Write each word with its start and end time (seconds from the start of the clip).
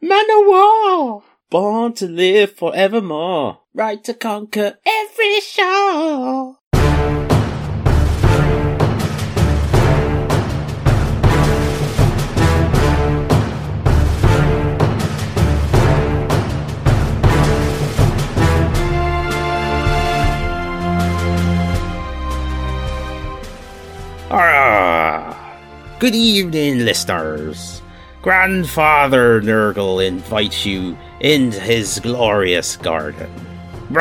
Man 0.00 0.30
of 0.30 0.46
war! 0.46 1.22
Born 1.50 1.92
to 1.94 2.06
live 2.06 2.52
forevermore. 2.54 3.62
Right 3.74 4.02
to 4.04 4.14
conquer 4.14 4.78
every 4.86 5.40
shore. 5.40 6.58
Ah, 24.30 25.58
good 25.98 26.14
evening, 26.14 26.84
listeners. 26.84 27.82
Grandfather 28.28 29.40
Nurgle 29.40 30.06
invites 30.06 30.66
you 30.66 30.98
into 31.20 31.58
his 31.58 31.98
glorious 31.98 32.76
garden. 32.76 33.30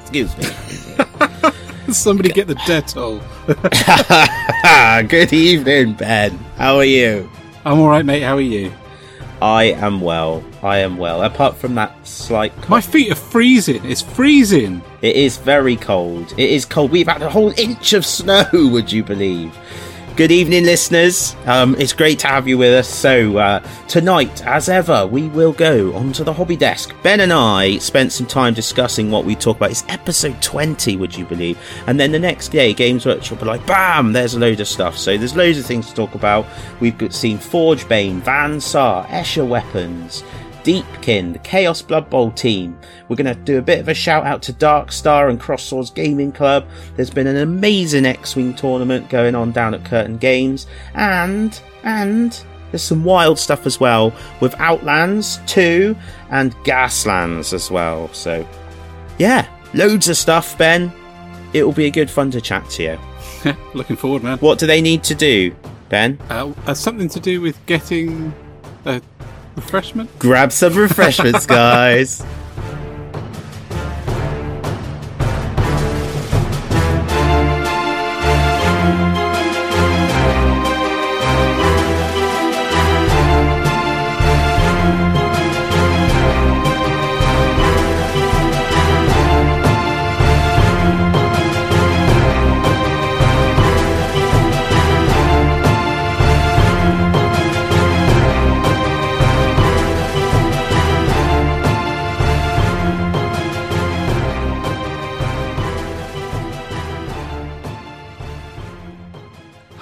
Excuse 0.00 0.38
me. 0.38 0.44
Somebody 1.92 2.28
get 2.28 2.46
the 2.46 2.54
Dettol. 2.54 3.20
good 5.08 5.32
evening, 5.32 5.94
Ben. 5.94 6.38
How 6.56 6.76
are 6.76 6.84
you? 6.84 7.28
I'm 7.64 7.80
alright, 7.80 8.06
mate. 8.06 8.22
How 8.22 8.36
are 8.36 8.40
you? 8.40 8.72
I 9.40 9.64
am 9.64 10.00
well. 10.00 10.44
I 10.62 10.78
am 10.78 10.96
well. 10.96 11.24
Apart 11.24 11.56
from 11.56 11.74
that 11.74 12.06
slight 12.06 12.52
My 12.68 12.80
feet 12.80 13.10
are 13.10 13.16
freezing. 13.16 13.84
It's 13.84 14.00
freezing. 14.00 14.80
It 15.00 15.16
is 15.16 15.38
very 15.38 15.74
cold. 15.74 16.32
It 16.38 16.50
is 16.50 16.64
cold. 16.64 16.92
We've 16.92 17.08
had 17.08 17.20
a 17.20 17.30
whole 17.30 17.52
inch 17.58 17.94
of 17.94 18.06
snow, 18.06 18.46
would 18.52 18.92
you 18.92 19.02
believe? 19.02 19.52
Good 20.14 20.30
evening, 20.30 20.64
listeners. 20.64 21.34
Um, 21.46 21.74
it's 21.78 21.94
great 21.94 22.18
to 22.18 22.26
have 22.26 22.46
you 22.46 22.58
with 22.58 22.74
us. 22.74 22.86
So, 22.86 23.38
uh, 23.38 23.66
tonight, 23.88 24.46
as 24.46 24.68
ever, 24.68 25.06
we 25.06 25.28
will 25.28 25.54
go 25.54 25.94
onto 25.94 26.22
the 26.22 26.34
hobby 26.34 26.54
desk. 26.54 26.94
Ben 27.02 27.20
and 27.20 27.32
I 27.32 27.78
spent 27.78 28.12
some 28.12 28.26
time 28.26 28.52
discussing 28.52 29.10
what 29.10 29.24
we 29.24 29.34
talk 29.34 29.56
about. 29.56 29.70
It's 29.70 29.84
episode 29.88 30.40
20, 30.42 30.98
would 30.98 31.16
you 31.16 31.24
believe? 31.24 31.58
And 31.86 31.98
then 31.98 32.12
the 32.12 32.18
next 32.18 32.48
day, 32.48 32.74
Games 32.74 33.06
Workshop 33.06 33.40
are 33.40 33.46
like, 33.46 33.66
bam, 33.66 34.12
there's 34.12 34.34
a 34.34 34.38
load 34.38 34.60
of 34.60 34.68
stuff. 34.68 34.98
So, 34.98 35.16
there's 35.16 35.34
loads 35.34 35.56
of 35.58 35.64
things 35.64 35.88
to 35.88 35.94
talk 35.94 36.14
about. 36.14 36.44
We've 36.78 36.94
seen 37.12 37.38
Forge 37.38 37.88
Bane, 37.88 38.20
Van 38.20 38.60
Saar, 38.60 39.06
Escher 39.06 39.48
Weapons, 39.48 40.24
Deepkin, 40.64 41.32
the 41.32 41.38
Chaos 41.40 41.82
Blood 41.82 42.08
Bowl 42.10 42.30
team. 42.30 42.78
We're 43.08 43.16
going 43.16 43.34
to 43.34 43.40
do 43.42 43.58
a 43.58 43.62
bit 43.62 43.80
of 43.80 43.88
a 43.88 43.94
shout 43.94 44.26
out 44.26 44.42
to 44.42 44.52
Dark 44.52 44.92
Star 44.92 45.28
and 45.28 45.40
Cross 45.40 45.64
Swords 45.64 45.90
Gaming 45.90 46.32
Club. 46.32 46.66
There's 46.96 47.10
been 47.10 47.26
an 47.26 47.36
amazing 47.36 48.06
X-Wing 48.06 48.54
tournament 48.54 49.08
going 49.08 49.34
on 49.34 49.52
down 49.52 49.74
at 49.74 49.84
Curtain 49.84 50.18
Games. 50.18 50.66
And, 50.94 51.60
and, 51.84 52.42
there's 52.72 52.82
some 52.82 53.04
wild 53.04 53.38
stuff 53.38 53.66
as 53.66 53.78
well 53.78 54.14
with 54.40 54.58
Outlands 54.58 55.40
2 55.46 55.94
and 56.30 56.54
Gaslands 56.64 57.52
as 57.52 57.70
well. 57.70 58.08
So, 58.14 58.48
yeah, 59.18 59.46
loads 59.74 60.08
of 60.08 60.16
stuff, 60.16 60.56
Ben. 60.56 60.90
It 61.52 61.64
will 61.64 61.74
be 61.74 61.84
a 61.84 61.90
good 61.90 62.10
fun 62.10 62.30
to 62.30 62.40
chat 62.40 62.68
to 62.70 62.82
you. 62.82 63.54
Looking 63.74 63.96
forward, 63.96 64.22
man. 64.22 64.38
What 64.38 64.58
do 64.58 64.66
they 64.66 64.80
need 64.80 65.04
to 65.04 65.14
do, 65.14 65.54
Ben? 65.90 66.18
Uh, 66.30 66.52
has 66.64 66.80
something 66.80 67.10
to 67.10 67.20
do 67.20 67.42
with 67.42 67.64
getting 67.66 68.32
a 68.86 69.02
refreshment? 69.56 70.18
Grab 70.18 70.52
some 70.52 70.74
refreshments, 70.74 71.46
guys. 71.46 72.24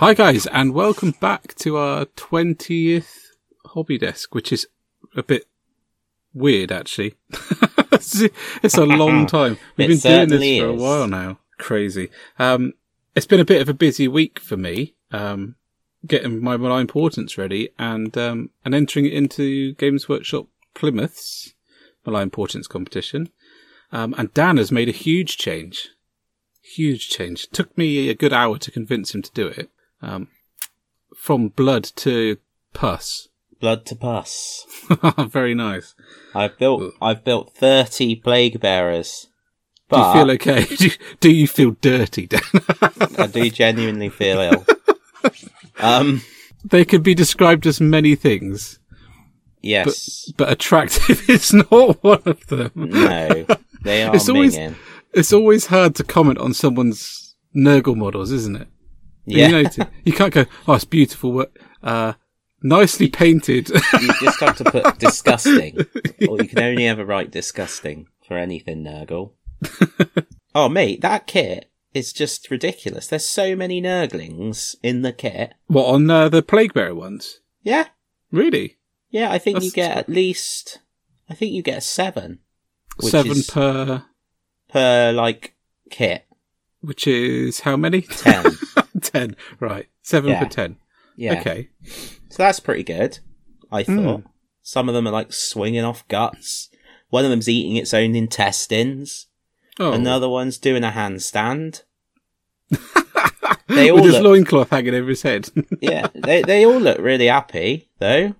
Hi, 0.00 0.14
guys, 0.14 0.46
and 0.46 0.72
welcome 0.72 1.10
back 1.20 1.54
to 1.56 1.76
our 1.76 2.06
20th 2.06 3.18
hobby 3.66 3.98
desk, 3.98 4.34
which 4.34 4.50
is 4.50 4.66
a 5.14 5.22
bit 5.22 5.46
weird, 6.32 6.72
actually. 6.72 7.16
it's 7.92 8.78
a 8.78 8.86
long 8.86 9.26
time. 9.26 9.58
We've 9.76 9.90
It 9.90 10.02
been 10.02 10.28
doing 10.30 10.40
this 10.40 10.60
for 10.60 10.68
a 10.68 10.72
while 10.72 11.06
now. 11.06 11.38
Crazy. 11.58 12.08
Um, 12.38 12.72
it's 13.14 13.26
been 13.26 13.40
a 13.40 13.44
bit 13.44 13.60
of 13.60 13.68
a 13.68 13.74
busy 13.74 14.08
week 14.08 14.38
for 14.38 14.56
me, 14.56 14.94
um, 15.12 15.56
getting 16.06 16.42
my 16.42 16.56
Malign 16.56 16.86
Portents 16.86 17.36
ready 17.36 17.68
and, 17.78 18.16
um, 18.16 18.48
and 18.64 18.74
entering 18.74 19.04
it 19.04 19.12
into 19.12 19.74
Games 19.74 20.08
Workshop 20.08 20.46
Plymouth's 20.74 21.52
Malign 22.06 22.30
Portents 22.30 22.68
competition. 22.68 23.28
Um, 23.92 24.14
and 24.16 24.32
Dan 24.32 24.56
has 24.56 24.72
made 24.72 24.88
a 24.88 24.92
huge 24.92 25.36
change. 25.36 25.90
Huge 26.62 27.10
change. 27.10 27.50
Took 27.50 27.76
me 27.76 28.08
a 28.08 28.14
good 28.14 28.32
hour 28.32 28.56
to 28.56 28.70
convince 28.70 29.14
him 29.14 29.20
to 29.20 29.32
do 29.32 29.46
it. 29.46 29.68
Um, 30.02 30.28
from 31.16 31.48
blood 31.48 31.84
to 31.96 32.38
pus. 32.72 33.28
Blood 33.60 33.84
to 33.86 33.96
pus. 33.96 34.64
Very 35.28 35.54
nice. 35.54 35.94
I've 36.34 36.56
built 36.58 36.94
I've 37.02 37.24
built 37.24 37.52
thirty 37.54 38.16
plague 38.16 38.60
bearers. 38.60 39.26
Do 39.90 39.98
you 39.98 40.12
feel 40.12 40.30
okay? 40.30 40.64
Do 40.76 40.84
you, 40.84 40.90
do 41.18 41.30
you 41.32 41.46
feel 41.48 41.72
dirty, 41.80 42.26
Dan? 42.28 42.40
I 43.18 43.26
do 43.26 43.50
genuinely 43.50 44.08
feel 44.08 44.38
ill. 44.40 44.66
Um 45.80 46.22
they 46.64 46.84
could 46.84 47.02
be 47.02 47.14
described 47.14 47.66
as 47.66 47.80
many 47.80 48.14
things, 48.14 48.78
yes. 49.62 50.30
but 50.36 50.50
attractive 50.52 51.28
is 51.28 51.52
not 51.54 52.02
one 52.04 52.22
of 52.26 52.46
them. 52.48 52.70
no. 52.74 53.46
They 53.82 54.02
are 54.04 54.14
It's 54.14 54.28
always- 54.28 54.58
It's 55.12 55.32
always 55.32 55.66
hard 55.66 55.94
to 55.96 56.04
comment 56.04 56.38
on 56.38 56.52
someone's 56.54 57.34
Nurgle 57.56 57.96
models, 57.96 58.30
isn't 58.30 58.56
it? 58.56 58.68
Yeah. 59.26 59.68
You, 60.04 60.12
can't 60.12 60.32
go, 60.32 60.46
oh, 60.66 60.74
it's 60.74 60.84
beautiful 60.84 61.32
work. 61.32 61.58
Uh, 61.82 62.14
nicely 62.62 63.08
painted. 63.08 63.68
you 63.68 64.12
just 64.20 64.40
have 64.40 64.56
to 64.58 64.64
put 64.64 64.98
disgusting. 64.98 65.78
Or 66.28 66.38
you 66.38 66.48
can 66.48 66.60
only 66.60 66.86
ever 66.86 67.04
write 67.04 67.30
disgusting 67.30 68.08
for 68.26 68.36
anything, 68.36 68.84
Nurgle. 68.84 69.32
oh 70.54 70.68
mate, 70.68 71.00
that 71.02 71.26
kit 71.26 71.70
is 71.92 72.12
just 72.12 72.50
ridiculous. 72.50 73.06
There's 73.06 73.26
so 73.26 73.54
many 73.56 73.80
Nurglings 73.80 74.76
in 74.82 75.02
the 75.02 75.12
kit. 75.12 75.54
what, 75.66 75.86
on 75.86 76.10
uh, 76.10 76.28
the 76.28 76.42
Plague 76.42 76.72
Bearer 76.72 76.94
ones? 76.94 77.40
Yeah. 77.62 77.88
Really? 78.30 78.78
Yeah, 79.10 79.32
I 79.32 79.38
think 79.38 79.62
you 79.62 79.70
get 79.70 79.96
at 79.96 80.08
least 80.08 80.78
I 81.30 81.34
think 81.34 81.52
you 81.52 81.62
get 81.62 81.82
seven. 81.84 82.40
Seven 83.00 83.36
per, 83.48 84.04
Per 84.68 85.12
like 85.12 85.54
kit. 85.90 86.26
which 86.80 87.06
is 87.06 87.60
how 87.60 87.76
many? 87.76 88.02
Ten. 88.02 88.44
ten. 89.12 89.36
Right. 89.58 89.86
Seven 90.02 90.30
Yeah. 90.30 90.40
per 90.44 90.48
ten. 90.48 90.76
Yeah. 91.16 91.40
Okay. 91.40 91.68
So 92.28 92.42
that's 92.42 92.60
pretty 92.60 92.82
good, 92.84 93.18
I 93.70 93.82
Hmm. 93.82 93.96
thought. 94.04 94.22
Some 94.62 94.88
of 94.88 94.94
them 94.94 95.06
are 95.08 95.12
like 95.12 95.32
swinging 95.32 95.84
off 95.84 96.06
guts. 96.08 96.68
One 97.08 97.24
of 97.24 97.30
them's 97.30 97.48
eating 97.48 97.76
its 97.76 97.92
own 97.92 98.14
intestines. 98.14 99.26
Oh, 99.78 99.92
Another 99.92 100.28
one's 100.28 100.58
doing 100.58 100.84
a 100.84 100.90
handstand. 100.90 101.82
they 103.68 103.90
all 103.90 103.96
with 103.96 104.04
his 104.04 104.14
look, 104.14 104.22
loincloth 104.24 104.70
hanging 104.70 104.94
over 104.94 105.08
his 105.08 105.22
head. 105.22 105.48
yeah, 105.80 106.08
they 106.14 106.42
they 106.42 106.64
all 106.64 106.78
look 106.78 106.98
really 106.98 107.26
happy 107.26 107.88
though. 107.98 108.34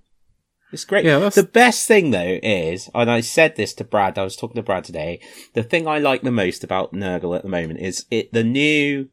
It's 0.72 0.84
great. 0.84 1.04
Yeah, 1.04 1.28
The 1.30 1.42
best 1.42 1.88
thing 1.88 2.12
though 2.12 2.38
is, 2.42 2.88
and 2.94 3.10
I 3.10 3.20
said 3.22 3.56
this 3.56 3.74
to 3.74 3.84
Brad. 3.84 4.18
I 4.18 4.22
was 4.22 4.36
talking 4.36 4.54
to 4.56 4.62
Brad 4.62 4.84
today. 4.84 5.18
The 5.54 5.64
thing 5.64 5.88
I 5.88 5.98
like 5.98 6.22
the 6.22 6.30
most 6.30 6.62
about 6.62 6.92
Nurgle 6.92 7.34
at 7.36 7.42
the 7.42 7.48
moment 7.48 7.80
is 7.80 8.06
it 8.10 8.32
the 8.32 8.44
new 8.44 9.08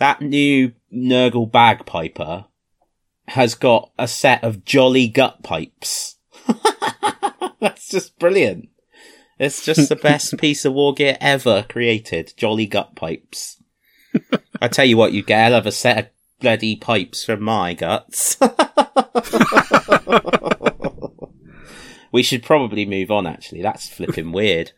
that 0.00 0.20
new 0.22 0.72
Nurgle 0.92 1.52
bagpiper 1.52 2.46
has 3.28 3.54
got 3.54 3.92
a 3.98 4.08
set 4.08 4.42
of 4.42 4.64
jolly 4.64 5.06
gut 5.06 5.42
pipes. 5.42 6.16
That's 7.60 7.90
just 7.90 8.18
brilliant. 8.18 8.70
It's 9.38 9.62
just 9.62 9.90
the 9.90 9.96
best 9.96 10.38
piece 10.38 10.64
of 10.64 10.72
war 10.72 10.94
gear 10.94 11.18
ever 11.20 11.66
created. 11.68 12.32
Jolly 12.36 12.66
gut 12.66 12.96
pipes. 12.96 13.62
I 14.60 14.66
tell 14.68 14.86
you 14.86 14.96
what, 14.96 15.12
you 15.12 15.22
get 15.22 15.38
a 15.38 15.42
hell 15.44 15.54
of 15.56 15.66
a 15.66 15.72
set 15.72 15.98
of 15.98 16.06
bloody 16.40 16.76
pipes 16.76 17.22
from 17.22 17.42
my 17.42 17.74
guts. 17.74 18.38
we 22.10 22.22
should 22.22 22.42
probably 22.42 22.86
move 22.86 23.10
on, 23.10 23.26
actually. 23.26 23.60
That's 23.60 23.86
flipping 23.88 24.32
weird. 24.32 24.72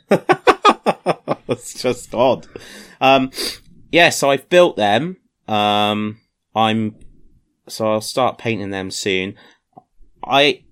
That's 1.47 1.81
just 1.81 2.13
odd. 2.13 2.49
Um, 3.01 3.31
yeah, 3.93 4.09
so 4.09 4.31
I've 4.31 4.49
built 4.49 4.77
them. 4.77 5.19
Um, 5.47 6.19
I'm 6.55 6.97
so 7.69 7.93
I'll 7.93 8.01
start 8.01 8.39
painting 8.39 8.71
them 8.71 8.91
soon. 8.91 9.37
I 10.25 10.65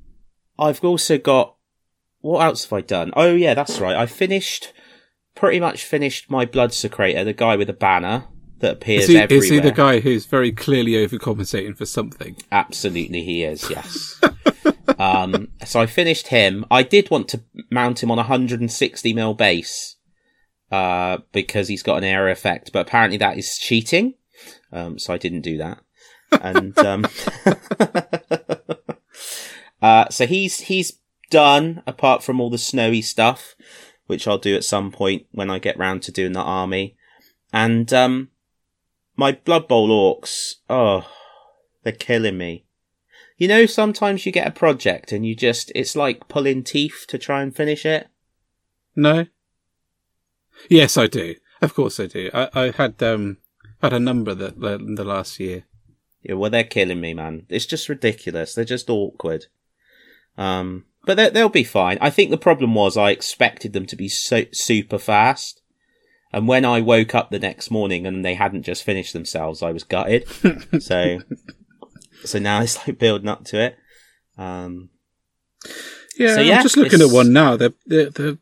I've 0.58 0.82
also 0.84 1.18
got 1.18 1.56
what 2.20 2.44
else 2.44 2.64
have 2.64 2.72
I 2.72 2.80
done? 2.80 3.12
Oh 3.14 3.34
yeah, 3.34 3.54
that's 3.54 3.78
right. 3.78 3.96
I 3.96 4.06
finished 4.06 4.72
pretty 5.34 5.60
much 5.60 5.84
finished 5.84 6.30
my 6.30 6.44
Bloodsecrator, 6.44 7.24
the 7.24 7.32
guy 7.32 7.56
with 7.56 7.68
the 7.68 7.72
banner 7.72 8.24
that 8.58 8.72
appears 8.74 9.04
Is 9.04 9.08
he, 9.08 9.18
everywhere. 9.18 9.44
is 9.44 9.50
he 9.50 9.60
the 9.60 9.72
guy 9.72 10.00
who's 10.00 10.26
very 10.26 10.52
clearly 10.52 10.92
overcompensating 10.92 11.76
for 11.76 11.86
something? 11.86 12.36
Absolutely, 12.52 13.22
he 13.22 13.44
is. 13.44 13.68
Yes. 13.70 14.20
um, 14.98 15.48
so 15.64 15.80
I 15.80 15.86
finished 15.86 16.28
him. 16.28 16.66
I 16.70 16.82
did 16.82 17.10
want 17.10 17.28
to 17.28 17.42
mount 17.70 18.02
him 18.02 18.10
on 18.10 18.18
a 18.18 18.22
160 18.22 19.14
mil 19.14 19.34
base 19.34 19.96
uh, 20.70 21.18
because 21.32 21.68
he's 21.68 21.82
got 21.82 21.98
an 21.98 22.04
area 22.04 22.32
effect, 22.32 22.72
but 22.72 22.86
apparently 22.86 23.18
that 23.18 23.36
is 23.36 23.58
cheating. 23.58 24.14
Um, 24.72 24.98
so 24.98 25.12
I 25.12 25.18
didn't 25.18 25.42
do 25.42 25.58
that. 25.58 25.82
And 26.40 26.78
um, 26.78 27.06
uh, 29.82 30.08
so 30.08 30.26
he's 30.26 30.60
he's 30.60 30.98
done. 31.30 31.82
Apart 31.86 32.22
from 32.22 32.40
all 32.40 32.50
the 32.50 32.58
snowy 32.58 33.02
stuff, 33.02 33.54
which 34.06 34.26
I'll 34.26 34.38
do 34.38 34.56
at 34.56 34.64
some 34.64 34.90
point 34.90 35.26
when 35.30 35.50
I 35.50 35.58
get 35.58 35.78
round 35.78 36.02
to 36.02 36.12
doing 36.12 36.32
the 36.32 36.40
army. 36.40 36.96
And 37.52 37.92
um, 37.92 38.30
my 39.16 39.32
Blood 39.32 39.68
Bowl 39.68 39.88
orcs, 39.88 40.54
oh, 40.68 41.08
they're 41.82 41.92
killing 41.92 42.38
me. 42.38 42.64
You 43.36 43.48
know, 43.48 43.66
sometimes 43.66 44.26
you 44.26 44.32
get 44.32 44.46
a 44.46 44.52
project 44.52 45.12
and 45.12 45.24
you 45.24 45.34
just, 45.34 45.72
it's 45.74 45.96
like 45.96 46.28
pulling 46.28 46.62
teeth 46.62 47.06
to 47.08 47.18
try 47.18 47.42
and 47.42 47.54
finish 47.54 47.86
it. 47.86 48.08
No. 48.94 49.26
Yes, 50.68 50.96
I 50.96 51.06
do. 51.06 51.34
Of 51.62 51.74
course, 51.74 51.98
I 52.00 52.06
do. 52.06 52.30
I, 52.34 52.48
I 52.54 52.70
had 52.70 53.02
um 53.02 53.38
had 53.82 53.92
a 53.92 53.98
number 54.00 54.34
that 54.34 54.60
the, 54.60 54.78
the 54.78 55.04
last 55.04 55.40
year. 55.40 55.64
Yeah, 56.22 56.34
well, 56.34 56.50
they're 56.50 56.64
killing 56.64 57.00
me, 57.00 57.14
man. 57.14 57.46
It's 57.48 57.66
just 57.66 57.88
ridiculous. 57.88 58.54
They're 58.54 58.64
just 58.64 58.90
awkward. 58.90 59.46
Um, 60.36 60.84
but 61.06 61.16
they, 61.16 61.30
they'll 61.30 61.48
be 61.48 61.64
fine. 61.64 61.96
I 62.00 62.10
think 62.10 62.30
the 62.30 62.36
problem 62.36 62.74
was 62.74 62.96
I 62.96 63.10
expected 63.10 63.72
them 63.72 63.86
to 63.86 63.96
be 63.96 64.08
so 64.08 64.44
super 64.52 64.98
fast. 64.98 65.62
And 66.32 66.46
when 66.46 66.64
I 66.66 66.80
woke 66.82 67.14
up 67.14 67.30
the 67.30 67.38
next 67.38 67.70
morning 67.70 68.06
and 68.06 68.22
they 68.24 68.34
hadn't 68.34 68.62
just 68.64 68.84
finished 68.84 69.14
themselves, 69.14 69.62
I 69.62 69.72
was 69.72 69.82
gutted. 69.82 70.28
so, 70.82 71.20
so 72.24 72.38
now 72.38 72.60
it's 72.60 72.86
like 72.86 72.98
building 72.98 73.28
up 73.28 73.44
to 73.46 73.60
it. 73.60 73.78
Um, 74.36 74.90
Yeah, 76.18 76.34
So, 76.34 76.40
yeah, 76.42 76.56
I'm 76.58 76.62
just 76.62 76.76
looking 76.76 77.00
it's- 77.00 77.10
at 77.10 77.14
one 77.14 77.32
now. 77.32 77.56
They're, 77.56 77.72
they're, 77.86 78.10
they're, 78.10 78.38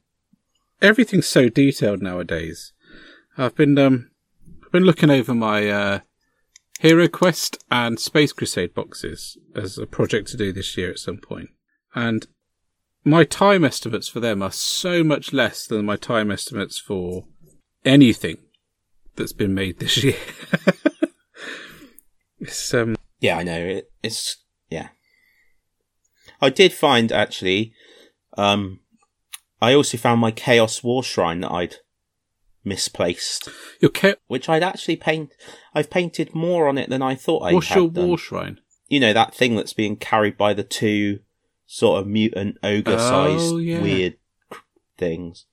everything's 0.80 1.26
so 1.26 1.48
detailed 1.48 2.02
nowadays. 2.02 2.72
I've 3.36 3.54
been 3.54 3.78
um 3.78 4.10
I've 4.64 4.72
been 4.72 4.84
looking 4.84 5.10
over 5.10 5.34
my 5.34 5.68
uh, 5.68 6.00
Hero 6.80 7.08
Quest 7.08 7.64
and 7.70 7.98
Space 7.98 8.32
Crusade 8.32 8.74
boxes 8.74 9.38
as 9.54 9.78
a 9.78 9.86
project 9.86 10.28
to 10.28 10.36
do 10.36 10.52
this 10.52 10.76
year 10.76 10.90
at 10.90 10.98
some 10.98 11.18
point, 11.18 11.50
and 11.94 12.26
my 13.04 13.24
time 13.24 13.64
estimates 13.64 14.08
for 14.08 14.20
them 14.20 14.42
are 14.42 14.52
so 14.52 15.02
much 15.02 15.32
less 15.32 15.66
than 15.66 15.86
my 15.86 15.96
time 15.96 16.30
estimates 16.30 16.78
for 16.78 17.24
anything 17.84 18.36
that's 19.16 19.32
been 19.32 19.54
made 19.54 19.78
this 19.78 19.96
year. 20.04 20.16
it's 22.40 22.74
um 22.74 22.96
Yeah, 23.20 23.38
I 23.38 23.42
know. 23.42 23.58
It, 23.58 23.90
it's 24.02 24.36
yeah. 24.68 24.88
I 26.40 26.50
did 26.50 26.72
find 26.72 27.10
actually. 27.10 27.72
Um, 28.36 28.80
I 29.60 29.74
also 29.74 29.96
found 29.98 30.20
my 30.20 30.30
Chaos 30.30 30.82
War 30.84 31.02
Shrine 31.02 31.40
that 31.40 31.50
I'd 31.52 31.76
misplaced, 32.64 33.48
your 33.80 33.90
ca- 33.90 34.16
which 34.26 34.48
I'd 34.48 34.62
actually 34.62 34.96
paint. 34.96 35.30
I've 35.74 35.90
painted 35.90 36.34
more 36.34 36.68
on 36.68 36.78
it 36.78 36.90
than 36.90 37.02
I 37.02 37.14
thought 37.14 37.42
I 37.42 37.52
what's 37.54 37.70
your 37.74 37.88
done. 37.90 38.06
war 38.08 38.18
shrine? 38.18 38.60
You 38.88 39.00
know 39.00 39.12
that 39.12 39.34
thing 39.34 39.56
that's 39.56 39.72
being 39.72 39.96
carried 39.96 40.36
by 40.36 40.54
the 40.54 40.62
two 40.64 41.20
sort 41.66 42.00
of 42.00 42.06
mutant 42.06 42.56
ogre-sized 42.62 43.52
Oh, 43.54 43.58
yeah. 43.58 43.80
weird 43.80 44.16
things. 44.96 45.46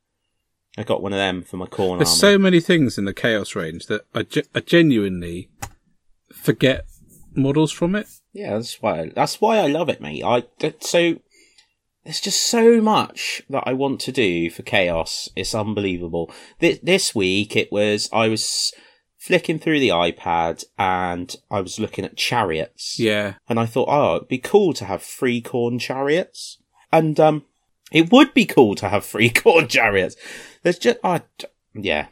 I 0.77 0.83
got 0.83 1.01
one 1.01 1.13
of 1.13 1.17
them 1.17 1.41
for 1.43 1.57
my 1.57 1.65
Khorne 1.67 1.99
There's 1.99 2.09
so 2.19 2.37
many 2.37 2.59
things 2.59 2.97
in 2.97 3.05
the 3.05 3.13
Chaos 3.13 3.55
range 3.55 3.87
that 3.87 4.05
I, 4.13 4.23
ge- 4.23 4.47
I 4.53 4.59
genuinely 4.59 5.49
forget 6.33 6.85
models 7.33 7.71
from 7.71 7.95
it. 7.95 8.07
Yeah, 8.33 8.53
that's 8.55 8.81
why. 8.81 8.99
I, 9.01 9.09
that's 9.15 9.39
why 9.39 9.57
I 9.59 9.67
love 9.67 9.87
it, 9.89 10.01
mate. 10.01 10.23
I 10.23 10.43
so 10.81 11.15
there's 12.05 12.21
just 12.21 12.47
so 12.47 12.79
much 12.81 13.41
that 13.49 13.63
I 13.65 13.73
want 13.73 13.99
to 14.01 14.11
do 14.11 14.49
for 14.49 14.61
chaos. 14.61 15.27
It's 15.35 15.55
unbelievable. 15.55 16.31
This 16.59 16.79
this 16.81 17.13
week 17.15 17.55
it 17.55 17.71
was 17.71 18.09
I 18.13 18.27
was 18.29 18.71
flicking 19.17 19.57
through 19.57 19.79
the 19.79 19.89
iPad 19.89 20.63
and 20.77 21.35
I 21.49 21.59
was 21.59 21.79
looking 21.79 22.05
at 22.05 22.15
chariots. 22.15 22.99
Yeah. 22.99 23.33
and 23.49 23.59
I 23.59 23.65
thought, 23.65 23.89
oh, 23.89 24.17
it'd 24.17 24.27
be 24.27 24.37
cool 24.37 24.71
to 24.73 24.85
have 24.85 25.01
free 25.01 25.41
Khorne 25.41 25.79
chariots, 25.79 26.59
and 26.91 27.19
um, 27.19 27.43
it 27.91 28.11
would 28.11 28.35
be 28.35 28.45
cool 28.45 28.75
to 28.75 28.89
have 28.89 29.03
free 29.03 29.29
Khorne 29.31 29.67
chariots. 29.67 30.15
There's 30.61 30.77
just, 30.77 30.99
oh, 31.03 31.21
d- 31.39 31.47
yeah, 31.73 32.07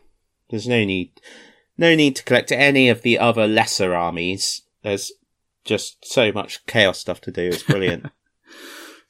there's 0.50 0.68
no 0.68 0.84
need, 0.84 1.12
no 1.78 1.94
need 1.96 2.16
to 2.16 2.24
collect 2.24 2.52
any 2.52 2.90
of 2.90 3.04
the 3.04 3.20
other 3.20 3.48
lesser 3.48 3.94
armies. 3.94 4.64
There's 4.82 5.12
just 5.64 6.04
so 6.12 6.32
much 6.32 6.66
chaos 6.66 6.98
stuff 7.00 7.22
to 7.22 7.32
do. 7.32 7.44
It's 7.44 7.62
brilliant. 7.64 8.08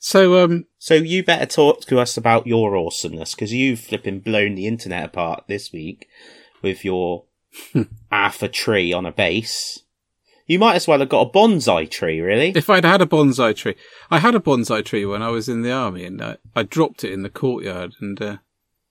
So 0.06 0.44
um 0.44 0.66
so 0.80 0.96
you 0.96 1.24
better 1.24 1.46
talk 1.46 1.86
to 1.86 1.98
us 1.98 2.18
about 2.18 2.46
your 2.46 2.76
awesomeness 2.76 3.36
because 3.36 3.54
you've 3.54 3.80
flipping 3.80 4.20
blown 4.20 4.56
the 4.56 4.68
internet 4.68 5.06
apart 5.06 5.46
this 5.48 5.72
week 5.72 6.10
with 6.62 6.84
your 6.84 7.24
alpha 8.12 8.50
tree 8.50 8.92
on 8.92 9.06
a 9.06 9.14
base. 9.14 9.80
You 10.46 10.60
might 10.60 10.76
as 10.76 10.90
well 10.90 11.00
have 11.00 11.08
got 11.08 11.28
a 11.28 11.32
bonsai 11.32 11.90
tree, 11.90 12.20
really. 12.20 12.50
if 12.54 12.70
I'd 12.70 12.84
had 12.84 13.02
a 13.02 13.06
bonsai 13.06 13.56
tree, 13.56 13.76
I 14.12 14.20
had 14.20 14.36
a 14.36 14.42
bonsai 14.42 14.84
tree 14.84 15.06
when 15.06 15.22
I 15.22 15.30
was 15.30 15.48
in 15.48 15.62
the 15.62 15.72
army, 15.72 16.04
and 16.04 16.22
I, 16.22 16.36
I 16.54 16.64
dropped 16.64 17.06
it 17.06 17.14
in 17.14 17.24
the 17.24 17.30
courtyard, 17.30 17.94
and 18.02 18.22
uh, 18.22 18.38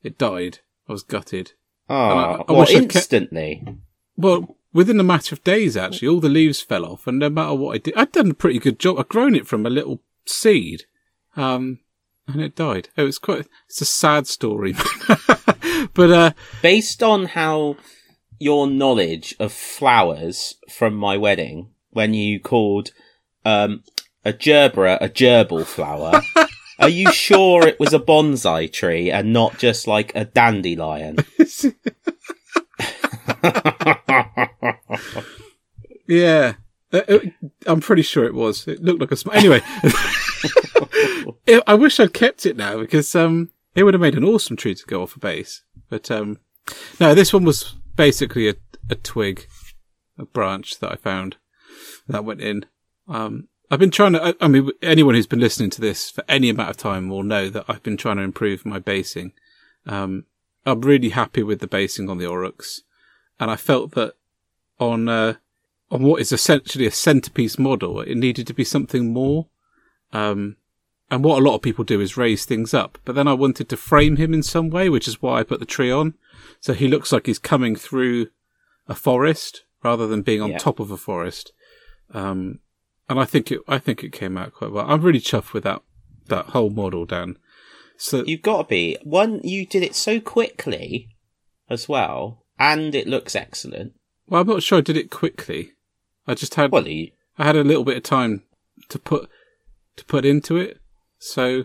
it 0.03 0.17
died. 0.17 0.61
I 0.88 0.93
was 0.93 1.03
gutted. 1.03 1.53
Oh, 1.91 1.94
I- 1.94 2.37
I 2.37 2.44
well, 2.49 2.61
wish 2.61 2.70
I'd 2.75 2.88
kept- 2.88 2.94
instantly. 2.97 3.62
Well, 4.17 4.56
within 4.73 4.99
a 4.99 5.05
matter 5.05 5.35
of 5.35 5.44
days, 5.44 5.76
actually, 5.76 6.09
all 6.09 6.20
the 6.20 6.31
leaves 6.31 6.62
fell 6.62 6.87
off, 6.87 7.06
and 7.06 7.19
no 7.19 7.29
matter 7.29 7.53
what 7.53 7.75
I 7.75 7.79
did, 7.79 7.94
I'd 7.99 8.12
done 8.12 8.31
a 8.31 8.35
pretty 8.35 8.59
good 8.59 8.79
job. 8.79 8.99
I'd 8.99 9.09
grown 9.09 9.35
it 9.35 9.47
from 9.47 9.67
a 9.67 9.70
little 9.70 10.00
seed, 10.25 10.85
um, 11.37 11.79
and 12.26 12.40
it 12.40 12.55
died. 12.56 12.88
It 12.96 13.02
was 13.02 13.19
quite. 13.19 13.46
It's 13.69 13.81
a 13.81 13.84
sad 13.84 14.26
story, 14.26 14.75
but 15.94 16.11
uh, 16.11 16.31
Based 16.62 17.02
on 17.02 17.26
how 17.26 17.76
your 18.38 18.67
knowledge 18.67 19.34
of 19.38 19.52
flowers 19.52 20.55
from 20.70 20.94
my 20.94 21.17
wedding, 21.17 21.70
when 21.90 22.14
you 22.14 22.40
called 22.40 22.90
um, 23.44 23.82
a 24.25 24.32
gerbera 24.32 24.99
a 25.00 25.08
gerbil 25.08 25.64
flower, 25.64 26.20
are 26.78 26.88
you 26.88 27.12
sure 27.12 27.66
it 27.66 27.78
was 27.80 27.92
a 27.92 27.99
bonsai 28.00 28.73
tree 28.73 29.11
and 29.11 29.33
not 29.33 29.59
just 29.59 29.87
like 29.87 30.12
a 30.14 30.25
dandelion? 30.25 31.16
yeah, 36.09 36.54
Uh, 36.92 37.00
it- 37.09 37.33
I'm 37.66 37.80
pretty 37.80 38.02
sure 38.02 38.25
it 38.25 38.35
was. 38.35 38.68
It 38.68 38.83
looked 38.83 39.00
like 39.00 39.12
a. 39.12 39.16
Sm- 39.16 39.30
anyway, 39.33 39.61
It- 41.47 41.62
I 41.66 41.75
wish 41.75 41.99
I'd 42.00 42.14
kept 42.14 42.47
it 42.47 42.56
now 42.56 42.78
because 42.78 43.14
um, 43.14 43.50
it 43.75 43.85
would 43.85 43.94
have 43.94 44.00
made 44.00 44.16
an 44.16 44.25
awesome 44.25 44.56
tree 44.56 44.75
to 44.75 44.87
go 44.87 45.02
off 45.02 45.16
a 45.16 45.18
base. 45.21 45.62
But 45.88 46.11
um, 46.11 46.38
no, 47.00 47.14
this 47.14 47.32
one 47.32 47.44
was 47.44 47.75
basically 47.97 48.49
a, 48.49 48.54
a 48.90 48.94
twig, 48.94 49.47
a 50.18 50.25
branch 50.25 50.78
that 50.80 50.92
I 50.92 50.97
found 50.97 51.37
that 52.09 52.25
went 52.25 52.40
in. 52.40 52.66
Um, 53.09 53.49
I've 53.71 53.78
been 53.78 53.90
trying 53.90 54.12
to. 54.12 54.25
I, 54.25 54.35
I 54.40 54.49
mean, 54.49 54.71
anyone 54.82 55.14
who's 55.14 55.26
been 55.26 55.40
listening 55.40 55.71
to 55.71 55.80
this 55.80 56.11
for 56.11 56.25
any 56.28 56.49
amount 56.50 56.71
of 56.71 56.76
time 56.76 57.09
will 57.09 57.23
know 57.23 57.49
that 57.49 57.64
I've 57.68 57.82
been 57.82 57.97
trying 57.97 58.16
to 58.16 58.23
improve 58.23 58.66
my 58.66 58.78
basing. 58.78 59.32
Um, 59.87 60.26
I'm 60.66 60.82
really 60.82 61.09
happy 61.09 61.42
with 61.42 61.61
the 61.61 61.66
basing 61.66 62.09
on 62.11 62.18
the 62.18 62.26
Orruks, 62.26 62.80
and 63.40 63.50
I 63.50 63.56
felt 63.56 63.92
that 63.92 64.14
on 64.78 65.09
uh, 65.09 65.35
on 65.90 66.02
what 66.02 66.21
is 66.21 66.32
essentially 66.32 66.87
a 66.87 66.90
centerpiece 66.90 67.59
model, 67.59 68.00
it 68.00 68.14
needed 68.16 68.47
to 68.47 68.54
be 68.54 68.64
something 68.64 69.12
more. 69.12 69.49
Um, 70.12 70.56
and 71.12 71.23
what 71.23 71.38
a 71.40 71.45
lot 71.45 71.54
of 71.54 71.62
people 71.62 71.85
do 71.85 72.00
is 72.00 72.16
raise 72.16 72.45
things 72.45 72.73
up. 72.75 72.99
But 73.04 73.14
then 73.14 73.28
I 73.28 73.35
wanted 73.35 73.69
to 73.69 73.76
frame 73.76 74.16
him 74.16 74.33
in 74.35 74.42
some 74.42 74.71
way, 74.71 74.88
which 74.88 75.07
is 75.07 75.23
why 75.23 75.38
I 75.38 75.42
put 75.45 75.61
the 75.61 75.66
tree 75.66 75.90
on. 75.90 76.14
So 76.61 76.73
he 76.73 76.88
looks 76.88 77.12
like 77.12 77.26
he's 77.26 77.38
coming 77.38 77.76
through 77.76 78.28
a 78.88 78.95
forest 78.95 79.62
rather 79.85 80.07
than 80.07 80.23
being 80.23 80.40
on 80.42 80.50
Yeah. 80.52 80.59
top 80.59 80.81
of 80.81 80.90
a 80.90 80.97
forest. 80.97 81.52
Um, 82.14 82.61
and 83.09 83.21
I 83.21 83.25
think 83.26 83.52
it, 83.52 83.61
I 83.69 83.78
think 83.78 84.02
it 84.02 84.11
came 84.12 84.37
out 84.38 84.54
quite 84.54 84.73
well. 84.73 84.87
I'm 84.88 85.02
really 85.02 85.21
chuffed 85.21 85.52
with 85.52 85.64
that, 85.64 85.83
that 86.28 86.47
whole 86.47 86.71
model, 86.71 87.04
Dan. 87.04 87.37
So 87.99 88.25
You've 88.25 88.42
got 88.42 88.62
to 88.62 88.69
be. 88.69 88.97
One, 89.04 89.40
you 89.45 89.66
did 89.66 89.83
it 89.83 89.95
so 89.95 90.19
quickly 90.19 91.11
as 91.69 91.88
well, 91.88 92.45
and 92.59 92.95
it 92.95 93.07
looks 93.07 93.37
excellent. 93.37 93.92
well, 94.26 94.40
I'm 94.40 94.47
not 94.49 94.62
sure 94.62 94.78
I 94.78 94.83
did 94.83 94.97
it 94.97 95.11
quickly. 95.11 95.73
I 96.26 96.35
just 96.35 96.54
had, 96.54 96.73
Well, 96.73 96.88
you, 96.88 97.11
I 97.38 97.45
had 97.45 97.57
a 97.57 97.64
little 97.64 97.85
bit 97.85 97.97
of 97.99 98.02
time 98.02 98.42
to 98.88 98.99
put, 98.99 99.28
to 99.97 100.04
put 100.07 100.25
into 100.25 100.57
it. 100.57 100.78
So 101.23 101.64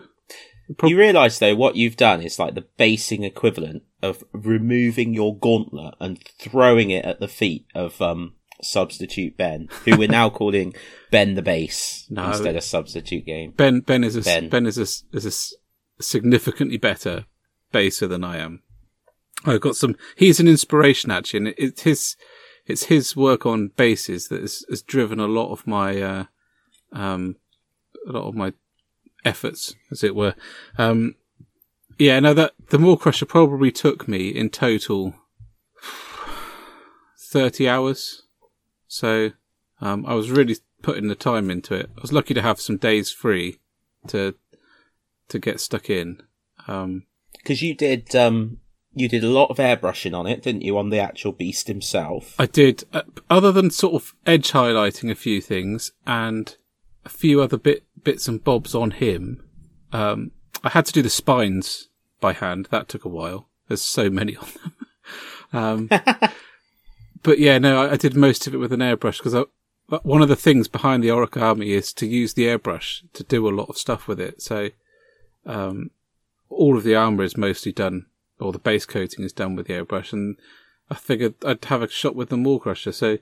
Prob- 0.76 0.90
you 0.90 0.96
realise 0.98 1.38
though 1.38 1.56
what 1.56 1.76
you've 1.76 1.96
done 1.96 2.22
is 2.22 2.38
like 2.38 2.54
the 2.54 2.66
basing 2.76 3.24
equivalent 3.24 3.82
of 4.02 4.22
removing 4.32 5.14
your 5.14 5.36
gauntlet 5.36 5.94
and 6.00 6.22
throwing 6.38 6.90
it 6.90 7.04
at 7.04 7.18
the 7.20 7.28
feet 7.28 7.66
of 7.74 8.00
um 8.00 8.34
substitute 8.62 9.36
Ben, 9.36 9.68
who 9.84 9.96
we're 9.98 10.08
now 10.08 10.30
calling 10.40 10.74
Ben 11.10 11.34
the 11.34 11.42
Base 11.42 12.06
No. 12.08 12.28
instead 12.28 12.56
of 12.56 12.62
substitute 12.62 13.26
game. 13.26 13.52
Ben 13.56 13.80
Ben 13.80 14.04
is 14.04 14.14
a 14.16 14.22
Ben. 14.22 14.48
Ben, 14.48 14.66
is 14.66 14.78
a 14.78 15.16
is 15.16 15.26
a 15.26 16.02
significantly 16.02 16.76
better 16.76 17.26
baser 17.72 18.06
than 18.06 18.22
I 18.22 18.38
am. 18.38 18.62
I've 19.44 19.60
got 19.60 19.76
some. 19.76 19.96
He's 20.16 20.40
an 20.40 20.48
inspiration 20.48 21.10
actually, 21.10 21.38
and 21.38 21.54
it's 21.58 21.82
his 21.82 22.16
it's 22.66 22.84
his 22.84 23.16
work 23.16 23.46
on 23.46 23.72
bases 23.76 24.28
that 24.28 24.40
has, 24.40 24.64
has 24.68 24.82
driven 24.82 25.18
a 25.18 25.26
lot 25.26 25.50
of 25.52 25.66
my 25.66 26.00
uh, 26.00 26.24
um 26.92 27.36
a 28.08 28.12
lot 28.12 28.28
of 28.28 28.34
my 28.34 28.52
efforts, 29.24 29.74
as 29.90 30.04
it 30.04 30.14
were. 30.14 30.34
Um, 30.76 31.14
yeah, 31.98 32.20
no, 32.20 32.34
that 32.34 32.52
the 32.70 32.78
Maw-krusha 32.78 33.26
probably 33.26 33.72
took 33.72 34.06
me 34.06 34.28
in 34.28 34.50
total 34.50 35.14
thirty 37.18 37.68
hours. 37.68 38.22
So 38.86 39.32
um, 39.80 40.06
I 40.06 40.14
was 40.14 40.30
really 40.30 40.56
putting 40.82 41.08
the 41.08 41.14
time 41.14 41.50
into 41.50 41.74
it. 41.74 41.90
I 41.96 42.00
was 42.00 42.12
lucky 42.12 42.34
to 42.34 42.42
have 42.42 42.60
some 42.60 42.76
days 42.76 43.10
free 43.10 43.58
to 44.06 44.34
to 45.28 45.38
get 45.38 45.60
stuck 45.60 45.90
in. 45.90 46.22
Um, 46.66 47.06
Because 47.34 47.60
you 47.60 47.74
did, 47.74 48.14
um, 48.14 48.58
you 48.94 49.08
did 49.08 49.24
a 49.24 49.28
lot 49.28 49.50
of 49.50 49.58
airbrushing 49.58 50.16
on 50.16 50.26
it, 50.26 50.42
didn't 50.42 50.62
you, 50.62 50.78
on 50.78 50.90
the 50.90 51.00
actual 51.00 51.32
beast 51.32 51.68
himself? 51.68 52.34
I 52.38 52.46
did, 52.46 52.84
uh, 52.92 53.02
other 53.28 53.52
than 53.52 53.70
sort 53.70 53.94
of 53.94 54.14
edge 54.24 54.52
highlighting 54.52 55.10
a 55.10 55.14
few 55.14 55.40
things 55.40 55.92
and 56.06 56.56
a 57.04 57.10
few 57.10 57.42
other 57.42 57.58
bit 57.58 57.84
bits 58.08 58.26
and 58.26 58.42
bobs 58.42 58.74
on 58.74 58.92
him. 58.92 59.44
Um, 59.92 60.30
I 60.64 60.70
had 60.70 60.86
to 60.86 60.94
do 60.94 61.02
the 61.02 61.10
spines 61.10 61.90
by 62.22 62.32
hand. 62.32 62.66
That 62.70 62.88
took 62.88 63.04
a 63.04 63.08
while. 63.10 63.50
There's 63.68 63.82
so 63.82 64.08
many 64.08 64.34
on 64.34 64.48
them. 64.62 65.90
um, 65.92 66.00
but 67.22 67.38
yeah, 67.38 67.58
no, 67.58 67.82
I, 67.82 67.92
I 67.92 67.96
did 67.98 68.16
most 68.16 68.46
of 68.46 68.54
it 68.54 68.56
with 68.56 68.72
an 68.72 68.80
airbrush 68.80 69.18
because 69.18 69.44
one 70.04 70.22
of 70.22 70.28
the 70.28 70.36
things 70.36 70.68
behind 70.68 71.04
the 71.04 71.08
origami 71.08 71.66
is 71.66 71.92
to 71.92 72.06
use 72.06 72.32
the 72.32 72.46
airbrush 72.46 73.02
to 73.12 73.24
do 73.24 73.46
a 73.46 73.52
lot 73.52 73.68
of 73.68 73.76
stuff 73.76 74.08
with 74.08 74.18
it. 74.18 74.40
So, 74.40 74.70
um, 75.44 75.90
all 76.48 76.78
of 76.78 76.84
the 76.84 76.94
armor 76.94 77.24
is 77.24 77.36
mostly 77.36 77.72
done, 77.72 78.06
or 78.40 78.52
the 78.52 78.58
base 78.58 78.86
coating 78.86 79.22
is 79.22 79.34
done 79.34 79.54
with 79.54 79.66
the 79.66 79.74
airbrush, 79.74 80.14
and 80.14 80.38
I 80.90 80.94
figured 80.94 81.34
I'd 81.44 81.62
have 81.66 81.82
a 81.82 81.90
shot 81.90 82.16
with 82.16 82.30
the 82.30 82.38
Maw-krusha. 82.38 82.94
So, 82.94 83.18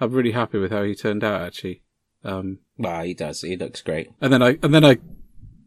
I'm 0.00 0.12
really 0.12 0.30
happy 0.30 0.58
with 0.58 0.70
how 0.70 0.84
he 0.84 0.94
turned 0.94 1.24
out 1.24 1.40
actually. 1.40 1.82
Um, 2.24 2.58
Well, 2.76 3.02
he 3.04 3.14
does. 3.14 3.40
He 3.42 3.56
looks 3.56 3.82
great. 3.82 4.10
and 4.20 4.32
then 4.32 4.42
I 4.42 4.58
and 4.62 4.74
then 4.74 4.84
I 4.84 4.98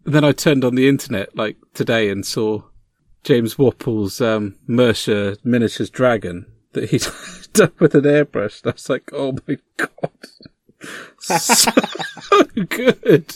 and 0.06 0.14
then 0.16 0.24
I 0.24 0.32
turned 0.32 0.64
on 0.64 0.76
the 0.76 0.88
internet 0.90 1.36
like 1.36 1.58
today 1.74 2.10
and 2.10 2.26
saw 2.26 2.64
James 3.24 3.56
Wappel's 3.56 4.20
um, 4.22 4.56
Mierce 4.68 5.38
miniatures 5.44 5.90
dragon 5.90 6.46
that 6.74 6.90
he'd 6.90 7.06
done 7.54 7.72
with 7.80 7.94
an 7.96 8.04
airbrush. 8.04 8.64
And 8.64 8.72
I 8.72 8.74
was 8.74 8.90
like, 8.90 9.12
oh 9.14 9.38
my 9.48 9.58
god, 9.78 10.12
so 11.20 11.72
good, 12.70 13.32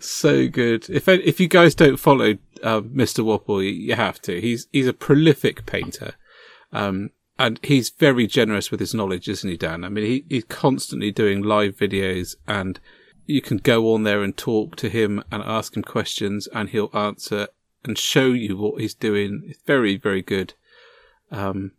so 0.00 0.48
good. 0.48 0.88
If 0.90 1.08
if 1.08 1.38
you 1.40 1.48
guys 1.48 1.74
don't 1.74 1.96
follow 1.98 2.36
um, 2.62 2.90
Mr. 2.90 3.24
Wappel, 3.24 3.62
you, 3.62 3.70
you 3.70 3.94
have 3.94 4.20
to. 4.22 4.40
He's 4.40 4.66
he's 4.72 4.88
a 4.88 4.92
prolific 4.92 5.66
painter. 5.66 6.14
Um, 6.72 7.10
and 7.42 7.58
he's 7.64 7.90
very 7.90 8.28
generous 8.28 8.70
with 8.70 8.78
his 8.78 8.94
knowledge, 8.94 9.28
isn't 9.28 9.50
he, 9.50 9.56
Dan? 9.56 9.82
I 9.82 9.88
mean, 9.88 10.04
he, 10.04 10.24
he's 10.28 10.44
constantly 10.44 11.10
doing 11.10 11.42
live 11.42 11.76
videos 11.76 12.36
and 12.46 12.78
you 13.26 13.42
can 13.42 13.56
go 13.56 13.92
on 13.92 14.04
there 14.04 14.22
and 14.22 14.36
talk 14.36 14.76
to 14.76 14.88
him 14.88 15.24
and 15.32 15.42
ask 15.42 15.76
him 15.76 15.82
questions 15.82 16.46
and 16.46 16.68
he'll 16.68 16.90
answer 16.94 17.48
and 17.84 17.98
show 17.98 18.26
you 18.26 18.56
what 18.56 18.80
he's 18.80 18.94
doing. 18.94 19.42
It's 19.48 19.58
very, 19.66 19.96
very 19.96 20.22
good. 20.22 20.54
Um, 21.32 21.72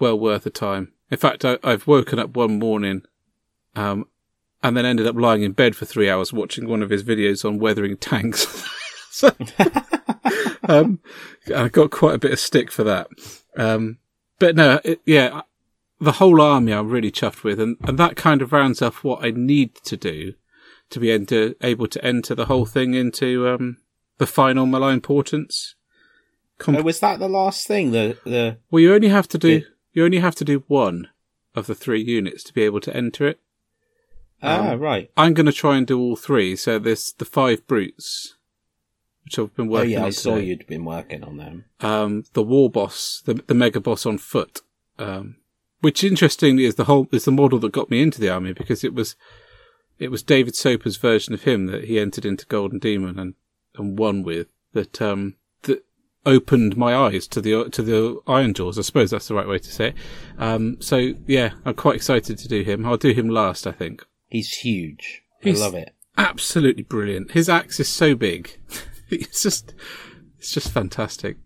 well 0.00 0.18
worth 0.18 0.42
the 0.42 0.50
time. 0.50 0.92
In 1.08 1.18
fact, 1.18 1.44
I, 1.44 1.58
I've 1.62 1.86
woken 1.86 2.18
up 2.18 2.34
one 2.34 2.58
morning, 2.58 3.02
um, 3.76 4.08
and 4.60 4.76
then 4.76 4.84
ended 4.84 5.06
up 5.06 5.14
lying 5.14 5.44
in 5.44 5.52
bed 5.52 5.76
for 5.76 5.84
three 5.84 6.10
hours 6.10 6.32
watching 6.32 6.68
one 6.68 6.82
of 6.82 6.90
his 6.90 7.04
videos 7.04 7.44
on 7.44 7.60
weathering 7.60 7.96
tanks. 7.96 8.68
so, 9.12 9.30
um, 10.68 10.98
I 11.54 11.68
got 11.68 11.92
quite 11.92 12.16
a 12.16 12.18
bit 12.18 12.32
of 12.32 12.40
stick 12.40 12.72
for 12.72 12.82
that. 12.82 13.06
Um, 13.56 13.98
but 14.38 14.56
no, 14.56 14.80
it, 14.84 15.00
yeah, 15.06 15.42
the 16.00 16.12
whole 16.12 16.40
army 16.40 16.72
I'm 16.72 16.88
really 16.90 17.10
chuffed 17.10 17.42
with, 17.44 17.58
and, 17.60 17.76
and 17.84 17.98
that 17.98 18.16
kind 18.16 18.42
of 18.42 18.52
rounds 18.52 18.82
off 18.82 19.02
what 19.04 19.24
I 19.24 19.30
need 19.30 19.74
to 19.84 19.96
do 19.96 20.34
to 20.90 21.00
be 21.00 21.10
enter, 21.10 21.54
able 21.62 21.86
to 21.88 22.04
enter 22.04 22.34
the 22.34 22.46
whole 22.46 22.66
thing 22.66 22.94
into 22.94 23.48
um, 23.48 23.78
the 24.18 24.26
final 24.26 24.66
malign 24.66 25.00
portents. 25.00 25.74
Com- 26.58 26.76
Oh, 26.76 26.82
was 26.82 27.00
that 27.00 27.18
the 27.18 27.28
last 27.28 27.66
thing? 27.66 27.90
The 27.92 28.16
the 28.24 28.58
well, 28.70 28.80
you 28.80 28.94
only 28.94 29.08
have 29.08 29.28
to 29.28 29.38
do 29.38 29.48
Yeah. 29.50 29.60
you 29.92 30.04
only 30.04 30.18
have 30.20 30.34
to 30.36 30.44
do 30.44 30.64
one 30.68 31.08
of 31.54 31.66
the 31.66 31.74
three 31.74 32.02
units 32.02 32.42
to 32.44 32.54
be 32.54 32.62
able 32.62 32.80
to 32.80 32.96
enter 32.96 33.26
it. 33.26 33.40
ah 34.42 34.74
right. 34.78 35.10
I'm 35.16 35.34
going 35.34 35.46
to 35.46 35.52
try 35.52 35.76
and 35.76 35.86
do 35.86 35.98
all 35.98 36.16
three. 36.16 36.56
So 36.56 36.78
there's 36.78 37.12
the 37.18 37.24
five 37.24 37.66
brutes, 37.66 38.35
which 39.26 39.38
I've 39.38 39.54
been 39.54 39.66
Oh 39.68 39.72
working 39.72 39.90
yeah, 39.90 40.00
on. 40.00 40.06
I 40.06 40.10
saw 40.10 40.36
today. 40.36 40.46
you'd 40.46 40.66
been 40.66 40.84
working 40.84 41.22
on 41.24 41.36
them. 41.36 41.64
um, 41.80 42.24
the 42.32 42.42
war 42.42 42.70
boss, 42.70 43.22
the, 43.26 43.34
the 43.34 43.54
mega 43.54 43.80
boss 43.80 44.06
on 44.06 44.16
foot, 44.18 44.60
um, 44.98 45.36
which 45.80 46.02
interestingly 46.02 46.64
is 46.64 46.76
the 46.76 46.84
whole, 46.84 47.08
is 47.12 47.24
the 47.26 47.32
model 47.32 47.58
that 47.58 47.72
got 47.72 47.90
me 47.90 48.00
into 48.02 48.20
the 48.20 48.30
army 48.30 48.52
because 48.52 48.82
it 48.84 48.94
was, 48.94 49.16
it 49.98 50.10
was 50.10 50.22
David 50.22 50.54
Soper's 50.56 50.96
version 50.96 51.34
of 51.34 51.42
him 51.42 51.66
that 51.66 51.84
he 51.84 51.98
entered 51.98 52.24
into 52.24 52.46
Golden 52.46 52.78
Demon 52.78 53.18
and, 53.18 53.34
and 53.76 53.98
won 53.98 54.22
with 54.22 54.46
that, 54.72 55.02
um, 55.02 55.34
that 55.62 55.84
opened 56.24 56.76
my 56.76 56.94
eyes 56.94 57.26
to 57.28 57.40
the, 57.40 57.68
to 57.70 57.82
the 57.82 58.20
Ironjawz. 58.26 58.78
I 58.78 58.82
suppose 58.82 59.10
that's 59.10 59.28
the 59.28 59.34
right 59.34 59.48
way 59.48 59.58
to 59.58 59.70
say 59.72 59.88
it. 59.88 59.94
Um, 60.38 60.76
so 60.80 61.14
yeah, 61.26 61.50
I'm 61.64 61.74
quite 61.74 61.96
excited 61.96 62.38
to 62.38 62.48
do 62.48 62.62
him. 62.62 62.86
I'll 62.86 62.96
do 62.96 63.12
him 63.12 63.28
last, 63.28 63.66
I 63.66 63.72
think. 63.72 64.04
He's 64.28 64.50
huge. 64.58 65.22
He's- 65.40 65.60
I 65.60 65.64
love 65.64 65.74
it. 65.74 65.92
Absolutely 66.18 66.82
brilliant. 66.82 67.32
His 67.32 67.48
axe 67.50 67.78
is 67.80 67.88
so 67.88 68.14
big. 68.14 68.58
it's 69.10 69.42
just, 69.42 69.74
it's 70.38 70.52
just 70.52 70.70
fantastic. 70.70 71.36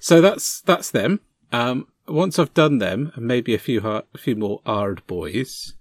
So 0.00 0.20
that's, 0.20 0.60
that's 0.62 0.90
them. 0.90 1.20
Um, 1.52 1.88
once 2.08 2.38
I've 2.38 2.54
done 2.54 2.78
them 2.78 3.12
and 3.14 3.26
maybe 3.26 3.54
a 3.54 3.58
few, 3.58 3.80
har- 3.80 4.04
a 4.14 4.18
few 4.18 4.36
more 4.36 4.60
Ard 4.64 5.06
boys, 5.06 5.74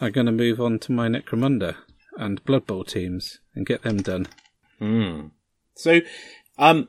I'm 0.00 0.12
going 0.12 0.26
to 0.26 0.32
move 0.32 0.60
on 0.60 0.78
to 0.80 0.92
my 0.92 1.08
Necromunda 1.08 1.76
and 2.16 2.44
Blood 2.44 2.66
Bowl 2.66 2.84
teams 2.84 3.40
and 3.54 3.66
get 3.66 3.82
them 3.82 3.98
done. 3.98 4.26
Mm. 4.80 5.30
So, 5.74 6.00
um, 6.58 6.88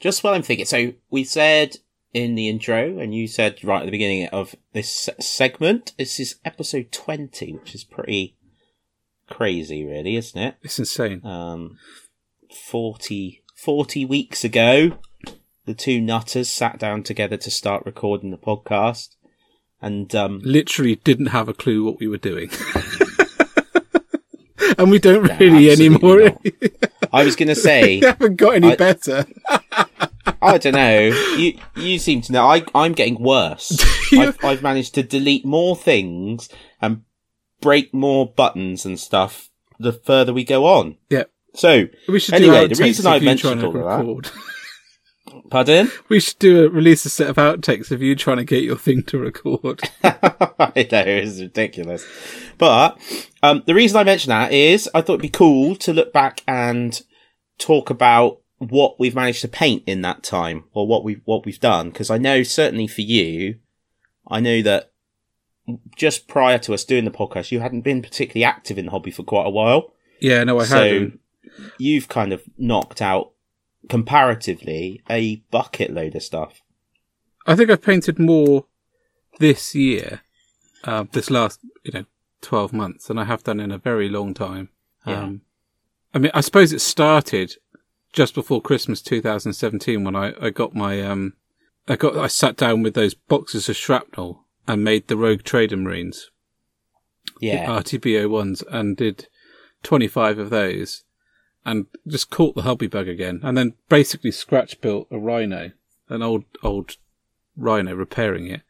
just 0.00 0.22
while 0.22 0.34
I'm 0.34 0.42
thinking, 0.42 0.66
so 0.66 0.92
we 1.10 1.24
said 1.24 1.76
in 2.12 2.34
the 2.34 2.48
intro, 2.48 2.98
and 2.98 3.14
you 3.14 3.26
said 3.26 3.62
right 3.64 3.80
at 3.80 3.86
the 3.86 3.90
beginning 3.90 4.26
of 4.28 4.54
this 4.72 5.08
segment, 5.20 5.92
this 5.98 6.20
is 6.20 6.36
episode 6.44 6.92
20, 6.92 7.52
which 7.54 7.74
is 7.74 7.84
pretty 7.84 8.36
crazy, 9.28 9.84
really, 9.84 10.16
isn't 10.16 10.40
it? 10.40 10.56
It's 10.62 10.78
insane. 10.78 11.24
Um, 11.24 11.78
40, 12.54 13.42
40 13.56 14.04
weeks 14.04 14.44
ago, 14.44 14.98
the 15.66 15.74
two 15.74 16.00
nutters 16.00 16.48
sat 16.48 16.78
down 16.78 17.02
together 17.02 17.36
to 17.38 17.50
start 17.50 17.84
recording 17.86 18.30
the 18.30 18.36
podcast. 18.36 19.08
And, 19.80 20.14
um, 20.14 20.40
Literally 20.44 20.96
didn't 20.96 21.26
have 21.26 21.48
a 21.48 21.54
clue 21.54 21.84
what 21.84 22.00
we 22.00 22.08
were 22.08 22.16
doing. 22.16 22.50
and 24.78 24.90
we 24.90 24.98
don't 24.98 25.24
No, 25.24 25.36
really 25.38 25.70
anymore. 25.70 26.32
I 27.12 27.24
was 27.24 27.36
going 27.36 27.48
to 27.48 27.54
say, 27.54 28.00
we 28.00 28.06
haven't 28.06 28.36
got 28.36 28.54
any 28.54 28.72
I- 28.72 28.76
better. 28.76 29.26
I 30.40 30.58
don't 30.58 30.74
know. 30.74 31.00
You 31.36 31.58
you 31.76 31.98
seem 31.98 32.20
to 32.22 32.32
know. 32.32 32.46
I 32.46 32.64
I'm 32.74 32.92
getting 32.92 33.22
worse. 33.22 33.78
I've, 34.18 34.42
I've 34.44 34.62
managed 34.62 34.94
to 34.94 35.02
delete 35.02 35.44
more 35.44 35.74
things 35.76 36.48
and 36.82 37.02
break 37.60 37.94
more 37.94 38.30
buttons 38.30 38.84
and 38.84 38.98
stuff 38.98 39.48
the 39.78 39.92
further 39.92 40.32
we 40.34 40.44
go 40.44 40.66
on. 40.66 40.96
Yeah. 41.10 41.24
So, 41.54 41.86
We 42.08 42.18
should 42.18 42.34
Anyway, 42.34 42.68
do 42.68 42.74
the 42.74 42.82
reason 42.82 43.06
I 43.06 43.20
mentioned 43.20 43.62
all 43.62 43.76
of 43.76 44.24
that. 44.24 44.32
Pardon? 45.50 45.90
We 46.08 46.20
should 46.20 46.38
do 46.38 46.66
a 46.66 46.68
release 46.68 47.04
a 47.04 47.10
set 47.10 47.28
of 47.28 47.36
outtakes 47.36 47.90
of 47.90 48.02
you 48.02 48.16
trying 48.16 48.38
to 48.38 48.44
get 48.44 48.62
your 48.62 48.76
thing 48.76 49.02
to 49.04 49.18
record. 49.18 49.82
I 50.02 50.88
know 50.90 51.04
it's 51.06 51.40
ridiculous, 51.40 52.06
but 52.58 52.98
um, 53.42 53.62
the 53.66 53.74
reason 53.74 53.96
I 53.98 54.04
mention 54.04 54.30
that 54.30 54.52
is 54.52 54.88
I 54.94 55.00
thought 55.00 55.14
it'd 55.14 55.22
be 55.22 55.28
cool 55.28 55.76
to 55.76 55.92
look 55.92 56.12
back 56.12 56.42
and 56.48 57.00
talk 57.58 57.90
about 57.90 58.40
what 58.58 58.98
we've 58.98 59.14
managed 59.14 59.42
to 59.42 59.48
paint 59.48 59.82
in 59.86 60.02
that 60.02 60.22
time, 60.22 60.64
or 60.72 60.86
what 60.86 61.04
we 61.04 61.20
what 61.24 61.44
we've 61.44 61.60
done. 61.60 61.90
Because 61.90 62.10
I 62.10 62.18
know 62.18 62.42
certainly 62.42 62.86
for 62.86 63.02
you, 63.02 63.58
I 64.26 64.40
know 64.40 64.62
that 64.62 64.92
just 65.96 66.26
prior 66.28 66.58
to 66.58 66.74
us 66.74 66.84
doing 66.84 67.04
the 67.04 67.10
podcast, 67.10 67.50
you 67.50 67.60
hadn't 67.60 67.82
been 67.82 68.02
particularly 68.02 68.44
active 68.44 68.78
in 68.78 68.86
the 68.86 68.90
hobby 68.90 69.10
for 69.10 69.22
quite 69.22 69.46
a 69.46 69.50
while. 69.50 69.92
yeah, 70.20 70.44
no, 70.44 70.58
I 70.60 70.64
so 70.64 70.76
haven't. 70.76 71.20
You've 71.78 72.08
kind 72.08 72.32
of 72.32 72.42
knocked 72.58 73.00
out 73.02 73.32
comparatively 73.88 75.02
a 75.10 75.36
bucket 75.50 75.90
load 75.92 76.14
of 76.14 76.22
stuff. 76.22 76.60
I 77.46 77.54
think 77.54 77.70
I've 77.70 77.82
painted 77.82 78.18
more 78.18 78.66
this 79.38 79.74
year, 79.74 80.22
uh, 80.84 81.04
this 81.12 81.30
last, 81.30 81.60
you 81.82 81.92
know, 81.92 82.04
12 82.40 82.72
months 82.72 83.06
than 83.06 83.18
I 83.18 83.24
have 83.24 83.42
done 83.44 83.60
in 83.60 83.70
a 83.70 83.78
very 83.78 84.08
long 84.08 84.34
time. 84.34 84.70
Yeah. 85.06 85.22
Um, 85.22 85.42
I 86.14 86.18
mean, 86.18 86.30
I 86.34 86.40
suppose 86.40 86.72
it 86.72 86.80
started 86.80 87.56
just 88.12 88.34
before 88.34 88.62
Christmas 88.62 89.02
2017 89.02 90.04
when 90.04 90.16
I, 90.16 90.32
I 90.40 90.50
got 90.50 90.74
my, 90.74 91.02
um, 91.02 91.34
I 91.88 91.96
got, 91.96 92.16
I 92.16 92.28
sat 92.28 92.56
down 92.56 92.82
with 92.82 92.94
those 92.94 93.14
boxes 93.14 93.68
of 93.68 93.76
shrapnel 93.76 94.44
and 94.66 94.84
made 94.84 95.08
the 95.08 95.16
Rogue 95.16 95.42
Trader 95.42 95.76
Marines 95.76 96.30
Yeah. 97.40 97.66
RTBO 97.66 98.30
ones 98.30 98.62
and 98.70 98.96
did 98.96 99.28
25 99.82 100.38
of 100.38 100.50
those 100.50 101.04
and 101.64 101.86
just 102.06 102.30
caught 102.30 102.54
the 102.54 102.62
hobby 102.62 102.86
bug 102.86 103.08
again 103.08 103.40
and 103.42 103.56
then 103.56 103.74
basically 103.88 104.30
scratch 104.30 104.80
built 104.80 105.08
a 105.10 105.18
Rhino, 105.18 105.72
an 106.08 106.22
old, 106.22 106.44
old 106.62 106.96
Rhino 107.56 107.94
repairing 107.94 108.46
it. 108.46 108.62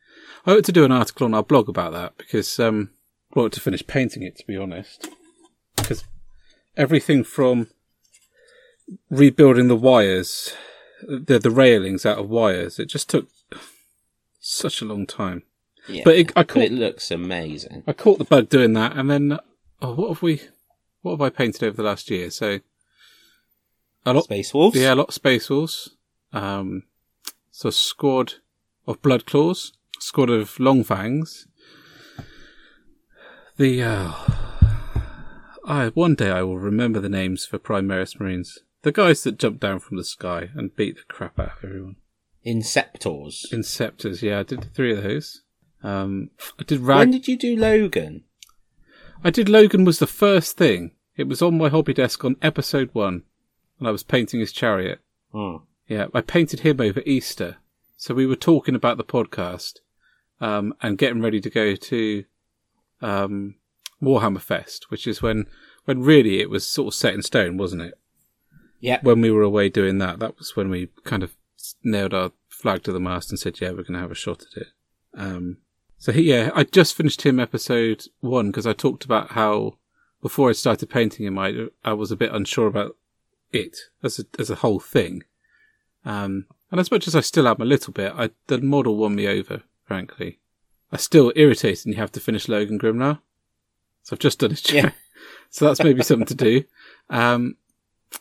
I 0.46 0.52
ought 0.52 0.64
to 0.64 0.72
do 0.72 0.84
an 0.84 0.92
article 0.92 1.24
on 1.24 1.34
our 1.34 1.42
blog 1.42 1.68
about 1.68 1.92
that 1.92 2.16
because, 2.16 2.60
um, 2.60 2.90
I 3.34 3.40
want 3.40 3.52
to 3.54 3.60
finish 3.60 3.84
painting 3.86 4.22
it 4.22 4.36
to 4.38 4.46
be 4.46 4.56
honest. 4.56 5.08
Because 5.76 6.04
everything 6.76 7.24
from 7.24 7.68
rebuilding 9.10 9.68
the 9.68 9.76
wires, 9.76 10.54
the, 11.02 11.38
the 11.38 11.50
railings 11.50 12.06
out 12.06 12.18
of 12.18 12.28
wires, 12.28 12.78
it 12.78 12.86
just 12.86 13.10
took 13.10 13.28
such 14.40 14.80
a 14.80 14.84
long 14.84 15.06
time. 15.06 15.42
yeah. 15.88 16.02
But 16.04 16.16
it, 16.16 16.32
I 16.36 16.44
caught 16.44 16.64
it 16.64 16.72
looks 16.72 17.10
amazing. 17.10 17.82
I 17.86 17.92
caught 17.92 18.18
the 18.18 18.24
bug 18.24 18.48
doing 18.48 18.74
that, 18.74 18.96
and 18.96 19.10
then 19.10 19.38
oh, 19.82 19.94
what 19.94 20.08
have 20.08 20.22
we? 20.22 20.42
What 21.02 21.12
have 21.12 21.20
I 21.20 21.30
painted 21.30 21.62
over 21.62 21.76
the 21.76 21.82
last 21.82 22.10
year? 22.10 22.30
So 22.30 22.60
a 24.06 24.12
lot, 24.12 24.24
Space 24.24 24.54
Wolves? 24.54 24.76
yeah, 24.76 24.94
a 24.94 24.96
lot 24.96 25.08
of 25.08 25.14
Space 25.14 25.50
Wolves. 25.50 25.96
Um, 26.32 26.84
so 27.50 27.70
squad 27.70 28.34
of 28.86 29.00
Blood 29.02 29.26
Claws, 29.26 29.72
squad 29.98 30.30
of 30.30 30.58
Long 30.58 30.84
Fangs. 30.84 31.46
The 33.56 33.82
uh, 33.82 34.12
I 35.66 35.88
one 35.94 36.14
day 36.14 36.30
I 36.30 36.42
will 36.42 36.58
remember 36.58 37.00
the 37.00 37.08
names 37.08 37.46
for 37.46 37.58
Primaris 37.58 38.18
Marines, 38.18 38.58
the 38.82 38.92
guys 38.92 39.22
that 39.22 39.38
jump 39.38 39.60
down 39.60 39.78
from 39.78 39.96
the 39.96 40.04
sky 40.04 40.50
and 40.54 40.74
beat 40.74 40.96
the 40.96 41.02
crap 41.08 41.38
out 41.38 41.58
of 41.58 41.64
everyone. 41.64 41.96
Inceptors. 42.44 43.50
Inceptors, 43.52 44.20
yeah, 44.22 44.40
I 44.40 44.42
did 44.42 44.74
three 44.74 44.92
of 44.92 45.02
those. 45.02 45.42
Um, 45.82 46.30
I 46.58 46.64
did 46.64 46.84
When 46.84 47.10
did 47.10 47.28
you 47.28 47.38
do 47.38 47.56
Logan? 47.56 48.24
I 49.22 49.30
did 49.30 49.48
Logan 49.48 49.84
was 49.84 49.98
the 49.98 50.06
first 50.06 50.56
thing. 50.56 50.92
It 51.16 51.28
was 51.28 51.40
on 51.40 51.56
my 51.56 51.68
hobby 51.68 51.94
desk 51.94 52.24
on 52.24 52.36
episode 52.42 52.90
one, 52.92 53.22
and 53.78 53.88
I 53.88 53.90
was 53.90 54.02
painting 54.02 54.40
his 54.40 54.52
chariot. 54.52 55.00
Hmm. 55.32 55.56
Yeah, 55.88 56.06
I 56.14 56.20
painted 56.20 56.60
him 56.60 56.80
over 56.80 57.02
Easter. 57.04 57.56
So 57.96 58.14
we 58.14 58.26
were 58.26 58.36
talking 58.36 58.74
about 58.74 58.96
the 58.96 59.04
podcast, 59.04 59.80
um, 60.40 60.74
and 60.82 60.98
getting 60.98 61.22
ready 61.22 61.40
to 61.40 61.50
go 61.50 61.74
to, 61.74 62.24
um, 63.00 63.56
Warhammer 64.02 64.40
Fest, 64.40 64.90
which 64.90 65.06
is 65.06 65.22
when, 65.22 65.46
when 65.84 66.02
really 66.02 66.40
it 66.40 66.50
was 66.50 66.66
sort 66.66 66.88
of 66.88 66.94
set 66.94 67.14
in 67.14 67.22
stone, 67.22 67.56
wasn't 67.56 67.82
it? 67.82 67.98
Yeah. 68.80 68.98
When 69.02 69.20
we 69.20 69.30
were 69.30 69.42
away 69.42 69.68
doing 69.68 69.98
that, 69.98 70.18
that 70.18 70.38
was 70.38 70.56
when 70.56 70.68
we 70.68 70.88
kind 71.04 71.22
of 71.22 71.34
nailed 71.82 72.12
our 72.12 72.32
flag 72.48 72.82
to 72.82 72.92
the 72.92 73.00
mast 73.00 73.30
and 73.30 73.38
said, 73.38 73.60
yeah, 73.60 73.70
we're 73.70 73.76
going 73.76 73.94
to 73.94 74.00
have 74.00 74.10
a 74.10 74.14
shot 74.14 74.42
at 74.42 74.62
it. 74.62 74.68
Um, 75.16 75.58
so 75.98 76.12
he, 76.12 76.22
yeah, 76.22 76.50
I 76.54 76.64
just 76.64 76.94
finished 76.94 77.22
him 77.22 77.40
episode 77.40 78.04
one 78.20 78.48
because 78.48 78.66
I 78.66 78.74
talked 78.74 79.04
about 79.04 79.32
how 79.32 79.78
before 80.20 80.50
I 80.50 80.52
started 80.52 80.90
painting 80.90 81.24
him, 81.24 81.38
I, 81.38 81.68
I 81.84 81.94
was 81.94 82.10
a 82.10 82.16
bit 82.16 82.34
unsure 82.34 82.66
about 82.66 82.96
it 83.54 83.76
as 84.02 84.18
a, 84.18 84.24
as 84.38 84.50
a 84.50 84.56
whole 84.56 84.80
thing. 84.80 85.24
Um, 86.04 86.46
and 86.70 86.80
as 86.80 86.90
much 86.90 87.06
as 87.06 87.14
I 87.14 87.20
still 87.20 87.48
am 87.48 87.60
a 87.60 87.64
little 87.64 87.92
bit, 87.92 88.12
I, 88.16 88.30
the 88.46 88.58
model 88.58 88.96
won 88.96 89.14
me 89.14 89.26
over, 89.26 89.62
frankly. 89.84 90.40
I 90.92 90.96
still 90.96 91.32
irritated 91.36 91.86
and 91.86 91.94
you 91.94 92.00
have 92.00 92.12
to 92.12 92.20
finish 92.20 92.48
Logan 92.48 92.78
Grimnar. 92.78 93.20
So 94.02 94.14
I've 94.14 94.20
just 94.20 94.40
done 94.40 94.54
chair. 94.54 94.84
Yeah. 94.84 94.90
so 95.50 95.66
that's 95.66 95.82
maybe 95.82 96.02
something 96.02 96.26
to 96.26 96.34
do. 96.34 96.64
Um, 97.10 97.56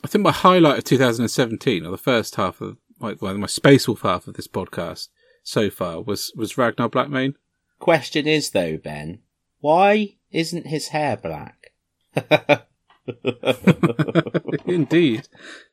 I 0.04 0.08
think 0.08 0.24
my 0.24 0.32
highlight 0.32 0.80
of 0.80 0.84
2017, 0.86 1.86
or 1.86 1.92
the 1.92 1.98
first 1.98 2.36
half 2.36 2.62
of 2.62 2.78
my, 3.00 3.16
well, 3.20 3.38
my 3.38 3.48
Space 3.48 3.88
Wolf 3.88 4.02
half 4.02 4.28
of 4.28 4.36
this 4.36 4.48
podcast 4.48 5.10
so 5.44 5.70
far 5.70 6.02
was, 6.02 6.32
was 6.36 6.58
Ragnar 6.58 6.90
Blackmane. 6.90 7.36
Question 7.80 8.28
is 8.28 8.52
though, 8.52 8.78
Ben, 8.78 9.20
why 9.60 10.16
isn't 10.32 10.68
his 10.68 10.90
hair 10.90 11.18
black? 11.18 11.74
indeed, 14.66 15.28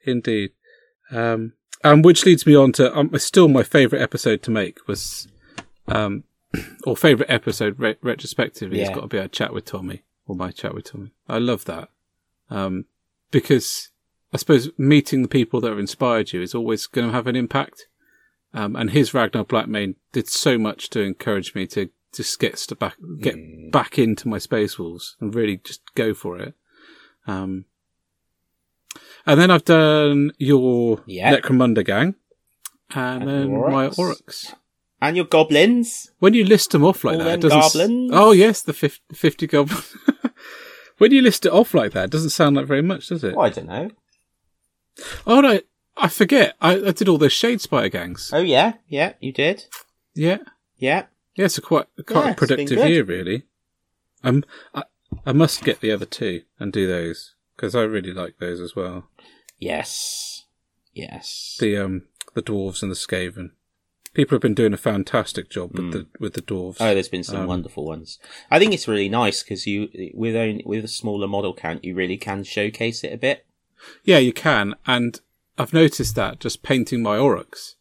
indeed. 0.04 0.52
Um, 1.10 1.52
and 1.82 2.04
which 2.04 2.24
leads 2.26 2.46
me 2.46 2.54
on 2.54 2.72
to 2.72 2.96
um, 2.96 3.16
still 3.18 3.48
my 3.48 3.62
favourite 3.62 4.02
episode 4.02 4.42
to 4.42 4.50
make 4.50 4.86
was, 4.86 5.28
um, 5.88 6.24
or 6.84 6.96
favourite 6.96 7.30
episode 7.30 7.78
re- 7.78 7.96
retrospectively 8.02 8.80
has 8.80 8.90
got 8.90 9.00
to 9.02 9.06
be 9.06 9.18
our 9.18 9.28
chat 9.28 9.52
with 9.54 9.64
Tommy 9.64 10.02
or 10.26 10.36
my 10.36 10.50
chat 10.50 10.74
with 10.74 10.84
Tommy. 10.84 11.12
I 11.28 11.38
love 11.38 11.64
that 11.64 11.88
um, 12.50 12.84
because 13.30 13.88
I 14.32 14.36
suppose 14.36 14.70
meeting 14.78 15.22
the 15.22 15.28
people 15.28 15.60
that 15.60 15.70
have 15.70 15.78
inspired 15.78 16.32
you 16.32 16.42
is 16.42 16.54
always 16.54 16.86
going 16.86 17.08
to 17.08 17.12
have 17.14 17.26
an 17.26 17.36
impact. 17.36 17.86
Um, 18.52 18.74
and 18.74 18.90
his 18.90 19.14
Ragnar 19.14 19.44
Blackmane 19.44 19.94
did 20.12 20.28
so 20.28 20.58
much 20.58 20.90
to 20.90 21.00
encourage 21.00 21.54
me 21.54 21.68
to 21.68 21.88
just 22.12 22.40
get 22.40 22.60
back, 22.80 22.96
get 23.20 23.36
Mm. 23.36 23.70
back 23.70 23.96
into 23.96 24.26
my 24.26 24.38
Space 24.38 24.76
Wolves 24.76 25.16
and 25.20 25.32
really 25.32 25.58
just 25.58 25.82
go 25.94 26.14
for 26.14 26.36
it. 26.38 26.54
Um, 27.26 27.64
and 29.26 29.40
then 29.40 29.50
I've 29.50 29.64
done 29.64 30.32
your 30.38 31.02
Yeah. 31.06 31.36
Necromunda 31.36 31.84
gang, 31.84 32.14
and, 32.94 33.22
And 33.22 33.28
then 33.30 33.50
your 33.50 33.70
my 33.70 33.88
orcs. 33.88 33.96
Orruks. 33.98 34.54
and 35.02 35.16
your 35.16 35.26
goblins? 35.26 36.10
When 36.18 36.34
you 36.34 36.44
list 36.44 36.70
them 36.70 36.84
off 36.84 37.04
like 37.04 37.18
All 37.18 37.24
that, 37.24 37.40
doesn't. 37.40 37.58
s- 37.58 37.72
goblins? 37.74 38.10
Oh 38.14 38.32
yes, 38.32 38.62
the 38.62 38.72
50, 38.72 39.14
50 39.14 39.46
goblins. 39.46 39.96
when 40.98 41.12
you 41.12 41.22
list 41.22 41.46
it 41.46 41.52
off 41.52 41.74
like 41.74 41.92
that, 41.92 42.04
it 42.04 42.10
doesn't 42.10 42.30
sound 42.30 42.56
like 42.56 42.66
very 42.66 42.82
much, 42.82 43.08
does 43.08 43.22
it? 43.24 43.34
Oh, 43.36 43.40
I 43.42 43.50
don't 43.50 43.66
know. 43.68 43.90
Oh 45.26 45.40
no, 45.40 45.60
I 45.96 46.08
forget. 46.08 46.56
I, 46.60 46.72
I 46.88 46.92
did 46.92 47.08
all 47.08 47.18
those 47.18 47.32
Shadespire 47.34 47.90
gangs. 47.90 48.30
Oh 48.32 48.40
yeah, 48.40 48.74
yeah, 48.88 49.12
you 49.20 49.32
did. 49.32 49.64
Yeah, 50.14 50.38
Yeah. 50.78 51.04
yeah. 51.36 51.44
It's 51.44 51.58
a 51.58 51.62
quite 51.62 51.86
quite 52.06 52.24
Yeah, 52.24 52.30
a 52.32 52.34
productive 52.34 52.88
year, 52.90 53.04
really. 53.04 53.44
I'm. 54.22 54.44
I, 54.74 54.82
I 55.26 55.32
must 55.32 55.64
get 55.64 55.80
the 55.80 55.90
other 55.92 56.06
two 56.06 56.42
and 56.58 56.72
do 56.72 56.86
those 56.86 57.34
because 57.56 57.74
I 57.74 57.82
really 57.82 58.12
like 58.12 58.38
those 58.38 58.60
as 58.60 58.74
well. 58.76 59.08
Yes. 59.58 60.44
Yes. 60.92 61.56
the 61.60 61.76
um 61.76 62.02
the 62.34 62.42
dwarves 62.42 62.82
and 62.82 62.90
the 62.90 62.96
skaven. 62.96 63.50
People 64.12 64.34
have 64.34 64.42
been 64.42 64.54
doing 64.54 64.72
a 64.72 64.76
fantastic 64.78 65.48
job 65.50 65.72
with 65.72 65.84
Mm. 65.84 65.92
the 65.92 66.06
with 66.18 66.34
the 66.34 66.42
dwarves. 66.42 66.76
Oh, 66.80 66.94
there's 66.94 67.08
been 67.08 67.22
some 67.24 67.42
Um, 67.42 67.46
wonderful 67.46 67.84
ones. 67.86 68.18
I 68.50 68.58
think 68.58 68.72
it's 68.74 68.88
really 68.88 69.08
nice 69.08 69.42
because 69.42 69.66
you, 69.66 69.88
with 70.14 70.34
only, 70.34 70.64
with 70.66 70.84
a 70.84 70.88
smaller 70.88 71.28
model 71.28 71.54
count, 71.54 71.84
you 71.84 71.94
really 71.94 72.16
can 72.16 72.42
showcase 72.42 73.04
it 73.04 73.12
a 73.12 73.16
bit. 73.18 73.46
Yeah, 74.04 74.18
you 74.18 74.32
can, 74.32 74.74
and 74.86 75.20
I've 75.56 75.72
noticed 75.72 76.14
that 76.16 76.40
just 76.40 76.62
painting 76.62 77.02
my 77.02 77.18
Orruks. 77.18 77.74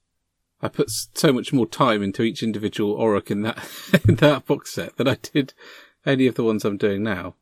I 0.62 0.68
put 0.68 0.90
so 0.92 1.32
much 1.34 1.52
more 1.54 1.66
time 1.66 2.04
into 2.04 2.22
each 2.22 2.44
individual 2.44 2.96
Orruks 2.98 3.32
in 3.32 3.42
that 3.42 3.58
in 4.08 4.16
that 4.16 4.46
box 4.46 4.74
set 4.74 4.98
than 4.98 5.08
I 5.08 5.16
did 5.34 5.54
any 6.06 6.28
of 6.28 6.36
the 6.36 6.44
ones 6.44 6.66
I'm 6.66 6.78
doing 6.78 7.04
now. 7.04 7.36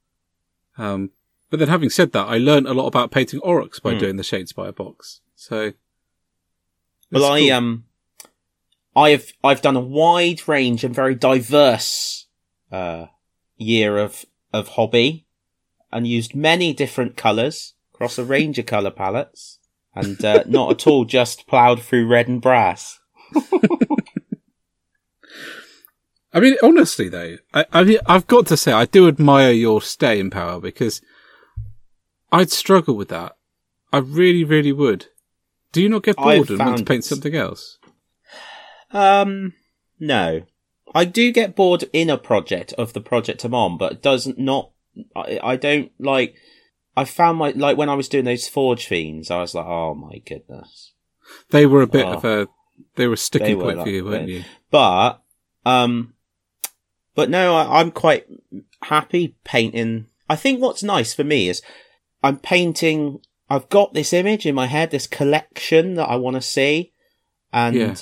Um, 0.78 1.12
but 1.50 1.60
then 1.60 1.70
having 1.70 1.90
said 1.90 2.12
that, 2.12 2.28
I 2.28 2.38
learned 2.38 2.68
a 2.68 2.74
lot 2.74 2.88
about 2.88 3.12
painting 3.12 3.40
Orruks 3.42 3.82
by 3.82 3.94
Hmm. 3.94 4.00
doing 4.00 4.16
the 4.18 4.24
Shadespire 4.24 4.76
box. 4.76 5.22
So, 5.36 5.74
Well, 7.12 7.34
it's 7.34 7.46
I 7.46 7.50
um, 7.56 7.86
I've 8.96 9.32
I've 9.44 9.62
done 9.62 9.76
a 9.76 9.82
wide 9.82 10.48
range 10.48 10.84
and 10.84 10.94
very 10.94 11.16
diverse 11.16 12.28
uh, 12.72 13.08
year 13.56 13.98
of 13.98 14.26
of 14.52 14.70
hobby, 14.70 15.26
and 15.92 16.06
used 16.08 16.36
many 16.36 16.74
different 16.74 17.16
colours 17.18 17.74
across 17.94 18.18
a 18.18 18.26
range 18.26 18.60
of 18.60 18.66
colour 18.66 18.92
palettes, 18.92 19.60
and 19.96 20.24
uh, 20.26 20.44
not 20.48 20.72
at 20.72 20.88
all 20.88 21.06
just 21.06 21.48
ploughed 21.48 21.82
through 21.82 22.08
red 22.08 22.28
and 22.28 22.42
brass. 22.42 23.00
I 26.38 26.40
mean, 26.40 26.56
honestly 26.62 27.10
though, 27.10 27.38
I, 27.52 27.66
I 27.74 27.84
mean, 27.84 27.98
I've 28.06 28.28
got 28.28 28.46
to 28.48 28.58
say, 28.58 28.72
I 28.72 28.86
do 28.86 29.08
admire 29.08 29.52
your 29.52 29.82
staying 29.82 30.30
power 30.30 30.60
because 30.60 31.02
I'd 32.32 32.52
struggle 32.52 32.96
with 32.96 33.10
that. 33.10 33.36
I 33.92 33.98
really, 33.98 34.44
really 34.44 34.72
would. 34.72 35.08
Do 35.72 35.82
you 35.82 35.90
not 35.90 36.04
get 36.04 36.16
bored 36.16 36.48
and 36.52 36.60
want 36.60 36.78
to 36.78 36.84
paint 36.86 37.06
something 37.06 37.34
else? 37.34 37.80
Um, 38.92 39.54
no, 40.00 40.44
I 40.94 41.06
do 41.06 41.32
get 41.32 41.56
bored 41.56 41.86
in 41.92 42.08
a 42.12 42.20
project 42.20 42.72
of 42.74 42.94
the 42.94 43.02
project 43.02 43.44
I'm 43.44 43.56
on, 43.56 43.80
but 43.80 43.94
it 43.94 44.02
doesn't 44.04 44.38
not. 44.38 44.70
I, 45.16 45.40
I 45.42 45.56
don't 45.56 45.92
like. 45.98 46.36
I 46.96 47.06
found 47.06 47.40
my 47.40 47.50
like 47.56 47.78
when 47.78 47.90
I 47.90 47.96
was 47.96 48.10
doing 48.10 48.26
those 48.26 48.48
forge 48.48 48.86
fiends, 48.86 49.32
I 49.32 49.42
was 49.42 49.56
like, 49.56 49.66
oh 49.66 49.96
my 49.96 50.20
goodness. 50.20 50.94
They 51.50 51.66
were 51.66 51.82
a 51.82 51.88
bit 51.88 52.06
Oh. 52.06 52.14
of 52.14 52.26
a, 52.26 52.48
they 52.96 53.08
were 53.08 53.14
a 53.16 53.18
sticking 53.18 53.60
point 53.60 53.78
like 53.78 53.88
for 53.88 53.92
you, 53.92 54.06
weren't 54.06 54.30
you? 54.30 54.44
But 54.70 55.24
um, 55.66 56.14
but 57.18 57.32
no, 57.32 57.56
I, 57.56 57.80
I'm 57.80 57.90
quite 57.90 58.28
happy 58.84 59.36
painting. 59.44 60.06
I 60.30 60.36
think 60.36 60.62
what's 60.62 60.84
nice 60.84 61.16
for 61.16 61.24
me 61.24 61.50
is 61.50 61.64
I'm 62.22 62.38
painting. 62.38 63.22
I've 63.50 63.70
got 63.70 63.94
this 63.96 64.14
image 64.14 64.46
in 64.46 64.54
my 64.54 64.68
head, 64.68 64.92
this 64.92 65.08
collection 65.08 65.96
that 65.96 66.08
I 66.10 66.16
want 66.16 66.36
to 66.36 66.42
see, 66.42 66.94
and 67.52 67.76
Yeah. 67.76 67.96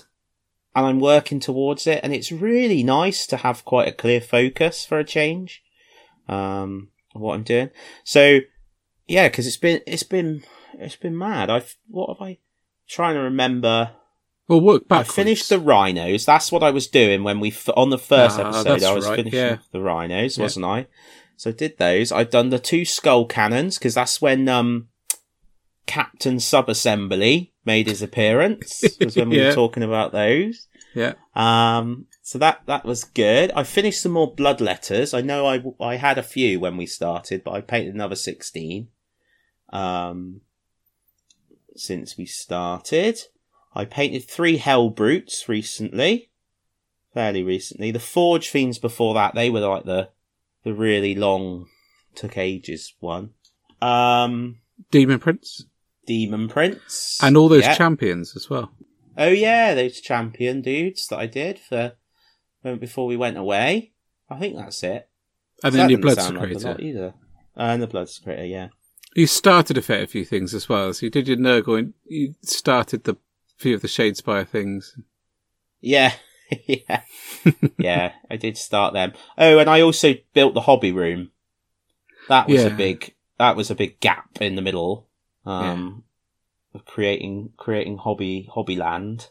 and 0.76 0.86
I'm 0.86 1.00
working 1.00 1.40
towards 1.40 1.88
it. 1.88 2.02
And 2.04 2.14
it's 2.14 2.30
really 2.32 2.84
nice 2.84 3.26
to 3.28 3.38
have 3.38 3.64
quite 3.64 3.88
a 3.88 3.94
clear 3.94 4.20
focus 4.20 4.84
for 4.84 5.00
a 5.00 5.06
change. 5.06 5.64
Um, 6.28 6.90
of 7.14 7.22
what 7.22 7.36
I'm 7.36 7.44
doing. 7.44 7.70
So 8.04 8.40
yeah, 9.08 9.30
because 9.30 9.48
it's 9.48 9.56
been 9.56 9.80
it's 9.88 10.04
been 10.04 10.44
it's 10.74 10.98
been 10.98 11.18
mad. 11.18 11.50
I've 11.50 11.78
what 11.88 12.10
have 12.10 12.22
I 12.22 12.40
trying 12.90 13.16
to 13.16 13.22
remember? 13.22 13.92
Well, 14.48 14.62
work 14.62 14.88
back. 14.88 15.00
I 15.00 15.04
finished 15.04 15.50
the 15.50 15.60
rhinos. 15.60 16.26
That's 16.26 16.52
what 16.52 16.62
I 16.64 16.70
was 16.72 16.88
doing 16.88 17.24
when 17.24 17.40
we 17.40 17.54
on 17.76 17.90
the 17.90 17.98
first 17.98 18.40
Ah, 18.40 18.50
episode. 18.50 18.84
I 18.84 18.94
was 18.94 19.08
right, 19.08 19.16
finishing 19.16 19.40
yeah. 19.40 19.58
the 19.72 19.82
rhinos, 19.82 20.38
Yeah. 20.38 20.44
wasn't 20.44 20.66
I? 20.66 20.88
So 21.38 21.50
I 21.50 21.54
did 21.54 21.78
those. 21.78 22.12
I've 22.12 22.30
done 22.30 22.50
the 22.50 22.60
two 22.60 22.86
skull 22.86 23.26
cannons 23.26 23.78
because 23.80 23.96
that's 23.96 24.22
when 24.22 24.48
um, 24.48 24.88
Captain 25.88 26.38
Subassembly 26.38 27.52
made 27.66 27.88
his 27.88 28.02
appearance. 28.02 28.84
was 29.00 29.16
when 29.18 29.30
we 29.30 29.40
Yeah. 29.40 29.48
were 29.50 29.54
talking 29.56 29.84
about 29.84 30.12
those. 30.12 30.68
Yeah. 30.94 31.14
Um, 31.36 32.06
so 32.22 32.38
that 32.38 32.62
that 32.68 32.86
was 32.86 33.04
good. 33.04 33.52
I 33.56 33.64
finished 33.64 34.02
some 34.02 34.14
more 34.14 34.34
blood 34.34 34.62
letters. 34.62 35.14
I 35.14 35.22
know 35.22 35.46
I 35.48 35.62
I 35.82 35.96
had 35.98 36.18
a 36.18 36.24
few 36.24 36.60
when 36.60 36.78
we 36.78 36.86
started, 36.86 37.44
but 37.44 37.52
I 37.52 37.62
painted 37.62 37.96
another 37.96 38.16
sixteen. 38.16 38.88
Um, 39.74 40.42
since 41.76 42.18
we 42.18 42.26
started, 42.26 43.20
I 43.76 43.86
painted 43.86 44.24
three 44.24 44.58
Helbrutes 44.58 45.48
recently, 45.48 46.30
fairly 47.14 47.44
recently. 47.44 47.92
The 47.92 48.00
Forge 48.00 48.50
Fiends 48.50 48.80
before 48.80 49.14
that, 49.16 49.36
they 49.36 49.50
were 49.50 49.60
like 49.62 49.84
the 49.86 50.10
the 50.64 50.74
really 50.74 51.14
long, 51.14 51.68
took 52.16 52.38
ages 52.38 52.94
one. 53.00 53.32
Um, 53.82 54.60
Demon 54.92 55.20
Prince. 55.20 55.66
Demon 56.08 56.48
Prince 56.48 57.20
And 57.22 57.36
all 57.38 57.50
those 57.50 57.64
Yeah. 57.64 57.76
champions 57.76 58.36
as 58.36 58.50
well. 58.50 58.72
Oh 59.18 59.28
yeah, 59.30 59.74
those 59.76 60.00
champion 60.02 60.62
dudes 60.62 61.08
that 61.08 61.20
I 61.20 61.26
did 61.28 61.60
for 61.60 61.94
when- 62.62 62.78
before 62.80 63.06
we 63.08 63.18
went 63.18 63.38
away. 63.38 63.94
I 64.30 64.40
think 64.40 64.56
that's 64.56 64.84
it. 64.84 65.10
And 65.64 65.74
So 65.74 65.78
then 65.78 65.90
your 65.90 66.00
Blood 66.00 66.18
like 66.18 66.26
a 66.26 66.30
Secretor. 66.60 66.68
lot 66.68 66.80
either. 66.82 67.14
Uh, 67.58 67.62
and 67.62 67.82
the 67.82 67.88
Bloodsecrator, 67.88 68.50
yeah. 68.50 68.70
You 69.16 69.28
started 69.28 69.78
a 69.78 69.82
fair 69.82 70.06
few 70.08 70.26
things 70.26 70.54
as 70.54 70.68
well. 70.68 70.94
So 70.94 71.06
you 71.06 71.10
did 71.10 71.28
your 71.28 71.38
Nurgle 71.38 71.80
and 71.80 71.94
you 72.06 72.36
started 72.42 73.04
the 73.06 73.16
few 73.56 73.76
of 73.76 73.82
the 73.82 73.88
Shadespire 73.88 74.48
things. 74.48 74.98
Yeah, 75.82 76.14
yeah, 76.68 77.02
yeah. 77.78 78.12
I 78.30 78.38
did 78.38 78.58
start 78.58 78.94
them. 78.94 79.14
Oh, 79.38 79.60
and 79.60 79.70
I 79.70 79.82
also 79.82 80.14
built 80.34 80.54
the 80.54 80.62
hobby 80.62 80.92
room. 80.92 81.32
That 82.30 82.48
was 82.48 82.64
a 82.64 82.70
big. 82.70 83.14
That 83.38 83.56
was 83.56 83.70
a 83.70 83.76
big 83.76 84.00
gap 84.00 84.42
in 84.42 84.56
the 84.56 84.62
middle. 84.62 85.08
Um, 85.46 86.04
of 86.74 86.86
creating 86.86 87.54
creating 87.58 87.98
hobby 87.98 88.50
hobby 88.54 88.76
land 88.76 89.30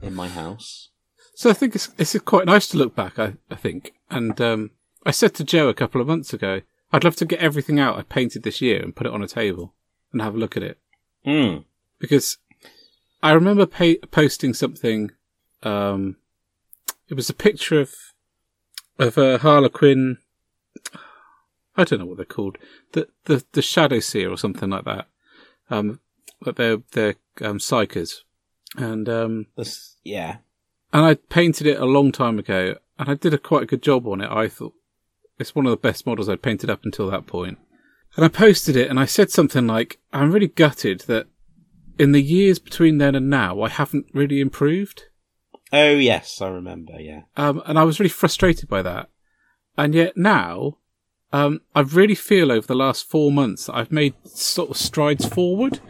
in 0.00 0.14
my 0.14 0.28
house. 0.28 0.88
So 1.34 1.50
I 1.50 1.52
think 1.52 1.74
it's 1.74 1.90
it's 1.98 2.18
quite 2.20 2.46
nice 2.46 2.66
to 2.68 2.78
look 2.78 2.94
back. 2.94 3.18
I, 3.18 3.34
I 3.50 3.54
think, 3.54 3.92
and 4.10 4.40
um, 4.40 4.70
I 5.04 5.10
said 5.10 5.34
to 5.34 5.44
Joe 5.44 5.68
a 5.68 5.74
couple 5.74 6.00
of 6.00 6.06
months 6.06 6.32
ago, 6.32 6.62
I'd 6.92 7.04
love 7.04 7.16
to 7.16 7.24
get 7.24 7.40
everything 7.40 7.78
out 7.78 7.98
I 7.98 8.02
painted 8.02 8.42
this 8.42 8.60
year 8.60 8.82
and 8.82 8.96
put 8.96 9.06
it 9.06 9.12
on 9.12 9.22
a 9.22 9.28
table 9.28 9.74
and 10.12 10.20
have 10.22 10.34
a 10.34 10.38
look 10.38 10.56
at 10.56 10.62
it 10.62 10.78
Hmm. 11.24 11.58
because 11.98 12.38
I 13.22 13.32
remember 13.32 13.66
pa- 13.66 14.06
posting 14.10 14.54
something. 14.54 15.10
Um, 15.62 16.16
it 17.08 17.14
was 17.14 17.30
a 17.30 17.34
picture 17.34 17.80
of 17.80 17.94
of 18.98 19.16
a 19.18 19.38
Harlequin. 19.38 20.18
I 21.76 21.84
don't 21.84 22.00
know 22.00 22.06
what 22.06 22.16
they're 22.16 22.26
called. 22.26 22.58
The 22.92 23.08
the 23.24 23.44
the 23.52 23.62
Shadow 23.62 24.00
Seer 24.00 24.30
or 24.30 24.36
something 24.36 24.70
like 24.70 24.84
that. 24.84 25.06
Um, 25.70 26.00
but 26.40 26.56
they're 26.56 26.78
they're 26.92 27.14
um, 27.40 27.58
psykers, 27.58 28.16
and 28.76 29.08
um, 29.08 29.46
This, 29.56 29.96
yeah. 30.04 30.38
and 30.92 31.04
I 31.04 31.14
painted 31.14 31.66
it 31.66 31.80
a 31.80 31.86
long 31.86 32.12
time 32.12 32.38
ago, 32.38 32.76
and 32.98 33.08
I 33.08 33.14
did 33.14 33.32
a 33.32 33.38
quite 33.38 33.62
a 33.62 33.66
good 33.66 33.82
job 33.82 34.06
on 34.06 34.20
it. 34.20 34.30
I 34.30 34.48
thought 34.48 34.74
it's 35.38 35.54
one 35.54 35.66
of 35.66 35.70
the 35.70 35.76
best 35.76 36.06
models 36.06 36.28
I'd 36.28 36.42
painted 36.42 36.68
up 36.68 36.84
until 36.84 37.10
that 37.10 37.26
point. 37.26 37.58
And 38.16 38.24
I 38.24 38.28
posted 38.28 38.76
it, 38.76 38.90
and 38.90 39.00
I 39.00 39.06
said 39.06 39.30
something 39.30 39.66
like, 39.66 39.98
"I'm 40.12 40.32
really 40.32 40.48
gutted 40.48 41.00
that 41.02 41.26
in 42.02 42.12
the 42.12 42.22
years 42.22 42.58
between 42.58 42.98
then 42.98 43.14
and 43.14 43.28
now, 43.30 43.62
I 43.62 43.68
haven't 43.68 44.06
really 44.12 44.40
improved." 44.40 45.04
Oh 45.72 45.92
yes, 45.92 46.40
I 46.40 46.48
remember. 46.48 46.94
Yeah. 47.00 47.22
Um, 47.36 47.62
and 47.66 47.78
I 47.78 47.84
was 47.84 47.98
really 47.98 48.10
frustrated 48.10 48.68
by 48.68 48.82
that. 48.82 49.08
And 49.78 49.94
yet 49.94 50.16
now, 50.16 50.78
um, 51.32 51.60
I 51.74 51.80
really 51.80 52.14
feel 52.14 52.52
over 52.52 52.66
the 52.66 52.74
last 52.74 53.08
four 53.08 53.32
months 53.32 53.66
that 53.66 53.76
I've 53.76 53.92
made 53.92 54.14
sort 54.24 54.70
of 54.70 54.76
strides 54.76 55.24
forward. 55.26 55.80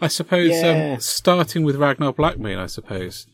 I 0.00 0.08
suppose, 0.08 0.50
Yeah. 0.50 0.92
um, 0.94 1.00
starting 1.00 1.64
with 1.64 1.76
Ragnar 1.76 2.12
Blackmane, 2.12 2.58
I 2.58 2.66
suppose. 2.66 3.26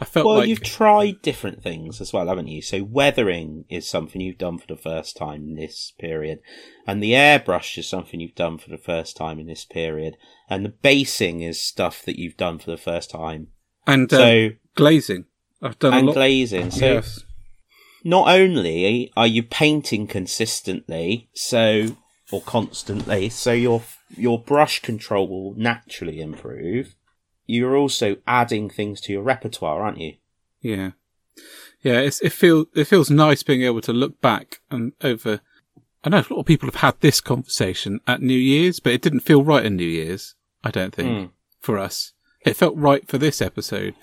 I 0.00 0.04
felt 0.04 0.26
Well, 0.26 0.38
like 0.38 0.48
you've 0.48 0.62
tried 0.62 1.22
different 1.22 1.62
things 1.62 2.00
as 2.00 2.12
well, 2.12 2.28
haven't 2.28 2.48
you? 2.48 2.60
So 2.60 2.82
weathering 2.82 3.64
is 3.68 3.88
something 3.88 4.20
you've 4.20 4.38
done 4.38 4.58
for 4.58 4.66
the 4.66 4.76
first 4.76 5.16
time 5.16 5.42
in 5.44 5.54
this 5.56 5.92
period, 5.98 6.40
and 6.86 7.02
the 7.02 7.12
airbrush 7.12 7.78
is 7.78 7.88
something 7.88 8.20
you've 8.20 8.34
done 8.34 8.58
for 8.58 8.68
the 8.70 8.78
first 8.78 9.16
time 9.16 9.38
in 9.38 9.46
this 9.46 9.64
period, 9.64 10.16
and 10.50 10.64
the 10.64 10.70
basing 10.70 11.40
is 11.40 11.62
stuff 11.62 12.02
that 12.04 12.18
you've 12.18 12.36
done 12.36 12.58
for 12.58 12.70
the 12.70 12.76
first 12.76 13.10
time. 13.10 13.48
and 13.86 14.12
uh, 14.12 14.16
So 14.16 14.48
glazing. 14.74 15.24
I've 15.62 15.78
done 15.78 15.94
a 15.94 15.98
and 15.98 16.08
glazing. 16.08 16.70
So 16.70 16.94
yes. 16.94 17.24
not 18.04 18.28
only 18.28 19.10
are 19.16 19.26
you 19.26 19.42
painting 19.42 20.06
consistently, 20.06 21.30
so 21.34 21.96
or 22.30 22.42
constantly, 22.42 23.28
so 23.28 23.52
your 23.52 23.82
your 24.16 24.40
brush 24.40 24.80
control 24.80 25.28
will 25.28 25.54
naturally 25.56 26.20
improve. 26.20 26.94
You're 27.46 27.76
also 27.76 28.16
adding 28.26 28.68
things 28.70 29.00
to 29.02 29.12
your 29.12 29.22
repertoire, 29.22 29.82
aren't 29.82 29.98
you? 30.00 30.14
Yeah, 30.60 30.92
yeah. 31.82 32.00
It's, 32.00 32.20
it 32.20 32.32
feels 32.32 32.66
it 32.74 32.84
feels 32.86 33.10
nice 33.10 33.42
being 33.42 33.62
able 33.62 33.80
to 33.82 33.92
look 33.92 34.20
back 34.20 34.60
and 34.70 34.92
over. 35.02 35.40
I 36.04 36.08
know 36.10 36.18
a 36.18 36.26
lot 36.34 36.40
of 36.40 36.46
people 36.46 36.66
have 36.68 36.76
had 36.76 37.00
this 37.00 37.20
conversation 37.20 38.00
at 38.06 38.22
New 38.22 38.38
Year's, 38.38 38.78
but 38.80 38.92
it 38.92 39.02
didn't 39.02 39.20
feel 39.20 39.42
right 39.42 39.64
in 39.66 39.76
New 39.76 39.84
Year's. 39.86 40.34
I 40.64 40.70
don't 40.70 40.94
think 40.94 41.08
Mm. 41.08 41.30
for 41.60 41.78
us. 41.78 42.12
It 42.44 42.54
felt 42.56 42.76
right 42.76 43.06
for 43.08 43.18
this 43.18 43.40
episode 43.42 43.94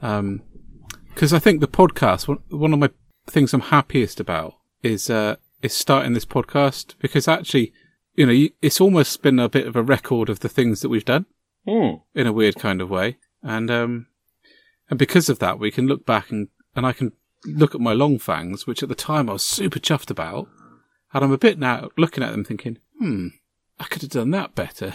because 0.00 1.32
I 1.32 1.38
think 1.38 1.60
the 1.60 1.68
podcast 1.68 2.28
one, 2.28 2.38
one 2.48 2.72
of 2.72 2.78
my 2.78 2.90
things 3.26 3.52
I'm 3.52 3.60
happiest 3.60 4.20
about 4.20 4.54
is 4.82 5.10
uh, 5.10 5.36
is 5.62 5.72
starting 5.74 6.14
this 6.14 6.24
podcast 6.24 6.94
because 7.00 7.28
actually, 7.28 7.72
you 8.14 8.26
know, 8.26 8.48
it's 8.62 8.80
almost 8.80 9.22
been 9.22 9.38
a 9.38 9.48
bit 9.48 9.66
of 9.66 9.76
a 9.76 9.82
record 9.82 10.28
of 10.30 10.40
the 10.40 10.48
things 10.48 10.80
that 10.80 10.88
we've 10.88 11.04
done 11.04 11.26
Hmm. 11.70 11.96
in 12.18 12.26
a 12.26 12.32
weird 12.32 12.56
kind 12.56 12.80
of 12.80 12.90
way. 12.90 13.18
And 13.42 13.70
um 13.70 14.06
and 14.88 14.98
because 14.98 15.28
of 15.28 15.38
that 15.38 15.58
we 15.60 15.70
can 15.70 15.86
look 15.86 16.04
back 16.04 16.30
and, 16.30 16.48
and 16.74 16.84
I 16.84 16.92
can 16.92 17.12
look 17.46 17.74
at 17.74 17.80
my 17.80 17.92
long 17.92 18.18
fangs, 18.18 18.66
which 18.66 18.82
at 18.82 18.88
the 18.88 18.94
time 18.96 19.30
I 19.30 19.34
was 19.34 19.44
super 19.44 19.78
chuffed 19.78 20.10
about, 20.10 20.48
and 21.14 21.22
I'm 21.24 21.32
a 21.32 21.38
bit 21.38 21.58
now 21.58 21.90
looking 21.96 22.24
at 22.24 22.32
them 22.32 22.44
thinking, 22.44 22.78
hmm, 22.98 23.28
I 23.78 23.84
could 23.84 24.02
have 24.02 24.10
done 24.10 24.30
that 24.32 24.54
better. 24.54 24.92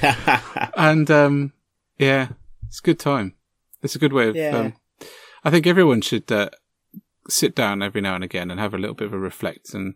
and 0.76 1.10
um 1.10 1.52
yeah, 1.98 2.28
it's 2.66 2.78
a 2.80 2.82
good 2.82 2.98
time. 2.98 3.34
It's 3.82 3.94
a 3.94 3.98
good 3.98 4.12
way 4.12 4.28
of 4.28 4.36
Yeah. 4.36 4.56
um, 4.56 4.74
I 5.44 5.50
think 5.50 5.66
everyone 5.66 6.00
should 6.00 6.30
uh, 6.32 6.50
sit 7.28 7.54
down 7.54 7.82
every 7.82 8.00
now 8.00 8.14
and 8.16 8.24
again 8.24 8.50
and 8.50 8.58
have 8.58 8.74
a 8.74 8.78
little 8.78 8.94
bit 8.94 9.06
of 9.06 9.12
a 9.12 9.18
reflect 9.18 9.74
and 9.74 9.94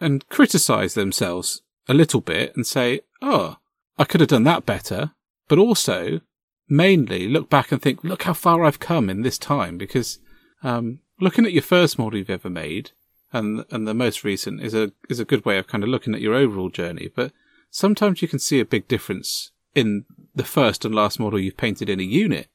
and 0.00 0.28
criticize 0.28 0.92
themselves 0.94 1.62
a 1.88 1.94
little 1.94 2.20
bit 2.20 2.54
and 2.54 2.66
say, 2.66 3.00
"Oh, 3.22 3.56
I 3.98 4.04
could 4.04 4.20
have 4.20 4.28
done 4.30 4.44
that 4.44 4.66
better," 4.66 5.12
but 5.48 5.58
also 5.58 6.20
mainly 6.68 7.28
look 7.28 7.48
back 7.48 7.72
and 7.72 7.80
think, 7.80 8.04
"Look 8.04 8.24
how 8.24 8.32
far 8.32 8.64
I've 8.64 8.80
come 8.80 9.10
in 9.10 9.22
this 9.22 9.38
time." 9.38 9.78
Because 9.78 10.18
um, 10.62 11.00
looking 11.20 11.46
at 11.46 11.52
your 11.52 11.62
first 11.62 11.98
model 11.98 12.18
you've 12.18 12.30
ever 12.30 12.50
made 12.50 12.90
and 13.32 13.64
and 13.70 13.86
the 13.86 13.94
most 13.94 14.24
recent 14.24 14.60
is 14.60 14.74
a 14.74 14.92
is 15.08 15.20
a 15.20 15.24
good 15.24 15.44
way 15.44 15.58
of 15.58 15.66
kind 15.66 15.84
of 15.84 15.90
looking 15.90 16.14
at 16.14 16.20
your 16.20 16.34
overall 16.34 16.70
journey. 16.70 17.10
But 17.14 17.32
sometimes 17.70 18.22
you 18.22 18.28
can 18.28 18.38
see 18.38 18.60
a 18.60 18.64
big 18.64 18.88
difference 18.88 19.50
in 19.74 20.04
the 20.34 20.44
first 20.44 20.84
and 20.84 20.94
last 20.94 21.20
model 21.20 21.38
you've 21.38 21.56
painted 21.56 21.90
in 21.90 22.00
a 22.00 22.04
unit 22.04 22.48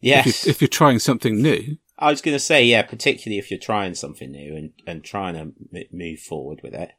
yes. 0.00 0.26
if, 0.26 0.46
you, 0.46 0.50
if 0.50 0.60
you're 0.60 0.68
trying 0.68 0.98
something 0.98 1.42
new. 1.42 1.78
I 1.98 2.10
was 2.10 2.20
going 2.22 2.36
to 2.36 2.40
say, 2.40 2.64
yeah, 2.64 2.82
particularly 2.82 3.38
if 3.38 3.50
you're 3.50 3.58
trying 3.58 3.94
something 3.96 4.30
new 4.30 4.54
and, 4.54 4.72
and 4.86 5.02
trying 5.02 5.34
to 5.34 5.40
m- 5.40 5.84
move 5.90 6.20
forward 6.20 6.60
with 6.62 6.72
it. 6.72 6.92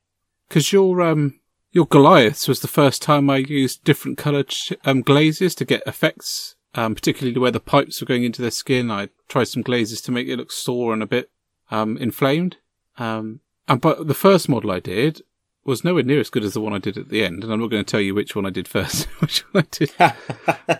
Because 0.47 0.73
your 0.73 1.01
um 1.01 1.39
your 1.71 1.85
Goliaths 1.85 2.47
was 2.47 2.59
the 2.61 2.67
first 2.67 3.01
time 3.01 3.29
I 3.29 3.37
used 3.37 3.83
different 3.83 4.17
coloured 4.17 4.51
sh- 4.51 4.71
um, 4.85 5.01
glazes 5.01 5.53
to 5.55 5.65
get 5.65 5.83
effects, 5.85 6.55
um, 6.75 6.95
particularly 6.95 7.37
where 7.39 7.51
the 7.51 7.59
pipes 7.59 8.01
were 8.01 8.07
going 8.07 8.23
into 8.23 8.41
their 8.41 8.51
skin. 8.51 8.89
I 8.91 9.09
tried 9.27 9.45
some 9.49 9.61
glazes 9.61 10.01
to 10.01 10.11
make 10.11 10.27
it 10.27 10.37
look 10.37 10.51
sore 10.51 10.93
and 10.93 11.03
a 11.03 11.07
bit 11.07 11.29
um, 11.71 11.97
inflamed. 11.97 12.57
Um, 12.97 13.41
and 13.67 13.79
but 13.79 14.07
the 14.07 14.13
first 14.13 14.49
model 14.49 14.71
I 14.71 14.79
did 14.79 15.21
was 15.63 15.83
nowhere 15.83 16.03
near 16.03 16.19
as 16.19 16.29
good 16.31 16.43
as 16.43 16.53
the 16.53 16.61
one 16.61 16.73
I 16.73 16.79
did 16.79 16.97
at 16.97 17.09
the 17.09 17.23
end. 17.23 17.43
And 17.43 17.53
I'm 17.53 17.59
not 17.59 17.69
going 17.69 17.83
to 17.85 17.89
tell 17.91 18.01
you 18.01 18.15
which 18.15 18.35
one 18.35 18.45
I 18.45 18.49
did 18.49 18.67
first, 18.75 19.05
which 19.21 19.41
one 19.51 19.63
I 19.63 19.67
did. 19.69 20.79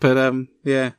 But 0.00 0.16
um, 0.16 0.48
yeah. 0.64 0.92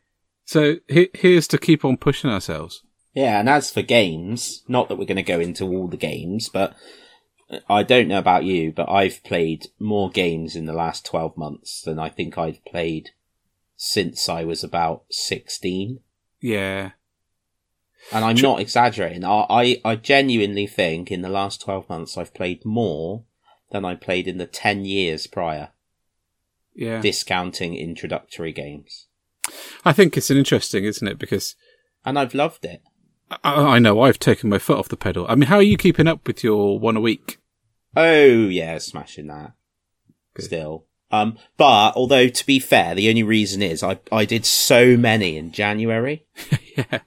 So 0.45 0.75
he- 0.87 1.09
here's 1.13 1.47
to 1.49 1.57
keep 1.57 1.83
on 1.83 1.97
pushing 1.97 2.29
ourselves. 2.29 2.83
Yeah, 3.13 3.39
and 3.39 3.49
as 3.49 3.71
for 3.71 3.81
games, 3.81 4.63
not 4.67 4.87
that 4.87 4.95
we're 4.95 5.05
going 5.05 5.17
to 5.17 5.23
go 5.23 5.39
into 5.39 5.65
all 5.65 5.87
the 5.87 5.97
games, 5.97 6.47
but 6.47 6.75
I 7.69 7.83
don't 7.83 8.07
know 8.07 8.19
about 8.19 8.43
you, 8.45 8.71
but 8.71 8.89
I've 8.89 9.23
played 9.23 9.67
more 9.79 10.09
games 10.09 10.55
in 10.55 10.65
the 10.65 10.73
last 10.73 11.05
12 11.05 11.35
months 11.37 11.81
than 11.81 11.99
I 11.99 12.09
think 12.09 12.37
I've 12.37 12.63
played 12.65 13.09
since 13.75 14.29
I 14.29 14.43
was 14.43 14.63
about 14.63 15.03
16. 15.09 15.99
Yeah. 16.39 16.91
And 18.11 18.25
I'm 18.25 18.35
Tr- 18.35 18.43
not 18.43 18.59
exaggerating. 18.59 19.23
I, 19.25 19.45
I, 19.49 19.81
I 19.83 19.95
genuinely 19.95 20.65
think 20.67 21.11
in 21.11 21.21
the 21.21 21.29
last 21.29 21.61
12 21.61 21.89
months 21.89 22.17
I've 22.17 22.33
played 22.33 22.63
more 22.65 23.23
than 23.71 23.85
I 23.85 23.95
played 23.95 24.27
in 24.27 24.37
the 24.37 24.47
10 24.47 24.85
years 24.85 25.27
prior, 25.27 25.69
Yeah. 26.75 27.01
discounting 27.01 27.75
introductory 27.75 28.51
games. 28.53 29.07
I 29.83 29.93
think 29.93 30.15
it's 30.17 30.29
an 30.29 30.37
interesting, 30.37 30.83
isn't 30.85 31.07
it? 31.07 31.19
Because 31.19 31.55
And 32.05 32.17
I've 32.17 32.33
loved 32.33 32.65
it. 32.65 32.81
I, 33.43 33.75
I 33.75 33.79
know 33.79 34.01
I've 34.01 34.19
taken 34.19 34.49
my 34.49 34.57
foot 34.57 34.77
off 34.77 34.89
the 34.89 34.97
pedal. 34.97 35.25
I 35.29 35.35
mean, 35.35 35.47
how 35.47 35.55
are 35.57 35.61
you 35.61 35.77
keeping 35.77 36.07
up 36.07 36.27
with 36.27 36.43
your 36.43 36.79
one 36.79 36.97
a 36.97 37.01
week? 37.01 37.39
Oh 37.95 38.47
yeah, 38.47 38.77
smashing 38.77 39.27
that. 39.27 39.53
Good. 40.33 40.45
Still. 40.45 40.85
Um, 41.11 41.37
but 41.57 41.91
although 41.95 42.29
to 42.29 42.45
be 42.45 42.59
fair, 42.59 42.95
the 42.95 43.09
only 43.09 43.23
reason 43.23 43.61
is 43.61 43.83
I, 43.83 43.99
I 44.11 44.23
did 44.25 44.45
so 44.45 44.95
many 44.95 45.35
in 45.37 45.51
January. 45.51 46.25
yeah, 46.77 46.99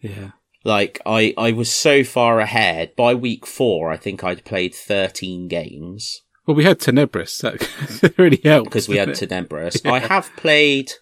yeah. 0.00 0.30
Like 0.64 1.00
I, 1.04 1.34
I 1.36 1.52
was 1.52 1.70
so 1.70 2.04
far 2.04 2.40
ahead. 2.40 2.94
By 2.94 3.14
week 3.14 3.46
four, 3.46 3.90
I 3.90 3.96
think 3.96 4.22
I'd 4.22 4.44
played 4.44 4.74
13 4.74 5.48
games 5.48 6.22
Well, 6.46 6.56
we 6.56 6.64
had 6.64 6.78
Tenebris. 6.78 7.40
That 7.40 8.14
really 8.18 8.40
helped 8.44 8.70
because 8.70 8.88
we 8.88 8.96
had? 8.96 9.10
Tenebris. 9.10 9.84
I 9.90 9.98
have 9.98 10.30
played 10.36 10.92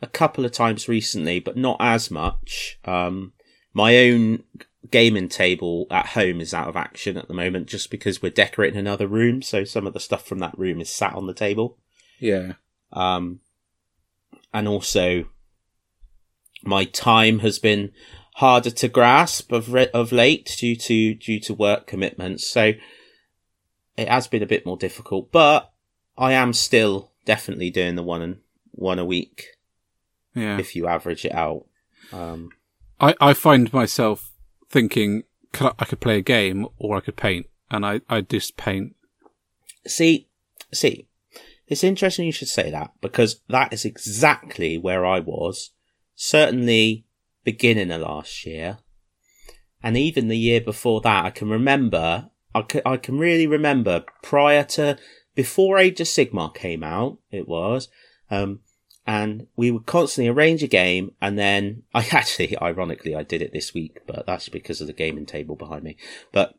a 0.00 0.06
couple 0.06 0.44
of 0.44 0.52
times 0.52 0.88
recently, 0.88 1.40
but 1.40 1.56
not 1.56 1.76
as 1.80 2.10
much. 2.10 2.78
Um, 2.84 3.32
my 3.74 3.98
own 3.98 4.44
gaming 4.90 5.28
table 5.28 5.86
at 5.90 6.06
home 6.06 6.40
is 6.40 6.52
out 6.52 6.68
of 6.68 6.76
action 6.76 7.16
at 7.16 7.28
the 7.28 7.34
moment 7.34 7.68
just 7.68 7.90
because 7.90 8.20
we're 8.20 8.30
decorating 8.30 8.78
another 8.78 9.06
room. 9.06 9.42
So 9.42 9.64
some 9.64 9.86
of 9.86 9.92
the 9.92 10.00
stuff 10.00 10.26
from 10.26 10.40
that 10.40 10.58
room 10.58 10.80
is 10.80 10.90
sat 10.90 11.14
on 11.14 11.26
the 11.26 11.34
table. 11.34 11.78
Yeah, 12.18 12.54
Um, 12.92 13.40
and 14.52 14.68
also 14.68 15.26
my 16.62 16.84
time 16.84 17.40
has 17.40 17.58
been 17.58 17.92
harder 18.36 18.70
to 18.70 18.88
grasp 18.88 19.52
of 19.52 19.72
re- 19.72 19.90
of 19.92 20.12
late 20.12 20.54
due 20.58 20.76
to 20.76 21.14
due 21.14 21.40
to 21.40 21.54
work 21.54 21.86
commitments. 21.86 22.46
So 22.46 22.72
it 23.96 24.08
has 24.08 24.26
been 24.26 24.42
a 24.42 24.46
bit 24.46 24.64
more 24.64 24.76
difficult, 24.76 25.32
but 25.32 25.72
I 26.16 26.32
am 26.32 26.52
still 26.52 27.12
definitely 27.24 27.70
doing 27.70 27.94
the 27.94 28.02
one 28.02 28.22
and 28.22 28.38
one 28.72 28.98
a 28.98 29.04
week 29.04 29.48
yeah. 30.34 30.58
if 30.58 30.74
you 30.74 30.86
average 30.86 31.24
it 31.24 31.34
out. 31.34 31.66
Um, 32.12 32.50
I, 33.00 33.14
I 33.20 33.34
find 33.34 33.72
myself 33.72 34.31
thinking 34.72 35.22
I, 35.60 35.72
I 35.78 35.84
could 35.84 36.00
play 36.00 36.18
a 36.18 36.22
game 36.22 36.66
or 36.78 36.96
I 36.96 37.00
could 37.00 37.16
paint, 37.16 37.46
and 37.70 37.86
I, 37.86 38.00
I 38.08 38.22
just 38.22 38.56
paint. 38.56 38.96
see, 39.86 40.28
see, 40.72 41.06
it's 41.68 41.84
interesting 41.84 42.26
you 42.26 42.32
should 42.32 42.48
say 42.48 42.70
that 42.70 42.92
because 43.00 43.40
that 43.48 43.72
is 43.72 43.84
exactly 43.84 44.76
where 44.76 45.06
I 45.06 45.20
was. 45.20 45.70
Certainly 46.14 47.06
beginning 47.44 47.90
of 47.90 48.02
last 48.02 48.44
year. 48.44 48.78
And 49.82 49.96
even 49.96 50.28
the 50.28 50.38
year 50.38 50.60
before 50.60 51.00
that, 51.00 51.24
I 51.24 51.30
can 51.30 51.48
remember, 51.48 52.30
I 52.54 52.62
can, 52.62 52.82
I 52.86 52.96
can 52.96 53.18
really 53.18 53.46
remember 53.46 54.04
prior 54.22 54.64
to, 54.64 54.98
before 55.34 55.78
Age 55.78 56.00
of 56.00 56.06
Sigmar 56.06 56.54
came 56.54 56.84
out, 56.84 57.18
it 57.30 57.48
was, 57.48 57.88
um, 58.30 58.60
and 59.06 59.46
we 59.56 59.70
would 59.70 59.86
constantly 59.86 60.28
arrange 60.28 60.62
a 60.62 60.68
game 60.68 61.12
and 61.20 61.38
then 61.38 61.82
I 61.94 62.06
actually, 62.10 62.56
ironically, 62.60 63.14
I 63.14 63.22
did 63.22 63.42
it 63.42 63.52
this 63.52 63.74
week, 63.74 64.00
but 64.06 64.26
that's 64.26 64.48
because 64.48 64.80
of 64.80 64.86
the 64.86 64.92
gaming 64.92 65.26
table 65.26 65.56
behind 65.56 65.82
me. 65.82 65.96
But, 66.32 66.54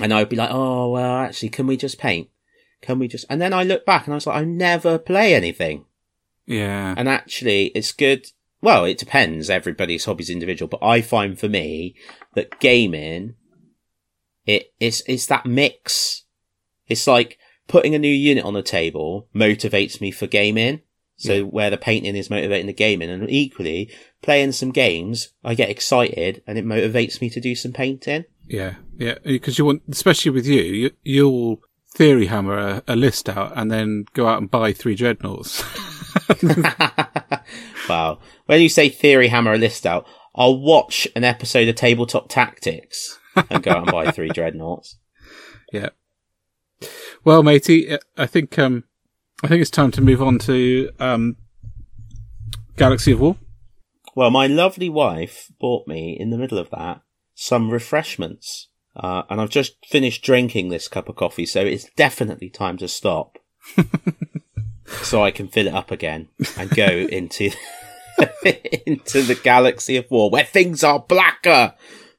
and 0.00 0.12
I 0.12 0.20
would 0.20 0.28
be 0.28 0.36
like, 0.36 0.50
oh, 0.52 0.90
well, 0.90 1.16
actually, 1.16 1.50
can 1.50 1.66
we 1.66 1.76
just 1.76 1.98
paint? 1.98 2.28
Can 2.80 2.98
we 2.98 3.08
just, 3.08 3.26
and 3.28 3.40
then 3.40 3.52
I 3.52 3.64
look 3.64 3.84
back 3.84 4.06
and 4.06 4.14
I 4.14 4.16
was 4.16 4.26
like, 4.26 4.40
I 4.40 4.44
never 4.44 4.98
play 4.98 5.34
anything. 5.34 5.84
Yeah, 6.48 6.94
And 6.96 7.10
actually, 7.10 7.66
it's 7.74 7.92
good. 7.92 8.32
Well, 8.62 8.86
it 8.86 8.96
depends. 8.96 9.50
Everybody's 9.50 10.06
hobby's 10.06 10.30
individual, 10.30 10.66
but 10.66 10.82
I 10.82 11.02
find 11.02 11.38
for 11.38 11.48
me 11.48 11.94
that 12.32 12.58
gaming, 12.58 13.34
it 14.46 14.72
it's 14.80 15.02
it's 15.06 15.26
that 15.26 15.44
mix. 15.44 16.24
It's 16.88 17.06
like 17.06 17.38
putting 17.66 17.94
a 17.94 17.98
new 17.98 18.08
unit 18.08 18.46
on 18.46 18.54
the 18.54 18.62
table 18.62 19.28
motivates 19.34 20.00
me 20.00 20.10
for 20.10 20.26
gaming. 20.26 20.80
So 21.20 21.34
Yeah. 21.34 21.40
where 21.42 21.68
the 21.70 21.76
painting 21.76 22.14
is 22.16 22.30
motivating 22.30 22.66
the 22.68 22.72
gaming, 22.72 23.10
and 23.10 23.28
equally 23.28 23.90
playing 24.22 24.52
some 24.52 24.70
games, 24.70 25.28
I 25.44 25.54
get 25.54 25.68
excited 25.68 26.42
and 26.46 26.56
it 26.56 26.64
motivates 26.64 27.20
me 27.20 27.28
to 27.30 27.40
do 27.40 27.54
some 27.54 27.72
painting. 27.72 28.24
yeah, 28.48 28.76
yeah. 28.96 29.18
Because 29.24 29.58
you 29.58 29.64
want, 29.66 29.82
especially 29.90 30.30
with 30.30 30.46
you, 30.46 30.62
you 30.62 30.90
you'll 31.04 31.60
theory 31.94 32.26
hammer 32.26 32.56
a, 32.56 32.82
a 32.86 32.94
list 32.96 33.28
out 33.28 33.52
and 33.56 33.70
then 33.70 34.04
go 34.14 34.26
out 34.28 34.38
and 34.40 34.50
buy 34.50 34.72
three 34.72 34.94
dreadnoughts. 34.94 35.62
wow. 37.88 38.18
When 38.46 38.60
you 38.60 38.68
say 38.68 38.88
theory 38.88 39.28
hammer 39.28 39.52
a 39.54 39.58
list 39.58 39.86
out, 39.86 40.06
I'll 40.34 40.58
watch 40.60 41.08
an 41.16 41.24
episode 41.24 41.68
of 41.68 41.74
Tabletop 41.74 42.28
Tactics 42.28 43.18
and 43.50 43.62
go 43.62 43.72
out 43.72 43.78
and 43.82 43.90
buy 43.92 44.10
three 44.10 44.28
dreadnoughts. 44.34 44.96
yeah. 45.72 45.88
Well, 47.24 47.42
matey, 47.42 47.96
I 48.16 48.26
think 48.26 48.56
um, 48.58 48.84
I 49.42 49.48
think 49.48 49.60
it's 49.60 49.70
time 49.70 49.90
to 49.92 50.00
move 50.00 50.20
on 50.20 50.38
to 50.40 50.90
um, 50.98 51.36
Galaxy 52.76 53.12
of 53.12 53.20
War. 53.20 53.36
Well, 54.14 54.30
my 54.30 54.46
lovely 54.48 54.88
wife 54.88 55.52
bought 55.60 55.86
me 55.86 56.16
in 56.18 56.30
the 56.30 56.38
middle 56.38 56.58
of 56.58 56.70
that 56.70 57.02
some 57.38 57.70
refreshments. 57.70 58.68
Uh, 58.96 59.22
and 59.30 59.40
I've 59.40 59.50
just 59.50 59.76
finished 59.86 60.24
drinking 60.24 60.68
this 60.68 60.88
cup 60.88 61.08
of 61.08 61.14
coffee, 61.14 61.46
so 61.46 61.60
it's 61.60 61.88
definitely 61.96 62.50
time 62.50 62.76
to 62.78 62.88
stop. 62.88 63.38
so 65.02 65.22
I 65.22 65.30
can 65.30 65.46
fill 65.46 65.68
it 65.68 65.74
up 65.74 65.92
again 65.92 66.28
and 66.56 66.68
go 66.70 66.86
into 66.86 67.50
into 68.86 69.22
the 69.22 69.38
galaxy 69.40 69.96
of 69.96 70.10
war 70.10 70.30
where 70.30 70.44
things 70.44 70.82
are 70.82 70.98
blacker 70.98 71.74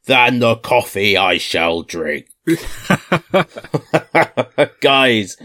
than 0.05 0.39
the 0.39 0.55
coffee 0.55 1.17
I 1.17 1.37
shall 1.37 1.81
drink. 1.81 2.27
Guys, 4.79 5.35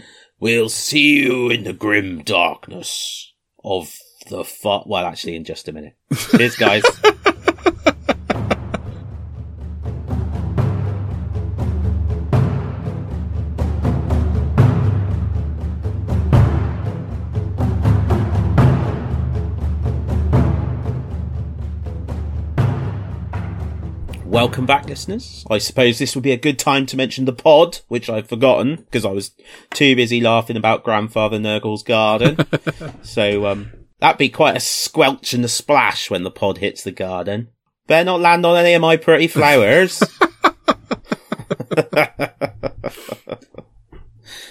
we'll 0.45 0.69
see 0.69 1.23
you 1.23 1.49
in 1.49 1.63
the 1.63 1.73
grim 1.73 2.21
darkness 2.21 3.33
of 3.63 3.97
the 4.29 4.43
far. 4.43 4.83
Well, 4.85 5.03
actually, 5.03 5.35
in 5.35 5.43
just 5.43 5.67
a 5.67 5.71
minute. 5.71 5.95
Cheers, 6.29 6.55
guys. 6.55 6.83
Welcome 24.35 24.65
back, 24.65 24.89
listeners. 24.89 25.45
I 25.49 25.59
suppose 25.59 25.97
this 25.97 26.13
would 26.13 26.23
be 26.25 26.33
a 26.33 26.37
good 26.37 26.59
time 26.59 26.85
to 26.87 26.97
mention 26.97 27.23
the 27.23 27.31
pod, 27.31 27.79
which 27.87 28.09
I've 28.09 28.27
forgotten 28.27 28.75
because 28.75 29.05
I 29.05 29.11
was 29.11 29.31
too 29.69 29.95
busy 29.95 30.19
laughing 30.19 30.57
about 30.57 30.83
Grandfather 30.83 31.39
Nurgle's 31.39 31.83
garden. 31.83 32.39
so, 33.01 33.45
um, 33.45 33.71
that'd 33.99 34.17
be 34.17 34.27
quite 34.27 34.57
a 34.57 34.59
squelch 34.59 35.33
and 35.33 35.45
a 35.45 35.47
splash 35.47 36.11
when 36.11 36.23
the 36.23 36.31
pod 36.31 36.57
hits 36.57 36.83
the 36.83 36.91
garden. 36.91 37.47
Better 37.87 38.03
not 38.03 38.19
land 38.19 38.45
on 38.45 38.57
any 38.57 38.73
of 38.73 38.81
my 38.81 38.97
pretty 38.97 39.27
flowers. 39.27 40.03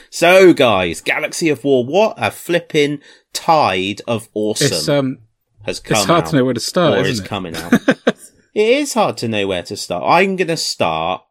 so, 0.08 0.54
guys, 0.54 1.02
Galaxy 1.02 1.50
of 1.50 1.62
War, 1.62 1.84
what 1.84 2.14
a 2.16 2.30
flipping 2.30 3.00
tide 3.34 4.00
of 4.08 4.30
awesome 4.32 4.68
It's 4.68 4.88
um, 4.88 5.18
has 5.64 5.78
come 5.78 5.98
it's 5.98 6.06
hard 6.06 6.24
out 6.24 6.30
to 6.30 6.36
know 6.36 6.46
where 6.46 6.54
to 6.54 6.60
start, 6.60 7.00
or 7.00 7.02
is 7.04 7.20
it? 7.20 7.26
coming 7.26 7.54
out. 7.54 7.74
it 8.54 8.68
is 8.68 8.94
hard 8.94 9.16
to 9.18 9.28
know 9.28 9.46
where 9.46 9.62
to 9.64 9.76
start. 9.76 10.04
I'm 10.06 10.36
going 10.36 10.48
to 10.48 10.56
start 10.56 11.22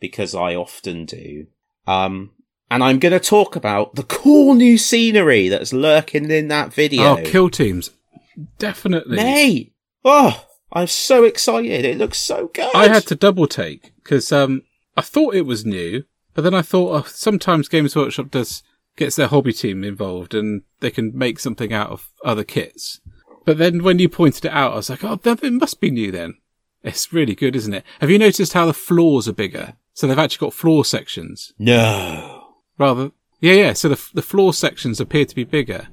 because 0.00 0.34
I 0.34 0.54
often 0.54 1.04
do. 1.04 1.46
Um, 1.86 2.32
and 2.70 2.82
I'm 2.82 2.98
going 2.98 3.12
to 3.12 3.20
talk 3.20 3.54
about 3.54 3.94
the 3.94 4.02
cool 4.02 4.54
new 4.54 4.76
scenery 4.76 5.48
that's 5.48 5.72
lurking 5.72 6.30
in 6.30 6.48
that 6.48 6.72
video. 6.72 7.18
Oh, 7.18 7.22
kill 7.24 7.48
teams, 7.48 7.90
definitely. 8.58 9.16
Mate! 9.16 9.74
Oh, 10.04 10.44
I'm 10.72 10.88
so 10.88 11.24
excited. 11.24 11.84
It 11.84 11.98
looks 11.98 12.18
so 12.18 12.50
good. 12.52 12.74
I 12.74 12.88
had 12.88 13.06
to 13.06 13.14
double 13.14 13.46
take 13.46 13.92
because 14.02 14.32
um, 14.32 14.62
I 14.96 15.02
thought 15.02 15.34
it 15.34 15.46
was 15.46 15.64
new, 15.64 16.04
but 16.34 16.42
then 16.42 16.54
I 16.54 16.62
thought 16.62 17.04
oh, 17.04 17.08
sometimes 17.08 17.68
Games 17.68 17.94
Workshop 17.94 18.30
does 18.30 18.62
gets 18.96 19.16
their 19.16 19.28
hobby 19.28 19.52
team 19.52 19.84
involved 19.84 20.34
and 20.34 20.62
they 20.80 20.90
can 20.90 21.16
make 21.16 21.38
something 21.38 21.72
out 21.72 21.90
of 21.90 22.10
other 22.24 22.44
kits. 22.44 23.00
But 23.44 23.58
then 23.58 23.82
when 23.84 23.98
you 23.98 24.08
pointed 24.08 24.46
it 24.46 24.52
out, 24.52 24.72
I 24.72 24.76
was 24.76 24.90
like, 24.90 25.04
oh, 25.04 25.16
that 25.16 25.44
it 25.44 25.52
must 25.52 25.80
be 25.80 25.90
new 25.90 26.10
then. 26.10 26.34
It's 26.86 27.12
really 27.12 27.34
good, 27.34 27.54
isn't 27.56 27.74
it? 27.74 27.84
Have 28.00 28.10
you 28.10 28.18
noticed 28.18 28.52
how 28.54 28.64
the 28.66 28.72
floors 28.72 29.28
are 29.28 29.32
bigger? 29.32 29.74
So 29.92 30.06
they've 30.06 30.18
actually 30.18 30.46
got 30.46 30.54
floor 30.54 30.84
sections 30.84 31.52
No. 31.58 32.44
rather. 32.78 33.10
Yeah, 33.40 33.54
yeah. 33.54 33.72
So 33.74 33.88
the 33.90 34.02
the 34.14 34.22
floor 34.22 34.52
sections 34.54 35.00
appear 35.00 35.24
to 35.26 35.34
be 35.34 35.44
bigger. 35.44 35.88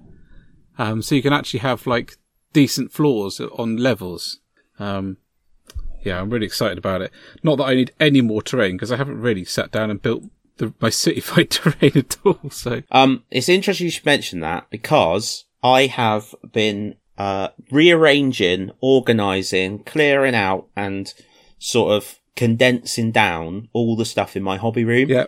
Um, 0.78 1.02
so 1.02 1.16
you 1.16 1.22
can 1.22 1.34
actually 1.34 1.60
have 1.62 1.86
like 1.88 2.18
decent 2.54 2.92
floors 2.92 3.40
on 3.42 3.78
levels. 3.78 4.40
Um, 4.80 5.18
yeah, 6.04 6.20
I'm 6.20 6.30
really 6.30 6.46
excited 6.46 6.78
about 6.78 7.02
it. 7.02 7.12
Not 7.44 7.58
that 7.58 7.66
I 7.66 7.76
need 7.76 7.92
any 8.00 8.22
more 8.22 8.42
terrain 8.42 8.76
because 8.76 8.92
I 8.92 8.98
haven't 8.98 9.22
really 9.22 9.46
sat 9.46 9.72
down 9.72 9.90
and 9.90 10.02
built 10.02 10.24
the, 10.58 10.74
my 10.82 10.90
cityfied 10.90 11.50
terrain 11.82 11.98
at 11.98 12.18
all. 12.26 12.50
So 12.50 12.82
Um, 12.92 13.24
it's 13.32 13.50
interesting 13.50 13.86
you 13.86 13.92
should 13.92 14.06
mention 14.06 14.40
that 14.42 14.70
because 14.70 15.46
I 15.64 15.86
have 15.88 16.34
been 16.52 16.96
uh, 17.18 17.50
rearranging, 17.72 18.72
organising, 18.82 19.84
clearing 19.84 20.36
out, 20.36 20.68
and 20.76 21.14
sort 21.60 21.94
of 21.94 22.20
condensing 22.36 23.12
down 23.12 23.70
all 23.74 23.96
the 23.96 24.06
stuff 24.06 24.36
in 24.36 24.42
my 24.44 24.58
hobby 24.58 24.84
room 24.84 25.08
yeah, 25.10 25.26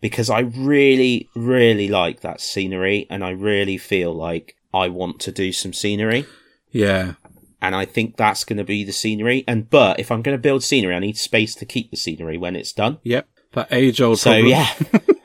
because 0.00 0.28
I 0.28 0.40
really, 0.40 1.28
really 1.34 1.88
like 1.88 2.20
that 2.20 2.40
scenery, 2.40 3.06
and 3.10 3.24
I 3.24 3.30
really 3.30 3.78
feel 3.78 4.12
like 4.14 4.56
I 4.72 4.88
want 4.88 5.20
to 5.20 5.32
do 5.32 5.52
some 5.52 5.72
scenery. 5.72 6.26
yeah, 6.70 7.14
and 7.62 7.74
I 7.74 7.86
think 7.86 8.16
that's 8.18 8.44
going 8.44 8.58
to 8.58 8.64
be 8.64 8.84
the 8.84 8.92
scenery. 8.92 9.42
And 9.48 9.70
but 9.70 9.98
if 9.98 10.10
I'm 10.12 10.20
going 10.20 10.36
to 10.36 10.42
build 10.42 10.62
scenery, 10.62 10.94
I 10.94 10.98
need 10.98 11.16
space 11.16 11.54
to 11.56 11.64
keep 11.64 11.90
the 11.90 11.96
scenery 11.96 12.36
when 12.36 12.56
it's 12.56 12.72
done. 12.72 12.98
Yep. 13.04 13.26
That 13.52 13.68
age 13.72 14.00
old 14.02 14.18
So 14.18 14.30
problem. 14.32 14.48
yeah, 14.50 14.74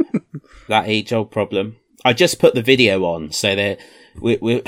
that 0.69 0.87
age 0.87 1.11
old 1.11 1.31
problem. 1.31 1.75
I 2.05 2.13
just 2.13 2.39
put 2.39 2.53
the 2.55 2.61
video 2.61 3.03
on, 3.03 3.31
so 3.33 3.55
that 3.55 3.79
we, 4.21 4.37
we 4.41 4.61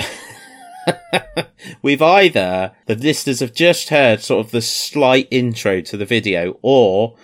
we've 1.82 2.02
either 2.02 2.72
the 2.86 2.96
listeners 2.96 3.40
have 3.40 3.54
just 3.54 3.88
heard 3.88 4.20
sort 4.20 4.44
of 4.44 4.52
the 4.52 4.62
slight 4.62 5.28
intro 5.30 5.80
to 5.82 5.96
the 5.96 6.06
video, 6.06 6.58
or 6.62 7.16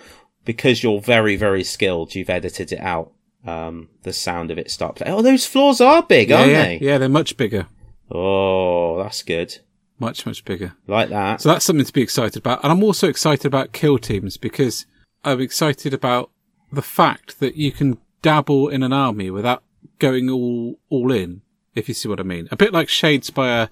because 0.45 0.83
you're 0.83 1.01
very 1.01 1.35
very 1.35 1.63
skilled, 1.63 2.15
you've 2.15 2.29
edited 2.29 2.71
it 2.71 2.79
out. 2.79 3.11
Um, 3.45 3.89
the 4.03 4.11
sound 4.11 4.51
of 4.51 4.57
it 4.57 4.69
stopped. 4.69 5.01
Oh, 5.05 5.21
those 5.21 5.45
floors 5.45 5.79
are 5.79 6.03
big, 6.03 6.29
yeah, 6.29 6.39
aren't 6.39 6.51
yeah, 6.51 6.63
they? 6.63 6.79
yeah, 6.81 6.97
they're 6.97 7.07
much 7.07 7.37
bigger. 7.37 7.67
Oh, 8.11 9.01
that's 9.01 9.23
good. 9.23 9.59
Much, 9.99 10.25
much 10.25 10.45
bigger. 10.45 10.73
Like 10.87 11.09
that. 11.09 11.41
So 11.41 11.49
that's 11.49 11.65
something 11.65 11.85
to 11.85 11.93
be 11.93 12.01
excited 12.01 12.37
about. 12.37 12.63
And 12.63 12.71
I'm 12.71 12.83
also 12.83 13.07
excited 13.07 13.45
about 13.45 13.73
kill 13.73 13.97
teams 13.97 14.37
because 14.37 14.85
I'm 15.23 15.41
excited 15.41 15.93
about 15.93 16.31
the 16.71 16.81
fact 16.81 17.39
that 17.39 17.55
you 17.55 17.71
can 17.71 17.97
dabble 18.21 18.69
in 18.69 18.83
an 18.83 18.93
army 18.93 19.29
without 19.29 19.63
going 19.99 20.29
all, 20.29 20.79
all 20.89 21.11
in, 21.11 21.41
if 21.75 21.87
you 21.87 21.93
see 21.93 22.09
what 22.09 22.19
I 22.19 22.23
mean. 22.23 22.47
A 22.51 22.55
bit 22.55 22.73
like 22.73 22.87
Shadespire, 22.87 23.69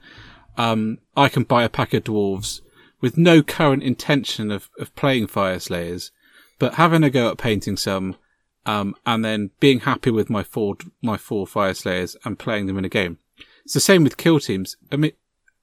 um, 0.58 1.00
I 1.16 1.30
can 1.30 1.44
buy 1.44 1.64
a 1.64 1.70
pack 1.70 1.94
of 1.94 2.04
dwarves 2.04 2.62
with 3.00 3.18
no 3.18 3.44
current 3.44 3.84
intention 3.84 4.52
of, 4.52 4.70
of 4.80 4.96
playing 4.96 5.28
Fyreslayers, 5.28 6.12
but 6.60 6.76
having 6.76 7.04
a 7.04 7.10
go 7.10 7.30
at 7.30 7.38
painting 7.38 7.78
some, 7.78 8.16
um, 8.66 8.96
and 9.06 9.24
then 9.24 9.52
being 9.60 9.82
happy 9.82 10.12
with 10.12 10.30
my 10.30 10.44
four, 10.44 10.76
my 11.02 11.18
four 11.18 11.46
Fyreslayers 11.46 12.16
and 12.26 12.40
playing 12.40 12.66
them 12.66 12.78
in 12.78 12.86
a 12.86 12.90
game. 12.90 13.20
It's 13.64 13.74
the 13.74 13.80
same 13.80 14.04
with 14.04 14.18
kill 14.18 14.40
teams. 14.40 14.78
I 14.92 14.96
mean, 14.96 15.12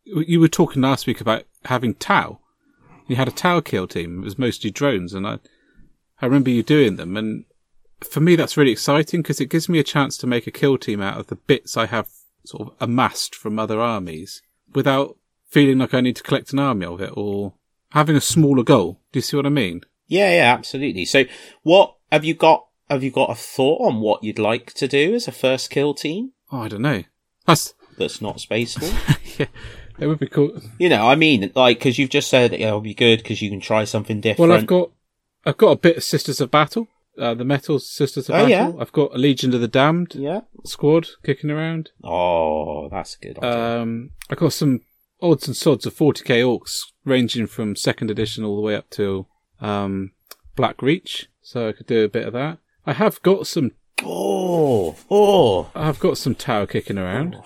you 0.04 0.40
were 0.40 0.48
talking 0.48 0.82
last 0.82 1.06
week 1.06 1.20
about 1.20 1.44
having 1.64 1.94
Tau. 1.94 2.40
You 3.08 3.16
had 3.16 3.28
a 3.28 3.32
Tau 3.32 3.60
kill 3.60 3.86
team. 3.86 4.20
It 4.20 4.24
was 4.24 4.38
mostly 4.38 4.70
drones, 4.70 5.12
and 5.12 5.26
I, 5.26 5.38
I 6.20 6.26
remember 6.26 6.50
you 6.50 6.62
doing 6.62 6.96
them. 6.96 7.16
And 7.16 7.44
for 8.00 8.20
me, 8.20 8.36
that's 8.36 8.56
really 8.56 8.72
exciting 8.72 9.22
because 9.22 9.40
it 9.40 9.50
gives 9.50 9.68
me 9.68 9.78
a 9.78 9.84
chance 9.84 10.16
to 10.18 10.26
make 10.26 10.46
a 10.46 10.52
kill 10.52 10.78
team 10.78 11.00
out 11.00 11.18
of 11.18 11.26
the 11.26 11.36
bits 11.36 11.76
I 11.76 11.86
have 11.86 12.08
sort 12.44 12.68
of 12.68 12.74
amassed 12.80 13.34
from 13.34 13.58
other 13.58 13.80
armies 13.80 14.42
without 14.72 15.16
feeling 15.46 15.78
like 15.78 15.94
I 15.94 16.00
need 16.00 16.16
to 16.16 16.22
collect 16.22 16.52
an 16.52 16.58
army 16.58 16.86
of 16.86 17.00
it 17.00 17.12
or 17.14 17.54
having 17.90 18.16
a 18.16 18.20
smaller 18.20 18.62
goal. 18.62 19.00
Do 19.12 19.18
you 19.18 19.22
see 19.22 19.36
what 19.36 19.46
I 19.46 19.50
mean? 19.50 19.82
Yeah, 20.06 20.30
yeah, 20.34 20.52
absolutely. 20.52 21.04
So, 21.04 21.24
what 21.62 21.96
have 22.12 22.24
you 22.24 22.34
got? 22.34 22.66
Have 22.90 23.02
you 23.02 23.10
got 23.10 23.30
a 23.30 23.34
thought 23.34 23.80
on 23.80 24.00
what 24.00 24.22
you'd 24.22 24.38
like 24.38 24.74
to 24.74 24.86
do 24.86 25.14
as 25.14 25.26
a 25.26 25.32
first 25.32 25.70
kill 25.70 25.94
team 25.94 26.32
Oh, 26.52 26.60
I 26.60 26.68
don't 26.68 26.82
know. 26.82 27.02
That's 27.46 27.74
that's 27.98 28.20
not 28.20 28.40
spaceful? 28.40 28.88
yeah, 29.38 29.46
that 29.98 30.08
would 30.08 30.18
be 30.20 30.28
cool. 30.28 30.60
you 30.78 30.88
know, 30.88 31.08
I 31.08 31.14
mean, 31.14 31.50
like 31.54 31.78
because 31.78 31.98
you've 31.98 32.10
just 32.10 32.28
said 32.28 32.52
it'll 32.52 32.80
be 32.80 32.94
good 32.94 33.18
because 33.18 33.42
you 33.42 33.50
can 33.50 33.60
try 33.60 33.84
something 33.84 34.20
different. 34.20 34.50
Well, 34.50 34.58
I've 34.58 34.66
got 34.66 34.90
I've 35.44 35.56
got 35.56 35.70
a 35.70 35.76
bit 35.76 35.96
of 35.96 36.04
Sisters 36.04 36.40
of 36.40 36.50
Battle, 36.50 36.88
uh, 37.18 37.34
the 37.34 37.44
Metal 37.44 37.78
Sisters 37.78 38.28
of 38.28 38.34
Oh, 38.34 38.38
Battle. 38.46 38.50
yeah. 38.50 38.72
I've 38.80 38.92
got 38.92 39.14
a 39.14 39.18
Legion 39.18 39.54
of 39.54 39.60
the 39.60 39.68
Damned 39.68 40.14
yeah. 40.14 40.40
squad 40.64 41.08
kicking 41.24 41.50
around. 41.50 41.90
Oh, 42.02 42.88
that's 42.88 43.16
a 43.16 43.18
good. 43.26 43.38
Idea. 43.38 43.80
Um, 43.82 44.10
I 44.30 44.34
got 44.34 44.52
some 44.52 44.80
odds 45.22 45.46
and 45.46 45.56
sods 45.56 45.86
of 45.86 45.94
40k 45.94 46.42
orcs 46.42 46.80
ranging 47.04 47.46
from 47.46 47.76
second 47.76 48.10
edition 48.10 48.44
all 48.44 48.56
the 48.56 48.62
way 48.62 48.74
up 48.74 48.90
to 48.90 49.26
um, 49.60 50.12
Black 50.56 50.82
Reach, 50.82 51.28
so 51.42 51.68
I 51.68 51.72
could 51.72 51.86
do 51.86 52.04
a 52.04 52.08
bit 52.08 52.26
of 52.26 52.32
that. 52.32 52.58
I 52.86 52.92
have 52.94 53.22
got 53.22 53.46
some. 53.46 53.72
oh, 54.02 54.96
oh, 55.10 55.70
I've 55.74 56.00
got 56.00 56.18
some 56.18 56.34
Tau 56.34 56.66
kicking 56.66 56.98
around. 56.98 57.36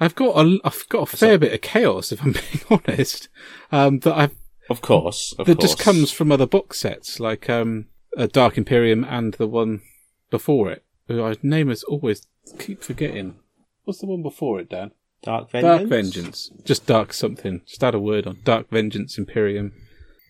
I've 0.00 0.14
got 0.14 0.36
a. 0.36 0.58
I've 0.64 0.88
got 0.88 1.02
a 1.12 1.16
fair 1.16 1.38
bit 1.38 1.52
of 1.52 1.60
chaos, 1.60 2.12
if 2.12 2.22
I'm 2.22 2.32
being 2.32 2.64
honest. 2.70 3.28
Um, 3.70 3.98
that 4.00 4.14
I've 4.16 4.34
of 4.70 4.80
course, 4.80 5.34
of 5.38 5.46
that 5.46 5.58
course. 5.58 5.72
just 5.72 5.78
comes 5.78 6.10
from 6.10 6.32
other 6.32 6.46
box 6.46 6.78
sets, 6.80 7.20
like 7.20 7.50
um, 7.50 7.86
a 8.16 8.28
Dark 8.28 8.56
Imperium 8.58 9.04
and 9.04 9.34
the 9.34 9.46
one 9.46 9.82
before 10.30 10.70
it. 10.70 10.84
Who 11.08 11.22
I 11.22 11.36
name 11.42 11.70
is 11.70 11.82
always 11.84 12.26
keep 12.58 12.82
forgetting. 12.82 13.36
What's 13.84 14.00
the 14.00 14.06
one 14.06 14.22
before 14.22 14.60
it, 14.60 14.70
Dan? 14.70 14.92
Dark 15.22 15.50
Vengeance. 15.50 15.78
Dark 15.80 15.88
Vengeance. 15.88 16.50
Just 16.64 16.86
Dark 16.86 17.12
something. 17.12 17.62
Just 17.66 17.82
add 17.84 17.94
a 17.94 18.00
word 18.00 18.26
on. 18.26 18.38
Dark 18.44 18.70
Vengeance 18.70 19.18
Imperium. 19.18 19.72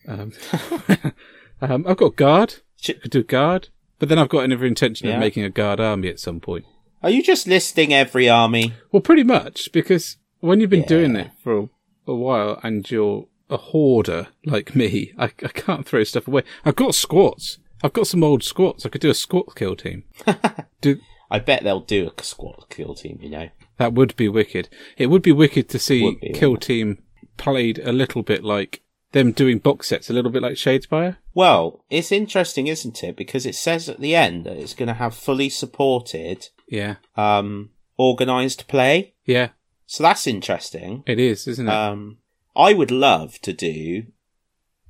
Um, 0.07 0.33
um, 1.61 1.85
I've 1.87 1.97
got 1.97 2.15
Guard. 2.15 2.55
I 2.87 2.93
could 2.93 3.11
do 3.11 3.23
Guard. 3.23 3.69
But 3.99 4.09
then 4.09 4.19
I've 4.19 4.29
got 4.29 4.49
every 4.51 4.67
intention 4.67 5.07
Yeah. 5.07 5.15
of 5.15 5.19
making 5.19 5.43
a 5.43 5.49
Guard 5.49 5.79
army 5.79 6.09
at 6.09 6.19
some 6.19 6.39
point. 6.39 6.65
Are 7.01 7.09
you 7.09 7.23
just 7.23 7.47
listing 7.47 7.93
every 7.93 8.27
army? 8.27 8.73
Well, 8.91 9.01
pretty 9.01 9.23
much, 9.23 9.71
because 9.71 10.17
when 10.39 10.59
you've 10.59 10.69
been 10.69 10.81
Yeah. 10.81 10.87
doing 10.87 11.15
it 11.15 11.31
for 11.43 11.57
a, 11.59 11.69
a 12.07 12.15
while 12.15 12.59
and 12.63 12.89
you're 12.89 13.27
a 13.49 13.57
hoarder 13.57 14.27
like 14.45 14.75
me, 14.75 15.13
I, 15.17 15.25
I 15.25 15.29
can't 15.29 15.85
throw 15.85 16.03
stuff 16.03 16.27
away. 16.27 16.43
I've 16.65 16.75
got 16.75 16.95
squats. 16.95 17.59
I've 17.85 17.93
got 17.93 18.07
some 18.07 18.23
old 18.23 18.43
squats. 18.43 18.85
I 18.85 18.89
could 18.89 19.01
do 19.01 19.09
a 19.11 19.13
squat 19.13 19.55
kill 19.55 19.75
team. 19.75 20.03
do, 20.81 20.99
I 21.29 21.39
bet 21.39 21.63
they'll 21.63 21.79
do 21.81 22.09
a 22.17 22.23
squad 22.23 22.65
kill 22.69 22.95
team. 22.95 23.19
You 23.21 23.29
know. 23.29 23.49
That 23.77 23.93
would 23.93 24.15
be 24.15 24.27
wicked. 24.27 24.69
It 24.97 25.07
would 25.07 25.21
be 25.21 25.31
wicked 25.31 25.69
to 25.69 25.79
see 25.79 26.15
be, 26.15 26.29
Kill. 26.33 26.57
Team 26.57 27.03
played 27.37 27.77
a 27.79 27.91
little 27.91 28.23
bit 28.23 28.43
like 28.43 28.81
them 29.11 29.31
doing 29.33 29.59
box 29.59 29.89
sets, 29.89 30.09
a 30.09 30.13
little 30.13 30.31
bit 30.31 30.41
like 30.41 30.53
Shadespire. 30.53 31.17
Well, 31.33 31.83
it's 31.89 32.11
interesting, 32.11 32.67
isn't 32.67 33.03
it? 33.03 33.15
Because 33.15 33.45
it 33.45 33.55
says 33.55 33.87
at 33.89 33.99
the 33.99 34.15
end 34.15 34.45
that 34.45 34.57
it's 34.57 34.73
going 34.73 34.87
to 34.87 34.93
have 34.93 35.13
fully 35.15 35.49
supported, 35.49 36.49
Yeah, 36.67 36.95
um, 37.15 37.71
organized 37.97 38.67
play. 38.67 39.13
yeah, 39.25 39.49
So 39.85 40.03
that's 40.03 40.27
interesting. 40.27 41.03
it 41.05 41.19
is, 41.19 41.47
isn't 41.47 41.67
it? 41.67 41.73
Um, 41.73 42.17
I 42.55 42.73
would 42.73 42.91
love 42.91 43.39
to 43.41 43.53
do. 43.53 44.03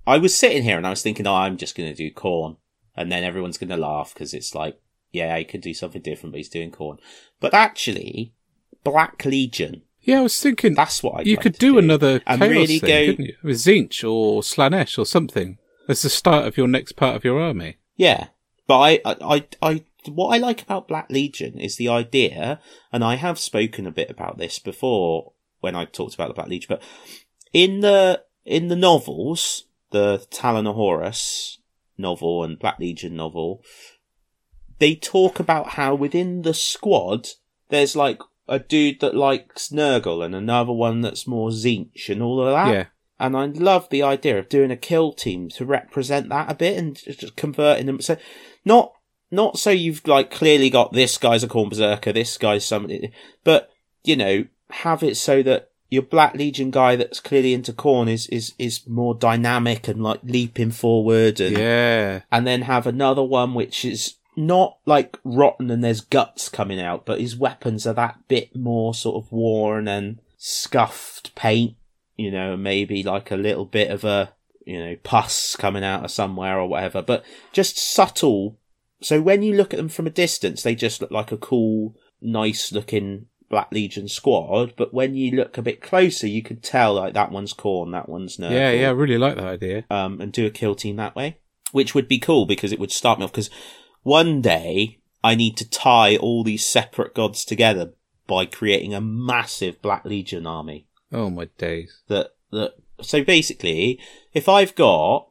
I 0.08 0.18
was 0.20 0.36
sitting 0.38 0.64
here 0.64 0.78
and 0.78 0.86
I 0.86 0.92
was 0.92 1.02
thinking, 1.02 1.26
oh, 1.26 1.34
I'm 1.34 1.58
just 1.58 1.76
going 1.76 1.90
to 1.90 1.96
do 1.96 2.14
Khorne, 2.14 2.58
and 2.96 3.12
then 3.12 3.24
everyone's 3.24 3.58
going 3.58 3.70
to 3.70 3.78
laugh 3.78 4.14
because 4.14 4.34
it's 4.34 4.56
like, 4.56 4.80
yeah, 5.12 5.38
he 5.38 5.46
could 5.46 5.62
do 5.62 5.74
something 5.74 6.02
different, 6.02 6.34
but 6.34 6.38
he's 6.38 6.50
doing 6.50 6.72
Khorne. 6.72 7.00
But 7.40 7.54
actually, 7.54 8.34
Black 8.84 9.24
Legion. 9.26 9.84
yeah, 10.02 10.20
I 10.20 10.24
was 10.24 10.40
thinking 10.42 10.74
That's 10.76 11.02
what 11.02 11.20
I. 11.20 11.22
you 11.24 11.38
could 11.38 11.58
do, 11.58 11.78
another 11.78 12.22
and 12.28 12.42
chaos 12.42 12.52
really 12.52 12.80
thing, 12.80 12.90
go- 12.90 13.06
couldn't 13.12 13.26
you? 13.26 13.36
With 13.44 13.58
Tzeentch 13.58 14.04
or 14.04 14.42
Slaanesh 14.42 14.98
or 14.98 15.06
something. 15.06 15.58
As 15.88 16.02
the 16.02 16.10
start 16.10 16.46
of 16.48 16.58
your 16.58 16.68
next 16.68 16.94
part 16.94 17.16
of 17.16 17.24
your 17.24 17.40
army. 17.40 17.78
Yeah, 17.96 18.28
but 18.68 18.80
I, 18.80 19.00
I, 19.06 19.16
I, 19.22 19.44
I, 19.62 19.84
what 20.10 20.34
I 20.36 20.38
like 20.40 20.64
about 20.64 20.88
Black 20.88 21.10
Legion 21.12 21.60
is 21.60 21.78
the 21.78 21.90
idea, 21.90 22.60
and 22.92 23.04
I 23.04 23.16
have 23.16 23.40
spoken 23.40 23.86
a 23.86 23.92
bit 23.92 24.10
about 24.10 24.38
this 24.38 24.58
before 24.60 25.34
when 25.60 25.76
I 25.76 25.86
talked 25.86 26.16
about 26.16 26.28
the 26.30 26.34
Black 26.34 26.48
Legion, 26.48 26.68
but 26.70 26.82
in 27.54 27.82
the 27.82 28.24
in 28.46 28.68
the 28.68 28.76
novels, 28.76 29.66
the 29.92 30.26
Talon 30.30 30.68
of 30.68 30.76
Horus 30.76 31.60
novel 31.98 32.44
and 32.44 32.60
Black 32.60 32.80
Legion 32.80 33.16
novel, 33.16 33.62
they 34.80 34.96
talk 34.96 35.40
about 35.40 35.70
how 35.70 35.96
within 35.96 36.42
the 36.42 36.54
squad 36.54 37.30
there's 37.70 37.96
like 37.96 38.20
a 38.48 38.60
dude 38.60 39.00
that 39.00 39.16
likes 39.16 39.70
Nurgle 39.70 40.24
and 40.24 40.36
another 40.36 40.72
one 40.72 41.02
that's 41.02 41.28
more 41.28 41.50
Tzeentch 41.50 42.10
and 42.10 42.22
all 42.22 42.46
of 42.46 42.54
that. 42.54 42.74
yeah, 42.74 42.86
And 43.20 43.36
I 43.36 43.46
love 43.46 43.90
the 43.90 44.04
idea 44.04 44.38
of 44.38 44.50
doing 44.50 44.72
a 44.72 44.78
kill 44.78 45.14
team 45.14 45.50
to 45.50 45.66
represent 45.66 46.30
that 46.30 46.52
a 46.52 46.56
bit 46.56 46.78
and 46.78 46.96
just 46.96 47.36
converting 47.36 47.88
them. 47.88 48.02
So 48.02 48.18
not, 48.64 48.94
not 49.32 49.58
so 49.58 49.72
you've 49.72 50.06
like 50.08 50.30
clearly 50.30 50.70
got 50.70 50.94
this 50.94 51.18
guy's 51.18 51.44
a 51.44 51.48
Khorne 51.48 51.70
berserker, 51.70 52.14
this 52.14 52.38
guy's 52.38 52.66
somebody, 52.66 53.12
but 53.44 53.72
you 54.04 54.16
know, 54.16 54.46
have 54.70 55.02
it 55.02 55.18
so 55.18 55.42
that 55.44 55.72
your 55.90 56.04
Black 56.04 56.34
Legion 56.34 56.72
guy 56.72 56.96
that's 56.96 57.20
clearly 57.20 57.54
into 57.54 57.72
Khorne 57.72 58.12
is, 58.12 58.28
is, 58.28 58.54
is 58.58 58.88
more 58.88 59.14
dynamic 59.14 59.88
and 59.88 60.02
like 60.02 60.20
leaping 60.24 60.72
forward 60.72 61.40
and, 61.40 61.58
yeah, 61.58 62.22
and 62.32 62.46
then 62.46 62.64
have 62.64 62.88
another 62.88 63.24
one 63.24 63.54
which 63.54 63.86
is 63.86 64.16
not 64.36 64.78
like 64.86 65.20
rotten 65.24 65.72
and 65.72 65.84
there's 65.84 66.02
guts 66.02 66.50
coming 66.50 66.80
out, 66.80 67.06
but 67.06 67.22
his 67.22 67.36
weapons 67.36 67.88
are 67.88 67.94
that 67.94 68.18
bit 68.28 68.56
more 68.56 68.94
sort 68.94 69.24
of 69.24 69.32
worn 69.32 69.88
and 69.88 70.20
scuffed 70.38 71.34
paint, 71.36 71.76
you 72.16 72.32
know, 72.32 72.58
maybe 72.58 73.04
like 73.04 73.32
a 73.32 73.38
little 73.38 73.66
bit 73.66 73.90
of 73.90 74.04
a, 74.04 74.34
you 74.66 74.80
know, 74.80 74.96
pus 75.04 75.56
coming 75.56 75.84
out 75.84 76.04
of 76.04 76.12
somewhere 76.12 76.60
or 76.60 76.68
whatever, 76.68 77.02
but 77.02 77.24
just 77.54 77.78
subtle. 77.78 78.58
So 79.02 79.22
when 79.22 79.44
you 79.44 79.56
look 79.56 79.74
at 79.74 79.78
them 79.78 79.90
from 79.90 80.08
a 80.08 80.12
distance, 80.12 80.64
they 80.64 80.76
just 80.76 81.02
look 81.02 81.12
like 81.12 81.32
a 81.32 81.38
cool, 81.38 81.96
nice 82.22 82.72
looking 82.72 83.28
Black 83.56 83.72
Legion 83.72 84.10
squad, 84.10 84.74
but 84.76 84.94
when 84.94 85.16
you 85.16 85.32
look 85.32 85.58
a 85.58 85.62
bit 85.62 85.82
closer, 85.82 86.28
you 86.28 86.44
could 86.44 86.62
tell 86.62 86.96
like 86.96 87.14
that 87.14 87.32
one's 87.32 87.54
Khorne, 87.54 87.94
that 87.94 88.10
one's 88.10 88.36
Nurgle 88.36 88.52
yeah, 88.52 88.72
yeah. 88.72 88.90
I 88.90 88.92
really 88.92 89.18
like 89.18 89.38
that 89.38 89.46
idea. 89.46 89.86
um, 89.90 90.20
and 90.20 90.34
do 90.34 90.46
a 90.46 90.50
kill 90.50 90.76
team 90.76 90.98
that 90.98 91.16
way, 91.16 91.38
which 91.72 91.96
would 91.96 92.10
be 92.10 92.20
cool 92.20 92.46
because 92.46 92.74
it 92.74 92.82
would 92.82 92.92
start 92.92 93.18
me 93.18 93.24
off. 93.24 93.32
Because 93.32 93.50
one 94.04 94.42
day 94.42 95.00
I 95.24 95.36
need 95.36 95.56
to 95.56 95.70
tie 95.70 96.18
all 96.18 96.44
these 96.44 96.66
separate 96.66 97.16
gods 97.16 97.46
together 97.46 97.94
by 98.28 98.46
creating 98.46 98.94
a 98.94 99.00
massive 99.00 99.82
Black 99.82 100.04
Legion 100.04 100.46
army. 100.46 100.88
Oh 101.14 101.30
my 101.30 101.46
days. 101.58 102.02
That 102.10 102.32
that 102.52 102.74
so 103.00 103.24
basically, 103.24 104.02
if 104.34 104.50
I've 104.50 104.76
got 104.76 105.30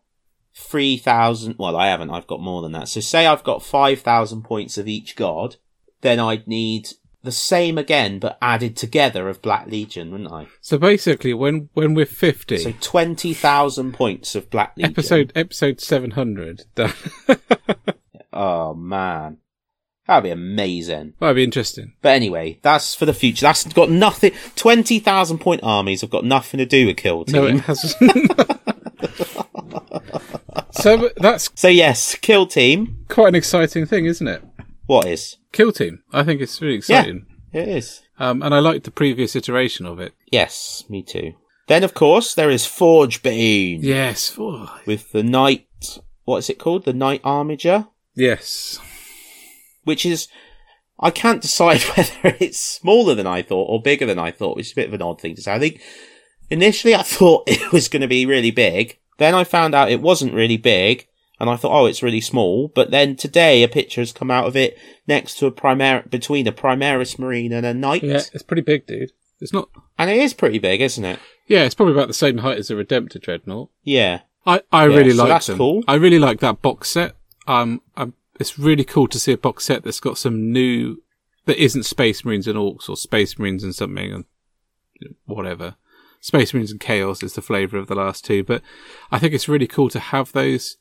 three 0.54 0.96
thousand, 0.96 1.56
well, 1.58 1.76
I 1.76 1.88
haven't. 1.88 2.08
I've 2.08 2.26
got 2.26 2.40
more 2.40 2.62
than 2.62 2.72
that. 2.72 2.88
So 2.88 3.00
say 3.00 3.26
I've 3.26 3.44
got 3.44 3.62
five 3.62 4.00
thousand 4.00 4.44
points 4.44 4.78
of 4.78 4.88
each 4.88 5.14
god, 5.14 5.56
then 6.00 6.18
I'd 6.18 6.48
need 6.48 6.88
the 7.24 7.32
same 7.32 7.76
again, 7.78 8.18
but 8.18 8.38
added 8.40 8.76
together 8.76 9.28
of 9.28 9.42
Black 9.42 9.66
Legion, 9.66 10.10
wouldn't 10.12 10.30
I? 10.32 10.46
So 10.60 10.78
basically, 10.78 11.34
when 11.34 11.68
when 11.74 11.94
we're 11.94 12.06
fifty, 12.06 12.58
So 12.58 12.72
twenty 12.80 13.34
thousand 13.34 13.92
points 13.94 14.34
of 14.34 14.50
Black 14.50 14.74
Legion. 14.76 14.92
episode 14.92 15.32
episode 15.34 15.80
seven 15.80 16.12
hundred, 16.12 16.62
Oh 18.32 18.74
man, 18.74 19.38
that'd 20.06 20.24
be 20.24 20.30
amazing. 20.30 21.14
might 21.20 21.32
be 21.34 21.44
interesting. 21.44 21.94
But 22.02 22.10
anyway, 22.16 22.58
that's 22.62 22.94
for 22.94 23.06
the 23.06 23.14
future. 23.14 23.46
That's 23.46 23.64
got 23.72 23.90
nothing. 23.90 24.32
Twenty 24.56 24.98
thousand 24.98 25.38
point 25.38 25.60
armies 25.62 26.00
have 26.02 26.10
got 26.10 26.24
nothing 26.24 26.58
to 26.58 26.66
do 26.66 26.86
with 26.86 26.96
Kill 26.96 27.24
Team. 27.24 27.34
No, 27.36 27.46
it 27.46 27.60
hasn't. 27.60 28.32
so 30.72 31.10
that's 31.16 31.50
So 31.54 31.68
yes, 31.68 32.16
Kill 32.16 32.46
Team. 32.46 33.04
quite 33.08 33.28
an 33.28 33.34
exciting 33.34 33.86
thing, 33.86 34.06
isn't 34.06 34.26
it? 34.26 34.42
What 34.86 35.06
is? 35.06 35.36
Kill 35.52 35.72
Team. 35.72 36.02
I 36.12 36.22
think 36.24 36.40
it's 36.40 36.60
really 36.60 36.74
Yeah. 36.74 36.78
exciting. 37.00 37.26
It 37.52 37.68
is. 37.68 38.02
Um, 38.18 38.42
and 38.42 38.54
I 38.54 38.58
liked 38.58 38.84
the 38.84 38.90
previous 38.90 39.34
iteration 39.36 39.86
of 39.86 39.98
it. 40.00 40.12
Yes, 40.30 40.84
me 40.88 41.02
too. 41.02 41.34
Then 41.68 41.82
of 41.84 41.94
course 41.94 42.34
there 42.34 42.50
is 42.50 42.66
Forgebane 42.66 43.78
Yes. 43.82 44.34
Oh, 44.38 44.76
with 44.86 45.12
the 45.12 45.22
Knight. 45.22 45.66
What 46.24 46.38
is 46.38 46.50
it 46.50 46.58
called? 46.58 46.84
The 46.84 46.92
Knight 46.92 47.20
Armiger, 47.24 47.86
yes. 48.14 48.78
which 49.84 50.04
is. 50.06 50.28
I 51.00 51.10
can't 51.10 51.42
decide 51.42 51.80
whether 51.96 52.36
it's 52.40 52.58
smaller 52.58 53.14
than 53.14 53.26
I 53.26 53.42
thought 53.42 53.68
or 53.68 53.82
bigger 53.82 54.06
than 54.06 54.18
I 54.18 54.30
thought, 54.30 54.56
which 54.56 54.66
is 54.66 54.72
a 54.72 54.76
bit 54.76 54.88
of 54.88 54.94
an 54.94 55.02
odd 55.02 55.20
thing 55.20 55.34
to 55.34 55.42
say. 55.42 55.52
I 55.52 55.58
think 55.58 55.80
initially 56.50 56.94
I 56.94 57.02
thought 57.16 57.44
it 57.48 57.72
was 57.72 57.88
going 57.88 58.02
to 58.02 58.08
be 58.08 58.26
really 58.26 58.50
big. 58.52 58.98
Then 59.18 59.34
I 59.34 59.44
found 59.44 59.74
out 59.74 59.90
it 59.90 60.00
wasn't 60.00 60.34
really 60.34 60.56
big, 60.56 61.06
and 61.46 61.50
I 61.50 61.56
thought, 61.56 61.78
oh, 61.78 61.86
it's 61.86 62.02
really 62.02 62.20
small. 62.20 62.68
But 62.74 62.90
then 62.90 63.16
today 63.16 63.62
a 63.62 63.68
picture 63.68 64.00
has 64.00 64.12
come 64.12 64.30
out 64.30 64.46
of 64.46 64.56
it 64.56 64.78
next 65.06 65.38
to 65.38 65.46
a 65.46 65.52
primar 65.52 66.08
between 66.10 66.46
a 66.46 66.52
Primaris 66.52 67.18
Marine 67.18 67.52
and 67.52 67.66
a 67.66 67.74
Knight, 67.74 68.02
Yeah, 68.02 68.22
it's 68.32 68.42
pretty 68.42 68.62
big, 68.62 68.86
dude. 68.86 69.12
It's 69.40 69.52
not. 69.52 69.68
and 69.98 70.10
it 70.10 70.16
is 70.16 70.32
pretty 70.32 70.58
big, 70.58 70.80
isn't 70.80 71.04
it? 71.04 71.18
Yeah, 71.46 71.64
it's 71.64 71.74
probably 71.74 71.92
about 71.94 72.08
the 72.08 72.14
same 72.14 72.38
height 72.38 72.56
as 72.58 72.70
a 72.70 72.74
Redemptor 72.74 73.20
Dreadnought. 73.20 73.68
Yeah. 73.82 74.20
I, 74.46 74.62
I 74.72 74.86
Yeah, 74.86 74.96
really 74.96 75.10
so 75.10 75.22
like 75.24 75.28
that's 75.28 75.46
them. 75.48 75.58
cool. 75.58 75.84
I 75.86 75.94
really 75.96 76.18
like 76.18 76.40
that 76.40 76.62
box 76.62 76.88
set. 76.90 77.16
Um, 77.46 77.82
um, 77.96 78.14
it's 78.40 78.58
really 78.58 78.84
cool 78.84 79.06
to 79.08 79.20
see 79.20 79.32
a 79.32 79.36
box 79.38 79.64
set 79.64 79.82
that's 79.84 80.00
got 80.00 80.16
some 80.18 80.50
new 80.50 81.02
that 81.44 81.62
isn't 81.62 81.82
Space 81.84 82.24
Marines 82.24 82.48
and 82.48 82.56
Orcs 82.58 82.88
or 82.88 82.96
Space 82.96 83.38
Marines 83.38 83.62
and 83.62 83.74
something 83.74 84.10
and 84.12 84.24
whatever. 85.26 85.76
Space 86.20 86.54
Marines 86.54 86.70
and 86.70 86.80
Chaos 86.80 87.22
is 87.22 87.34
the 87.34 87.42
flavour 87.42 87.76
of 87.76 87.86
the 87.86 87.94
last 87.94 88.24
two, 88.24 88.42
but 88.42 88.62
I 89.12 89.18
think 89.18 89.34
it's 89.34 89.48
really 89.48 89.66
cool 89.66 89.90
to 89.90 90.00
have 90.00 90.32
those 90.32 90.78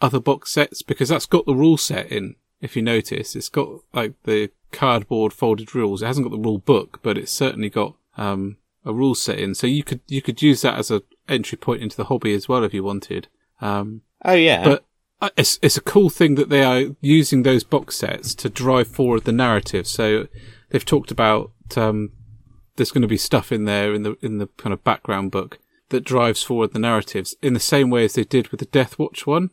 other 0.00 0.20
box 0.20 0.52
sets 0.52 0.82
because 0.82 1.08
that's 1.08 1.26
got 1.26 1.46
the 1.46 1.54
rule 1.54 1.76
set 1.76 2.10
in. 2.10 2.36
If 2.60 2.74
you 2.76 2.82
notice, 2.82 3.36
it's 3.36 3.48
got 3.48 3.68
like 3.92 4.14
the 4.24 4.50
cardboard 4.72 5.32
folded 5.32 5.74
rules. 5.74 6.02
It 6.02 6.06
hasn't 6.06 6.26
got 6.26 6.30
the 6.36 6.42
rule 6.42 6.58
book, 6.58 7.00
but 7.02 7.18
it's 7.18 7.32
certainly 7.32 7.68
got 7.68 7.96
um, 8.16 8.56
a 8.84 8.92
rule 8.92 9.14
set 9.14 9.38
in. 9.38 9.54
So 9.54 9.66
you 9.66 9.84
could 9.84 10.00
you 10.06 10.22
could 10.22 10.40
use 10.42 10.62
that 10.62 10.78
as 10.78 10.90
a 10.90 11.02
entry 11.28 11.58
point 11.58 11.82
into 11.82 11.96
the 11.96 12.04
hobby 12.04 12.34
as 12.34 12.48
well 12.48 12.64
if 12.64 12.72
you 12.74 12.82
wanted. 12.82 13.28
Um, 13.60 14.02
Oh 14.24 14.32
yeah. 14.32 14.64
but 14.64 14.84
uh, 15.20 15.30
it's 15.36 15.58
it's 15.62 15.76
a 15.76 15.82
cool 15.82 16.08
thing 16.10 16.34
that 16.36 16.48
they 16.48 16.62
are 16.62 16.94
using 17.00 17.42
those 17.42 17.64
box 17.64 17.96
sets 17.96 18.34
to 18.36 18.48
drive 18.48 18.88
forward 18.88 19.24
the 19.24 19.32
narrative. 19.32 19.86
So 19.86 20.28
they've 20.70 20.84
talked 20.84 21.10
about 21.10 21.52
um, 21.76 22.12
there's 22.76 22.90
going 22.90 23.02
to 23.02 23.08
be 23.08 23.16
stuff 23.18 23.52
in 23.52 23.64
there 23.64 23.94
in 23.94 24.02
the 24.02 24.16
in 24.22 24.38
the 24.38 24.46
kind 24.56 24.72
of 24.72 24.82
background 24.84 25.30
book 25.30 25.58
that 25.90 26.04
drives 26.04 26.42
forward 26.42 26.72
the 26.72 26.78
narratives 26.78 27.34
in 27.42 27.54
the 27.54 27.60
same 27.60 27.90
way 27.90 28.04
as 28.04 28.14
they 28.14 28.24
did 28.24 28.48
with 28.48 28.60
the 28.60 28.66
Deathwatch 28.66 29.26
one, 29.26 29.50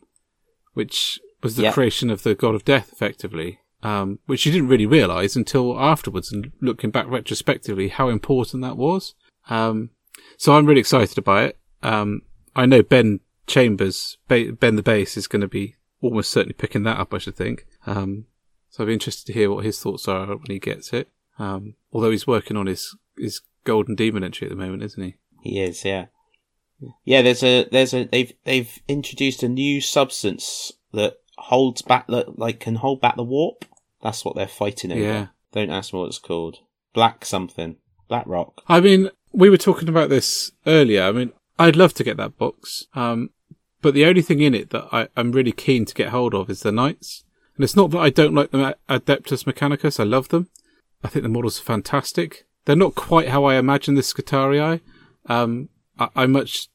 which 0.74 1.20
was 1.42 1.56
the 1.56 1.64
Yeah. 1.64 1.72
creation 1.72 2.10
of 2.10 2.22
the 2.22 2.34
God 2.34 2.54
of 2.54 2.64
Death, 2.64 2.92
effectively. 2.92 3.60
Um, 3.82 4.18
which 4.24 4.46
you 4.46 4.52
didn't 4.52 4.68
really 4.68 4.86
realize 4.86 5.36
until 5.36 5.78
afterwards 5.78 6.32
and 6.32 6.52
looking 6.62 6.90
back 6.90 7.06
retrospectively 7.06 7.88
how 7.88 8.08
important 8.08 8.62
that 8.62 8.78
was. 8.78 9.14
Um, 9.50 9.90
so 10.38 10.54
I'm 10.54 10.64
really 10.64 10.80
excited 10.80 11.18
about 11.18 11.44
it. 11.50 11.58
Um, 11.82 12.22
I 12.56 12.64
know 12.64 12.82
Ben 12.82 13.20
Chambers, 13.46 14.16
Ben 14.26 14.56
the 14.76 14.82
Bass, 14.82 15.18
is 15.18 15.26
going 15.26 15.42
to 15.42 15.48
be 15.48 15.74
almost 16.00 16.30
certainly 16.30 16.54
picking 16.54 16.82
that 16.84 16.98
up, 16.98 17.12
I 17.12 17.18
should 17.18 17.36
think. 17.36 17.66
Um, 17.86 18.24
so 18.70 18.82
I'd 18.82 18.86
be 18.86 18.94
interested 18.94 19.26
to 19.26 19.34
hear 19.38 19.50
what 19.50 19.66
his 19.66 19.78
thoughts 19.78 20.08
are 20.08 20.26
when 20.28 20.46
he 20.48 20.58
gets 20.58 20.94
it. 20.94 21.08
Um, 21.38 21.74
although 21.92 22.10
he's 22.10 22.26
working 22.26 22.56
on 22.56 22.64
his, 22.66 22.96
his 23.18 23.42
Golden 23.64 23.94
Demon 23.94 24.24
entry 24.24 24.46
at 24.46 24.50
the 24.50 24.56
moment, 24.56 24.82
isn't 24.82 25.02
he? 25.02 25.16
He 25.42 25.60
is, 25.60 25.84
yeah. 25.84 26.06
Yeah, 27.04 27.22
there's 27.22 27.42
a 27.42 27.68
there's 27.70 27.94
a 27.94 28.04
they've 28.04 28.32
they've 28.44 28.78
introduced 28.88 29.42
a 29.42 29.48
new 29.48 29.80
substance 29.80 30.72
that 30.92 31.18
holds 31.36 31.82
back 31.82 32.06
that 32.08 32.38
like 32.38 32.60
can 32.60 32.76
hold 32.76 33.00
back 33.00 33.16
the 33.16 33.24
warp. 33.24 33.64
That's 34.02 34.24
what 34.24 34.36
they're 34.36 34.46
fighting 34.46 34.92
over. 34.92 35.00
Yeah. 35.00 35.26
Don't 35.52 35.70
ask 35.70 35.92
me 35.92 36.00
what 36.00 36.06
it's 36.06 36.18
called. 36.18 36.58
Black 36.92 37.24
something. 37.24 37.76
Black 38.08 38.26
rock. 38.26 38.62
I 38.68 38.80
mean, 38.80 39.10
we 39.32 39.48
were 39.48 39.56
talking 39.56 39.88
about 39.88 40.10
this 40.10 40.52
earlier. 40.66 41.02
I 41.02 41.12
mean, 41.12 41.32
I'd 41.58 41.76
love 41.76 41.94
to 41.94 42.04
get 42.04 42.16
that 42.18 42.36
box. 42.38 42.86
Um, 42.94 43.30
but 43.80 43.94
the 43.94 44.06
only 44.06 44.22
thing 44.22 44.40
in 44.40 44.54
it 44.54 44.70
that 44.70 44.88
I, 44.92 45.08
I'm 45.16 45.32
really 45.32 45.52
keen 45.52 45.84
to 45.84 45.94
get 45.94 46.08
hold 46.08 46.34
of 46.34 46.50
is 46.50 46.60
the 46.60 46.72
Knights. 46.72 47.24
And 47.56 47.64
it's 47.64 47.76
not 47.76 47.90
that 47.90 47.98
I 47.98 48.10
don't 48.10 48.34
like 48.34 48.50
them 48.50 48.62
at 48.62 48.78
Adeptus 48.88 49.44
Mechanicus. 49.44 50.00
I 50.00 50.04
love 50.04 50.28
them. 50.28 50.48
I 51.02 51.08
think 51.08 51.22
the 51.22 51.28
models 51.28 51.60
are 51.60 51.64
fantastic. 51.64 52.46
They're 52.64 52.76
not 52.76 52.94
quite 52.94 53.28
how 53.28 53.44
I 53.44 53.56
imagine 53.56 53.94
the 53.94 54.00
Skitarii. 54.00 54.80
Um, 55.26 55.68
I, 55.98 56.08
I 56.16 56.26
much 56.26 56.68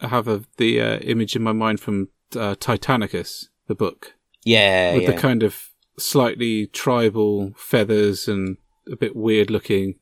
have 0.00 0.28
a, 0.28 0.44
the 0.56 0.80
uh, 0.80 0.98
image 0.98 1.36
in 1.36 1.42
my 1.42 1.52
mind 1.52 1.80
from 1.80 2.08
uh, 2.34 2.54
Titanicus, 2.54 3.48
the 3.66 3.74
book 3.74 4.14
Yeah, 4.44 4.94
with 4.94 5.04
yeah. 5.04 5.12
the 5.12 5.16
kind 5.16 5.42
of 5.42 5.70
slightly 5.98 6.66
tribal 6.66 7.52
feathers 7.56 8.28
and 8.28 8.56
a 8.90 8.96
bit 8.96 9.14
weird 9.16 9.50
looking, 9.50 9.96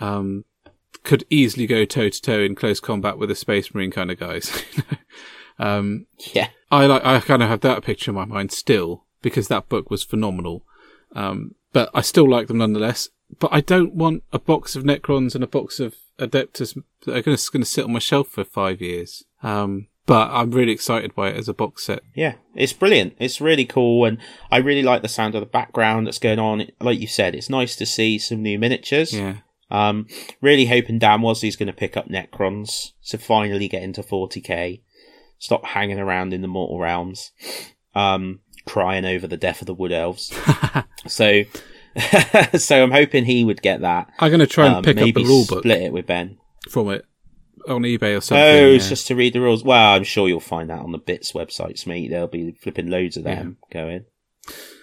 um, 0.00 0.44
could 1.02 1.24
easily 1.28 1.66
go 1.66 1.84
toe 1.84 2.08
to 2.08 2.20
toe 2.20 2.40
in 2.40 2.54
close 2.54 2.80
combat 2.80 3.18
with 3.18 3.28
the 3.28 3.34
Space 3.34 3.74
Marine 3.74 3.90
kind 3.90 4.10
of 4.10 4.18
guys. 4.18 4.64
um, 5.58 6.06
yeah. 6.32 6.48
I 6.70 6.86
like, 6.86 7.04
I 7.04 7.20
kind 7.20 7.42
of 7.42 7.48
have 7.48 7.60
that 7.60 7.84
picture 7.84 8.10
in 8.10 8.14
my 8.16 8.24
mind 8.24 8.52
still 8.52 9.04
because 9.22 9.48
that 9.48 9.68
book 9.68 9.90
was 9.90 10.02
phenomenal. 10.02 10.64
Um, 11.14 11.54
but 11.72 11.90
I 11.94 12.00
still 12.00 12.28
like 12.28 12.48
them 12.48 12.58
nonetheless. 12.58 13.08
But 13.38 13.52
I 13.52 13.60
don't 13.60 13.94
want 13.94 14.22
a 14.32 14.38
box 14.38 14.76
of 14.76 14.84
Necrons 14.84 15.34
and 15.34 15.42
a 15.42 15.48
box 15.48 15.80
of 15.80 15.96
Adeptus 16.18 16.80
that 17.04 17.16
are 17.16 17.22
going 17.22 17.36
to, 17.36 17.64
sit 17.64 17.84
on 17.84 17.92
my 17.92 17.98
shelf 17.98 18.28
for 18.28 18.44
five 18.44 18.80
years. 18.80 19.24
Um, 19.42 19.88
but 20.06 20.30
I'm 20.30 20.50
really 20.50 20.72
excited 20.72 21.14
by 21.14 21.28
it 21.28 21.36
as 21.36 21.48
a 21.48 21.54
box 21.54 21.84
set. 21.84 22.02
Yeah, 22.14 22.34
it's 22.54 22.74
brilliant. 22.74 23.14
It's 23.18 23.40
really 23.40 23.64
cool, 23.64 24.04
and 24.04 24.18
I 24.50 24.58
really 24.58 24.82
like 24.82 25.02
the 25.02 25.08
sound 25.08 25.34
of 25.34 25.40
the 25.40 25.46
background 25.46 26.06
that's 26.06 26.18
going 26.18 26.38
on. 26.38 26.66
Like 26.80 27.00
you 27.00 27.06
said, 27.06 27.34
it's 27.34 27.48
nice 27.48 27.74
to 27.76 27.86
see 27.86 28.18
some 28.18 28.42
new 28.42 28.58
miniatures. 28.58 29.14
Yeah. 29.14 29.38
Um, 29.70 30.06
really 30.40 30.66
hoping 30.66 30.98
Dan 30.98 31.20
Wasley's 31.20 31.56
going 31.56 31.68
to 31.68 31.72
pick 31.72 31.96
up 31.96 32.08
Necrons 32.08 32.92
to 33.06 33.18
finally 33.18 33.66
get 33.66 33.82
into 33.82 34.02
40k. 34.02 34.82
Stop 35.38 35.64
hanging 35.64 35.98
around 35.98 36.32
in 36.32 36.42
the 36.42 36.48
mortal 36.48 36.78
realms, 36.78 37.32
um, 37.94 38.40
crying 38.66 39.04
over 39.04 39.26
the 39.26 39.36
death 39.36 39.62
of 39.62 39.66
the 39.66 39.74
wood 39.74 39.90
elves. 39.90 40.32
so, 41.06 41.42
so 42.56 42.82
I'm 42.82 42.90
hoping 42.90 43.24
he 43.24 43.44
would 43.44 43.62
get 43.62 43.80
that. 43.82 44.10
I'm 44.18 44.30
going 44.30 44.40
to 44.40 44.46
try 44.46 44.66
and 44.66 44.76
Um, 44.76 44.82
pick 44.84 44.98
up 44.98 45.14
the 45.14 45.24
rule 45.24 45.44
book 45.46 45.60
split 45.60 45.82
it 45.82 45.92
with 45.92 46.06
Ben. 46.06 46.38
from 46.68 46.90
it 46.90 47.04
on 47.68 47.82
eBay 47.82 48.16
or 48.16 48.20
something. 48.20 48.42
Oh, 48.44 48.66
it's 48.68 48.84
yeah. 48.86 48.90
just 48.90 49.06
to 49.08 49.14
read 49.16 49.32
the 49.32 49.40
rules. 49.40 49.64
Well, 49.64 49.94
I'm 49.94 50.04
sure 50.04 50.28
you'll 50.28 50.40
find 50.40 50.70
that 50.70 50.80
on 50.80 50.92
the 50.92 50.98
bits 50.98 51.32
websites, 51.32 51.86
mate. 51.86 52.10
There'll 52.10 52.26
be 52.26 52.52
flipping 52.52 52.90
loads 52.90 53.16
of 53.16 53.24
them 53.24 53.56
going. 53.72 54.04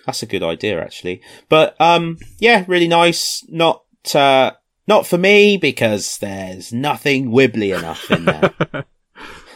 That's 0.05 0.24
a 0.24 0.26
good 0.26 0.41
idea, 0.43 0.82
actually. 0.82 1.22
But 1.47 1.80
um, 1.80 2.18
yeah, 2.39 2.66
really 2.68 2.88
nice. 2.88 3.45
Not 3.49 3.84
uh, 4.16 4.51
not 4.88 5.05
for 5.05 5.18
me 5.18 5.57
because 5.57 6.18
there's 6.18 6.74
nothing 6.74 7.30
wibbly 7.32 7.78
enough 7.78 8.09
in 8.09 8.26
there. 8.26 8.53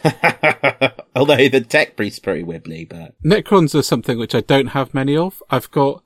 Although 1.16 1.48
the 1.48 1.64
tech 1.66 1.96
brief's 1.96 2.18
pretty 2.18 2.44
wibbly, 2.44 2.88
but 2.88 3.14
Necrons 3.24 3.74
are 3.74 3.82
something 3.82 4.18
which 4.18 4.34
I 4.34 4.40
don't 4.40 4.68
have 4.68 4.94
many 4.94 5.16
of. 5.16 5.42
I've 5.50 5.70
got 5.70 6.04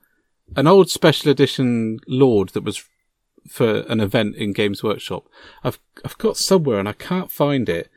an 0.55 0.67
old 0.67 0.89
special 0.89 1.31
edition 1.31 1.99
Lord 2.07 2.49
that 2.49 2.63
was 2.63 2.83
for 3.47 3.81
an 3.81 3.99
event 3.99 4.35
in 4.35 4.53
Games 4.53 4.83
Workshop. 4.83 5.25
I've 5.63 5.79
I've 6.05 6.17
got 6.17 6.37
somewhere 6.37 6.79
and 6.79 6.89
I 6.89 6.93
can't 6.93 7.31
find 7.31 7.67
it. 7.69 7.89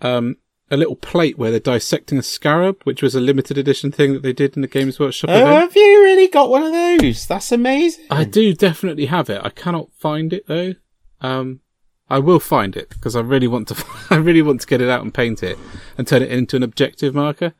Um, 0.00 0.36
a 0.70 0.76
little 0.76 0.96
plate 0.96 1.36
where 1.36 1.50
they're 1.50 1.58
dissecting 1.58 2.18
a 2.18 2.22
scarab, 2.22 2.80
which 2.84 3.02
was 3.02 3.16
a 3.16 3.20
limited 3.20 3.58
edition 3.58 3.90
thing 3.90 4.12
that 4.12 4.22
they 4.22 4.32
did 4.32 4.54
in 4.54 4.62
the 4.62 4.68
Games 4.68 5.00
Workshop 5.00 5.30
oh, 5.30 5.34
event. 5.34 5.48
have 5.48 5.76
you 5.76 6.02
really 6.04 6.28
got 6.28 6.48
one 6.48 6.62
of 6.62 6.72
those? 6.72 7.26
That's 7.26 7.50
amazing. 7.50 8.06
I 8.08 8.22
do 8.22 8.54
definitely 8.54 9.06
have 9.06 9.28
it. 9.28 9.40
I 9.42 9.50
cannot 9.50 9.88
find 9.98 10.32
it 10.32 10.46
though. 10.46 10.74
Um, 11.20 11.60
I 12.08 12.18
will 12.18 12.40
find 12.40 12.76
it 12.76 12.88
because 12.90 13.16
I 13.16 13.20
really 13.20 13.48
want 13.48 13.68
to. 13.68 13.84
I 14.10 14.16
really 14.16 14.42
want 14.42 14.60
to 14.60 14.66
get 14.66 14.80
it 14.80 14.88
out 14.88 15.02
and 15.02 15.12
paint 15.12 15.42
it 15.42 15.58
and 15.98 16.06
turn 16.06 16.22
it 16.22 16.30
into 16.30 16.56
an 16.56 16.62
objective 16.62 17.14
marker. 17.14 17.54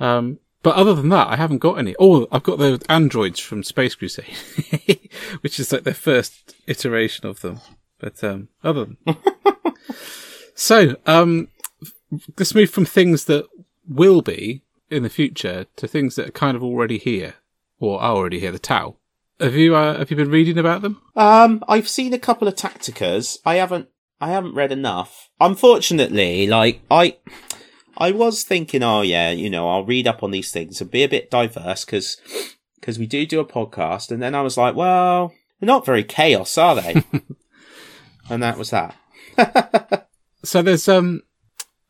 Um, 0.00 0.38
but 0.62 0.76
other 0.76 0.94
than 0.94 1.08
that, 1.08 1.28
I 1.28 1.36
haven't 1.36 1.58
got 1.58 1.78
any. 1.78 1.94
Oh, 1.98 2.26
I've 2.30 2.42
got 2.42 2.58
the 2.58 2.82
androids 2.88 3.40
from 3.40 3.62
Space 3.62 3.94
Crusade, 3.94 4.36
which 5.40 5.58
is 5.58 5.72
like 5.72 5.84
their 5.84 5.94
first 5.94 6.54
iteration 6.66 7.26
of 7.26 7.40
them. 7.40 7.60
But 7.98 8.22
um, 8.22 8.48
other 8.62 8.86
than 8.86 8.96
so, 10.54 10.96
um, 11.06 11.48
let's 12.38 12.54
move 12.54 12.70
from 12.70 12.84
things 12.84 13.24
that 13.26 13.46
will 13.88 14.22
be 14.22 14.62
in 14.90 15.02
the 15.02 15.10
future 15.10 15.66
to 15.76 15.88
things 15.88 16.16
that 16.16 16.28
are 16.28 16.32
kind 16.32 16.56
of 16.56 16.62
already 16.62 16.98
here 16.98 17.34
or 17.78 18.00
are 18.00 18.16
already 18.16 18.40
here. 18.40 18.52
The 18.52 18.58
Tau. 18.58 18.96
Have 19.40 19.54
you 19.54 19.74
uh, 19.74 19.96
have 19.96 20.10
you 20.10 20.16
been 20.16 20.30
reading 20.30 20.58
about 20.58 20.82
them? 20.82 21.00
Um, 21.16 21.64
I've 21.66 21.88
seen 21.88 22.12
a 22.12 22.18
couple 22.18 22.46
of 22.46 22.54
Tacticas. 22.54 23.38
I 23.46 23.54
haven't. 23.54 23.88
I 24.20 24.28
haven't 24.28 24.54
read 24.54 24.72
enough. 24.72 25.30
Unfortunately, 25.40 26.46
like 26.46 26.82
I, 26.90 27.16
I 28.00 28.12
was 28.12 28.42
thinking, 28.42 28.82
oh 28.82 29.02
yeah, 29.02 29.30
you 29.30 29.50
know, 29.50 29.68
I'll 29.68 29.84
read 29.84 30.08
up 30.08 30.22
on 30.22 30.30
these 30.30 30.50
things 30.50 30.80
and 30.80 30.90
be 30.90 31.04
a 31.04 31.08
bit 31.08 31.30
diverse 31.30 31.84
because 31.84 32.16
because 32.76 32.98
we 32.98 33.06
do 33.06 33.26
do 33.26 33.40
a 33.40 33.44
podcast. 33.44 34.10
And 34.10 34.22
then 34.22 34.34
I 34.34 34.40
was 34.40 34.56
like, 34.56 34.74
well, 34.74 35.34
they're 35.60 35.66
not 35.66 35.84
very 35.84 36.02
chaos, 36.02 36.56
are 36.56 36.74
they? 36.74 37.04
and 38.30 38.42
that 38.42 38.56
was 38.56 38.70
that. 38.70 38.96
so 40.42 40.62
there's 40.62 40.88
um 40.88 41.22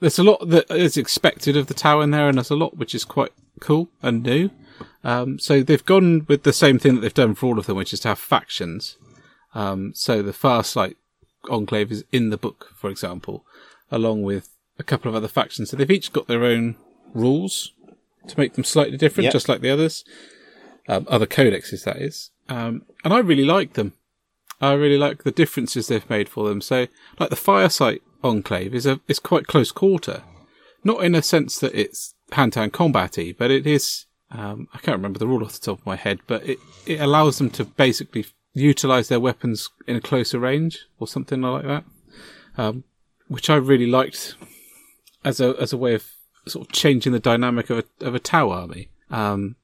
there's 0.00 0.18
a 0.18 0.24
lot 0.24 0.48
that 0.48 0.68
is 0.70 0.96
expected 0.96 1.56
of 1.56 1.68
the 1.68 1.74
Tau 1.74 2.00
in 2.00 2.10
there, 2.10 2.28
and 2.28 2.38
there's 2.38 2.50
a 2.50 2.56
lot 2.56 2.76
which 2.76 2.94
is 2.94 3.04
quite 3.04 3.32
cool 3.60 3.88
and 4.02 4.24
new. 4.24 4.50
Um, 5.04 5.38
so 5.38 5.62
they've 5.62 5.84
gone 5.84 6.26
with 6.26 6.42
the 6.42 6.52
same 6.52 6.78
thing 6.78 6.96
that 6.96 7.00
they've 7.02 7.14
done 7.14 7.34
for 7.34 7.46
all 7.46 7.58
of 7.58 7.66
them, 7.66 7.76
which 7.76 7.92
is 7.92 8.00
to 8.00 8.08
have 8.08 8.18
factions. 8.18 8.96
Um, 9.54 9.92
so 9.94 10.22
the 10.22 10.32
Farsight 10.32 10.96
Enclave 11.48 11.92
is 11.92 12.04
in 12.12 12.30
the 12.30 12.36
book, 12.36 12.72
for 12.74 12.90
example, 12.90 13.44
along 13.90 14.22
with 14.22 14.49
a 14.80 14.84
couple 14.84 15.08
of 15.08 15.14
other 15.14 15.28
factions. 15.28 15.70
So 15.70 15.76
they've 15.76 15.90
each 15.90 16.12
got 16.12 16.26
their 16.26 16.44
own 16.44 16.76
rules 17.14 17.72
to 18.26 18.38
make 18.38 18.54
them 18.54 18.64
slightly 18.64 18.96
different, 18.96 19.24
yep. 19.24 19.32
just 19.32 19.48
like 19.48 19.60
the 19.60 19.70
others. 19.70 20.04
Um, 20.88 21.06
other 21.08 21.26
codexes, 21.26 21.84
that 21.84 21.98
is. 21.98 22.30
Um, 22.48 22.82
and 23.04 23.12
I 23.14 23.18
really 23.18 23.44
like 23.44 23.74
them. 23.74 23.92
I 24.60 24.72
really 24.72 24.98
like 24.98 25.22
the 25.22 25.30
differences 25.30 25.86
they've 25.86 26.10
made 26.10 26.28
for 26.28 26.48
them. 26.48 26.60
So, 26.60 26.88
like 27.18 27.30
the 27.30 27.36
Farsight 27.36 28.00
Enclave 28.24 28.74
is 28.74 28.86
a 28.86 29.00
is 29.06 29.18
quite 29.18 29.46
close 29.46 29.70
quarter, 29.72 30.22
not 30.82 31.04
in 31.04 31.14
a 31.14 31.22
sense 31.22 31.58
that 31.60 31.74
it's 31.74 32.14
hand 32.32 32.54
to 32.54 32.60
hand 32.60 32.72
combaty, 32.72 33.36
but 33.36 33.50
it 33.50 33.66
is. 33.66 34.06
Um, 34.32 34.68
I 34.74 34.78
can't 34.78 34.96
remember 34.96 35.18
the 35.18 35.26
rule 35.26 35.44
off 35.44 35.52
the 35.52 35.64
top 35.64 35.80
of 35.80 35.86
my 35.86 35.96
head, 35.96 36.20
but 36.26 36.46
it 36.46 36.58
it 36.86 37.00
allows 37.00 37.38
them 37.38 37.50
to 37.50 37.64
basically 37.64 38.26
utilize 38.52 39.08
their 39.08 39.20
weapons 39.20 39.70
in 39.86 39.96
a 39.96 40.00
closer 40.00 40.38
range 40.38 40.86
or 40.98 41.06
something 41.06 41.40
like 41.40 41.64
that, 41.64 41.84
um, 42.58 42.84
which 43.28 43.48
I 43.48 43.56
really 43.56 43.86
liked 43.86 44.34
as 45.24 45.40
a 45.40 45.54
as 45.60 45.72
a 45.72 45.76
way 45.76 45.94
of 45.94 46.04
sort 46.46 46.66
of 46.66 46.72
changing 46.72 47.12
the 47.12 47.18
dynamic 47.18 47.70
of 47.70 47.78
a 47.78 48.06
of 48.06 48.14
a 48.14 48.20
Tau 48.20 48.50
army. 48.50 48.88
Um, 49.10 49.56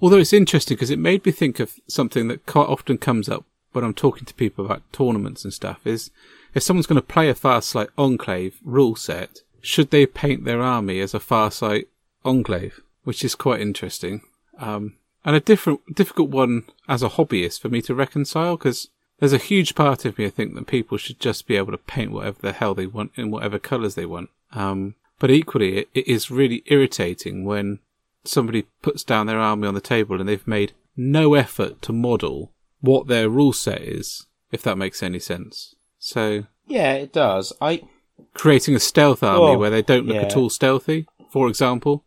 although 0.00 0.18
it's 0.18 0.32
interesting 0.32 0.76
because 0.76 0.90
it 0.90 0.98
made 0.98 1.24
me 1.24 1.32
think 1.32 1.60
of 1.60 1.74
something 1.86 2.28
that 2.28 2.46
quite 2.46 2.68
often 2.68 2.98
comes 2.98 3.28
up 3.28 3.44
when 3.72 3.84
I'm 3.84 3.94
talking 3.94 4.24
to 4.26 4.34
people 4.34 4.64
about 4.64 4.82
tournaments 4.92 5.44
and 5.44 5.52
stuff 5.52 5.86
is 5.86 6.10
if 6.54 6.62
someone's 6.62 6.86
going 6.86 7.00
to 7.00 7.06
play 7.06 7.28
a 7.28 7.34
Farsight 7.34 7.88
Enclave 7.96 8.58
rule 8.62 8.96
set, 8.96 9.40
should 9.60 9.90
they 9.90 10.06
paint 10.06 10.44
their 10.44 10.60
army 10.60 11.00
as 11.00 11.14
a 11.14 11.18
Farsight 11.18 11.86
Enclave? 12.24 12.80
Which 13.04 13.24
is 13.24 13.34
quite 13.34 13.60
interesting. 13.60 14.22
Um, 14.58 14.96
and 15.24 15.34
a 15.34 15.40
different, 15.40 15.80
difficult 15.94 16.30
one 16.30 16.64
as 16.88 17.02
a 17.02 17.10
hobbyist 17.10 17.60
for 17.60 17.68
me 17.68 17.80
to 17.82 17.94
reconcile 17.94 18.56
because 18.56 18.88
there's 19.18 19.32
a 19.32 19.38
huge 19.38 19.74
part 19.74 20.04
of 20.04 20.18
me 20.18 20.26
I 20.26 20.30
think 20.30 20.54
that 20.54 20.66
people 20.66 20.98
should 20.98 21.20
just 21.20 21.46
be 21.46 21.56
able 21.56 21.72
to 21.72 21.78
paint 21.78 22.12
whatever 22.12 22.38
the 22.40 22.52
hell 22.52 22.74
they 22.74 22.86
want 22.86 23.12
in 23.16 23.30
whatever 23.30 23.58
colours 23.58 23.94
they 23.94 24.06
want. 24.06 24.30
Um, 24.52 24.94
but 25.18 25.30
equally, 25.30 25.78
it, 25.78 25.88
it 25.94 26.08
is 26.08 26.30
really 26.30 26.62
irritating 26.66 27.44
when 27.44 27.78
somebody 28.24 28.66
puts 28.82 29.04
down 29.04 29.26
their 29.26 29.38
army 29.38 29.66
on 29.66 29.74
the 29.74 29.80
table 29.80 30.18
and 30.18 30.28
they've 30.28 30.46
made 30.46 30.72
no 30.96 31.34
effort 31.34 31.82
to 31.82 31.92
model 31.92 32.52
what 32.80 33.06
their 33.06 33.28
rule 33.28 33.52
set 33.52 33.80
is, 33.80 34.26
if 34.50 34.62
that 34.62 34.76
makes 34.76 35.02
any 35.02 35.18
sense. 35.18 35.74
So 35.98 36.46
yeah, 36.66 36.94
it 36.94 37.12
does. 37.12 37.52
I 37.60 37.82
creating 38.34 38.74
a 38.74 38.80
stealth 38.80 39.22
army 39.22 39.40
well, 39.40 39.58
where 39.58 39.70
they 39.70 39.82
don't 39.82 40.06
look 40.06 40.16
yeah. 40.16 40.22
at 40.22 40.36
all 40.36 40.50
stealthy, 40.50 41.06
for 41.30 41.48
example, 41.48 42.04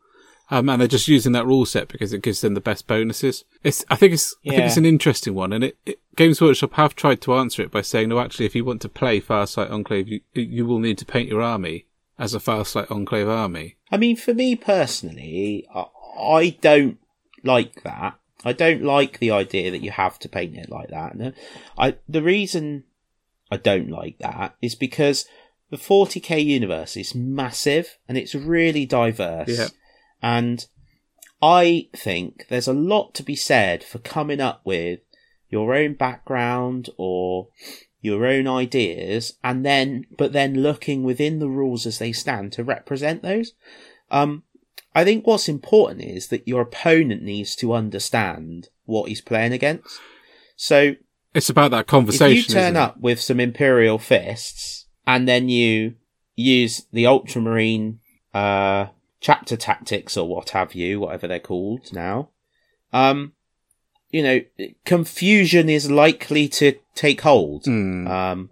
um, 0.51 0.69
and 0.69 0.79
they're 0.79 0.87
just 0.87 1.07
using 1.07 1.31
that 1.31 1.45
rule 1.45 1.65
set 1.65 1.87
because 1.87 2.13
it 2.13 2.21
gives 2.21 2.41
them 2.41 2.53
the 2.53 2.61
best 2.61 2.87
bonuses. 2.87 3.45
It's 3.63 3.83
I 3.89 3.95
think 3.95 4.13
it's 4.13 4.35
yeah. 4.43 4.51
I 4.51 4.55
think 4.55 4.67
it's 4.67 4.77
an 4.77 4.85
interesting 4.85 5.33
one, 5.33 5.53
and 5.53 5.63
it, 5.63 5.77
it, 5.85 5.99
Games 6.15 6.41
Workshop 6.41 6.73
have 6.73 6.95
tried 6.95 7.21
to 7.21 7.35
answer 7.35 7.61
it 7.61 7.71
by 7.71 7.81
saying, 7.81 8.09
no, 8.09 8.19
actually, 8.19 8.45
if 8.45 8.55
you 8.55 8.65
want 8.65 8.81
to 8.81 8.89
play 8.89 9.19
Farsight 9.19 9.71
Enclave, 9.71 10.07
you 10.07 10.21
you 10.33 10.65
will 10.65 10.79
need 10.79 10.97
to 10.99 11.05
paint 11.05 11.29
your 11.29 11.41
army 11.41 11.85
as 12.17 12.33
a 12.33 12.39
Farsight 12.39 12.89
Enclave 12.91 13.27
army. 13.27 13.77
I 13.91 13.97
mean, 13.97 14.15
for 14.15 14.33
me 14.33 14.55
personally, 14.55 15.67
I, 15.73 15.85
I 16.19 16.57
don't 16.61 16.97
like 17.43 17.83
that. 17.83 18.19
I 18.43 18.53
don't 18.53 18.83
like 18.83 19.19
the 19.19 19.31
idea 19.31 19.71
that 19.71 19.81
you 19.81 19.91
have 19.91 20.19
to 20.19 20.29
paint 20.29 20.55
it 20.55 20.69
like 20.69 20.89
that. 20.89 21.33
I 21.77 21.95
the 22.07 22.21
reason 22.21 22.83
I 23.51 23.57
don't 23.57 23.89
like 23.89 24.19
that 24.19 24.55
is 24.61 24.75
because 24.75 25.25
the 25.71 25.77
40k 25.77 26.43
universe 26.43 26.95
is 26.95 27.15
massive 27.15 27.97
and 28.07 28.17
it's 28.17 28.35
really 28.35 28.85
diverse. 28.85 29.49
Yeah. 29.49 29.67
And 30.21 30.65
I 31.41 31.89
think 31.95 32.45
there's 32.49 32.67
a 32.67 32.73
lot 32.73 33.13
to 33.15 33.23
be 33.23 33.35
said 33.35 33.83
for 33.83 33.99
coming 33.99 34.39
up 34.39 34.61
with 34.63 34.99
your 35.49 35.73
own 35.73 35.93
background 35.93 36.89
or 36.97 37.49
your 38.05 38.25
own 38.25 38.47
ideas 38.47 39.33
and 39.43 39.65
then 39.65 40.05
but 40.17 40.31
then 40.31 40.61
looking 40.61 41.03
within 41.03 41.39
the 41.39 41.49
rules 41.49 41.85
as 41.85 41.99
they 41.99 42.11
stand 42.11 42.53
to 42.53 42.63
represent 42.63 43.21
those. 43.21 43.53
Um 44.09 44.43
I 44.93 45.03
think 45.03 45.27
what's 45.27 45.49
important 45.49 46.03
is 46.03 46.27
that 46.29 46.47
your 46.47 46.61
opponent 46.61 47.21
needs 47.21 47.55
to 47.57 47.73
understand 47.73 48.69
what 48.85 49.09
he's 49.09 49.21
playing 49.21 49.51
against. 49.51 49.99
So 50.55 50.95
it's 51.33 51.49
about 51.49 51.71
that 51.71 51.87
conversation. 51.87 52.37
If 52.37 52.47
you 52.47 52.53
turn 52.53 52.77
up 52.77 52.97
with 52.97 53.19
some 53.19 53.41
Imperial 53.41 53.99
fists 53.99 54.85
and 55.05 55.27
then 55.27 55.49
you 55.49 55.95
use 56.35 56.85
the 56.93 57.05
Ultramarine 57.05 57.99
uh, 58.33 58.87
chapter 59.19 59.57
tactics 59.57 60.15
or 60.15 60.29
what 60.29 60.51
have 60.51 60.73
you, 60.73 61.01
whatever 61.01 61.27
they're 61.27 61.39
called 61.39 61.91
now, 61.91 62.29
um, 62.93 63.33
you 64.15 64.23
know, 64.23 64.39
confusion 64.85 65.67
is 65.67 65.91
likely 65.91 66.47
to 66.47 66.77
take 66.95 67.19
hold 67.19 67.65
mm. 67.65 68.09
um, 68.09 68.49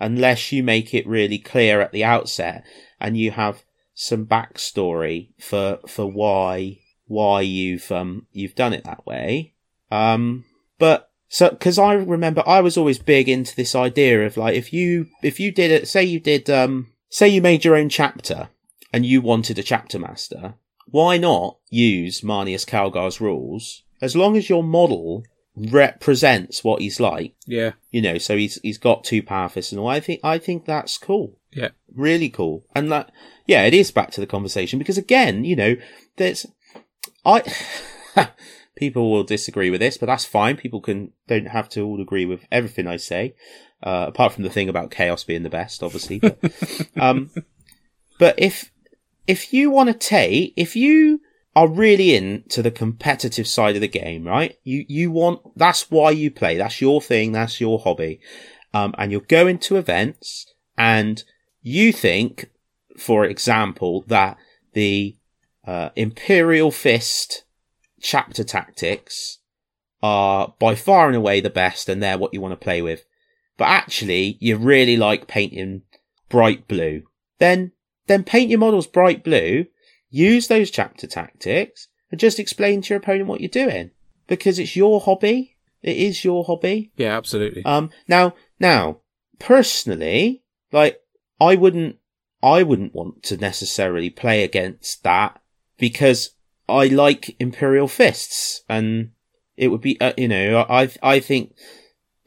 unless 0.00 0.52
you 0.52 0.62
make 0.62 0.94
it 0.94 1.06
really 1.06 1.36
clear 1.36 1.82
at 1.82 1.92
the 1.92 2.02
outset 2.02 2.64
and 2.98 3.18
you 3.18 3.30
have 3.32 3.62
some 3.92 4.24
backstory 4.24 5.28
for 5.38 5.80
for 5.86 6.06
why 6.06 6.78
why 7.08 7.42
you've 7.42 7.92
um 7.92 8.26
you've 8.32 8.54
done 8.54 8.72
it 8.72 8.84
that 8.84 9.04
way. 9.04 9.52
Um, 9.90 10.46
but 10.78 11.10
so 11.28 11.50
because 11.50 11.78
I 11.78 11.92
remember 11.92 12.42
I 12.46 12.62
was 12.62 12.78
always 12.78 12.98
big 12.98 13.28
into 13.28 13.54
this 13.54 13.74
idea 13.74 14.24
of 14.24 14.38
like 14.38 14.54
if 14.54 14.72
you 14.72 15.08
if 15.22 15.38
you 15.38 15.52
did 15.52 15.70
it, 15.70 15.88
say 15.88 16.02
you 16.02 16.20
did 16.20 16.48
um 16.48 16.88
say 17.10 17.28
you 17.28 17.42
made 17.42 17.66
your 17.66 17.76
own 17.76 17.90
chapter 17.90 18.48
and 18.94 19.04
you 19.04 19.20
wanted 19.20 19.58
a 19.58 19.62
chapter 19.62 19.98
master, 19.98 20.54
why 20.86 21.18
not 21.18 21.58
use 21.68 22.22
Marneus 22.22 22.66
Calgar's 22.66 23.20
rules 23.20 23.82
as 24.02 24.16
long 24.16 24.36
as 24.36 24.50
your 24.50 24.64
model 24.64 25.24
represents 25.56 26.64
what 26.64 26.82
he's 26.82 27.00
like. 27.00 27.34
Yeah. 27.46 27.72
You 27.90 28.02
know, 28.02 28.18
so 28.18 28.36
he's 28.36 28.56
he's 28.62 28.78
got 28.78 29.04
two 29.04 29.22
power 29.22 29.48
fists 29.48 29.72
and 29.72 29.80
all. 29.80 29.88
I 29.88 30.00
think 30.00 30.20
I 30.24 30.38
think 30.38 30.64
that's 30.64 30.98
cool. 30.98 31.38
Yeah. 31.52 31.68
Really 31.94 32.28
cool. 32.28 32.66
And 32.74 32.90
that 32.90 33.12
yeah, 33.46 33.62
it 33.64 33.74
is 33.74 33.90
back 33.90 34.10
to 34.12 34.20
the 34.20 34.26
conversation 34.26 34.78
because 34.78 34.98
again, 34.98 35.44
you 35.44 35.56
know, 35.56 35.76
there's 36.16 36.46
I 37.24 37.42
people 38.76 39.10
will 39.10 39.24
disagree 39.24 39.70
with 39.70 39.80
this, 39.80 39.96
but 39.96 40.06
that's 40.06 40.24
fine. 40.24 40.56
People 40.56 40.80
can 40.80 41.12
don't 41.28 41.48
have 41.48 41.68
to 41.70 41.82
all 41.82 42.00
agree 42.00 42.24
with 42.24 42.44
everything 42.50 42.86
I 42.86 42.96
say, 42.96 43.34
uh, 43.82 44.06
apart 44.08 44.32
from 44.32 44.42
the 44.44 44.50
thing 44.50 44.68
about 44.68 44.90
chaos 44.90 45.22
being 45.22 45.42
the 45.42 45.50
best, 45.50 45.82
obviously. 45.82 46.18
But, 46.18 46.38
um, 47.00 47.30
but 48.18 48.34
if 48.38 48.72
if 49.26 49.52
you 49.52 49.70
want 49.70 49.88
to 49.88 49.94
take, 49.94 50.54
if 50.56 50.74
you 50.74 51.20
are 51.54 51.68
really 51.68 52.14
into 52.14 52.62
the 52.62 52.70
competitive 52.70 53.46
side 53.46 53.74
of 53.74 53.80
the 53.82 53.88
game, 53.88 54.24
right? 54.24 54.56
You 54.64 54.84
you 54.88 55.10
want 55.10 55.40
that's 55.56 55.90
why 55.90 56.10
you 56.10 56.30
play. 56.30 56.56
That's 56.56 56.80
your 56.80 57.00
thing. 57.00 57.32
That's 57.32 57.60
your 57.60 57.78
hobby. 57.78 58.20
Um, 58.74 58.94
and 58.96 59.12
you're 59.12 59.20
going 59.20 59.58
to 59.58 59.76
events, 59.76 60.46
and 60.78 61.22
you 61.60 61.92
think 61.92 62.48
for 62.96 63.24
example, 63.24 64.04
that 64.08 64.36
the 64.72 65.16
uh, 65.66 65.90
Imperial 65.96 66.70
Fist 66.70 67.44
chapter 68.00 68.44
tactics 68.44 69.38
are 70.02 70.54
by 70.58 70.74
far 70.74 71.06
and 71.06 71.16
away 71.16 71.40
the 71.40 71.50
best, 71.50 71.88
and 71.88 72.02
they're 72.02 72.18
what 72.18 72.34
you 72.34 72.40
want 72.40 72.52
to 72.52 72.64
play 72.64 72.82
with. 72.82 73.04
But 73.56 73.68
actually, 73.68 74.38
you 74.40 74.56
really 74.56 74.96
like 74.96 75.28
painting 75.28 75.82
bright 76.28 76.66
blue. 76.66 77.02
Then, 77.38 77.72
then 78.06 78.24
paint 78.24 78.50
your 78.50 78.58
models 78.58 78.86
bright 78.86 79.22
blue. 79.22 79.66
Use 80.14 80.46
those 80.46 80.70
chapter 80.70 81.06
tactics 81.06 81.88
and 82.10 82.20
just 82.20 82.38
explain 82.38 82.82
to 82.82 82.94
your 82.94 82.98
opponent 83.00 83.26
what 83.26 83.40
you're 83.40 83.48
doing 83.48 83.90
because 84.26 84.58
it's 84.58 84.76
your 84.76 85.00
hobby. 85.00 85.56
It 85.82 85.96
is 85.96 86.22
your 86.22 86.44
hobby. 86.44 86.92
Yeah, 86.96 87.16
absolutely. 87.16 87.64
Um, 87.64 87.90
now, 88.06 88.34
now, 88.60 88.98
personally, 89.38 90.42
like, 90.70 91.00
I 91.40 91.56
wouldn't 91.56 91.96
I 92.42 92.62
wouldn't 92.62 92.94
want 92.94 93.22
to 93.24 93.36
necessarily 93.36 94.10
play 94.10 94.44
against 94.44 95.02
that 95.04 95.40
because 95.78 96.30
I 96.68 96.88
like 96.88 97.34
Imperial 97.40 97.88
Fists 97.88 98.62
and 98.68 99.12
it 99.56 99.68
would 99.68 99.80
be, 99.80 99.98
uh, 100.00 100.12
you 100.18 100.28
know, 100.28 100.66
I, 100.68 100.90
I 101.02 101.20
think 101.20 101.54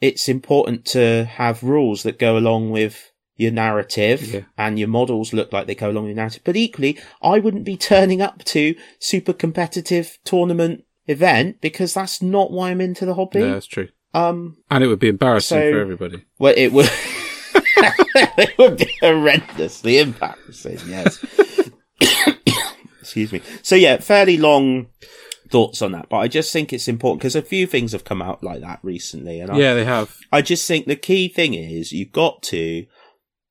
it's 0.00 0.28
important 0.28 0.86
to 0.86 1.24
have 1.24 1.62
rules 1.62 2.02
that 2.02 2.18
go 2.18 2.36
along 2.36 2.70
with 2.70 3.12
your 3.36 3.52
narrative 3.52 4.22
yeah. 4.22 4.40
and 4.56 4.78
your 4.78 4.88
models 4.88 5.32
look 5.32 5.52
like 5.52 5.66
they 5.66 5.74
go 5.74 5.90
along 5.90 6.04
with 6.04 6.10
your 6.10 6.16
narrative. 6.16 6.42
But 6.44 6.56
equally, 6.56 6.98
I 7.22 7.38
wouldn't 7.38 7.64
be 7.64 7.76
turning 7.76 8.22
up 8.22 8.44
to 8.44 8.74
super 8.98 9.32
competitive 9.32 10.18
tournament 10.24 10.84
event 11.06 11.60
because 11.60 11.94
that's 11.94 12.22
not 12.22 12.50
why 12.50 12.70
I'm 12.70 12.80
into 12.80 13.04
the 13.06 13.14
hobby. 13.14 13.40
Yeah, 13.40 13.52
that's 13.52 13.66
true. 13.66 13.88
Um, 14.14 14.56
And 14.70 14.82
it 14.82 14.86
would 14.86 14.98
be 14.98 15.08
embarrassing 15.08 15.58
So- 15.58 15.72
for 15.72 15.78
everybody. 15.80 16.24
well, 16.38 16.54
it 16.56 16.72
would. 16.72 16.88
it 17.54 18.56
would 18.58 18.78
be 18.78 18.90
horrendously 19.02 20.00
embarrassing. 20.00 20.78
Yes. 20.88 21.24
Excuse 23.00 23.32
me. 23.32 23.40
So 23.62 23.76
yeah, 23.76 23.98
fairly 23.98 24.36
long 24.36 24.86
thoughts 25.50 25.80
on 25.80 25.92
that, 25.92 26.08
but 26.08 26.16
I 26.18 26.28
just 26.28 26.52
think 26.52 26.72
it's 26.72 26.88
important 26.88 27.20
because 27.20 27.36
a 27.36 27.42
few 27.42 27.66
things 27.66 27.92
have 27.92 28.04
come 28.04 28.20
out 28.20 28.42
like 28.42 28.60
that 28.62 28.80
recently, 28.82 29.40
and 29.40 29.50
I, 29.50 29.58
Yeah, 29.58 29.74
they 29.74 29.84
have. 29.84 30.16
I 30.32 30.42
just 30.42 30.66
think 30.66 30.86
the 30.86 30.96
key 30.96 31.28
thing 31.28 31.54
is 31.54 31.92
you've 31.92 32.12
got 32.12 32.42
to 32.44 32.86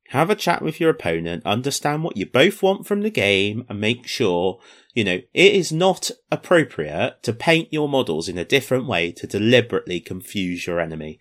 have 0.09 0.29
a 0.29 0.35
chat 0.35 0.61
with 0.61 0.79
your 0.79 0.91
opponent, 0.91 1.45
understand 1.45 2.03
what 2.03 2.17
you 2.17 2.25
both 2.25 2.61
want 2.61 2.85
from 2.85 3.01
the 3.01 3.09
game, 3.09 3.65
and 3.67 3.81
make 3.81 4.07
sure, 4.07 4.59
you 4.93 5.03
know, 5.03 5.21
it 5.33 5.53
is 5.53 5.71
not 5.71 6.11
appropriate 6.31 7.23
to 7.23 7.33
paint 7.33 7.73
your 7.73 7.89
models 7.89 8.29
in 8.29 8.37
a 8.37 8.45
different 8.45 8.87
way 8.87 9.11
to 9.13 9.27
deliberately 9.27 9.99
confuse 9.99 10.67
your 10.67 10.79
enemy. 10.79 11.19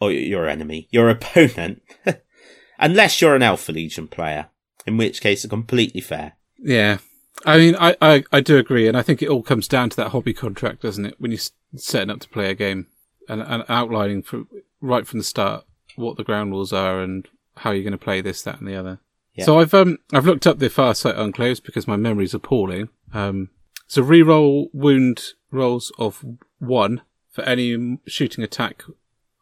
Or 0.00 0.10
your 0.10 0.48
enemy, 0.48 0.88
your 0.90 1.08
opponent. 1.10 1.82
Unless 2.78 3.20
you're 3.20 3.36
an 3.36 3.42
Alpha 3.42 3.72
Legion 3.72 4.08
player, 4.08 4.48
in 4.86 4.96
which 4.96 5.20
case 5.20 5.44
it's 5.44 5.50
completely 5.50 6.00
fair. 6.00 6.32
Yeah. 6.58 6.98
I 7.46 7.58
mean, 7.58 7.76
I, 7.78 7.96
I, 8.02 8.24
I 8.32 8.40
do 8.40 8.58
agree, 8.58 8.88
and 8.88 8.96
I 8.96 9.02
think 9.02 9.22
it 9.22 9.28
all 9.28 9.42
comes 9.42 9.68
down 9.68 9.90
to 9.90 9.96
that 9.96 10.10
hobby 10.10 10.34
contract, 10.34 10.82
doesn't 10.82 11.06
it? 11.06 11.14
When 11.18 11.30
you're 11.30 11.40
setting 11.76 12.10
up 12.10 12.20
to 12.20 12.28
play 12.28 12.50
a 12.50 12.54
game 12.54 12.88
and, 13.28 13.40
and 13.40 13.64
outlining 13.68 14.22
for, 14.22 14.44
right 14.80 15.06
from 15.06 15.20
the 15.20 15.24
start 15.24 15.64
what 15.96 16.16
the 16.16 16.24
ground 16.24 16.52
rules 16.52 16.72
are 16.72 17.00
and 17.00 17.28
how 17.60 17.70
you're 17.70 17.84
going 17.84 17.92
to 17.92 17.98
play 17.98 18.20
this, 18.20 18.42
that, 18.42 18.58
and 18.58 18.68
the 18.68 18.76
other. 18.76 19.00
Yeah. 19.34 19.44
So 19.44 19.58
I've 19.58 19.74
um 19.74 19.98
I've 20.12 20.26
looked 20.26 20.46
up 20.46 20.58
the 20.58 20.68
Farsight 20.68 21.16
Enclave 21.16 21.62
because 21.62 21.86
my 21.86 21.96
memory's 21.96 22.34
appalling. 22.34 22.88
Um, 23.12 23.50
so 23.86 24.02
reroll 24.02 24.68
wound 24.72 25.20
rolls 25.50 25.92
of 25.98 26.24
one 26.58 27.02
for 27.30 27.42
any 27.44 27.98
shooting 28.06 28.42
attack 28.42 28.82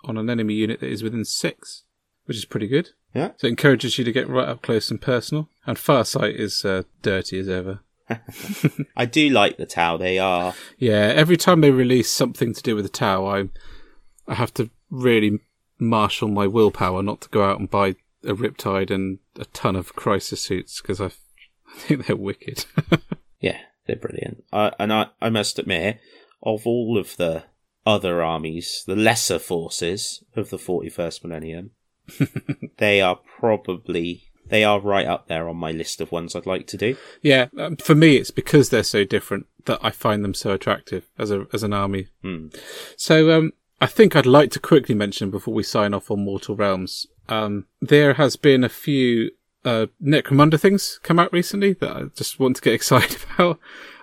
on 0.05 0.17
an 0.17 0.31
enemy 0.31 0.55
unit 0.55 0.81
that 0.81 0.91
is 0.91 1.03
within 1.03 1.25
six, 1.25 1.85
which 2.27 2.37
is 2.37 2.45
pretty 2.45 2.67
good. 2.67 2.91
Yeah. 3.15 3.33
So 3.37 3.47
it 3.47 3.51
encourages 3.51 3.99
you 3.99 4.05
to 4.05 4.13
get 4.13 4.29
right 4.29 4.49
up 4.49 4.63
close 4.63 4.91
and 4.91 5.01
personal. 5.01 5.49
And 5.67 5.79
far 5.79 6.05
sight 6.05 6.37
is 6.37 6.65
uh, 6.65 6.83
dirty 7.03 7.39
as 7.39 7.49
ever. 7.49 7.81
I 8.97 9.05
do 9.07 9.29
like 9.29 9.57
the 9.57 9.67
Tau. 9.67 9.97
They 9.97 10.19
are 10.19 10.55
Yeah, 10.79 11.13
every 11.15 11.37
time 11.37 11.61
they 11.61 11.71
release 11.71 12.11
something 12.11 12.55
to 12.55 12.63
do 12.63 12.75
with 12.75 12.85
the 12.85 12.91
Tau, 12.91 13.27
I 13.27 13.49
I 14.27 14.35
have 14.35 14.53
to 14.55 14.71
really 14.91 15.41
marshal 15.79 16.29
my 16.29 16.47
willpower 16.47 17.03
not 17.03 17.21
to 17.23 17.29
go 17.29 17.45
out 17.45 17.59
and 17.59 17.71
buy 17.71 17.97
a 18.25 18.35
Riptide 18.35 18.91
and 18.91 19.19
a 19.39 19.45
ton 19.47 19.77
of 19.77 19.95
Crisis 19.95 20.41
suits 20.41 20.81
because 20.81 21.01
I, 21.01 21.07
I 21.07 21.11
think 21.77 22.07
they're 22.07 22.17
wicked. 22.17 22.65
Yeah, 23.41 23.59
they're 23.87 23.95
brilliant. 23.95 24.43
And 24.53 24.93
I, 24.93 25.11
I 25.21 25.31
must 25.31 25.61
admit, 25.61 26.01
of 26.43 26.67
all 26.67 26.99
of 26.99 27.17
the 27.19 27.45
other 27.87 28.21
armies, 28.21 28.83
the 28.87 28.97
lesser 28.97 29.39
forces 29.39 30.25
of 30.35 30.51
the 30.51 30.57
41st 30.57 31.23
millennium, 31.25 31.71
they 32.79 33.01
are 33.01 33.21
probably 33.39 34.25
they 34.47 34.65
are 34.65 34.81
right 34.81 35.07
up 35.07 35.29
there 35.29 35.49
on 35.49 35.57
my 35.57 35.71
list 35.71 36.01
of 36.01 36.11
ones 36.11 36.35
I'd 36.35 36.47
like 36.47 36.67
to 36.69 36.77
do. 36.77 36.97
yeah, 37.23 37.47
um, 37.59 37.77
for 37.77 37.95
me, 37.95 38.17
it's 38.17 38.31
because 38.31 38.71
they're 38.71 38.83
so 38.83 39.05
different 39.05 39.47
that 39.67 39.79
I 39.83 39.91
find 39.91 40.25
them 40.25 40.35
so 40.35 40.53
attractive 40.53 41.05
as 41.19 41.31
a 41.31 41.47
as 41.53 41.63
an 41.63 41.73
army. 41.73 42.09
Hmm. 42.23 42.49
So 42.97 43.37
um, 43.37 43.53
I 43.81 43.87
think 43.87 44.17
I'd 44.17 44.27
like 44.27 44.51
to 44.53 44.61
quickly 44.61 44.95
mention 44.95 45.31
before 45.31 45.55
we 45.55 45.63
sign 45.63 45.95
off 45.95 46.11
on 46.11 46.25
Mortal 46.25 46.57
Realms. 46.57 47.07
Um, 47.29 47.67
there 47.81 48.15
has 48.15 48.37
been 48.37 48.65
a 48.65 48.69
few 48.69 49.31
uh, 49.65 49.87
Necromunda 50.03 50.59
things 50.59 50.99
come 51.03 51.19
out 51.19 51.33
recently 51.33 51.75
that 51.75 51.97
I 51.97 52.03
just 52.15 52.41
want 52.41 52.57
to 52.57 52.63
get 52.63 52.75
excited 52.81 53.19
about. 53.35 53.59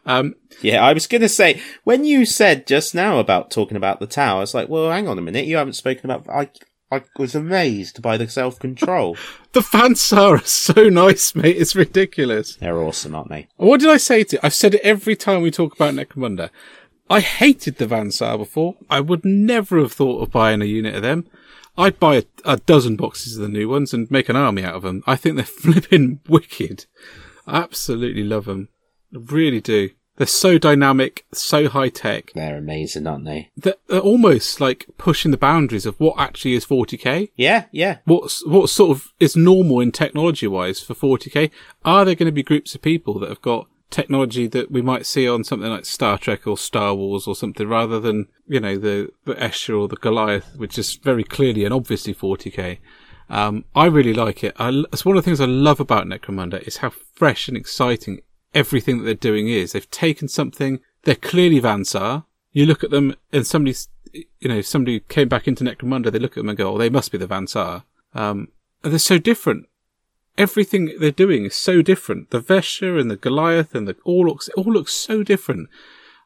Um, 0.05 0.35
Yeah, 0.61 0.83
I 0.83 0.93
was 0.93 1.07
going 1.07 1.21
to 1.21 1.29
say 1.29 1.61
when 1.83 2.05
you 2.05 2.25
said 2.25 2.67
just 2.67 2.93
now 2.93 3.19
about 3.19 3.51
talking 3.51 3.77
about 3.77 3.99
the 3.99 4.07
Tau, 4.07 4.37
I 4.37 4.41
was 4.41 4.53
like, 4.53 4.69
well, 4.69 4.91
hang 4.91 5.07
on 5.07 5.17
a 5.17 5.21
minute, 5.21 5.45
you 5.45 5.57
haven't 5.57 5.73
spoken 5.73 6.09
about. 6.09 6.29
I 6.29 6.49
I 6.91 7.01
was 7.17 7.33
amazed 7.33 8.01
by 8.01 8.15
the 8.15 8.29
self 8.29 8.59
control. 8.59 9.17
the 9.53 9.63
fans 9.63 10.13
are 10.13 10.39
so 10.43 10.87
nice, 10.87 11.33
mate. 11.33 11.57
It's 11.57 11.75
ridiculous. 11.75 12.55
They're 12.55 12.81
awesome, 12.81 13.15
aren't 13.15 13.29
they? 13.29 13.47
What 13.57 13.79
did 13.79 13.89
I 13.89 13.97
say 13.97 14.23
to 14.23 14.35
you? 14.35 14.39
I've 14.43 14.53
said 14.53 14.75
it 14.75 14.81
every 14.81 15.15
time 15.15 15.41
we 15.41 15.51
talk 15.51 15.75
about 15.75 15.95
Necromunda. 15.95 16.51
I 17.09 17.19
hated 17.19 17.77
the 17.77 17.87
Van 17.87 18.11
Saar 18.11 18.37
before. 18.37 18.75
I 18.89 18.99
would 18.99 19.25
never 19.25 19.79
have 19.79 19.93
thought 19.93 20.21
of 20.21 20.31
buying 20.31 20.61
a 20.61 20.65
unit 20.65 20.95
of 20.95 21.01
them. 21.01 21.27
I'd 21.77 21.99
buy 21.99 22.15
a, 22.15 22.23
a 22.43 22.57
dozen 22.57 22.95
boxes 22.95 23.35
of 23.35 23.41
the 23.41 23.49
new 23.49 23.67
ones 23.69 23.93
and 23.93 24.09
make 24.09 24.29
an 24.29 24.35
army 24.35 24.63
out 24.63 24.75
of 24.75 24.83
them. 24.83 25.03
I 25.05 25.15
think 25.15 25.35
they're 25.35 25.45
flipping 25.45 26.19
wicked. 26.27 26.85
I 27.45 27.57
absolutely 27.57 28.23
love 28.23 28.45
them. 28.45 28.69
I 29.13 29.19
really 29.19 29.61
do. 29.61 29.89
They're 30.17 30.27
so 30.27 30.57
dynamic, 30.57 31.25
so 31.33 31.67
high 31.67 31.89
tech. 31.89 32.31
They're 32.33 32.57
amazing, 32.57 33.05
aren't 33.05 33.25
they? 33.25 33.51
They're, 33.57 33.75
they're 33.87 33.99
almost 33.99 34.61
like 34.61 34.85
pushing 34.97 35.31
the 35.31 35.37
boundaries 35.37 35.85
of 35.85 35.99
what 35.99 36.17
actually 36.17 36.53
is 36.53 36.65
40k. 36.65 37.31
Yeah, 37.35 37.65
yeah. 37.71 37.97
what's 38.05 38.45
what 38.45 38.69
sort 38.69 38.91
of 38.91 39.11
is 39.19 39.35
normal 39.35 39.81
in 39.81 39.91
technology 39.91 40.47
wise 40.47 40.79
for 40.79 40.93
40k? 40.93 41.51
Are 41.83 42.05
there 42.05 42.15
going 42.15 42.27
to 42.27 42.31
be 42.31 42.43
groups 42.43 42.73
of 42.73 42.81
people 42.81 43.19
that 43.19 43.29
have 43.29 43.41
got 43.41 43.67
technology 43.89 44.47
that 44.47 44.71
we 44.71 44.81
might 44.81 45.05
see 45.05 45.27
on 45.27 45.43
something 45.43 45.69
like 45.69 45.85
Star 45.85 46.17
Trek 46.17 46.47
or 46.47 46.57
Star 46.57 46.93
Wars 46.93 47.27
or 47.27 47.35
something, 47.35 47.67
rather 47.67 47.99
than 47.99 48.27
you 48.47 48.59
know 48.59 48.77
the 48.77 49.09
the 49.25 49.35
Escher 49.35 49.79
or 49.79 49.87
the 49.87 49.95
Goliath, 49.95 50.55
which 50.55 50.77
is 50.77 50.95
very 50.95 51.23
clearly 51.23 51.65
and 51.65 51.73
obviously 51.73 52.13
40k. 52.13 52.79
Um, 53.29 53.65
I 53.75 53.85
really 53.85 54.13
like 54.13 54.43
it. 54.43 54.53
I, 54.57 54.69
it's 54.93 55.05
one 55.05 55.17
of 55.17 55.23
the 55.23 55.27
things 55.27 55.41
I 55.41 55.45
love 55.45 55.79
about 55.79 56.05
Necromunda 56.05 56.61
is 56.67 56.77
how 56.77 56.91
fresh 56.91 57.47
and 57.47 57.57
exciting 57.57 58.21
everything 58.53 58.99
that 58.99 59.03
they're 59.03 59.13
doing 59.13 59.49
is. 59.49 59.71
They've 59.71 59.89
taken 59.89 60.27
something. 60.27 60.79
They're 61.03 61.15
clearly 61.15 61.59
Van 61.59 61.85
Saar. 61.85 62.25
You 62.51 62.65
look 62.65 62.83
at 62.83 62.91
them 62.91 63.15
and 63.33 63.45
somebody's, 63.45 63.89
you 64.13 64.47
know, 64.47 64.61
somebody 64.61 65.01
came 65.01 65.27
back 65.27 65.47
into 65.47 65.63
Necromunda, 65.63 66.11
they 66.11 66.19
look 66.19 66.33
at 66.33 66.37
them 66.37 66.49
and 66.49 66.57
go, 66.57 66.73
oh, 66.73 66.77
they 66.77 66.89
must 66.89 67.11
be 67.11 67.17
the 67.17 67.27
Van 67.27 67.47
Saar. 67.47 67.83
Um, 68.13 68.49
and 68.83 68.93
they're 68.93 68.99
so 68.99 69.17
different. 69.17 69.67
Everything 70.37 70.91
they're 70.99 71.11
doing 71.11 71.45
is 71.45 71.55
so 71.55 71.81
different. 71.81 72.29
The 72.31 72.39
Vesher 72.41 72.97
and 72.97 73.09
the 73.09 73.15
Goliath 73.15 73.73
and 73.73 73.87
the 73.87 73.95
all 74.03 74.25
looks, 74.27 74.47
it 74.49 74.53
all 74.57 74.71
looks 74.71 74.93
so 74.93 75.23
different. 75.23 75.69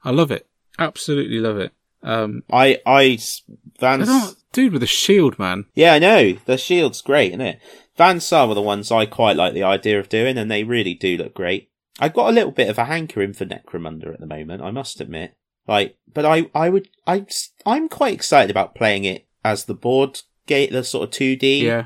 I 0.03 0.11
love 0.11 0.31
it. 0.31 0.47
Absolutely 0.79 1.39
love 1.39 1.57
it. 1.57 1.71
Um, 2.01 2.43
I 2.51 2.79
I 2.85 3.05
s- 3.11 3.43
Van. 3.79 4.01
I 4.01 4.05
don't, 4.05 4.35
dude 4.53 4.73
with 4.73 4.83
a 4.83 4.87
shield, 4.87 5.37
man. 5.37 5.65
Yeah, 5.75 5.93
I 5.93 5.99
know. 5.99 6.33
The 6.45 6.57
shield's 6.57 7.01
great, 7.01 7.31
isn't 7.31 7.41
it? 7.41 7.59
Van 7.97 8.19
Saar 8.21 8.47
were 8.47 8.53
the 8.55 8.61
ones 8.61 8.91
I 8.91 9.05
quite 9.05 9.35
like 9.35 9.53
the 9.53 9.63
idea 9.63 9.99
of 9.99 10.07
doing, 10.09 10.37
and 10.37 10.49
they 10.49 10.63
really 10.63 10.93
do 10.93 11.17
look 11.17 11.33
great. 11.33 11.69
I've 11.99 12.13
got 12.13 12.29
a 12.29 12.33
little 12.33 12.51
bit 12.51 12.69
of 12.69 12.77
a 12.77 12.85
hankering 12.85 13.33
for 13.33 13.45
Necromunda 13.45 14.13
at 14.13 14.21
the 14.21 14.25
moment, 14.25 14.61
I 14.63 14.71
must 14.71 15.01
admit. 15.01 15.33
Like, 15.67 15.97
but 16.13 16.25
I, 16.25 16.49
I 16.55 16.69
would, 16.69 16.87
I, 17.05 17.25
I'm 17.65 17.89
quite 17.89 18.13
excited 18.13 18.49
about 18.49 18.73
playing 18.73 19.03
it 19.03 19.27
as 19.43 19.65
the 19.65 19.73
board 19.73 20.21
gate, 20.45 20.71
the 20.71 20.85
sort 20.85 21.03
of 21.09 21.13
2D 21.13 21.61
Yeah. 21.63 21.85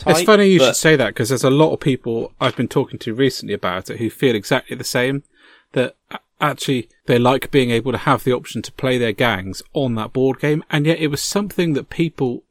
Type. 0.00 0.16
it's 0.16 0.24
funny 0.24 0.46
you 0.46 0.58
but- 0.58 0.66
should 0.66 0.76
say 0.76 0.96
that 0.96 1.08
because 1.08 1.28
there's 1.28 1.44
a 1.44 1.50
lot 1.50 1.72
of 1.72 1.80
people 1.80 2.32
I've 2.40 2.56
been 2.56 2.68
talking 2.68 2.98
to 3.00 3.14
recently 3.14 3.54
about 3.54 3.90
it 3.90 3.98
who 3.98 4.10
feel 4.10 4.34
exactly 4.34 4.76
the 4.76 4.84
same. 4.84 5.22
That 5.72 5.96
actually 6.40 6.88
they 7.06 7.18
like 7.18 7.50
being 7.50 7.70
able 7.70 7.92
to 7.92 7.98
have 7.98 8.24
the 8.24 8.32
option 8.32 8.60
to 8.62 8.72
play 8.72 8.98
their 8.98 9.12
gangs 9.12 9.62
on 9.72 9.94
that 9.94 10.12
board 10.12 10.40
game, 10.40 10.64
and 10.70 10.86
yet 10.86 10.98
it 10.98 11.08
was 11.08 11.22
something 11.22 11.74
that 11.74 11.90
people 11.90 12.42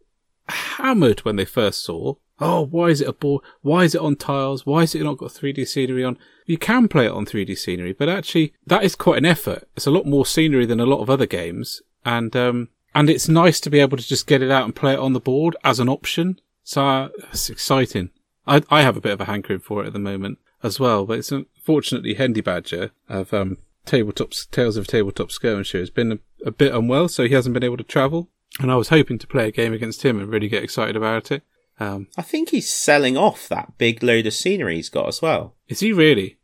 hammered 0.48 1.22
when 1.22 1.36
they 1.36 1.46
first 1.46 1.84
saw. 1.84 2.16
Oh, 2.42 2.66
why 2.66 2.88
is 2.88 3.02
it 3.02 3.08
a 3.08 3.14
board? 3.14 3.44
Why 3.62 3.84
is 3.84 3.94
it 3.96 4.02
on 4.02 4.16
tiles? 4.16 4.66
Why 4.66 4.84
is 4.84 4.96
it 4.96 5.04
not 5.04 5.18
got 5.18 5.32
3D 5.32 5.68
scenery 5.68 6.04
on? 6.06 6.18
You 6.46 6.58
can 6.58 6.88
play 6.88 7.06
it 7.06 7.12
on 7.12 7.26
3D 7.26 7.58
scenery, 7.58 7.92
but 7.94 8.08
actually 8.10 8.54
that 8.66 8.84
is 8.84 8.96
quite 8.96 9.18
an 9.18 9.26
effort. 9.26 9.68
It's 9.76 9.88
a 9.88 9.92
lot 9.92 10.06
more 10.06 10.26
scenery 10.26 10.66
than 10.66 10.80
a 10.80 10.86
lot 10.86 11.02
of 11.02 11.10
other 11.10 11.26
games, 11.26 11.82
and 12.06 12.34
um, 12.36 12.70
and 12.96 13.10
it's 13.10 13.28
nice 13.28 13.60
to 13.62 13.70
be 13.70 13.80
able 13.80 13.98
to 13.98 14.08
just 14.08 14.28
get 14.28 14.42
it 14.42 14.50
out 14.52 14.64
and 14.66 14.76
play 14.76 14.94
it 14.94 15.00
on 15.00 15.14
the 15.14 15.20
board 15.20 15.56
as 15.64 15.80
an 15.80 15.90
option. 15.90 16.40
So 16.70 16.86
uh, 16.86 17.10
it's 17.34 17.50
exciting. 17.50 18.12
I 18.46 18.62
I 18.70 18.84
have 18.84 18.96
a 18.96 19.02
bit 19.02 19.14
of 19.14 19.22
a 19.22 19.26
hankering 19.26 19.60
for 19.60 19.84
it 19.84 19.88
at 19.88 19.94
the 19.94 19.98
moment 19.98 20.38
as 20.62 20.80
well, 20.80 21.04
but 21.04 21.18
it's 21.18 21.32
unfortunately 21.32 22.14
Hendy 22.14 22.42
Badger 22.42 22.92
of 23.08 23.34
um, 23.34 23.58
tabletop 23.88 24.34
Tales 24.52 24.78
of 24.78 24.86
Tabletop 24.86 25.32
Skirmisher 25.32 25.80
has 25.80 25.90
been 25.90 26.12
a, 26.12 26.20
a 26.46 26.52
bit 26.52 26.72
unwell, 26.72 27.08
so 27.08 27.24
he 27.24 27.34
hasn't 27.34 27.56
been 27.56 27.64
able 27.64 27.78
to 27.78 27.84
travel. 27.84 28.30
And 28.60 28.72
I 28.72 28.76
was 28.76 28.90
hoping 28.90 29.18
to 29.18 29.26
play 29.26 29.48
a 29.48 29.52
game 29.52 29.74
against 29.74 30.06
him 30.06 30.20
and 30.20 30.30
really 30.30 30.48
get 30.48 30.64
excited 30.64 30.96
about 30.96 31.32
it. 31.32 31.42
Um, 31.80 32.08
I 32.16 32.22
think 32.22 32.50
he's 32.50 32.70
selling 32.70 33.18
off 33.18 33.48
that 33.48 33.76
big 33.80 34.04
load 34.04 34.28
of 34.28 34.36
scenery 34.36 34.76
he's 34.76 34.90
got 34.90 35.08
as 35.08 35.24
well. 35.24 35.56
is 35.68 35.80
he 35.80 35.92
really? 35.92 36.38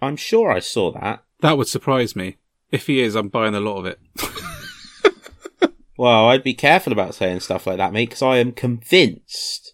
I'm 0.00 0.16
sure 0.16 0.50
I 0.50 0.60
saw 0.60 0.90
that. 0.92 1.22
That 1.40 1.58
would 1.58 1.68
surprise 1.68 2.16
me. 2.16 2.38
If 2.70 2.86
he 2.86 3.02
is, 3.02 3.14
I'm 3.14 3.28
buying 3.28 3.54
a 3.54 3.60
lot 3.60 3.76
of 3.76 3.84
it. 3.84 4.00
Well, 5.98 6.28
I'd 6.28 6.42
be 6.44 6.54
careful 6.54 6.92
about 6.92 7.14
saying 7.14 7.40
stuff 7.40 7.66
like 7.66 7.78
that, 7.78 7.92
mate, 7.92 8.10
because 8.10 8.22
I 8.22 8.36
am 8.38 8.52
convinced, 8.52 9.72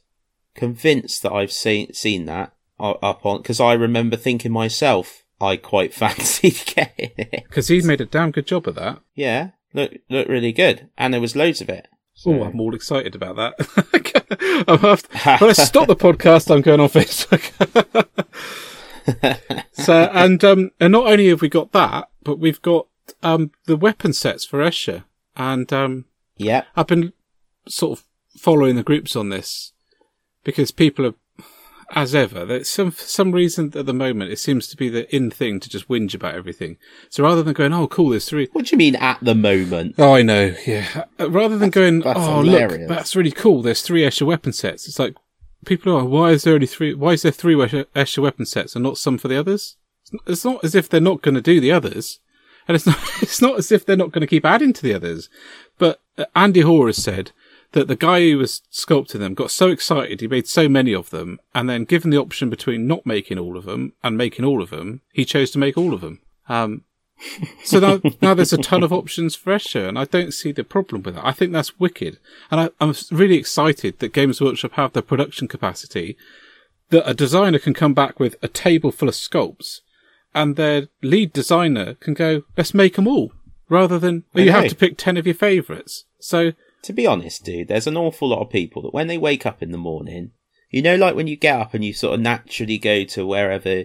convinced 0.55 1.23
that 1.23 1.33
I've 1.33 1.53
seen 1.53 1.93
seen 1.95 2.27
that 2.27 2.53
up 2.79 3.25
on. 3.27 3.39
Because 3.43 3.61
I 3.61 3.73
remember 3.73 4.17
thinking 4.17 4.53
myself, 4.53 5.25
I 5.41 5.57
quite 5.57 5.93
fancied 6.03 6.63
getting 6.67 7.11
it. 7.17 7.45
Because 7.49 7.69
he 7.69 7.83
made 7.83 8.01
a 8.01 8.07
damn 8.07 8.31
good 8.31 8.47
job 8.47 8.69
of 8.69 8.75
that. 8.77 9.01
Yeah, 9.15 9.51
look, 9.75 9.93
look 10.09 10.29
really 10.29 10.53
good, 10.53 10.89
and 10.97 11.13
there 11.13 11.21
was 11.21 11.35
loads 11.37 11.61
of 11.61 11.69
it. 11.69 11.89
So- 12.15 12.33
Oh, 12.35 12.45
I'm 12.45 12.61
all 12.61 12.75
excited 12.75 13.15
about 13.15 13.37
that. 13.37 14.65
I'm 14.69 14.85
after, 14.85 15.19
when 15.45 15.51
I 15.51 15.55
stop 15.55 15.89
the 15.89 15.97
podcast, 16.09 16.55
I'm 16.55 16.61
going 16.63 16.79
on 16.81 16.89
Facebook. 16.89 17.43
so, 19.73 19.95
and 20.13 20.45
um, 20.45 20.71
and 20.79 20.93
not 20.93 21.07
only 21.07 21.29
have 21.29 21.41
we 21.41 21.49
got 21.49 21.73
that, 21.73 22.11
but 22.23 22.39
we've 22.39 22.63
got 22.63 22.87
um, 23.23 23.51
the 23.67 23.77
weapon 23.77 24.13
sets 24.13 24.45
for 24.45 24.59
Escher, 24.61 25.05
and 25.37 25.73
um, 25.73 26.05
Yeah. 26.37 26.65
I've 26.77 26.87
been 26.87 27.13
sort 27.69 27.99
of 27.99 28.05
following 28.37 28.77
the 28.77 28.83
groups 28.83 29.15
on 29.15 29.29
this 29.29 29.73
because 30.45 30.71
people 30.71 31.07
are, 31.07 31.15
as 31.95 32.15
ever, 32.15 32.45
there's 32.47 32.69
some 32.69 32.91
for 32.91 33.05
some 33.05 33.33
reason 33.33 33.73
at 33.77 33.85
the 33.87 33.93
moment 33.93 34.33
it 34.33 34.39
seems 34.39 34.67
to 34.69 34.77
be 34.77 34.89
the 34.89 35.15
in 35.15 35.31
thing 35.31 35.61
to 35.61 35.69
just 35.69 35.89
whinge 35.89 36.15
about 36.15 36.35
everything. 36.35 36.79
So 37.11 37.23
rather 37.23 37.43
than 37.43 37.53
going, 37.53 37.73
"Oh, 37.73 37.87
cool, 37.87 38.11
there's 38.11 38.29
three. 38.29 38.49
What 38.53 38.67
do 38.67 38.71
you 38.73 38.79
mean 38.79 38.97
at 38.97 39.19
the 39.21 39.35
moment? 39.35 39.97
Oh, 39.99 40.15
I 40.15 40.23
know. 40.23 40.55
Yeah. 40.67 41.05
Uh, 41.21 41.31
Rather 41.31 41.59
than 41.59 41.71
going, 41.71 42.01
that's 42.01 42.19
oh, 42.19 42.43
hilarious. 42.43 42.81
look, 42.81 42.89
that's 42.89 43.15
really 43.15 43.31
cool. 43.31 43.63
There's 43.63 43.83
three 43.83 44.03
Escher 44.03 44.27
weapon 44.27 44.53
sets. 44.53 44.89
It's 44.89 44.99
like, 44.99 45.15
people 45.67 45.95
are, 45.95 46.05
why 46.05 46.31
is 46.31 46.45
there 46.45 46.55
only 46.55 46.67
three, 46.67 46.95
why 46.95 47.13
is 47.13 47.23
there 47.23 47.33
three 47.33 47.55
Escher, 47.55 48.23
weapon 48.23 48.47
sets 48.47 48.75
and 48.75 48.83
not 48.83 48.99
some 48.99 49.19
for 49.19 49.29
the 49.29 49.39
others? 49.39 49.77
It's 50.27 50.45
not 50.45 50.65
as 50.65 50.75
if 50.75 50.89
they're 50.89 51.01
not 51.01 51.23
going 51.23 51.35
to 51.35 51.41
do 51.41 51.61
the 51.61 51.73
others. 51.73 52.21
And 52.69 52.75
it's 52.75 52.87
not, 52.87 52.99
it's 53.23 53.43
not 53.43 53.59
as 53.59 53.73
if 53.73 53.85
they're 53.85 53.97
not 53.97 54.13
going 54.13 54.21
to 54.23 54.27
keep 54.27 54.45
adding 54.45 54.73
to 54.73 54.83
the 54.83 54.95
others. 54.95 55.29
Uh, 56.17 56.25
Andy 56.35 56.61
Hoare 56.61 56.89
has 56.89 57.03
said 57.03 57.33
that 57.73 57.89
the 57.89 57.97
guy 57.97 58.21
who 58.21 58.39
was 58.39 58.63
sculpting 58.71 59.19
them 59.19 59.35
got 59.35 59.51
so 59.51 59.69
excited 59.69 60.21
he 60.21 60.29
made 60.29 60.47
so 60.47 60.69
many 60.69 60.95
of 60.95 61.11
them. 61.11 61.41
And 61.55 61.69
then 61.69 61.85
given 61.85 62.11
the 62.11 62.19
option 62.19 62.51
between 62.51 62.87
not 62.87 63.07
making 63.07 63.39
all 63.39 63.57
of 63.57 63.65
them 63.65 63.95
and 64.03 64.17
making 64.17 64.45
all 64.45 64.63
of 64.63 64.71
them, 64.71 65.01
he 65.13 65.25
chose 65.25 65.51
to 65.53 65.59
make 65.59 65.77
all 65.77 65.95
of 65.95 66.01
them. 66.01 66.21
Um, 66.49 66.85
so 67.65 67.79
now, 67.79 68.01
now 68.21 68.35
there's 68.35 68.53
a 68.53 68.59
ton 68.59 68.83
of 68.83 68.93
options 68.93 69.35
for 69.35 69.53
Escher, 69.53 69.89
and 69.89 69.99
I 69.99 70.05
don't 70.05 70.35
see 70.35 70.53
the 70.53 70.65
problem 70.65 71.03
with 71.03 71.15
that. 71.15 71.27
I 71.27 71.33
think 71.33 71.53
that's 71.53 71.79
wicked, 71.79 72.19
and 72.51 72.61
I, 72.61 72.71
I'm 72.81 72.95
really 73.11 73.37
excited 73.37 73.99
that 73.99 74.13
Games 74.13 74.41
Workshop 74.41 74.73
have 74.73 74.93
the 74.93 75.03
production 75.03 75.49
capacity 75.49 76.17
that 76.91 77.09
a 77.09 77.15
designer 77.15 77.59
can 77.59 77.75
come 77.75 77.95
back 77.95 78.21
with 78.21 78.37
a 78.43 78.49
table 78.49 78.91
full 78.91 79.09
of 79.09 79.15
sculpts, 79.15 79.81
and 80.35 80.57
their 80.57 80.89
lead 81.03 81.33
designer 81.33 81.95
can 81.95 82.15
go, 82.15 82.43
"Let's 82.57 82.75
make 82.75 82.97
them 82.97 83.07
all," 83.07 83.33
rather 83.69 83.99
than 83.99 84.25
you 84.35 84.51
have 84.51 84.69
to 84.69 84.75
pick 84.77 84.97
ten 84.99 85.17
of 85.17 85.27
your 85.27 85.35
favourites. 85.35 86.05
So 86.21 86.53
To 86.83 86.93
be 86.93 87.07
honest, 87.07 87.45
dude, 87.45 87.69
there's 87.69 87.87
an 87.87 87.97
awful 87.97 88.29
lot 88.29 88.43
of 88.43 88.51
people 88.51 88.83
that 88.83 88.95
when 88.95 89.07
they 89.07 89.19
wake 89.19 89.47
up 89.47 89.63
in 89.63 89.71
the 89.73 89.79
morning, 89.79 90.33
you 90.71 90.83
know, 90.83 90.97
like 90.97 91.15
when 91.15 91.27
you 91.27 91.37
get 91.37 91.61
up 91.61 91.75
and 91.75 91.85
you 91.85 91.93
sort 91.93 92.15
of 92.15 92.21
naturally 92.21 92.79
go 92.79 93.05
to 93.05 93.27
wherever, 93.27 93.85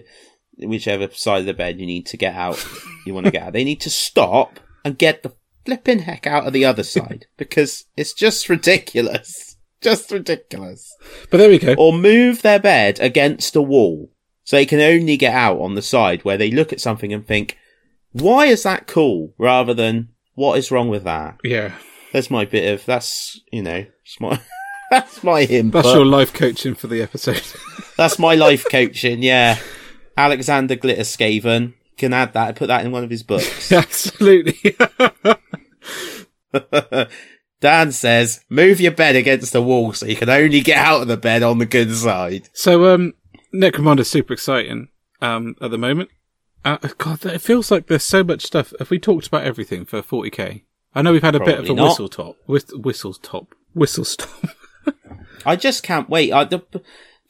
whichever 0.58 1.08
side 1.12 1.40
of 1.40 1.46
the 1.46 1.54
bed 1.54 1.78
you 1.78 1.86
need 1.86 2.06
to 2.06 2.16
get 2.16 2.34
out, 2.34 2.64
you 3.06 3.14
want 3.14 3.26
to 3.26 3.32
get 3.32 3.42
out, 3.42 3.52
they 3.52 3.64
need 3.64 3.80
to 3.82 3.90
stop 3.90 4.58
and 4.84 4.98
get 4.98 5.22
the 5.22 5.32
flipping 5.64 6.00
heck 6.00 6.26
out 6.26 6.46
of 6.46 6.52
the 6.52 6.64
other 6.64 6.82
side 6.82 7.26
because 7.36 7.84
it's 7.96 8.12
just 8.12 8.48
ridiculous. 8.48 9.56
Just 9.80 10.10
ridiculous. 10.10 10.92
but 11.30 11.36
there 11.38 11.50
we 11.50 11.58
go. 11.58 11.74
Or 11.78 11.92
move 11.92 12.42
their 12.42 12.58
bed 12.58 12.98
against 13.00 13.54
a 13.54 13.62
wall 13.62 14.10
so 14.42 14.56
they 14.56 14.66
can 14.66 14.80
only 14.80 15.16
get 15.16 15.34
out 15.34 15.60
on 15.60 15.74
the 15.74 15.82
side 15.82 16.24
where 16.24 16.38
they 16.38 16.50
look 16.50 16.72
at 16.72 16.80
something 16.80 17.12
and 17.12 17.24
think, 17.24 17.56
why 18.12 18.46
is 18.46 18.62
that 18.62 18.86
cool? 18.86 19.34
Rather 19.38 19.74
than, 19.74 20.08
what 20.34 20.58
is 20.58 20.70
wrong 20.70 20.88
with 20.88 21.04
that? 21.04 21.38
Yeah, 21.44 21.74
That's 22.12 22.30
my 22.30 22.44
bit 22.44 22.72
of 22.72 22.84
that's 22.86 23.40
you 23.52 23.62
know 23.62 23.84
it's 24.04 24.20
my 24.20 24.40
that's 24.90 25.22
my 25.22 25.42
input. 25.42 25.82
that's 25.84 25.94
your 25.94 26.06
life 26.06 26.32
coaching 26.32 26.74
for 26.74 26.86
the 26.86 27.02
episode. 27.02 27.42
That's 27.96 28.16
my 28.18 28.36
life 28.36 28.64
coaching. 28.70 29.24
Yeah, 29.24 29.58
Alexander 30.16 30.76
Glitterskaven 30.76 31.74
can 31.96 32.12
add 32.12 32.32
that. 32.34 32.54
Put 32.54 32.68
that 32.68 32.84
in 32.84 32.92
one 32.92 33.02
of 33.02 33.10
his 33.10 33.24
books. 33.24 33.72
Absolutely. 33.72 34.76
Dan 37.60 37.90
says, 37.90 38.44
"Move 38.48 38.80
your 38.80 38.92
bed 38.92 39.16
against 39.16 39.52
the 39.52 39.60
wall 39.62 39.92
so 39.92 40.06
you 40.06 40.14
can 40.14 40.30
only 40.30 40.60
get 40.60 40.76
out 40.78 41.02
of 41.02 41.08
the 41.08 41.16
bed 41.16 41.42
on 41.42 41.58
the 41.58 41.66
good 41.66 41.92
side." 41.92 42.48
So, 42.52 42.94
um, 42.94 43.14
Necromunda 43.52 44.00
is 44.00 44.10
super 44.10 44.32
exciting, 44.32 44.88
um, 45.20 45.56
at 45.60 45.72
the 45.72 45.78
moment. 45.78 46.10
Uh, 46.64 46.76
God, 46.98 47.24
it 47.24 47.40
feels 47.40 47.70
like 47.70 47.86
there's 47.86 48.02
so 48.04 48.22
much 48.24 48.44
stuff. 48.44 48.72
Have 48.78 48.90
we 48.90 48.98
talked 48.98 49.26
about 49.26 49.44
everything 49.44 49.84
for 49.84 50.02
40k? 50.02 50.62
I 50.94 51.02
know 51.02 51.12
we've 51.12 51.22
had 51.22 51.34
a 51.34 51.40
bit 51.44 51.58
of 51.58 51.68
a 51.70 51.74
not. 51.74 51.88
whistle 51.90 52.08
top. 52.08 52.36
Whist- 52.46 52.76
whistle 52.78 53.14
top. 53.14 53.54
Whistle 53.74 54.04
stop. 54.04 54.28
I 55.46 55.54
just 55.56 55.82
can't 55.82 56.08
wait. 56.10 56.32
I, 56.32 56.44
the 56.44 56.58
p- 56.60 56.80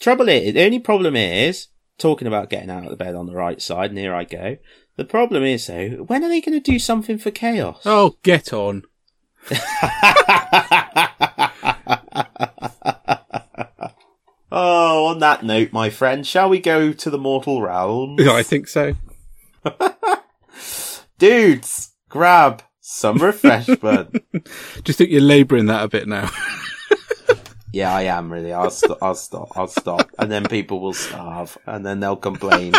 trouble 0.00 0.28
is, 0.28 0.54
the 0.54 0.64
only 0.64 0.78
problem 0.78 1.14
is 1.16 1.68
talking 1.98 2.26
about 2.26 2.48
getting 2.48 2.70
out 2.70 2.84
of 2.84 2.90
the 2.90 2.96
bed 2.96 3.14
on 3.14 3.26
the 3.26 3.34
right 3.34 3.60
side, 3.60 3.90
and 3.90 3.98
here 3.98 4.14
I 4.14 4.24
go. 4.24 4.56
The 4.96 5.04
problem 5.04 5.42
is 5.42 5.66
though, 5.66 5.88
when 6.06 6.24
are 6.24 6.28
they 6.28 6.40
going 6.40 6.60
to 6.60 6.70
do 6.72 6.78
something 6.78 7.18
for 7.18 7.30
chaos? 7.30 7.82
oh, 7.84 8.16
get 8.22 8.52
on. 8.52 8.84
Oh, 14.50 15.06
on 15.06 15.18
that 15.18 15.44
note, 15.44 15.72
my 15.72 15.90
friend, 15.90 16.26
shall 16.26 16.48
we 16.48 16.58
go 16.58 16.92
to 16.92 17.10
the 17.10 17.18
mortal 17.18 17.60
realms? 17.60 18.18
Yeah, 18.24 18.32
I 18.32 18.42
think 18.42 18.66
so. 18.66 18.94
Dudes, 21.18 21.90
grab 22.08 22.62
some 22.80 23.18
refreshment. 23.18 24.12
Do 24.32 24.42
you 24.86 24.94
think 24.94 25.10
you're 25.10 25.20
labouring 25.20 25.66
that 25.66 25.84
a 25.84 25.88
bit 25.88 26.06
now? 26.06 26.30
yeah, 27.72 27.94
I 27.94 28.02
am 28.02 28.32
really. 28.32 28.52
I'll, 28.52 28.70
st- 28.70 28.98
I'll 29.02 29.14
stop. 29.14 29.48
I'll 29.56 29.66
stop. 29.66 30.10
And 30.18 30.30
then 30.30 30.44
people 30.44 30.80
will 30.80 30.94
starve 30.94 31.58
and 31.66 31.84
then 31.84 32.00
they'll 32.00 32.16
complain. 32.16 32.72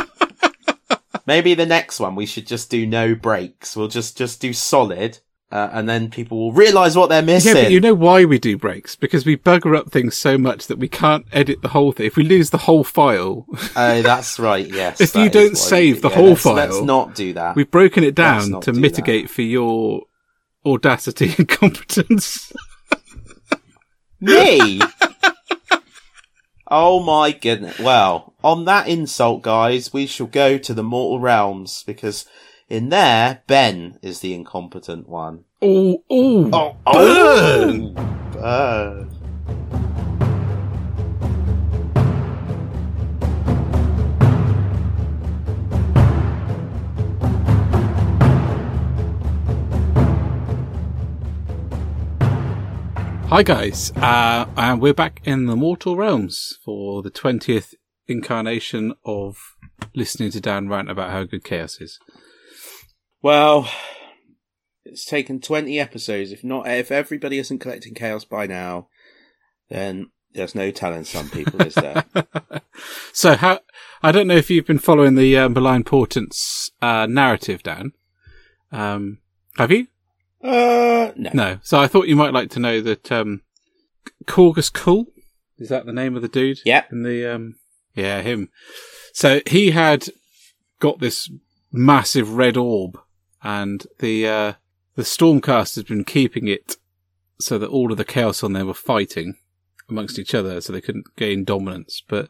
Maybe 1.25 1.53
the 1.53 1.65
next 1.65 1.99
one 1.99 2.15
we 2.15 2.25
should 2.25 2.47
just 2.47 2.71
do 2.71 2.87
no 2.87 3.13
breaks. 3.13 3.75
We'll 3.75 3.87
just, 3.87 4.17
just 4.17 4.41
do 4.41 4.53
solid. 4.53 5.19
Uh, 5.51 5.67
and 5.73 5.89
then 5.89 6.11
people 6.11 6.37
will 6.37 6.51
realise 6.53 6.95
what 6.95 7.09
they're 7.09 7.23
missing. 7.23 7.55
yeah, 7.55 7.63
but 7.63 7.71
you 7.71 7.79
know 7.79 7.95
why 7.95 8.23
we 8.23 8.37
do 8.37 8.55
breaks? 8.55 8.95
Because 8.95 9.25
we 9.25 9.35
bugger 9.35 9.75
up 9.75 9.91
things 9.91 10.15
so 10.15 10.37
much 10.37 10.67
that 10.67 10.77
we 10.77 10.87
can't 10.87 11.25
edit 11.31 11.63
the 11.63 11.69
whole 11.69 11.91
thing. 11.91 12.05
If 12.05 12.17
we 12.17 12.23
lose 12.23 12.51
the 12.51 12.59
whole 12.59 12.83
file, 12.83 13.47
Oh, 13.75 14.01
that's 14.03 14.37
right. 14.37 14.67
Yes. 14.67 15.01
If 15.01 15.15
you 15.15 15.27
don't 15.27 15.57
save 15.57 15.95
do- 15.95 16.01
the 16.01 16.09
yeah, 16.09 16.15
whole 16.15 16.29
let's, 16.29 16.45
Let's 16.45 16.81
not 16.81 17.15
do 17.15 17.33
that. 17.33 17.55
we've 17.55 17.71
broken 17.71 18.03
it 18.03 18.13
down 18.13 18.61
to 18.61 18.71
do 18.71 18.79
mitigate 18.79 19.29
for 19.31 19.41
your 19.41 20.03
audacity 20.65 21.33
and 21.37 21.47
competence. 21.49 22.53
Me? 24.21 24.79
oh 26.67 26.99
my 27.01 27.31
goodness. 27.31 27.79
Well, 27.79 28.33
on 28.43 28.65
that 28.65 28.87
insult, 28.87 29.41
guys, 29.41 29.91
we 29.93 30.05
shall 30.05 30.27
go 30.27 30.57
to 30.59 30.73
the 30.73 30.83
mortal 30.83 31.19
realms 31.19 31.83
because 31.87 32.25
in 32.69 32.89
there, 32.89 33.41
Ben 33.47 33.97
is 34.03 34.19
the 34.19 34.33
incompetent 34.33 35.09
one. 35.09 35.43
Oh, 35.61 36.03
oh, 36.09 36.49
Oh, 36.85 36.93
burn! 36.93 37.93
burn. 38.31 39.09
Hi 53.29 53.43
guys, 53.43 53.91
uh, 53.97 54.45
and 54.57 54.81
we're 54.81 54.93
back 54.93 55.21
in 55.23 55.45
the 55.45 55.55
mortal 55.55 55.95
realms 55.95 56.57
for 56.65 57.03
the 57.03 57.11
twentieth 57.11 57.75
incarnation 58.07 58.95
of 59.05 59.55
listening 59.93 60.31
to 60.31 60.41
Dan 60.41 60.67
rant 60.67 60.89
about 60.89 61.11
how 61.11 61.23
good 61.25 61.43
chaos 61.43 61.79
is. 61.79 61.99
Well, 63.21 63.69
it's 64.85 65.05
taken 65.05 65.41
20 65.41 65.79
episodes. 65.79 66.31
If 66.31 66.43
not, 66.43 66.67
if 66.67 66.91
everybody 66.91 67.37
isn't 67.39 67.59
collecting 67.59 67.93
chaos 67.93 68.25
by 68.25 68.47
now, 68.47 68.87
then 69.69 70.09
there's 70.33 70.55
no 70.55 70.71
telling 70.71 71.03
some 71.03 71.29
people, 71.29 71.61
is 71.61 71.75
there? 71.75 72.05
so, 73.13 73.35
how? 73.35 73.59
I 74.01 74.11
don't 74.11 74.27
know 74.27 74.35
if 74.35 74.49
you've 74.49 74.67
been 74.67 74.79
following 74.79 75.15
the 75.15 75.37
uh, 75.37 75.49
Malign 75.49 75.83
Portents 75.83 76.71
uh, 76.81 77.07
narrative, 77.09 77.63
Dan. 77.63 77.91
Um, 78.71 79.19
have 79.57 79.71
you? 79.71 79.87
uh, 80.43 81.11
no. 81.15 81.31
No. 81.33 81.59
So 81.63 81.79
I 81.79 81.87
thought 81.87 82.07
you 82.07 82.15
might 82.15 82.33
like 82.33 82.49
to 82.51 82.59
know 82.59 82.79
that 82.79 83.11
um, 83.11 83.41
Khorgos 84.25 84.71
Khul 84.71 85.07
is 85.59 85.69
that 85.69 85.85
the 85.85 85.93
name 85.93 86.15
of 86.15 86.21
the 86.21 86.27
dude? 86.27 86.59
Yep. 86.65 86.91
In 86.91 87.03
the 87.03 87.25
um, 87.27 87.55
yeah, 87.93 88.21
him. 88.21 88.49
So 89.13 89.41
he 89.45 89.71
had 89.71 90.07
got 90.79 90.99
this 90.99 91.29
massive 91.71 92.33
red 92.33 92.55
orb, 92.55 92.97
and 93.43 93.85
the 93.99 94.27
uh, 94.27 94.53
the 94.95 95.03
Stormcast 95.03 95.75
has 95.75 95.83
been 95.83 96.03
keeping 96.03 96.47
it 96.47 96.77
so 97.39 97.57
that 97.57 97.69
all 97.69 97.91
of 97.91 97.97
the 97.97 98.05
chaos 98.05 98.43
on 98.43 98.53
there 98.53 98.65
were 98.65 98.73
fighting 98.73 99.35
amongst 99.89 100.19
each 100.19 100.35
other, 100.35 100.61
so 100.61 100.73
they 100.73 100.81
couldn't 100.81 101.15
gain 101.15 101.43
dominance. 101.43 102.03
But 102.07 102.29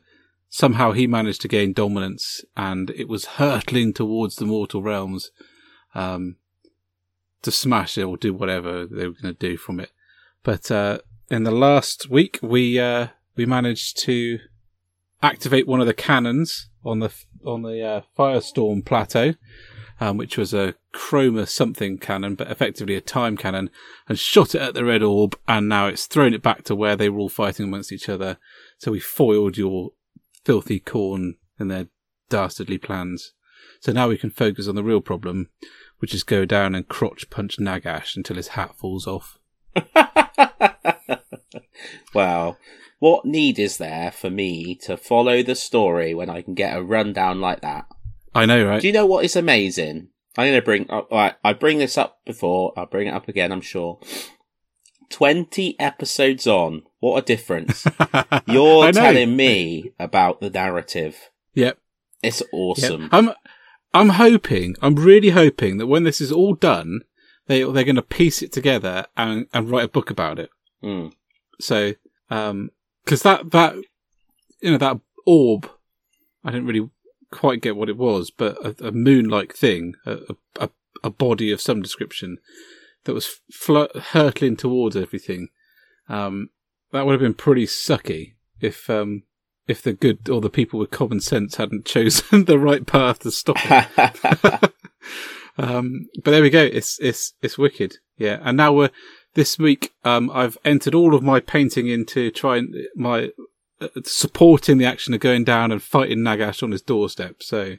somehow 0.49 0.91
he 0.91 1.07
managed 1.07 1.41
to 1.41 1.47
gain 1.47 1.73
dominance, 1.73 2.43
and 2.55 2.89
it 2.91 3.07
was 3.07 3.25
hurtling 3.25 3.93
towards 3.93 4.35
the 4.35 4.45
mortal 4.45 4.81
realms. 4.81 5.31
Um, 5.95 6.37
to 7.41 7.51
smash 7.51 7.97
it 7.97 8.03
or 8.03 8.17
do 8.17 8.33
whatever 8.33 8.85
they 8.85 9.07
were 9.07 9.13
going 9.13 9.33
to 9.33 9.47
do 9.47 9.57
from 9.57 9.79
it. 9.79 9.91
But 10.43 10.69
uh, 10.71 10.99
in 11.29 11.43
the 11.43 11.51
last 11.51 12.09
week, 12.09 12.39
we 12.41 12.79
uh, 12.79 13.07
we 13.35 13.45
managed 13.45 13.97
to 13.99 14.39
activate 15.21 15.67
one 15.67 15.81
of 15.81 15.87
the 15.87 15.93
cannons 15.93 16.69
on 16.83 16.99
the 16.99 17.11
on 17.45 17.61
the 17.61 17.81
uh, 17.81 18.01
Firestorm 18.17 18.85
plateau, 18.85 19.35
um, 19.99 20.17
which 20.17 20.37
was 20.37 20.53
a 20.53 20.75
chroma 20.93 21.47
something 21.47 21.97
cannon, 21.97 22.35
but 22.35 22.49
effectively 22.49 22.95
a 22.95 23.01
time 23.01 23.37
cannon, 23.37 23.69
and 24.07 24.19
shot 24.19 24.55
it 24.55 24.61
at 24.61 24.73
the 24.73 24.85
red 24.85 25.03
orb, 25.03 25.37
and 25.47 25.69
now 25.69 25.87
it's 25.87 26.05
thrown 26.05 26.33
it 26.33 26.41
back 26.41 26.63
to 26.63 26.75
where 26.75 26.95
they 26.95 27.09
were 27.09 27.19
all 27.19 27.29
fighting 27.29 27.65
amongst 27.65 27.91
each 27.91 28.09
other. 28.09 28.37
So 28.77 28.91
we 28.91 28.99
foiled 28.99 29.57
your 29.57 29.91
filthy 30.43 30.79
Khorne 30.79 31.33
and 31.57 31.69
their 31.69 31.87
dastardly 32.29 32.77
plans. 32.77 33.33
So 33.81 33.91
now 33.91 34.07
we 34.07 34.17
can 34.17 34.29
focus 34.29 34.67
on 34.67 34.75
the 34.75 34.83
real 34.83 35.01
problem, 35.01 35.49
which 35.99 36.13
is 36.13 36.23
go 36.23 36.45
down 36.45 36.75
and 36.75 36.87
crotch 36.87 37.29
punch 37.29 37.57
Nagash 37.57 38.15
until 38.15 38.35
his 38.35 38.49
hat 38.49 38.75
falls 38.77 39.07
off. 39.07 39.37
Well, 42.13 42.57
what 42.99 43.25
need 43.25 43.59
is 43.59 43.77
there 43.77 44.11
for 44.11 44.29
me 44.29 44.75
to 44.83 44.97
follow 44.97 45.43
the 45.43 45.55
story 45.55 46.13
when 46.13 46.29
I 46.29 46.41
can 46.41 46.53
get 46.53 46.75
a 46.75 46.83
rundown 46.83 47.39
like 47.39 47.61
that? 47.61 47.85
I 48.33 48.45
know, 48.45 48.65
right? 48.65 48.81
Do 48.81 48.87
you 48.87 48.93
know 48.93 49.05
what 49.05 49.25
is 49.25 49.35
amazing? 49.35 50.09
I'm 50.37 50.47
going 50.47 50.59
to 50.59 50.65
bring. 50.65 50.89
All 50.89 51.07
right, 51.11 51.35
I 51.43 51.53
bring 51.53 51.79
this 51.79 51.97
up 51.97 52.19
before. 52.25 52.73
I'll 52.77 52.85
bring 52.85 53.07
it 53.07 53.13
up 53.13 53.27
again. 53.27 53.51
I'm 53.51 53.61
sure. 53.61 53.99
Twenty 55.09 55.79
episodes 55.79 56.45
on. 56.45 56.83
What 56.99 57.23
a 57.23 57.25
difference! 57.25 57.87
You're 58.47 58.91
telling 58.91 59.35
me 59.35 59.91
about 59.99 60.39
the 60.39 60.49
narrative. 60.49 61.31
Yep. 61.55 61.79
It's 62.21 62.41
yep. 62.41 62.49
awesome. 62.53 63.09
I'm, 63.11 63.31
I'm 63.93 64.09
hoping, 64.09 64.75
I'm 64.81 64.95
really 64.95 65.29
hoping 65.29 65.77
that 65.77 65.87
when 65.87 66.03
this 66.03 66.21
is 66.21 66.31
all 66.31 66.53
done, 66.53 67.01
they 67.47 67.63
they're 67.63 67.83
going 67.83 67.95
to 67.95 68.01
piece 68.01 68.41
it 68.41 68.51
together 68.51 69.07
and 69.17 69.47
and 69.53 69.69
write 69.69 69.85
a 69.85 69.89
book 69.89 70.09
about 70.09 70.39
it. 70.39 70.51
Mm. 70.83 71.11
So, 71.59 71.93
um, 72.29 72.69
because 73.03 73.23
that 73.23 73.51
that 73.51 73.75
you 74.61 74.71
know 74.71 74.77
that 74.77 74.99
orb, 75.25 75.69
I 76.43 76.51
didn't 76.51 76.67
really 76.67 76.89
quite 77.31 77.61
get 77.61 77.75
what 77.75 77.89
it 77.89 77.97
was, 77.97 78.31
but 78.31 78.57
a, 78.65 78.87
a 78.87 78.91
moon-like 78.91 79.53
thing, 79.53 79.95
a, 80.05 80.35
a 80.59 80.69
a 81.03 81.09
body 81.09 81.51
of 81.51 81.61
some 81.61 81.81
description 81.81 82.37
that 83.03 83.13
was 83.13 83.39
hurtling 84.11 84.57
towards 84.57 84.95
everything. 84.95 85.49
Um, 86.07 86.49
that 86.91 87.05
would 87.05 87.13
have 87.13 87.21
been 87.21 87.33
pretty 87.33 87.65
sucky 87.65 88.33
if 88.59 88.89
um 88.89 89.23
if 89.67 89.81
the 89.81 89.93
good 89.93 90.29
or 90.29 90.41
the 90.41 90.49
people 90.49 90.79
with 90.79 90.91
common 90.91 91.21
sense 91.21 91.55
hadn't 91.55 91.85
chosen 91.85 92.45
the 92.45 92.59
right 92.59 92.85
path 92.85 93.19
to 93.19 93.31
stop 93.31 93.57
it. 93.59 94.73
um, 95.57 96.07
but 96.23 96.31
there 96.31 96.41
we 96.41 96.49
go. 96.49 96.63
It's 96.63 96.99
it's 96.99 97.33
it's 97.41 97.57
wicked. 97.57 97.97
Yeah, 98.17 98.39
and 98.43 98.57
now 98.57 98.73
we're 98.73 98.91
this 99.35 99.57
week. 99.57 99.93
Um, 100.03 100.29
I've 100.33 100.57
entered 100.65 100.95
all 100.95 101.15
of 101.15 101.23
my 101.23 101.39
painting 101.39 101.87
into 101.87 102.31
trying 102.31 102.73
my 102.95 103.29
supporting 104.03 104.77
the 104.77 104.85
action 104.85 105.13
of 105.13 105.19
going 105.19 105.43
down 105.43 105.71
and 105.71 105.81
fighting 105.81 106.19
Nagash 106.19 106.63
on 106.63 106.71
his 106.71 106.81
doorstep. 106.81 107.41
So 107.41 107.77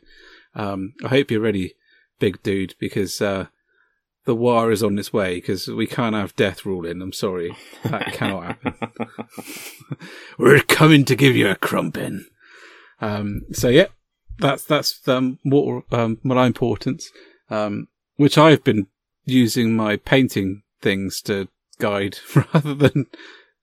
um, 0.54 0.94
I 1.04 1.08
hope 1.08 1.30
you're 1.30 1.40
ready, 1.40 1.74
big 2.18 2.42
dude, 2.42 2.74
because 2.78 3.20
uh, 3.20 3.46
the 4.24 4.34
war 4.34 4.70
is 4.70 4.82
on 4.82 4.98
its 4.98 5.12
way. 5.12 5.36
Because 5.36 5.68
we 5.68 5.86
can't 5.86 6.14
have 6.14 6.36
death 6.36 6.64
ruling. 6.64 7.02
I'm 7.02 7.12
sorry, 7.12 7.56
that 7.84 8.06
cannot 8.12 8.44
happen. 8.44 8.74
We're 10.38 10.60
coming 10.60 11.04
to 11.06 11.16
give 11.16 11.36
you 11.36 11.48
a 11.48 11.56
crumpin. 11.56 12.22
Um, 13.00 13.42
so 13.52 13.68
yeah, 13.68 13.86
that's 14.38 14.64
that's 14.64 15.06
um, 15.08 15.38
what 15.42 15.84
um, 15.92 16.18
Malign 16.22 16.52
Portents, 16.52 17.10
um, 17.50 17.88
which 18.16 18.38
I've 18.38 18.64
been 18.64 18.86
using 19.24 19.74
my 19.74 19.96
painting 19.96 20.62
things 20.80 21.20
to 21.22 21.48
guide 21.78 22.18
rather 22.34 22.74
than 22.74 23.06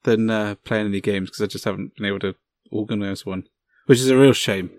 than 0.07 0.29
uh, 0.29 0.55
playing 0.63 0.87
any 0.87 1.01
games 1.01 1.29
because 1.29 1.43
I 1.43 1.47
just 1.47 1.65
haven't 1.65 1.95
been 1.95 2.05
able 2.05 2.19
to 2.19 2.35
organise 2.71 3.25
one, 3.25 3.43
which 3.85 3.99
is 3.99 4.09
a 4.09 4.17
real 4.17 4.33
shame 4.33 4.71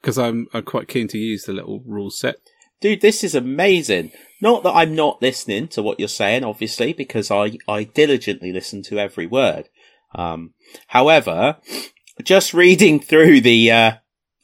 because 0.00 0.18
I'm 0.18 0.46
I'm 0.54 0.62
quite 0.62 0.86
keen 0.86 1.08
to 1.08 1.18
use 1.18 1.44
the 1.44 1.52
little 1.52 1.82
rule 1.84 2.10
set. 2.10 2.36
Dude, 2.80 3.00
this 3.00 3.24
is 3.24 3.34
amazing. 3.34 4.12
Not 4.40 4.62
that 4.62 4.74
I'm 4.74 4.94
not 4.94 5.22
listening 5.22 5.68
to 5.68 5.82
what 5.82 5.98
you're 5.98 6.08
saying, 6.08 6.44
obviously, 6.44 6.92
because 6.92 7.30
I, 7.30 7.52
I 7.66 7.84
diligently 7.84 8.52
listen 8.52 8.82
to 8.84 8.98
every 8.98 9.26
word. 9.26 9.70
Um, 10.14 10.52
however, 10.88 11.56
just 12.22 12.52
reading 12.52 13.00
through 13.10 13.40
the, 13.40 13.70
uh, 13.70 13.92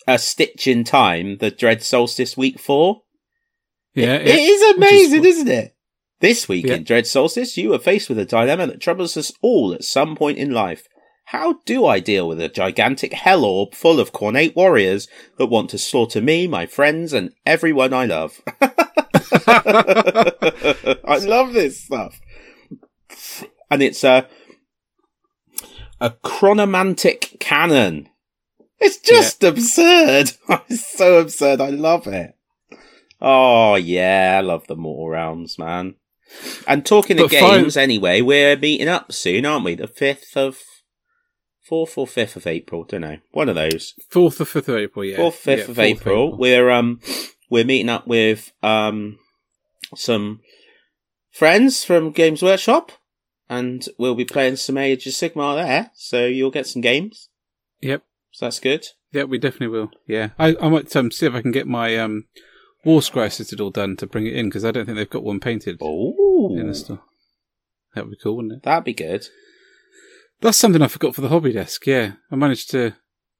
A 0.08 0.18
Stitch 0.18 0.66
in 0.66 0.84
Time, 0.84 1.38
the 1.38 1.50
Dread 1.50 1.82
Solstice 1.82 2.36
Week 2.36 2.58
4, 2.58 3.02
Yeah, 3.94 4.14
it 4.14 4.28
is 4.28 4.76
amazing, 4.76 5.24
is, 5.26 5.44
not 5.44 5.54
it? 5.54 5.76
This 6.22 6.48
week 6.48 6.66
Yeah. 6.66 6.74
in 6.76 6.84
Dread 6.84 7.06
Solstice, 7.08 7.56
you 7.56 7.74
are 7.74 7.80
faced 7.80 8.08
with 8.08 8.16
a 8.18 8.24
dilemma 8.24 8.68
that 8.68 8.80
troubles 8.80 9.16
us 9.16 9.32
all 9.42 9.74
at 9.74 9.82
some 9.82 10.14
point 10.14 10.38
in 10.38 10.52
life. 10.52 10.86
How 11.26 11.54
do 11.66 11.84
I 11.84 11.98
deal 11.98 12.28
with 12.28 12.40
a 12.40 12.48
gigantic 12.48 13.12
hell 13.12 13.44
orb 13.44 13.74
full 13.74 13.98
of 13.98 14.12
Khornate 14.12 14.54
warriors 14.54 15.08
that 15.38 15.46
want 15.46 15.68
to 15.70 15.78
slaughter 15.78 16.20
me, 16.20 16.46
my 16.46 16.64
friends, 16.64 17.12
and 17.12 17.32
everyone 17.44 17.92
I 17.92 18.04
love? 18.06 18.40
I 19.46 21.18
love 21.26 21.52
this 21.54 21.82
stuff. 21.84 22.20
And 23.68 23.82
it's 23.82 24.04
a 24.04 24.28
a 26.00 26.10
chronomantic 26.10 27.40
cannon. 27.40 28.08
It's 28.78 28.98
just 28.98 29.42
absurd. 29.42 30.32
It's 30.68 30.86
so 30.86 31.18
absurd. 31.18 31.60
I 31.60 31.70
love 31.70 32.06
it. 32.06 32.32
Oh 33.20 33.74
yeah, 33.74 34.36
I 34.38 34.40
love 34.40 34.66
the 34.68 34.76
Mortal 34.76 35.08
Realms, 35.08 35.58
man. 35.58 35.96
And 36.66 36.84
talking 36.86 37.18
of 37.20 37.30
But 37.30 37.38
fine- 37.40 37.60
games, 37.62 37.76
anyway, 37.76 38.20
we're 38.20 38.56
meeting 38.56 38.88
up 38.88 39.12
soon, 39.12 39.44
aren't 39.46 39.64
we? 39.64 39.74
The 39.74 39.86
fifth 39.86 40.36
of 40.36 40.58
fourth 41.62 41.96
or 41.96 42.06
fifth 42.06 42.36
of 42.36 42.46
April, 42.46 42.84
don't 42.84 43.00
know. 43.02 43.18
One 43.30 43.48
of 43.48 43.54
those. 43.54 43.94
fourth 44.10 44.40
or 44.40 44.44
fifth 44.44 44.68
of 44.68 44.76
April. 44.76 45.04
Yeah, 45.04 45.16
Fourth, 45.16 45.36
fifth 45.36 45.58
Yeah, 45.58 45.62
of 45.70 45.76
fourth 45.76 45.78
April. 45.86 46.36
We're 46.36 46.70
um 46.70 47.00
we're 47.50 47.64
meeting 47.64 47.88
up 47.88 48.06
with 48.06 48.52
um 48.62 49.18
some 49.96 50.40
friends 51.30 51.84
from 51.84 52.10
Games 52.12 52.42
Workshop, 52.42 52.92
and 53.48 53.86
we'll 53.98 54.14
be 54.14 54.24
playing 54.24 54.56
some 54.56 54.78
Age 54.78 55.06
of 55.06 55.12
Sigmar 55.12 55.56
there. 55.56 55.90
So 55.94 56.26
you'll 56.26 56.50
get 56.50 56.66
some 56.66 56.82
games. 56.82 57.28
Yep, 57.80 58.02
So 58.30 58.46
that's 58.46 58.60
good. 58.60 58.86
yeah, 59.12 59.24
we 59.24 59.38
definitely 59.38 59.68
will. 59.68 59.90
Yeah, 60.06 60.30
I 60.38 60.56
I 60.60 60.68
might 60.68 60.94
um, 60.96 61.10
see 61.10 61.26
if 61.26 61.34
I 61.34 61.42
can 61.42 61.50
get 61.52 61.66
my 61.66 61.96
um 61.96 62.24
Warscryer 62.84 63.30
Citadel 63.32 63.70
done 63.70 63.96
to 63.96 64.06
bring 64.06 64.26
it 64.26 64.34
in 64.34 64.46
because 64.48 64.64
I 64.64 64.70
don't 64.72 64.86
think 64.86 64.96
they've 64.96 65.08
got 65.08 65.22
one 65.24 65.40
painted 65.40 65.78
Oh, 65.80 66.56
in 66.58 66.66
the 66.66 66.74
store. 66.74 67.00
That 67.94 68.04
would 68.04 68.10
be 68.12 68.16
cool, 68.22 68.36
wouldn't 68.36 68.54
it? 68.54 68.62
that'd 68.62 68.84
be 68.84 68.94
good. 68.94 69.26
That's 70.40 70.58
something 70.58 70.82
I 70.82 70.88
forgot 70.88 71.14
for 71.14 71.20
the 71.20 71.28
hobby 71.28 71.52
desk. 71.52 71.86
Yeah, 71.86 72.12
I 72.30 72.36
managed 72.36 72.70
to 72.72 72.94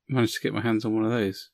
managed 0.09 0.35
to 0.35 0.41
get 0.41 0.55
my 0.55 0.61
hands 0.61 0.85
on 0.85 0.95
one 0.95 1.05
of 1.05 1.11
those, 1.11 1.51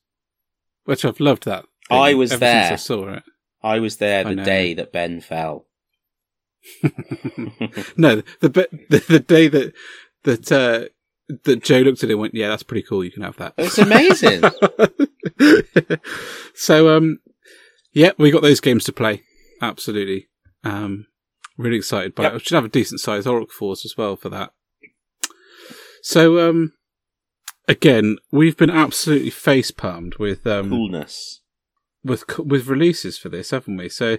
which 0.83 1.03
I've 1.05 1.19
loved. 1.19 1.45
That 1.45 1.63
thing 1.87 1.97
I 1.97 2.13
was 2.13 2.37
there. 2.37 2.73
I 2.73 2.75
saw 2.75 3.13
it. 3.13 3.23
I 3.63 3.79
was 3.79 3.97
there 3.97 4.23
the 4.23 4.35
day 4.35 4.73
that 4.75 4.91
Ben 4.91 5.21
fell. 5.21 5.65
No, 7.97 8.21
the 8.41 8.49
be- 8.49 8.85
the, 8.89 8.99
the 9.07 9.19
day 9.19 9.47
that 9.47 9.73
that 10.23 10.51
uh, 10.51 10.85
that 11.45 11.63
Joe 11.63 11.79
looked 11.79 12.03
at 12.03 12.09
it 12.09 12.13
and 12.13 12.21
went, 12.21 12.35
"Yeah, 12.35 12.49
that's 12.49 12.63
pretty 12.63 12.85
cool. 12.87 13.03
You 13.03 13.11
can 13.11 13.23
have 13.23 13.37
that." 13.37 13.53
It's 13.57 13.77
amazing. 13.77 14.43
so, 16.53 16.95
um, 16.95 17.19
yeah, 17.93 18.11
we 18.17 18.31
got 18.31 18.41
those 18.41 18.59
games 18.59 18.83
to 18.85 18.91
play. 18.93 19.23
Absolutely. 19.61 20.27
Um, 20.63 21.07
really 21.57 21.77
excited 21.77 22.15
by 22.15 22.23
Yep. 22.23 22.31
it. 22.31 22.35
We 22.35 22.39
should 22.39 22.55
have 22.55 22.65
a 22.65 22.69
decent 22.69 22.99
sized 23.01 23.27
Oracle 23.27 23.53
Force 23.57 23.85
as 23.85 23.95
well 23.97 24.15
for 24.15 24.29
that. 24.29 24.51
So, 26.01 26.49
um, 26.49 26.73
again, 27.67 28.17
we've 28.31 28.55
been 28.57 28.69
absolutely 28.69 29.29
face 29.31 29.71
palmed 29.71 30.15
with, 30.15 30.47
um, 30.47 30.69
Coolness. 30.69 31.41
with, 32.03 32.23
with 32.39 32.67
releases 32.67 33.17
for 33.17 33.29
this, 33.29 33.51
haven't 33.51 33.77
we? 33.77 33.89
So, 33.89 34.17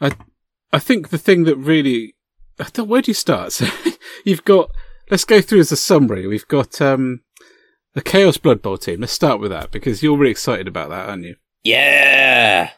I, 0.00 0.12
I 0.72 0.78
think 0.78 1.08
the 1.08 1.18
thing 1.18 1.44
that 1.44 1.56
really, 1.56 2.14
I 2.60 2.66
don't, 2.72 2.88
where 2.88 3.02
do 3.02 3.10
you 3.10 3.14
start? 3.14 3.52
So, 3.62 3.66
you've 4.24 4.44
got, 4.44 4.70
let's 5.10 5.24
go 5.24 5.40
through 5.40 5.60
as 5.60 5.72
a 5.72 5.76
summary. 5.76 6.26
We've 6.26 6.46
got, 6.48 6.80
um, 6.80 7.20
the 7.94 8.02
Chaos 8.02 8.36
Blood 8.36 8.62
Bowl 8.62 8.76
team. 8.78 9.00
Let's 9.00 9.12
start 9.12 9.40
with 9.40 9.50
that 9.50 9.70
because 9.70 10.02
you're 10.02 10.16
really 10.16 10.30
excited 10.30 10.68
about 10.68 10.90
that, 10.90 11.08
aren't 11.08 11.24
you? 11.24 11.36
Yeah. 11.64 12.70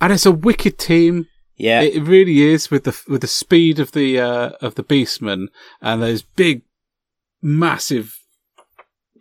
And 0.00 0.12
it's 0.12 0.26
a 0.26 0.32
wicked 0.32 0.78
team. 0.78 1.28
Yeah. 1.56 1.80
It 1.82 2.02
really 2.02 2.42
is 2.42 2.70
with 2.70 2.84
the 2.84 3.00
with 3.08 3.20
the 3.20 3.26
speed 3.28 3.78
of 3.78 3.92
the 3.92 4.18
uh, 4.20 4.50
of 4.60 4.74
the 4.74 4.82
Beastmen 4.82 5.46
and 5.80 6.02
those 6.02 6.22
big, 6.22 6.62
massive, 7.40 8.18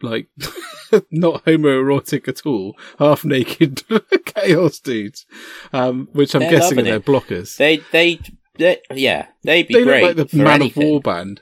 like 0.02 0.28
not 1.12 1.46
homoerotic 1.46 2.28
at 2.28 2.46
all, 2.46 2.76
half 2.98 3.24
naked 3.24 3.84
chaos 4.26 4.80
dudes, 4.80 5.26
um, 5.72 6.10
which 6.14 6.34
I'm 6.34 6.42
They're 6.42 6.52
guessing 6.52 6.80
are 6.80 6.84
their 6.84 7.00
blockers. 7.00 7.58
they, 7.58 7.78
they, 7.92 8.20
they, 8.58 8.80
yeah, 8.92 9.28
they'd 9.44 9.68
be 9.68 9.76
They 9.76 9.84
great. 9.84 10.04
look 10.04 10.18
like 10.18 10.30
the 10.32 10.38
Man 10.38 10.48
anything. 10.62 10.84
of 10.84 10.89
War 10.89 11.02
band 11.02 11.42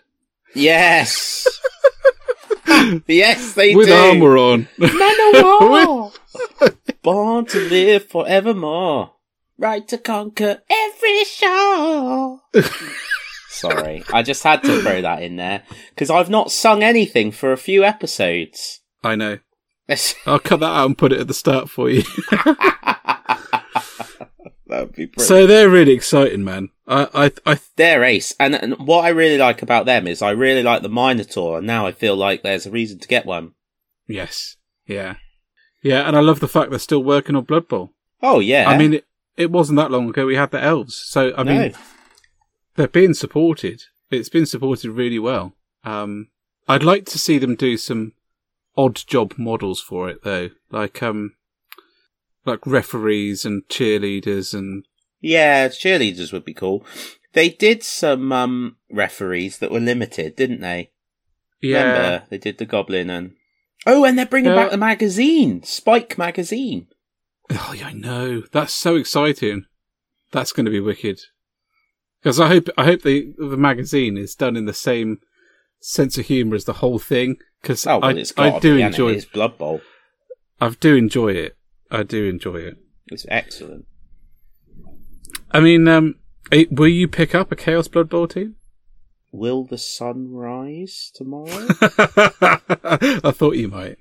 Yes. 0.53 1.47
yes, 3.07 3.53
they 3.53 3.75
with 3.75 3.87
do. 3.87 3.93
armor 3.93 4.37
on. 4.37 4.67
Man 4.77 5.35
of 5.35 5.43
war. 5.61 6.11
Born 7.01 7.45
to 7.45 7.59
live 7.59 8.05
forevermore. 8.07 9.13
Right 9.57 9.87
to 9.89 9.97
conquer 9.97 10.61
every 10.69 11.23
shore. 11.25 12.41
Sorry, 13.49 14.03
I 14.13 14.23
just 14.23 14.43
had 14.43 14.63
to 14.63 14.81
throw 14.81 15.01
that 15.01 15.21
in 15.21 15.35
there 15.35 15.63
because 15.89 16.09
I've 16.09 16.29
not 16.29 16.51
sung 16.51 16.81
anything 16.83 17.31
for 17.31 17.51
a 17.51 17.57
few 17.57 17.83
episodes. 17.83 18.81
I 19.03 19.15
know. 19.15 19.39
I'll 20.25 20.39
cut 20.39 20.59
that 20.61 20.65
out 20.67 20.85
and 20.85 20.97
put 20.97 21.11
it 21.11 21.19
at 21.19 21.27
the 21.27 21.33
start 21.33 21.69
for 21.69 21.89
you. 21.89 22.03
that 22.31 23.39
would 24.67 24.93
be 24.93 25.05
brilliant. 25.07 25.21
so 25.21 25.47
they're 25.47 25.69
really 25.69 25.93
exciting, 25.93 26.43
man. 26.43 26.69
I, 26.89 27.07
I, 27.13 27.31
I, 27.45 27.59
They're 27.75 28.03
ace, 28.03 28.33
and, 28.39 28.55
and 28.55 28.73
what 28.79 29.05
I 29.05 29.09
really 29.09 29.37
like 29.37 29.61
about 29.61 29.85
them 29.85 30.07
is 30.07 30.21
I 30.23 30.31
really 30.31 30.63
like 30.63 30.81
the 30.81 30.89
Minotaur, 30.89 31.59
and 31.59 31.67
now 31.67 31.85
I 31.85 31.91
feel 31.91 32.15
like 32.15 32.41
there's 32.41 32.65
a 32.65 32.71
reason 32.71 32.97
to 32.99 33.07
get 33.07 33.25
one. 33.27 33.51
yes, 34.07 34.57
yeah, 34.87 35.15
yeah, 35.83 36.07
and 36.07 36.17
I 36.17 36.19
love 36.21 36.39
the 36.39 36.47
fact 36.47 36.71
they're 36.71 36.79
still 36.79 37.03
working 37.03 37.35
on 37.35 37.43
Blood 37.43 37.67
Bowl. 37.67 37.93
Oh 38.21 38.39
yeah, 38.39 38.67
I 38.67 38.75
mean, 38.77 38.95
it, 38.95 39.05
it 39.37 39.51
wasn't 39.51 39.77
that 39.77 39.91
long 39.91 40.09
ago 40.09 40.25
we 40.25 40.35
had 40.35 40.49
the 40.51 40.61
elves. 40.61 40.95
So 40.95 41.31
I 41.37 41.43
mean, 41.43 41.71
No. 41.71 41.77
they're 42.75 42.87
being 42.87 43.13
supported. 43.13 43.83
It's 44.09 44.29
been 44.29 44.47
supported 44.47 44.89
really 44.91 45.19
well. 45.19 45.53
Um, 45.83 46.29
I'd 46.67 46.83
like 46.83 47.05
to 47.05 47.19
see 47.19 47.37
them 47.37 47.55
do 47.55 47.77
some 47.77 48.13
odd 48.75 48.95
job 48.95 49.35
models 49.37 49.79
for 49.79 50.09
it 50.09 50.23
though, 50.23 50.49
like 50.71 51.03
um, 51.03 51.35
like 52.45 52.65
referees 52.65 53.45
and 53.45 53.61
cheerleaders 53.69 54.53
and 54.53 54.85
Yeah, 55.21 55.67
cheerleaders 55.67 56.31
would 56.33 56.45
be 56.45 56.53
cool. 56.53 56.85
They 57.33 57.49
did 57.49 57.83
some 57.83 58.31
um, 58.31 58.77
referees 58.91 59.59
that 59.59 59.71
were 59.71 59.79
limited, 59.79 60.35
didn't 60.35 60.61
they? 60.61 60.91
yeah, 61.61 61.83
Remember, 61.83 62.25
they 62.29 62.37
did 62.37 62.57
the 62.57 62.65
Goblin 62.65 63.09
and 63.09 63.33
oh, 63.85 64.05
and 64.05 64.17
they're 64.17 64.25
bringing 64.25 64.51
Yeah. 64.51 64.55
back 64.63 64.71
the 64.71 64.77
magazine, 64.77 65.61
Spike 65.63 66.17
magazine. 66.17 66.87
Oh, 67.51 67.73
yeah, 67.77 67.87
I 67.87 67.93
know. 67.93 68.43
That's 68.51 68.73
so 68.73 68.95
exciting. 68.95 69.65
That's 70.31 70.51
going 70.51 70.65
to 70.65 70.71
be 70.71 70.79
wicked. 70.79 71.19
Because 72.21 72.39
I 72.39 72.47
hope 72.47 72.67
I 72.77 72.83
hope 72.85 73.01
the 73.01 73.33
the 73.37 73.57
magazine 73.57 74.17
is 74.17 74.35
done 74.35 74.55
in 74.57 74.65
the 74.65 74.73
same 74.73 75.19
sense 75.79 76.17
of 76.17 76.25
humour 76.25 76.55
as 76.55 76.65
the 76.65 76.73
whole 76.73 76.99
thing. 76.99 77.37
Because 77.61 77.87
Oh, 77.87 77.99
well, 77.99 78.17
I 78.37 78.49
I 78.55 78.59
do 78.59 78.77
enjoy 78.77 79.13
it? 79.13 79.31
Blood 79.33 79.57
Bowl. 79.57 79.81
I 80.61 80.69
do 80.69 80.95
enjoy 80.95 81.29
it. 81.29 81.57
I 81.89 82.03
do 82.03 82.25
enjoy 82.25 82.55
it. 82.57 82.77
It's 83.07 83.25
excellent. 83.29 83.85
I 85.51 85.59
mean, 85.59 85.87
um, 85.87 86.15
eh, 86.51 86.65
will 86.71 86.87
you 86.87 87.07
pick 87.07 87.33
up 87.33 87.51
a 87.51 87.55
Chaos 87.55 87.87
Blood 87.87 88.09
Bowl 88.09 88.27
team? 88.27 88.55
Will 89.31 89.63
the 89.63 89.77
sun 89.77 90.31
rise 90.31 91.11
tomorrow? 91.13 91.45
I 91.81 93.31
thought 93.31 93.55
you 93.55 93.67
might. 93.67 93.97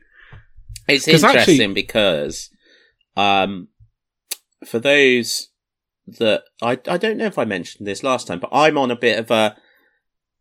It's 0.87 1.07
interesting 1.07 1.39
actually- 1.39 1.75
because, 1.75 2.51
um, 3.17 3.69
for 4.67 4.79
those 4.79 5.49
that 6.07 6.45
I 6.63 6.79
I 6.89 6.97
don't 6.97 7.19
know 7.19 7.27
if 7.27 7.39
I 7.39 7.45
mentioned 7.45 7.87
this 7.87 8.03
last 8.03 8.27
time, 8.27 8.41
but 8.41 8.51
I'm 8.53 8.79
on 8.79 8.91
a 8.91 8.97
bit 8.97 9.19
of 9.19 9.31
a 9.31 9.57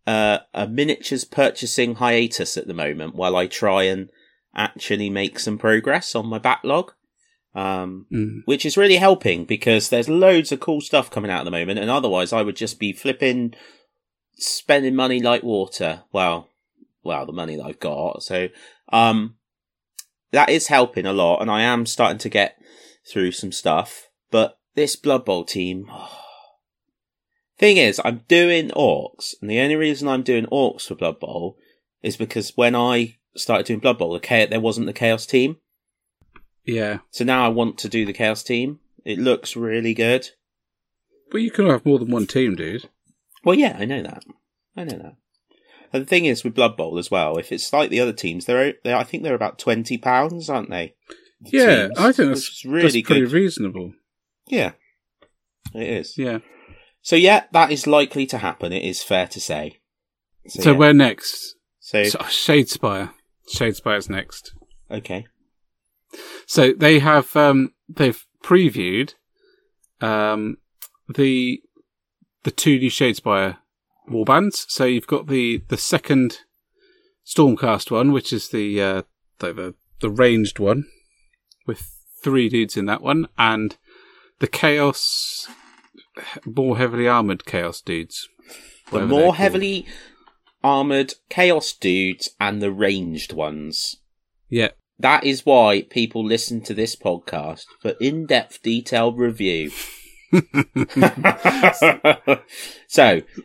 uh, 0.08 0.40
a 0.54 0.68
miniatures 0.68 1.26
purchasing 1.26 1.96
hiatus 1.96 2.56
at 2.56 2.68
the 2.68 2.74
moment 2.74 3.14
while 3.16 3.36
I 3.36 3.48
try 3.48 3.84
and 3.84 4.10
actually 4.56 5.10
make 5.10 5.38
some 5.38 5.58
progress 5.58 6.16
on 6.16 6.28
my 6.28 6.40
backlog. 6.40 6.94
Um, 7.58 8.06
Mm. 8.14 8.42
which 8.46 8.68
is 8.68 8.78
really 8.78 8.98
helping 8.98 9.44
because 9.44 9.90
there's 9.90 10.08
loads 10.08 10.52
of 10.52 10.60
cool 10.60 10.80
stuff 10.80 11.10
coming 11.10 11.32
out 11.32 11.40
at 11.40 11.46
the 11.46 11.50
moment, 11.60 11.80
and 11.80 11.90
otherwise 11.90 12.32
I 12.32 12.44
would 12.44 12.56
just 12.56 12.80
be 12.80 12.94
flipping, 12.94 13.56
spending 14.36 14.94
money 14.94 15.20
like 15.20 15.42
water. 15.42 16.04
Well, 16.12 16.50
well, 17.04 17.26
the 17.26 17.32
money 17.34 17.56
that 17.56 17.66
I've 17.66 17.80
got. 17.80 18.22
So, 18.22 18.50
um, 18.94 19.38
that 20.32 20.50
is 20.50 20.68
helping 20.68 21.08
a 21.08 21.14
lot, 21.14 21.42
and 21.42 21.50
I 21.50 21.64
am 21.64 21.88
starting 21.88 22.20
to 22.20 22.30
get 22.30 22.58
through 23.12 23.32
some 23.32 23.52
stuff. 23.52 24.08
But 24.30 24.60
this 24.76 24.96
Blood 24.96 25.26
Bowl 25.26 25.44
team, 25.44 25.90
thing 27.58 27.78
is, 27.78 28.00
I'm 28.06 28.22
doing 28.28 28.70
orcs, 28.70 29.34
and 29.42 29.50
the 29.50 29.62
only 29.62 29.76
reason 29.76 30.08
I'm 30.08 30.22
doing 30.22 30.46
orcs 30.52 30.84
for 30.88 30.94
Blood 30.96 31.20
Bowl 31.20 31.58
is 32.04 32.18
because 32.18 32.54
when 32.56 32.76
I 32.76 33.16
started 33.36 33.66
doing 33.66 33.80
Blood 33.80 33.98
Bowl, 33.98 34.14
the 34.14 34.20
Cha- 34.20 34.46
there 34.46 34.60
wasn't 34.60 34.86
the 34.86 34.94
Chaos 34.94 35.26
team. 35.26 35.58
Yeah, 36.68 37.00
So 37.12 37.24
now 37.24 37.46
I 37.46 37.48
want 37.48 37.78
to 37.80 37.90
do 37.90 38.06
the 38.06 38.14
Chaos 38.14 38.44
team. 38.44 38.80
It 39.06 39.18
looks 39.20 39.56
really 39.56 39.94
good. 39.94 40.30
but 41.32 41.42
you 41.42 41.50
can 41.50 41.68
have 41.68 41.86
more 41.86 41.98
than 41.98 42.12
one 42.12 42.28
team, 42.28 42.56
dude. 42.56 42.90
Well, 43.44 43.56
yeah, 43.56 43.78
I 43.80 43.86
know 43.86 44.04
that. 44.04 44.24
I 44.76 44.84
know 44.84 44.98
that. 44.98 45.16
And 45.94 46.04
the 46.04 46.06
thing 46.06 46.26
is 46.26 46.44
with 46.44 46.54
Blood 46.56 46.76
Bowl 46.76 46.98
as 47.00 47.10
well, 47.10 47.38
if 47.38 47.52
it's 47.54 47.72
like 47.72 47.90
the 47.90 48.02
other 48.02 48.12
teams, 48.12 48.46
they're, 48.46 48.74
they're 48.84 48.98
I 48.98 49.06
think 49.06 49.24
they're 49.24 49.34
about 49.34 49.58
twenty 49.58 49.98
pounds, 49.98 50.50
aren't 50.50 50.70
they? 50.70 50.94
The 51.40 51.50
Yeah, 51.54 51.88
teams, 51.88 52.00
I 52.00 52.12
think 52.12 52.30
that's 52.30 52.66
really 52.66 52.82
that's 53.02 53.08
pretty 53.08 53.22
good. 53.26 53.32
reasonable. 53.32 53.94
yeah, 54.48 54.72
it 55.74 55.88
is. 55.88 56.18
Yeah. 56.18 56.40
So 57.02 57.16
yeah, 57.16 57.46
that 57.54 57.72
is 57.72 57.88
likely 57.88 58.26
to 58.26 58.40
happen. 58.40 58.74
It 58.74 58.84
is 58.84 59.02
fair 59.02 59.28
to 59.28 59.40
say. 59.40 59.80
So 60.50 60.72
yeah. 60.72 60.78
where 60.78 60.94
next? 60.94 61.56
So 61.80 62.04
So, 62.04 62.20
Shadespire. 62.20 63.12
Shadespire's 63.56 64.10
next. 64.10 64.54
okay, 64.92 65.26
So 66.46 66.74
they 66.74 67.00
have 67.00 67.36
um, 67.36 67.74
they've 67.90 68.24
previewed 68.44 69.14
um, 70.02 70.58
the 71.08 71.62
the 72.44 72.52
two 72.52 72.80
new 72.80 72.90
Shadespire 72.90 73.58
warbands. 74.10 74.66
So 74.70 74.86
you've 74.86 75.08
got 75.08 75.28
the 75.28 75.64
the 75.68 75.78
second 75.78 76.40
Stormcast 77.26 77.92
one, 77.92 78.12
which 78.12 78.32
is 78.32 78.50
the 78.50 78.82
uh, 78.82 79.02
the, 79.40 79.54
the 79.54 79.76
the 80.02 80.10
ranged 80.10 80.60
one 80.60 80.86
with 81.66 81.92
three 82.24 82.50
dudes 82.50 82.78
in 82.78 82.86
that 82.86 83.02
one, 83.02 83.28
and 83.38 83.78
the 84.40 84.48
Chaos 84.48 85.48
more 86.46 86.78
heavily 86.78 87.08
armored 87.08 87.46
Chaos 87.46 87.82
dudes. 87.82 88.28
the 88.92 89.06
more 89.06 89.36
heavily 89.36 89.86
armored 90.64 91.16
Chaos 91.30 91.74
dudes 91.74 92.30
and 92.40 92.62
the 92.62 92.72
ranged 92.72 93.34
ones. 93.34 93.98
yeah. 94.50 94.70
That 95.00 95.24
is 95.24 95.46
why 95.46 95.84
people 95.84 96.26
listen 96.26 96.62
to 96.62 96.74
this 96.74 96.96
podcast 96.96 97.66
for 97.80 97.94
in-depth, 98.02 98.64
detailed 98.64 99.18
review. 99.18 99.70
so 100.32 100.42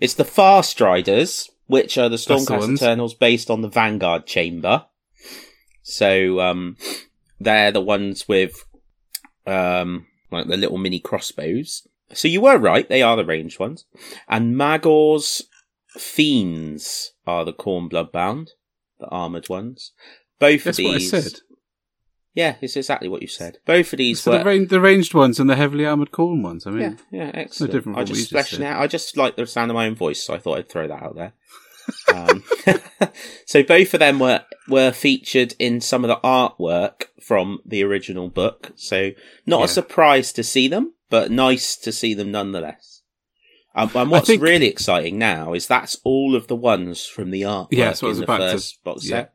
it's 0.00 0.14
the 0.14 0.24
Farstriders, 0.24 1.50
which 1.66 1.98
are 1.98 2.08
the 2.08 2.16
Stormcast. 2.16 2.74
Eternals 2.74 3.14
based 3.14 3.50
on 3.50 3.60
the 3.60 3.68
Vanguard 3.68 4.26
Chamber. 4.26 4.86
So 5.82 6.40
um, 6.40 6.76
they're 7.38 7.70
the 7.70 7.80
ones 7.80 8.26
with 8.26 8.64
um, 9.46 10.06
like 10.30 10.48
the 10.48 10.56
little 10.56 10.78
mini 10.78 10.98
crossbows. 10.98 11.86
So 12.12 12.28
you 12.28 12.40
were 12.40 12.58
right; 12.58 12.88
they 12.88 13.02
are 13.02 13.16
the 13.16 13.24
ranged 13.24 13.58
ones. 13.58 13.84
And 14.28 14.56
Magore's 14.56 15.42
Fiends 15.90 17.12
are 17.26 17.44
the 17.44 17.52
Khorne 17.52 17.90
Bloodbound, 17.90 18.50
the 18.98 19.08
armored 19.08 19.48
ones. 19.48 19.92
Both 20.42 20.64
That's 20.64 20.78
of 20.78 20.84
what 20.84 20.94
I 20.94 20.98
these, 20.98 21.10
said. 21.10 21.40
yeah, 22.34 22.56
it's 22.60 22.76
exactly 22.76 23.08
what 23.08 23.22
you 23.22 23.28
said. 23.28 23.58
Both 23.64 23.92
of 23.92 23.98
these 23.98 24.20
So 24.20 24.32
the, 24.32 24.38
were 24.38 24.44
ran- 24.44 24.66
the 24.68 24.80
ranged 24.80 25.14
ones 25.14 25.38
and 25.38 25.48
the 25.48 25.56
heavily 25.56 25.86
armored 25.86 26.10
Khorne 26.10 26.42
ones. 26.42 26.66
I 26.66 26.70
mean, 26.70 26.98
yeah, 27.10 27.24
yeah, 27.26 27.30
excellent. 27.34 27.72
different 27.72 27.98
I 27.98 28.04
just 28.04 28.18
just 28.20 28.30
fleshing 28.32 28.64
out. 28.64 28.80
I 28.82 28.86
just 28.86 29.16
like 29.16 29.36
the 29.36 29.46
sound 29.46 29.70
of 29.70 29.74
my 29.76 29.86
own 29.86 29.94
voice, 29.94 30.22
so 30.22 30.34
I 30.34 30.38
thought 30.38 30.58
I'd 30.58 30.68
throw 30.68 30.88
that 30.88 31.02
out 31.02 31.14
there. 31.14 31.32
um, 32.14 32.42
so 33.46 33.62
both 33.62 33.92
of 33.94 34.00
them 34.00 34.18
were 34.18 34.42
were 34.68 34.92
featured 34.92 35.54
in 35.58 35.80
some 35.80 36.04
of 36.04 36.08
the 36.08 36.16
artwork 36.26 37.04
from 37.20 37.60
the 37.64 37.82
original 37.84 38.28
book. 38.28 38.72
So 38.76 39.10
not 39.46 39.58
Yeah. 39.60 39.64
a 39.64 39.68
surprise 39.68 40.32
to 40.34 40.42
see 40.44 40.68
them, 40.68 40.94
but 41.10 41.30
nice 41.30 41.76
to 41.76 41.92
see 41.92 42.14
them 42.14 42.30
nonetheless. 42.30 43.02
Um, 43.74 43.90
and 43.94 44.10
what's 44.10 44.26
think- 44.26 44.42
really 44.42 44.66
exciting 44.66 45.18
now 45.18 45.54
is 45.54 45.66
that's 45.66 45.96
all 46.04 46.36
of 46.36 46.46
the 46.46 46.54
ones 46.56 47.06
from 47.06 47.30
the 47.30 47.42
artwork 47.42 47.68
Yeah, 47.70 47.86
that's 47.86 48.02
what 48.02 48.08
I 48.08 48.10
was 48.10 48.18
in 48.18 48.26
the 48.26 48.32
about 48.34 48.38
to- 48.46 48.52
first 48.52 48.84
box 48.84 49.08
yeah. 49.08 49.26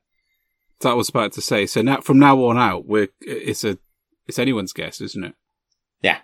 That 0.81 0.95
was 0.95 1.09
about 1.09 1.33
to 1.33 1.41
say. 1.41 1.65
So 1.65 1.81
now, 1.81 2.01
from 2.01 2.19
now 2.19 2.37
on 2.45 2.57
out, 2.57 2.85
we're 2.85 3.09
it's 3.21 3.63
a 3.63 3.77
it's 4.27 4.39
anyone's 4.39 4.73
guess, 4.73 5.01
isn't 5.01 5.23
it? 5.23 5.35
Yeah. 6.01 6.19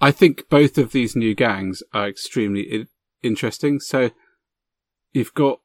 I 0.00 0.10
think 0.10 0.48
both 0.48 0.78
of 0.78 0.92
these 0.92 1.16
new 1.16 1.34
gangs 1.34 1.82
are 1.92 2.08
extremely 2.08 2.68
I- 2.72 2.86
interesting. 3.22 3.80
So 3.80 4.10
you've 5.12 5.34
got 5.34 5.60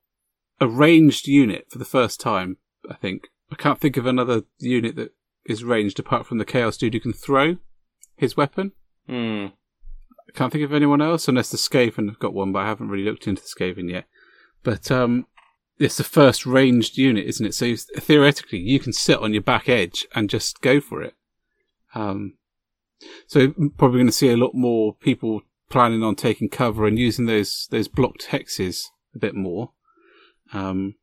a 0.59 0.67
ranged 0.67 1.27
unit 1.27 1.67
for 1.69 1.77
the 1.77 1.85
first 1.85 2.19
time. 2.19 2.57
I 2.89 2.95
think 2.95 3.27
I 3.51 3.55
can't 3.55 3.79
think 3.79 3.97
of 3.97 4.05
another 4.05 4.43
unit 4.59 4.95
that 4.95 5.13
is 5.45 5.63
ranged 5.63 5.99
apart 5.99 6.25
from 6.25 6.37
the 6.37 6.45
Chaos 6.45 6.77
dude 6.77 6.93
who 6.93 6.99
can 6.99 7.13
throw 7.13 7.57
his 8.15 8.37
weapon. 8.37 8.71
Hmm. 9.07 9.47
I 10.29 10.31
can't 10.33 10.53
think 10.53 10.63
of 10.63 10.73
anyone 10.73 11.01
else 11.01 11.27
unless 11.27 11.49
the 11.49 11.57
Skaven 11.57 12.07
have 12.07 12.19
got 12.19 12.33
one, 12.33 12.53
but 12.53 12.59
I 12.59 12.67
haven't 12.67 12.89
really 12.89 13.03
looked 13.03 13.27
into 13.27 13.41
the 13.41 13.49
Skaven 13.49 13.89
yet. 13.89 14.05
But 14.63 14.89
um, 14.91 15.25
it's 15.81 15.97
the 15.97 16.03
first 16.03 16.45
ranged 16.45 16.97
unit, 16.97 17.25
isn't 17.25 17.45
it? 17.45 17.55
So 17.55 17.75
theoretically, 17.99 18.59
you 18.59 18.79
can 18.79 18.93
sit 18.93 19.17
on 19.17 19.33
your 19.33 19.41
back 19.41 19.67
edge 19.67 20.05
and 20.13 20.29
just 20.29 20.61
go 20.61 20.79
for 20.79 21.01
it. 21.01 21.15
Um, 21.95 22.35
so 23.25 23.53
probably 23.77 23.97
going 23.97 24.05
to 24.05 24.11
see 24.11 24.29
a 24.29 24.37
lot 24.37 24.53
more 24.53 24.93
people 24.93 25.41
planning 25.69 26.03
on 26.03 26.15
taking 26.15 26.49
cover 26.49 26.85
and 26.85 26.99
using 26.99 27.25
those 27.25 27.67
those 27.71 27.87
blocked 27.87 28.27
hexes 28.27 28.83
a 29.15 29.19
bit 29.19 29.33
more. 29.33 29.71
Um, 30.53 30.95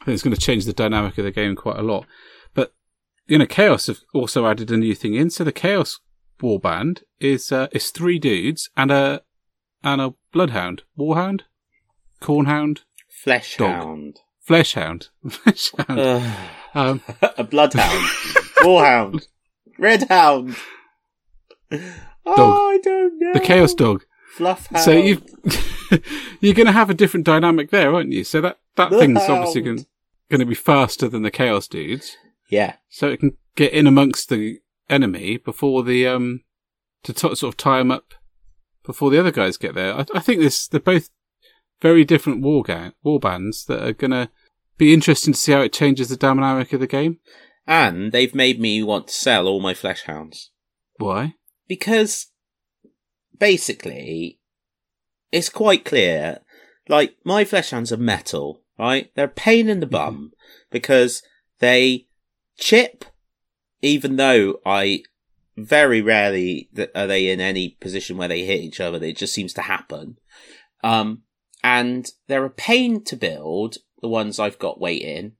I 0.00 0.04
think 0.04 0.14
it's 0.14 0.22
going 0.22 0.36
to 0.36 0.40
change 0.40 0.66
the 0.66 0.72
dynamic 0.72 1.18
of 1.18 1.24
the 1.24 1.32
game 1.32 1.56
quite 1.56 1.78
a 1.78 1.82
lot. 1.82 2.06
But 2.54 2.74
you 3.26 3.38
know, 3.38 3.46
Chaos 3.46 3.88
have 3.88 4.00
also 4.14 4.46
added 4.46 4.70
a 4.70 4.76
new 4.76 4.94
thing 4.94 5.14
in. 5.14 5.30
So 5.30 5.42
the 5.42 5.52
Chaos 5.52 5.98
warband 6.40 7.02
is 7.18 7.50
uh, 7.50 7.66
is 7.72 7.90
three 7.90 8.20
dudes 8.20 8.70
and 8.76 8.92
a 8.92 9.22
and 9.82 10.00
a 10.00 10.14
bloodhound, 10.32 10.82
warhound, 10.96 11.42
cornhound, 12.20 12.82
Fleshhound. 13.26 14.18
fleshhound, 14.48 15.08
fleshhound. 15.26 15.98
Ugh. 15.98 16.48
Um, 16.74 17.00
a 17.36 17.42
bloodhound, 17.44 18.08
warhound, 18.60 19.26
redhound. 19.78 20.56
Oh, 22.24 22.70
I 22.70 22.78
don't 22.82 23.18
know. 23.20 23.32
the 23.34 23.40
chaos 23.40 23.74
dog. 23.74 24.04
Fluffhound. 24.36 24.78
So 24.80 24.92
you 24.92 25.22
you're 26.40 26.54
going 26.54 26.66
to 26.66 26.72
have 26.72 26.90
a 26.90 26.94
different 26.94 27.24
dynamic 27.26 27.70
there, 27.70 27.94
aren't 27.94 28.12
you? 28.12 28.24
So 28.24 28.40
that 28.42 28.58
that 28.76 28.90
The 28.90 28.98
thing's 28.98 29.18
obviously 29.22 29.62
hound. 29.64 29.76
going 29.78 29.86
going 30.30 30.40
to 30.40 30.46
be 30.46 30.54
faster 30.54 31.08
than 31.08 31.22
the 31.22 31.30
chaos 31.30 31.66
dudes, 31.68 32.16
Yeah, 32.50 32.76
so 32.88 33.08
it 33.08 33.20
can 33.20 33.36
get 33.54 33.72
in 33.72 33.86
amongst 33.86 34.28
the 34.28 34.60
enemy 34.90 35.36
before 35.38 35.82
the 35.82 36.06
um 36.06 36.42
to 37.04 37.12
t- 37.12 37.34
sort 37.34 37.42
of 37.42 37.56
tie 37.56 37.78
them 37.78 37.90
up 37.90 38.14
before 38.84 39.10
the 39.10 39.18
other 39.18 39.30
guys 39.32 39.56
get 39.56 39.74
there. 39.74 39.94
I, 39.94 40.04
I 40.14 40.20
think 40.20 40.40
this 40.40 40.68
they're 40.68 40.80
both 40.80 41.08
very 41.80 42.04
different 42.04 42.42
war 42.42 42.62
gang, 42.62 42.92
war 43.02 43.20
bands 43.20 43.64
that 43.66 43.82
are 43.82 43.92
gonna 43.92 44.30
be 44.78 44.92
interesting 44.92 45.32
to 45.32 45.38
see 45.38 45.52
how 45.52 45.60
it 45.60 45.72
changes 45.72 46.08
the 46.08 46.16
dynamic 46.16 46.72
of 46.72 46.80
the 46.80 46.86
game. 46.86 47.18
And 47.66 48.12
they've 48.12 48.34
made 48.34 48.60
me 48.60 48.82
want 48.82 49.08
to 49.08 49.14
sell 49.14 49.46
all 49.46 49.60
my 49.60 49.74
flesh 49.74 50.04
hounds. 50.04 50.50
Why? 50.98 51.34
Because 51.66 52.28
basically, 53.38 54.38
it's 55.32 55.48
quite 55.48 55.84
clear. 55.84 56.40
Like, 56.88 57.16
my 57.24 57.44
flesh 57.44 57.70
hounds 57.70 57.92
are 57.92 57.96
metal, 57.96 58.62
right? 58.78 59.10
They're 59.14 59.24
a 59.24 59.28
pain 59.28 59.68
in 59.68 59.80
the 59.80 59.86
bum 59.86 60.32
because 60.70 61.22
they 61.58 62.06
chip, 62.56 63.04
even 63.82 64.16
though 64.16 64.60
I 64.64 65.02
very 65.56 66.02
rarely 66.02 66.68
are 66.94 67.06
they 67.06 67.28
in 67.28 67.40
any 67.40 67.70
position 67.80 68.16
where 68.16 68.28
they 68.28 68.44
hit 68.44 68.60
each 68.60 68.80
other. 68.80 69.02
It 69.02 69.16
just 69.16 69.34
seems 69.34 69.52
to 69.54 69.62
happen. 69.62 70.18
Um, 70.84 71.22
and 71.66 72.12
they're 72.28 72.44
a 72.44 72.50
pain 72.50 73.02
to 73.02 73.16
build, 73.16 73.78
the 74.00 74.06
ones 74.08 74.38
I've 74.38 74.58
got 74.58 74.80
waiting. 74.80 75.32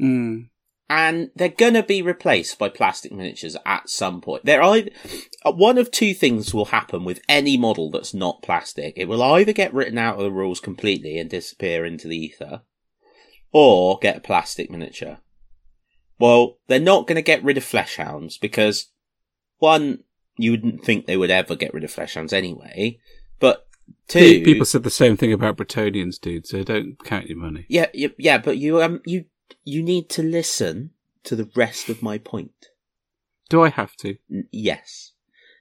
Mm. 0.00 0.48
and 0.88 1.30
they're 1.36 1.48
gonna 1.50 1.84
be 1.84 2.02
replaced 2.02 2.58
by 2.58 2.68
plastic 2.68 3.12
miniatures 3.12 3.56
at 3.64 3.88
some 3.88 4.20
point. 4.20 4.44
There 4.44 4.60
are 4.60 4.80
one 5.52 5.78
of 5.78 5.92
two 5.92 6.14
things 6.14 6.52
will 6.52 6.64
happen 6.66 7.04
with 7.04 7.20
any 7.28 7.56
model 7.56 7.92
that's 7.92 8.12
not 8.12 8.42
plastic. 8.42 8.94
It 8.96 9.04
will 9.04 9.22
either 9.22 9.52
get 9.52 9.72
written 9.72 9.98
out 9.98 10.16
of 10.16 10.22
the 10.22 10.32
rules 10.32 10.58
completely 10.58 11.16
and 11.18 11.30
disappear 11.30 11.84
into 11.84 12.08
the 12.08 12.16
ether, 12.16 12.62
or 13.52 14.00
get 14.00 14.16
a 14.16 14.20
plastic 14.20 14.68
miniature. 14.68 15.18
Well, 16.18 16.58
they're 16.66 16.80
not 16.80 17.06
going 17.06 17.16
to 17.16 17.22
get 17.22 17.44
rid 17.44 17.56
of 17.56 17.62
flesh 17.64 17.96
hounds 17.96 18.36
because 18.36 18.90
one, 19.58 20.00
you 20.38 20.50
wouldn't 20.50 20.84
think 20.84 21.06
they 21.06 21.16
would 21.16 21.30
ever 21.30 21.54
get 21.54 21.72
rid 21.72 21.84
of 21.84 21.92
flesh 21.92 22.14
hounds 22.14 22.32
anyway, 22.32 22.98
but 23.38 23.66
two, 24.08 24.42
People 24.44 24.64
said 24.66 24.82
the 24.82 24.90
same 24.90 25.16
thing 25.16 25.32
about 25.32 25.56
Bretonnians, 25.56 26.20
dude. 26.20 26.46
So 26.46 26.62
don't 26.62 27.02
count 27.04 27.28
your 27.28 27.38
money. 27.38 27.66
yeah, 27.68 27.86
yeah, 27.94 28.08
yeah, 28.18 28.38
but 28.38 28.56
you 28.58 28.82
um 28.82 29.00
you 29.04 29.24
you 29.64 29.82
need 29.82 30.08
to 30.10 30.22
listen 30.22 30.90
to 31.24 31.36
the 31.36 31.50
rest 31.54 31.88
of 31.88 32.02
my 32.02 32.18
point. 32.18 32.68
Do 33.48 33.62
I 33.62 33.68
have 33.70 33.96
to? 33.96 34.16
N- 34.30 34.48
Yes. 34.50 35.12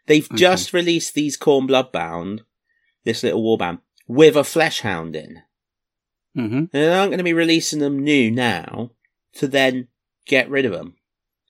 They've 0.05 0.25
Okay. 0.25 0.37
just 0.37 0.73
released 0.73 1.13
these 1.13 1.37
Khorne 1.37 1.67
Bloodbound, 1.69 2.41
this 3.03 3.21
little 3.23 3.43
warband, 3.43 3.79
with 4.07 4.35
a 4.35 4.43
flesh 4.43 4.81
hound 4.81 5.15
in. 5.15 5.41
Mm-hmm. 6.37 6.55
And 6.57 6.69
they 6.71 6.87
aren't 6.93 7.11
going 7.11 7.17
to 7.19 7.23
be 7.23 7.33
releasing 7.33 7.79
them 7.79 7.99
new 7.99 8.31
now 8.31 8.91
to 9.33 9.47
then 9.47 9.87
get 10.25 10.49
rid 10.49 10.65
of 10.65 10.71
them. 10.71 10.95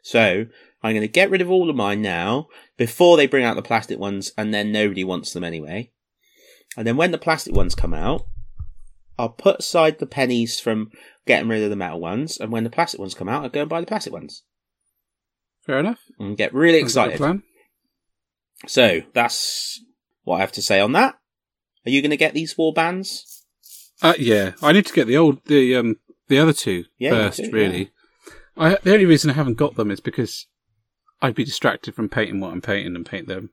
So, 0.01 0.47
I'm 0.81 0.91
going 0.93 1.01
to 1.01 1.07
get 1.07 1.29
rid 1.29 1.41
of 1.41 1.49
all 1.51 1.69
of 1.69 1.75
mine 1.75 2.01
now 2.01 2.47
before 2.77 3.15
they 3.17 3.27
bring 3.27 3.45
out 3.45 3.55
the 3.55 3.61
plastic 3.61 3.99
ones 3.99 4.31
and 4.37 4.53
then 4.53 4.71
nobody 4.71 5.03
wants 5.03 5.31
them 5.33 5.43
anyway. 5.43 5.91
And 6.77 6.85
then 6.87 6.97
when 6.97 7.11
the 7.11 7.17
plastic 7.17 7.53
ones 7.55 7.75
come 7.75 7.93
out, 7.93 8.25
I'll 9.17 9.29
put 9.29 9.59
aside 9.59 9.99
the 9.99 10.05
pennies 10.05 10.59
from 10.59 10.91
getting 11.25 11.49
rid 11.49 11.61
of 11.63 11.69
the 11.69 11.75
metal 11.75 11.99
ones 11.99 12.37
and 12.39 12.51
when 12.51 12.63
the 12.63 12.69
plastic 12.69 12.99
ones 12.99 13.13
come 13.13 13.27
out, 13.29 13.43
I'll 13.43 13.49
go 13.49 13.61
and 13.61 13.69
buy 13.69 13.81
the 13.81 13.87
plastic 13.87 14.13
ones 14.13 14.43
Fair 15.65 15.79
enough. 15.79 15.99
and 16.17 16.37
get 16.37 16.53
really 16.53 16.79
a 16.79 16.81
excited. 16.83 17.17
plan. 17.17 17.43
So 18.67 19.01
that's 19.13 19.81
what 20.23 20.37
I 20.37 20.39
have 20.39 20.51
to 20.53 20.61
say 20.61 20.79
on 20.79 20.93
that. 20.93 21.15
Are 21.85 21.89
you 21.89 22.01
going 22.01 22.11
to 22.11 22.17
get 22.17 22.33
these 22.33 22.57
war 22.57 22.73
bands? 22.73 23.43
Uh, 24.01 24.13
yeah, 24.17 24.53
I 24.61 24.71
need 24.71 24.85
to 24.85 24.93
get 24.93 25.07
the 25.07 25.17
old 25.17 25.43
the 25.45 25.75
um 25.75 25.97
the 26.29 26.39
other 26.39 26.53
two 26.53 26.85
Yeah, 26.97 27.11
first. 27.11 27.43
too, 27.43 27.51
really, 27.51 27.91
I 28.57 28.77
the 28.83 28.93
only 28.93 29.05
reason 29.05 29.29
I 29.29 29.33
haven't 29.33 29.57
got 29.57 29.75
them 29.75 29.91
is 29.91 29.99
because 29.99 30.47
I'd 31.21 31.35
be 31.35 31.43
distracted 31.43 31.95
from 31.95 32.07
painting 32.09 32.39
what 32.39 32.51
I'm 32.53 32.61
painting 32.61 32.95
and 32.95 33.05
paint 33.05 33.27
them. 33.27 33.49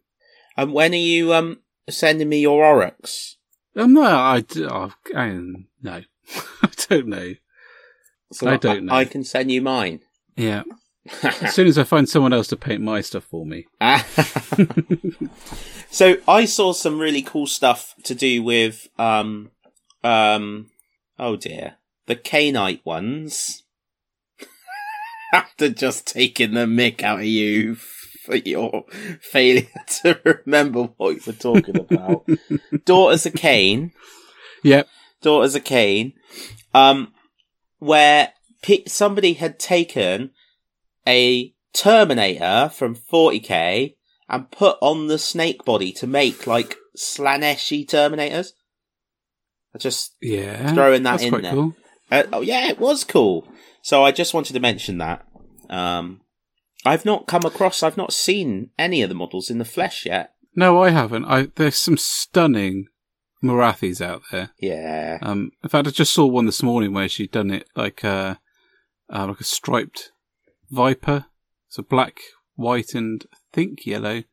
And 0.56 0.72
when 0.72 0.92
are 0.92 0.96
you 0.96 1.34
um 1.34 1.58
sending 1.88 2.28
me 2.28 2.40
your 2.40 2.62
Orruks? 2.62 3.36
Um, 3.76 3.92
no, 3.92 4.02
I, 4.02 4.44
oh, 4.58 4.92
I 5.14 5.28
no, 5.30 5.62
I 6.62 6.68
don't 6.88 7.08
know. 7.08 7.34
So 8.32 8.48
I 8.48 8.56
don't 8.56 8.86
know. 8.86 8.94
I 8.94 9.04
can 9.04 9.22
send 9.22 9.50
you 9.50 9.60
mine. 9.62 10.00
Yeah, 10.36 10.62
as 11.22 11.54
soon 11.54 11.66
as 11.66 11.78
I 11.78 11.84
find 11.84 12.08
someone 12.08 12.32
else 12.32 12.48
to 12.48 12.56
paint 12.56 12.82
my 12.82 13.00
stuff 13.00 13.24
for 13.24 13.46
me. 13.46 13.66
so 15.90 16.16
I 16.26 16.44
saw 16.46 16.72
some 16.72 16.98
really 16.98 17.22
cool 17.22 17.46
stuff 17.46 17.94
to 18.04 18.14
do 18.14 18.42
with 18.42 18.88
um 18.98 19.50
um 20.02 20.70
oh 21.18 21.36
dear 21.36 21.76
the 22.06 22.16
Khainite 22.16 22.84
ones. 22.84 23.62
After 25.32 25.68
just 25.68 26.06
taking 26.06 26.54
the 26.54 26.66
mick 26.66 27.02
out 27.02 27.18
of 27.18 27.24
you 27.26 27.76
for 28.26 28.36
your 28.36 28.84
failure 29.20 29.66
to 30.02 30.20
remember 30.44 30.82
what 30.96 31.14
you 31.16 31.20
were 31.26 31.32
talking 31.32 31.78
about. 31.78 32.28
Daughters 32.84 33.24
of 33.24 33.32
Khaine. 33.34 33.92
Yep. 34.62 34.88
Daughters 35.22 35.54
of 35.54 35.64
Khaine, 35.64 36.12
um, 36.74 37.12
where 37.78 38.32
somebody 38.86 39.34
had 39.34 39.58
taken 39.58 40.30
a 41.06 41.54
Terminator 41.72 42.70
from 42.74 42.96
40k 42.96 43.94
and 44.28 44.50
put 44.50 44.76
on 44.80 45.06
the 45.06 45.18
snake 45.18 45.64
body 45.64 45.92
to 45.92 46.06
make 46.06 46.46
like 46.46 46.76
Slaaneshi 46.96 47.86
Terminators. 47.86 48.52
I 49.74 49.78
just 49.78 50.16
Yeah, 50.20 50.74
Throwing 50.74 51.02
that 51.04 51.22
in 51.22 51.40
there. 51.40 51.52
cool. 51.52 51.74
uh, 52.10 52.24
oh 52.32 52.40
yeah, 52.40 52.68
it 52.68 52.78
was 52.78 53.04
cool. 53.04 53.46
So 53.82 54.04
I 54.04 54.10
just 54.10 54.34
wanted 54.34 54.54
to 54.54 54.60
mention 54.60 54.98
that. 54.98 55.26
Um, 55.70 56.20
I've 56.86 57.04
not 57.04 57.26
come 57.26 57.42
across, 57.44 57.82
I've 57.82 57.96
not 57.96 58.12
seen 58.12 58.70
any 58.78 59.02
of 59.02 59.08
the 59.08 59.14
models 59.14 59.50
in 59.50 59.58
the 59.58 59.64
flesh 59.64 60.06
yet. 60.06 60.32
No, 60.54 60.82
I 60.82 60.90
haven't. 60.90 61.26
I 61.26 61.48
there's 61.54 61.76
some 61.76 61.98
stunning 61.98 62.86
Morathis 63.42 64.00
out 64.00 64.22
there. 64.30 64.50
Yeah. 64.58 65.18
Um, 65.20 65.50
in 65.62 65.68
fact, 65.68 65.86
I 65.86 65.90
just 65.90 66.14
saw 66.14 66.26
one 66.26 66.46
this 66.46 66.62
morning 66.62 66.92
where 66.94 67.08
she'd 67.08 67.30
done 67.30 67.50
it 67.50 67.68
like 67.76 68.02
a 68.02 68.40
uh, 69.12 69.26
like 69.26 69.40
a 69.40 69.44
striped 69.44 70.12
viper, 70.70 71.26
so 71.68 71.82
black, 71.82 72.20
white, 72.54 72.94
and 72.94 73.24
I 73.32 73.36
think 73.52 73.86
yellow. 73.86 74.24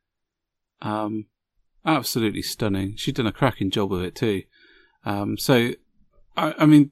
Um, 0.82 1.28
absolutely 1.86 2.42
stunning. 2.42 2.96
She'd 2.96 3.16
done 3.16 3.28
a 3.28 3.32
cracking 3.32 3.72
job 3.72 3.94
of 3.94 4.02
it 4.02 4.16
too. 4.16 4.44
Um, 5.06 5.38
so, 5.38 5.72
I, 6.36 6.56
I 6.58 6.66
mean, 6.66 6.92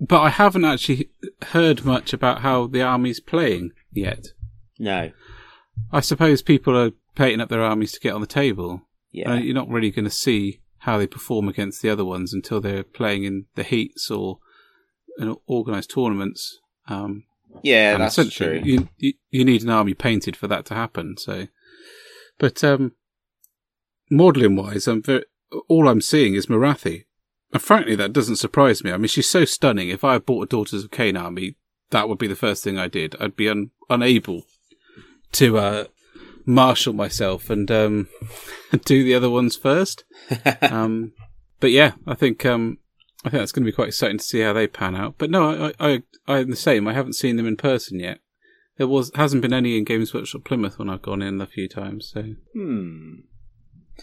but 0.00 0.20
I 0.20 0.30
haven't 0.30 0.64
actually 0.64 1.10
heard 1.48 1.84
much 1.84 2.12
about 2.12 2.40
how 2.40 2.66
the 2.66 2.82
army's 2.82 3.20
playing 3.20 3.72
yet. 3.92 4.28
No. 4.78 5.12
I 5.92 6.00
suppose 6.00 6.42
people 6.42 6.76
are 6.76 6.92
painting 7.14 7.40
up 7.40 7.48
their 7.48 7.62
armies 7.62 7.92
to 7.92 8.00
get 8.00 8.14
on 8.14 8.20
the 8.20 8.26
table. 8.26 8.82
Yeah. 9.10 9.32
Uh, 9.32 9.36
you're 9.36 9.54
not 9.54 9.68
really 9.68 9.90
going 9.90 10.04
to 10.04 10.10
see 10.10 10.60
how 10.78 10.98
they 10.98 11.06
perform 11.06 11.48
against 11.48 11.82
the 11.82 11.90
other 11.90 12.04
ones 12.04 12.32
until 12.34 12.60
they're 12.60 12.82
playing 12.82 13.24
in 13.24 13.46
the 13.54 13.62
heats 13.62 14.10
or 14.10 14.38
in 15.18 15.34
organised 15.48 15.90
tournaments. 15.90 16.60
Um, 16.88 17.24
yeah, 17.62 17.96
that's 17.96 18.16
true. 18.34 18.60
You, 18.62 18.88
you 18.98 19.14
you 19.30 19.44
need 19.44 19.62
an 19.62 19.70
army 19.70 19.94
painted 19.94 20.36
for 20.36 20.48
that 20.48 20.66
to 20.66 20.74
happen. 20.74 21.16
So, 21.16 21.46
but 22.38 22.62
um, 22.64 22.92
modelling 24.10 24.56
wise, 24.56 24.88
I'm 24.88 25.02
very, 25.02 25.24
all 25.68 25.88
I'm 25.88 26.00
seeing 26.00 26.34
is 26.34 26.46
Morathi, 26.46 27.04
and 27.52 27.62
frankly, 27.62 27.94
that 27.94 28.12
doesn't 28.12 28.36
surprise 28.36 28.82
me. 28.82 28.92
I 28.92 28.96
mean, 28.96 29.08
she's 29.08 29.30
so 29.30 29.44
stunning. 29.44 29.88
If 29.88 30.04
I 30.04 30.14
had 30.14 30.26
bought 30.26 30.42
a 30.42 30.48
Daughters 30.48 30.84
of 30.84 30.90
Khaine 30.90 31.20
army, 31.20 31.56
that 31.90 32.08
would 32.08 32.18
be 32.18 32.26
the 32.26 32.36
first 32.36 32.64
thing 32.64 32.78
I 32.78 32.88
did. 32.88 33.14
I'd 33.20 33.36
be 33.36 33.48
un, 33.48 33.70
unable 33.88 34.42
to 35.34 35.58
uh, 35.58 35.84
marshal 36.46 36.92
myself 36.92 37.50
and 37.50 37.70
um, 37.70 38.08
do 38.84 39.04
the 39.04 39.14
other 39.14 39.30
ones 39.30 39.56
first. 39.56 40.04
um, 40.62 41.12
but 41.60 41.70
yeah, 41.70 41.92
I 42.06 42.14
think 42.14 42.44
um, 42.44 42.78
I 43.24 43.30
think 43.30 43.40
that's 43.40 43.52
going 43.52 43.64
to 43.64 43.70
be 43.70 43.74
quite 43.74 43.88
exciting 43.88 44.18
to 44.18 44.24
see 44.24 44.40
how 44.40 44.52
they 44.52 44.66
pan 44.66 44.96
out. 44.96 45.14
But 45.18 45.30
no, 45.30 45.72
I, 45.78 45.86
I, 45.86 46.02
I 46.26 46.38
I'm 46.38 46.50
the 46.50 46.56
same. 46.56 46.86
I 46.88 46.92
haven't 46.92 47.14
seen 47.14 47.36
them 47.36 47.46
in 47.46 47.56
person 47.56 48.00
yet. 48.00 48.18
There 48.76 48.88
was 48.88 49.12
hasn't 49.14 49.42
been 49.42 49.52
any 49.52 49.78
in 49.78 49.84
Games 49.84 50.12
Workshop 50.12 50.44
Plymouth 50.44 50.78
when 50.78 50.90
I've 50.90 51.02
gone 51.02 51.22
in 51.22 51.40
a 51.40 51.46
few 51.46 51.68
times. 51.68 52.10
So, 52.12 52.22
Hmm. 52.52 53.20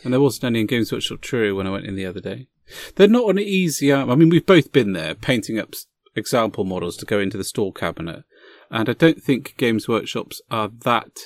and 0.04 0.14
there 0.14 0.22
wasn't 0.22 0.46
any 0.46 0.62
in 0.62 0.68
Games 0.68 0.92
Workshop 0.92 1.22
True 1.22 1.56
when 1.56 1.68
I 1.68 1.72
went 1.72 1.86
in 1.86 1.96
the 1.96 2.06
other 2.06 2.22
day. 2.22 2.48
They're 2.96 3.08
not 3.10 3.30
an 3.30 3.40
easy. 3.40 3.92
Um, 3.92 4.10
I 4.10 4.16
mean, 4.16 4.30
we've 4.30 4.46
both 4.46 4.72
been 4.72 4.94
there 4.94 5.14
painting 5.14 5.60
up 5.60 5.74
example 6.16 6.64
models 6.64 6.96
to 6.98 7.06
go 7.06 7.20
into 7.20 7.38
the 7.38 7.44
store 7.44 7.74
cabinet, 7.74 8.24
and 8.72 8.90
I 8.90 8.94
don't 8.94 9.22
think 9.22 9.56
Games 9.58 9.88
Workshops 9.88 10.42
are 10.50 10.70
that. 10.84 11.20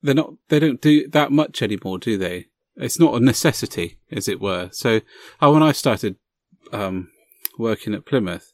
They're 0.00 0.14
not. 0.14 0.34
They 0.48 0.60
don't 0.60 0.80
do 0.80 1.08
that 1.08 1.32
much 1.32 1.60
anymore, 1.62 1.98
do 1.98 2.16
they? 2.16 2.46
It's 2.76 3.00
not 3.00 3.14
a 3.14 3.20
necessity, 3.24 3.98
as 4.12 4.28
it 4.28 4.40
were. 4.40 4.68
So, 4.72 5.00
uh, 5.42 5.50
when 5.50 5.62
I 5.64 5.72
started 5.72 6.14
um, 6.72 7.08
working 7.58 7.92
at 7.94 8.06
Plymouth, 8.06 8.52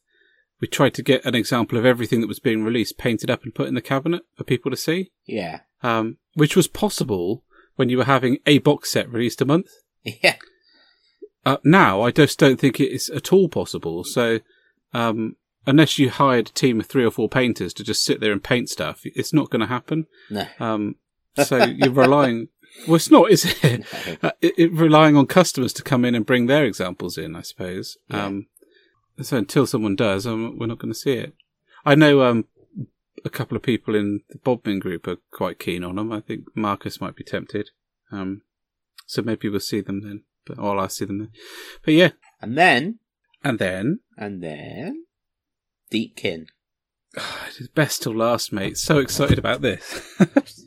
we 0.61 0.67
tried 0.69 0.95
to 0.95 1.03
get 1.03 1.23
an 1.27 1.35
example 1.35 1.77
of 1.77 1.85
everything 1.85 2.23
that 2.23 2.29
was 2.29 2.41
being 2.41 2.65
released 2.65 2.97
painted 2.97 3.31
up 3.31 3.43
and 3.45 3.55
put 3.55 3.69
in 3.69 3.75
the 3.75 3.83
cabinet 3.83 4.23
for 4.35 4.45
people 4.45 4.71
to 4.71 4.77
see, 4.79 5.11
Yeah. 5.27 5.61
um, 5.83 6.17
which 6.33 6.57
was 6.57 6.67
possible 6.69 7.45
when 7.77 7.91
you 7.91 7.99
were 7.99 8.05
having 8.05 8.39
a 8.47 8.59
box 8.61 8.91
set 8.91 9.13
released 9.13 9.43
a 9.43 9.45
month. 9.47 9.69
Yeah. 10.23 10.37
Uh, 11.45 11.59
now, 11.63 12.01
I 12.01 12.11
just 12.11 12.39
don't 12.39 12.59
think 12.59 12.81
it 12.81 12.91
is 12.91 13.11
at 13.11 13.31
all 13.31 13.51
possible. 13.51 14.03
So, 14.05 14.41
um, 14.95 15.37
unless 15.67 15.99
you 15.99 16.11
hired 16.11 16.49
a 16.49 16.53
team 16.53 16.81
of 16.81 16.87
three 16.87 17.05
or 17.05 17.11
four 17.11 17.29
painters 17.29 17.73
to 17.75 17.85
just 17.85 18.05
sit 18.05 18.21
there 18.21 18.33
and 18.33 18.43
paint 18.43 18.69
stuff, 18.69 19.01
it's 19.05 19.33
not 19.33 19.51
going 19.51 19.61
to 19.61 19.67
happen. 19.67 20.07
No. 20.31 20.47
Um, 20.59 20.97
so 21.37 21.65
you're 21.65 21.91
relying 21.91 22.49
Well, 22.89 22.97
it's 22.97 23.11
not, 23.11 23.31
is 23.31 23.45
it? 23.63 23.87
Uh, 24.23 24.33
it, 24.41 24.55
it? 24.59 24.73
Relying 24.73 25.17
on 25.17 25.27
customers 25.27 25.73
to 25.75 25.83
come 25.83 26.05
in 26.05 26.15
and 26.15 26.27
bring 26.27 26.47
their 26.47 26.65
examples 26.65 27.17
in, 27.17 27.37
I 27.37 27.43
suppose. 27.43 27.97
Yeah. 28.09 28.27
Um, 28.27 28.47
so 29.23 29.37
until 29.37 29.67
someone 29.67 29.95
does, 29.95 30.27
um, 30.27 30.59
we're 30.59 30.67
not 30.67 30.79
going 30.79 30.93
to 30.93 30.99
see 30.99 31.13
it. 31.13 31.35
I 31.87 31.95
know 31.95 32.23
um, 32.23 32.47
a 33.25 33.31
couple 33.31 33.57
of 33.57 33.63
people 33.63 33.95
in 33.95 34.23
the 34.29 34.39
Bodmin 34.39 34.81
group 34.81 35.07
are 35.07 35.19
quite 35.31 35.61
keen 35.61 35.85
on 35.85 35.97
them. 35.97 36.13
I 36.13 36.21
think 36.21 36.47
Marcus 36.55 37.01
might 37.01 37.15
be 37.15 37.23
tempted. 37.23 37.71
Um, 38.11 38.43
so 39.07 39.23
maybe 39.23 39.49
we'll 39.49 39.61
see 39.61 39.81
them 39.81 40.03
then. 40.03 40.25
But 40.45 40.59
or 40.59 40.77
I'll 40.77 40.89
see 40.89 41.05
them 41.05 41.19
then. 41.19 41.31
But 41.85 41.95
yeah, 41.95 42.11
And 42.41 42.59
then, 42.59 42.99
and 43.43 43.59
then 43.59 44.01
and 44.17 44.43
then, 44.43 45.05
Deepkin. 45.93 46.47
it's 47.59 47.69
best 47.75 48.03
till 48.03 48.15
last, 48.15 48.53
mate. 48.53 48.77
So 48.79 48.99
excited 48.99 49.39
about 49.39 49.61
this. 49.63 50.03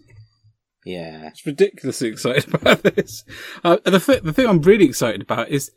Yeah. 0.86 1.28
It's 1.28 1.46
ridiculously 1.46 2.08
excited 2.08 2.54
about 2.54 2.82
this. 2.84 3.26
Uh, 3.62 3.76
the 3.84 4.00
th- 4.00 4.24
the 4.24 4.32
thing 4.32 4.48
I'm 4.48 4.62
really 4.62 4.86
excited 4.86 5.22
about 5.22 5.50
is 5.50 5.70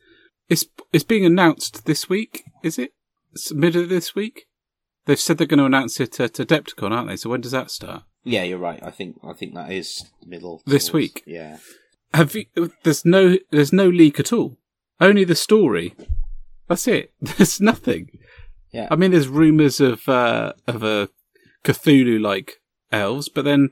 it's 0.48 0.64
it's 0.92 1.02
being 1.02 1.24
announced 1.24 1.84
this 1.84 2.08
week. 2.08 2.44
Is 2.62 2.78
it 2.78 2.92
it's 3.32 3.52
middle 3.52 3.82
of 3.82 3.88
this 3.88 4.14
week? 4.14 4.46
They've 5.06 5.18
said 5.18 5.38
they're 5.38 5.48
going 5.48 5.58
to 5.58 5.64
announce 5.64 5.98
it 5.98 6.20
at 6.20 6.34
Adepticon, 6.34 6.92
aren't 6.92 7.08
they? 7.08 7.16
So 7.16 7.28
when 7.30 7.40
does 7.40 7.50
that 7.50 7.72
start? 7.72 8.04
Yeah, 8.22 8.44
you're 8.44 8.58
right. 8.58 8.80
I 8.84 8.90
think 8.92 9.16
I 9.24 9.32
think 9.32 9.54
that 9.56 9.72
is 9.72 10.04
middle 10.24 10.62
This 10.64 10.84
towards- 10.90 10.92
week? 10.94 11.22
Yeah. 11.26 11.58
Have 12.14 12.36
you? 12.36 12.44
There's 12.84 13.04
no 13.04 13.36
there's 13.50 13.72
no 13.72 13.88
leak 13.88 14.20
at 14.20 14.32
all. 14.32 14.58
Only 15.00 15.24
the 15.24 15.34
story. 15.34 15.94
That's 16.68 16.86
it. 16.86 17.12
There's 17.20 17.60
nothing. 17.60 18.10
Yeah. 18.72 18.88
I 18.90 18.96
mean, 18.96 19.10
there's 19.10 19.28
rumours 19.28 19.80
of 19.80 20.08
uh, 20.08 20.52
of 20.66 20.82
a 20.82 21.08
Cthulhu 21.64 22.20
like 22.20 22.60
elves, 22.92 23.28
but 23.28 23.44
then 23.44 23.70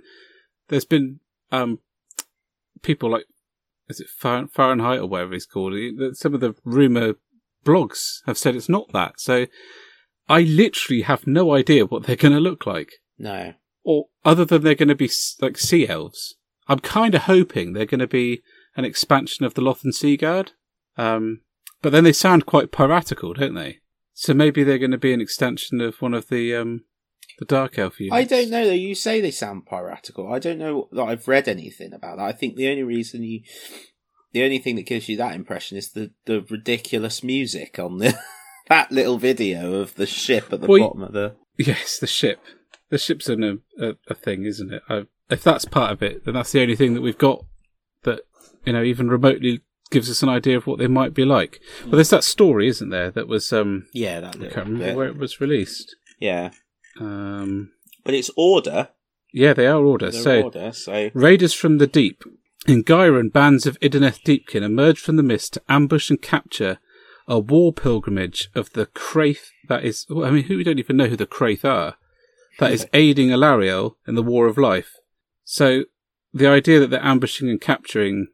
there's 0.69 0.85
been 0.85 1.21
um, 1.53 1.79
people 2.83 3.11
like 3.11 3.25
is 3.89 4.01
it 4.01 4.09
Fahrenheit 4.11 5.01
or 5.01 5.07
whatever 5.07 5.33
he's 5.33 5.47
called. 5.47 5.75
Some 6.15 6.35
of 6.35 6.41
the 6.41 6.55
rumor 6.65 7.15
blogs 7.65 8.19
have 8.27 8.37
said 8.39 8.55
it's 8.55 8.69
not 8.69 8.93
that. 8.93 9.19
So 9.19 9.47
I 10.29 10.43
literally 10.43 11.03
have 11.03 11.27
no 11.27 11.55
idea 11.55 11.87
what 11.87 12.05
they're 12.05 12.17
going 12.17 12.35
to 12.35 12.41
look 12.41 12.67
like, 12.67 12.91
No. 13.19 13.55
or 13.83 14.07
other 14.25 14.45
than 14.45 14.63
they're 14.63 14.75
going 14.75 14.89
to 14.91 14.95
be 14.95 15.11
like 15.41 15.57
sea 15.57 15.89
elves. 15.89 16.35
I'm 16.67 16.81
kind 16.81 17.15
of 17.15 17.23
hoping 17.23 17.73
they're 17.73 17.87
going 17.87 18.01
to 18.01 18.07
be 18.07 18.43
an 18.77 18.85
expansion 18.85 19.47
of 19.47 19.55
the 19.55 19.63
Lothern 19.63 19.93
Sea 19.93 20.19
Guard. 20.19 20.53
Um, 20.99 21.41
but 21.81 21.91
then 21.93 22.05
they 22.05 22.13
sound 22.13 22.45
quite 22.45 22.71
piratical, 22.73 23.33
don't 23.33 23.55
they? 23.55 23.79
So 24.21 24.35
maybe 24.35 24.65
they're 24.65 24.79
going 24.79 24.91
to 24.91 24.99
be 24.99 25.13
an 25.13 25.21
extension 25.21 25.81
of 25.81 26.03
one 26.03 26.13
of 26.13 26.27
the 26.27 26.53
um, 26.53 26.83
the 27.39 27.45
Dark 27.45 27.79
Elf 27.79 28.01
units. 28.01 28.17
I 28.17 28.25
don't 28.25 28.51
know 28.51 28.65
though. 28.65 28.73
You 28.73 28.97
say 28.97 29.21
they 29.21 29.31
sound 29.31 29.67
piratical. 29.67 30.33
I 30.33 30.41
don't 30.41 30.59
know 30.59 30.89
that 30.91 31.05
I've 31.05 31.29
read 31.29 31.47
anything 31.47 31.93
about 31.93 32.17
that. 32.17 32.25
I 32.25 32.33
think 32.33 32.57
the 32.57 32.69
only 32.69 32.83
reason 32.83 33.23
you, 33.23 33.43
the 34.33 34.43
only 34.43 34.59
thing 34.59 34.75
that 34.75 34.87
gives 34.87 35.09
you 35.09 35.17
that 35.19 35.37
impression 35.37 35.79
is 35.79 35.93
the 35.93 36.11
the 36.25 36.45
ridiculous 36.51 37.23
music 37.23 37.79
on 37.79 37.99
the 37.99 38.19
that 38.69 38.91
little 38.91 39.19
video 39.19 39.75
of 39.77 39.95
the 39.95 40.05
ship 40.05 40.53
at 40.53 40.63
the 40.63 40.67
Well, 40.67 40.89
bottom 40.89 41.05
of 41.05 41.13
the. 41.13 41.37
Yes, 41.57 42.01
the 42.01 42.09
ship. 42.09 42.41
The 42.89 42.99
ship's 42.99 43.29
an, 43.29 43.45
a, 43.45 43.87
a, 43.87 43.95
a 44.09 44.15
thing, 44.15 44.47
isn't 44.47 44.73
it? 44.73 44.83
I, 44.89 45.07
if 45.31 45.45
that's 45.45 45.65
part 45.65 45.93
of 45.93 46.03
it, 46.03 46.25
then 46.25 46.35
that's 46.35 46.51
the 46.51 46.63
only 46.63 46.75
thing 46.75 46.95
that 46.95 47.03
we've 47.03 47.17
got 47.17 47.45
that, 48.03 48.23
you 48.65 48.73
know, 48.73 48.83
even 48.83 49.11
remotely 49.11 49.61
gives 49.91 50.11
us 50.11 50.23
an 50.23 50.29
idea 50.29 50.57
of 50.57 50.67
what 50.67 50.79
they 50.79 50.87
might 50.87 51.15
be 51.15 51.25
like. 51.25 51.61
But 51.85 51.93
there's 51.93 52.11
that 52.11 52.25
story, 52.25 52.69
isn't 52.69 52.91
there, 52.91 53.11
that 53.13 53.29
was, 53.29 53.53
um, 53.53 53.87
Yeah, 53.93 54.21
that 54.21 54.37
I 54.37 54.39
can't 54.49 54.57
remember 54.67 54.85
bit. 54.85 54.97
where 54.97 55.07
it 55.09 55.17
was 55.17 55.41
released. 55.41 55.97
Yeah, 56.19 56.51
Um, 57.01 57.73
but 58.05 58.15
it's 58.15 58.31
order. 58.37 58.89
yeah, 59.33 59.53
they 59.53 59.67
are 59.67 59.85
order. 59.85 60.11
So, 60.13 60.43
order. 60.43 60.73
So 60.73 61.11
Raiders 61.15 61.55
from 61.55 61.79
the 61.79 61.87
deep. 61.87 62.23
In 62.67 62.83
Ghyran, 62.85 63.33
bands 63.33 63.67
of 63.67 63.79
Idoneth 63.81 64.23
Deepkin 64.25 64.63
emerge 64.63 64.99
from 65.01 65.17
the 65.17 65.23
mist 65.23 65.55
to 65.55 65.63
ambush 65.69 66.11
and 66.11 66.21
capture 66.21 66.79
a 67.27 67.39
war 67.39 67.73
pilgrimage 67.73 68.51
of 68.55 68.73
the 68.73 68.87
Kraith 68.87 69.51
that 69.69 69.85
is, 69.85 70.07
I 70.11 70.31
mean, 70.31 70.45
who 70.45 70.57
we 70.57 70.65
don't 70.65 70.79
even 70.79 70.97
know 70.97 71.07
who 71.07 71.17
the 71.17 71.27
Kraith 71.27 71.65
are. 71.65 71.97
That 72.59 72.73
is 72.73 72.87
aiding 72.95 73.29
Alarielle 73.29 73.95
in 74.07 74.17
the 74.17 74.23
War 74.23 74.47
of 74.47 74.59
Life. 74.59 74.97
So 75.45 75.85
the 76.35 76.49
idea 76.49 76.81
that 76.81 76.91
they're 76.91 77.05
ambushing 77.05 77.49
and 77.49 77.61
capturing 77.61 78.29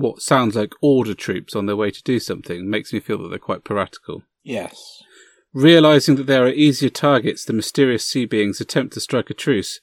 what 0.00 0.22
sounds 0.22 0.56
like 0.56 0.72
order 0.80 1.14
troops 1.14 1.54
on 1.54 1.66
their 1.66 1.76
way 1.76 1.90
to 1.90 2.02
do 2.02 2.18
something 2.18 2.68
makes 2.68 2.92
me 2.92 3.00
feel 3.00 3.18
that 3.18 3.28
they're 3.28 3.38
quite 3.38 3.64
piratical. 3.64 4.22
yes, 4.42 5.02
Realizing 5.52 6.14
that 6.14 6.26
there 6.28 6.44
are 6.44 6.50
easier 6.50 6.90
targets, 6.90 7.44
the 7.44 7.52
mysterious 7.52 8.06
sea 8.06 8.24
beings 8.24 8.60
attempt 8.60 8.94
to 8.94 9.00
strike 9.00 9.30
a 9.30 9.34
truce. 9.34 9.80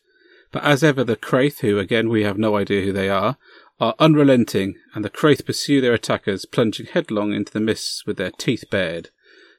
But 0.52 0.64
as 0.64 0.82
ever, 0.82 1.04
the 1.04 1.18
Kraith, 1.18 1.60
who 1.60 1.78
again 1.78 2.08
we 2.08 2.24
have 2.24 2.38
no 2.38 2.56
idea 2.56 2.84
who 2.86 2.94
they 2.94 3.10
are, 3.10 3.38
are 3.80 3.94
unrelenting, 4.00 4.76
and 4.96 5.04
the 5.04 5.10
Kraith 5.10 5.46
pursue 5.46 5.82
their 5.82 5.94
attackers, 5.94 6.46
plunging 6.46 6.86
headlong 6.88 7.34
into 7.34 7.52
the 7.52 7.60
mists 7.60 8.06
with 8.06 8.16
their 8.18 8.32
teeth 8.32 8.64
bared. 8.72 9.10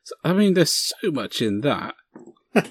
So, 0.03 0.15
I 0.25 0.33
mean, 0.33 0.55
there's 0.55 0.73
so 0.73 1.11
much 1.11 1.43
in 1.43 1.61
that. 1.61 1.95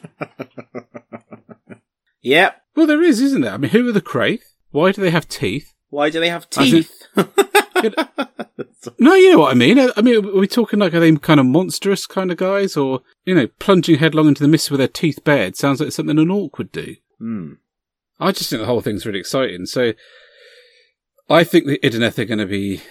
yep. 2.22 2.62
Well, 2.76 2.88
there 2.88 3.04
is, 3.04 3.22
isn't 3.22 3.42
there? 3.42 3.54
I 3.54 3.58
mean, 3.58 3.72
who 3.72 3.88
are 3.88 3.92
the 3.94 4.02
Kraith? 4.02 4.56
Why 4.72 4.92
do 4.92 5.02
they 5.02 5.12
have 5.12 5.30
teeth? 5.30 5.74
Why 5.90 6.10
do 6.10 6.20
they 6.20 6.30
have 6.30 6.50
teeth? 6.50 6.92
No, 9.00 9.14
you 9.16 9.32
know 9.32 9.40
what 9.40 9.52
I 9.52 9.56
mean. 9.56 9.80
I 9.80 9.90
I 9.98 10.02
mean, 10.02 10.16
are 10.16 10.40
we 10.40 10.48
talking 10.48 10.80
like 10.80 10.94
are 10.94 11.00
they 11.00 11.14
kind 11.16 11.40
of 11.40 11.46
monstrous 11.46 12.06
kind 12.06 12.32
of 12.32 12.38
guys, 12.38 12.78
or 12.78 13.02
you 13.26 13.36
know, 13.36 13.48
plunging 13.60 13.98
headlong 14.00 14.28
into 14.28 14.42
the 14.42 14.48
mist 14.48 14.72
with 14.72 14.80
their 14.80 14.88
teeth 14.88 15.24
bared? 15.24 15.56
Sounds 15.56 15.82
like 15.82 15.92
something 15.92 16.18
an 16.18 16.32
orc 16.32 16.58
would 16.58 16.72
do. 16.72 16.96
Hmm. 17.20 17.54
I 18.20 18.32
just 18.32 18.50
think 18.50 18.62
the 18.62 18.66
whole 18.66 18.82
thing's 18.82 19.06
really 19.06 19.20
exciting. 19.20 19.66
So, 19.66 19.94
I 21.30 21.44
think 21.44 21.66
the 21.66 21.80
Idoneth 21.80 22.18
are 22.20 22.26
going 22.26 22.40
to 22.40 22.46
be. 22.46 22.82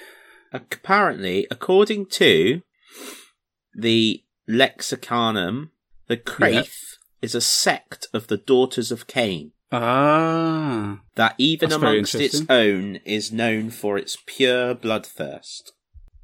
Apparently, 0.52 1.46
according 1.50 2.06
to 2.06 2.62
the 3.74 4.22
Lexicanum, 4.48 5.70
the 6.06 6.16
Kraith 6.16 6.98
is 7.20 7.34
a 7.34 7.40
sect 7.40 8.06
of 8.12 8.28
the 8.28 8.36
Daughters 8.36 8.92
of 8.92 9.06
Khaine 9.06 9.50
Ah, 9.72 11.00
that 11.16 11.34
even 11.38 11.70
That's 11.70 11.82
amongst 11.82 12.14
its 12.14 12.42
own 12.48 12.96
is 13.04 13.32
known 13.32 13.70
for 13.70 13.98
its 13.98 14.16
pure 14.26 14.74
bloodthirst. 14.74 15.72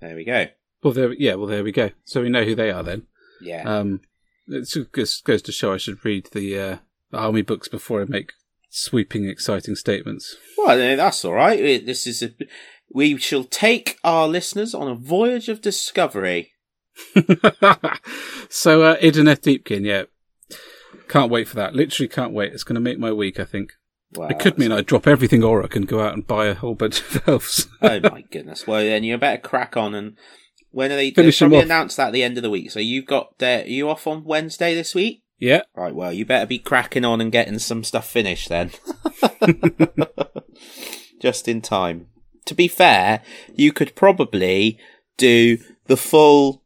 There 0.01 0.15
we 0.15 0.25
go. 0.25 0.47
well, 0.83 0.93
there, 0.93 1.13
yeah, 1.13 1.35
well, 1.35 1.49
there 1.49 1.65
we 1.65 1.73
go. 1.73 1.91
So 2.05 2.23
we 2.23 2.29
know 2.29 2.45
who 2.45 2.55
they 2.55 2.71
are 2.71 2.83
then. 2.83 3.07
Yeah. 3.41 3.63
Um, 3.65 4.01
it 4.47 4.69
just 4.95 5.25
goes 5.25 5.43
to 5.43 5.53
show 5.53 5.73
I 5.73 5.77
should 5.77 6.05
read 6.05 6.29
the, 6.33 6.59
uh, 6.59 6.77
the 7.11 7.19
army 7.19 7.43
books 7.43 7.69
before 7.69 8.03
I 8.03 8.05
make 8.05 8.33
sweeping, 8.71 9.29
exciting 9.29 9.77
statements. 9.77 10.37
well, 10.57 10.97
that's 10.97 11.25
all 11.25 11.35
right. 11.35 11.85
This 11.85 12.07
is 12.07 12.23
a. 12.23 12.31
We 12.95 13.17
shall 13.19 13.45
take 13.45 13.99
our 14.05 14.29
listeners 14.29 14.75
on 14.75 14.89
a 14.89 14.95
voyage 14.95 15.49
of 15.49 15.63
discovery. 15.63 16.53
so, 18.51 18.83
uh, 18.83 18.97
Deepkin, 19.01 19.85
yeah. 19.85 20.03
Can't 21.09 21.31
wait 21.31 21.49
for 21.49 21.57
that. 21.57 21.75
Literally 21.75 22.09
can't 22.09 22.33
wait. 22.33 22.53
It's 22.53 22.65
going 22.65 22.75
to 22.75 22.81
make 22.81 22.99
my 22.99 23.13
week, 23.13 23.39
I 23.39 23.45
think. 23.45 23.73
Wow, 24.15 24.29
it 24.29 24.39
could 24.39 24.59
mean 24.59 24.73
I 24.73 24.83
drop 24.83 25.07
everything 25.07 25.41
Auric 25.41 25.75
and 25.75 25.89
go 25.89 26.01
out 26.01 26.13
and 26.13 26.27
buy 26.27 26.47
a 26.47 26.55
whole 26.55 26.75
bunch 26.75 27.01
of 27.01 27.27
elves. 27.29 27.67
oh 27.81 28.01
my 28.11 28.23
goodness. 28.31 28.67
Well, 28.67 28.83
then 28.83 29.05
you 29.05 29.17
better 29.19 29.41
crack 29.41 29.77
on 29.77 29.95
and. 29.95 30.17
When 30.71 30.91
are 30.91 30.97
they? 30.97 31.11
Finish 31.11 31.39
they'll 31.39 31.49
probably 31.49 31.59
off. 31.59 31.65
announce 31.65 31.97
that 31.97 32.09
at 32.09 32.13
the 32.15 32.23
end 32.23 32.39
of 32.39 32.43
the 32.43 32.51
week. 32.51 32.71
So 32.71 32.81
you've 32.81 33.07
got. 33.07 33.35
Uh, 33.43 33.47
are 33.47 33.67
you 33.67 33.89
off 33.91 34.07
on 34.07 34.25
Wednesday 34.25 34.75
this 34.75 34.95
week? 34.95 35.23
yeah. 35.39 35.63
Right, 35.75 35.95
well, 35.95 36.13
you 36.13 36.25
better 36.25 36.47
be 36.47 36.59
cracking 36.61 37.05
on 37.05 37.21
and 37.21 37.33
getting 37.33 37.59
some 37.59 37.83
stuff 37.85 38.09
finished 38.09 38.49
then. 38.49 38.71
Just 41.21 41.49
in 41.49 41.61
time. 41.61 42.07
To 42.47 42.55
be 42.55 42.69
fair, 42.69 43.23
you 43.55 43.73
could 43.73 43.95
probably 43.95 44.79
do 45.17 45.59
the 45.87 45.97
full 45.97 46.63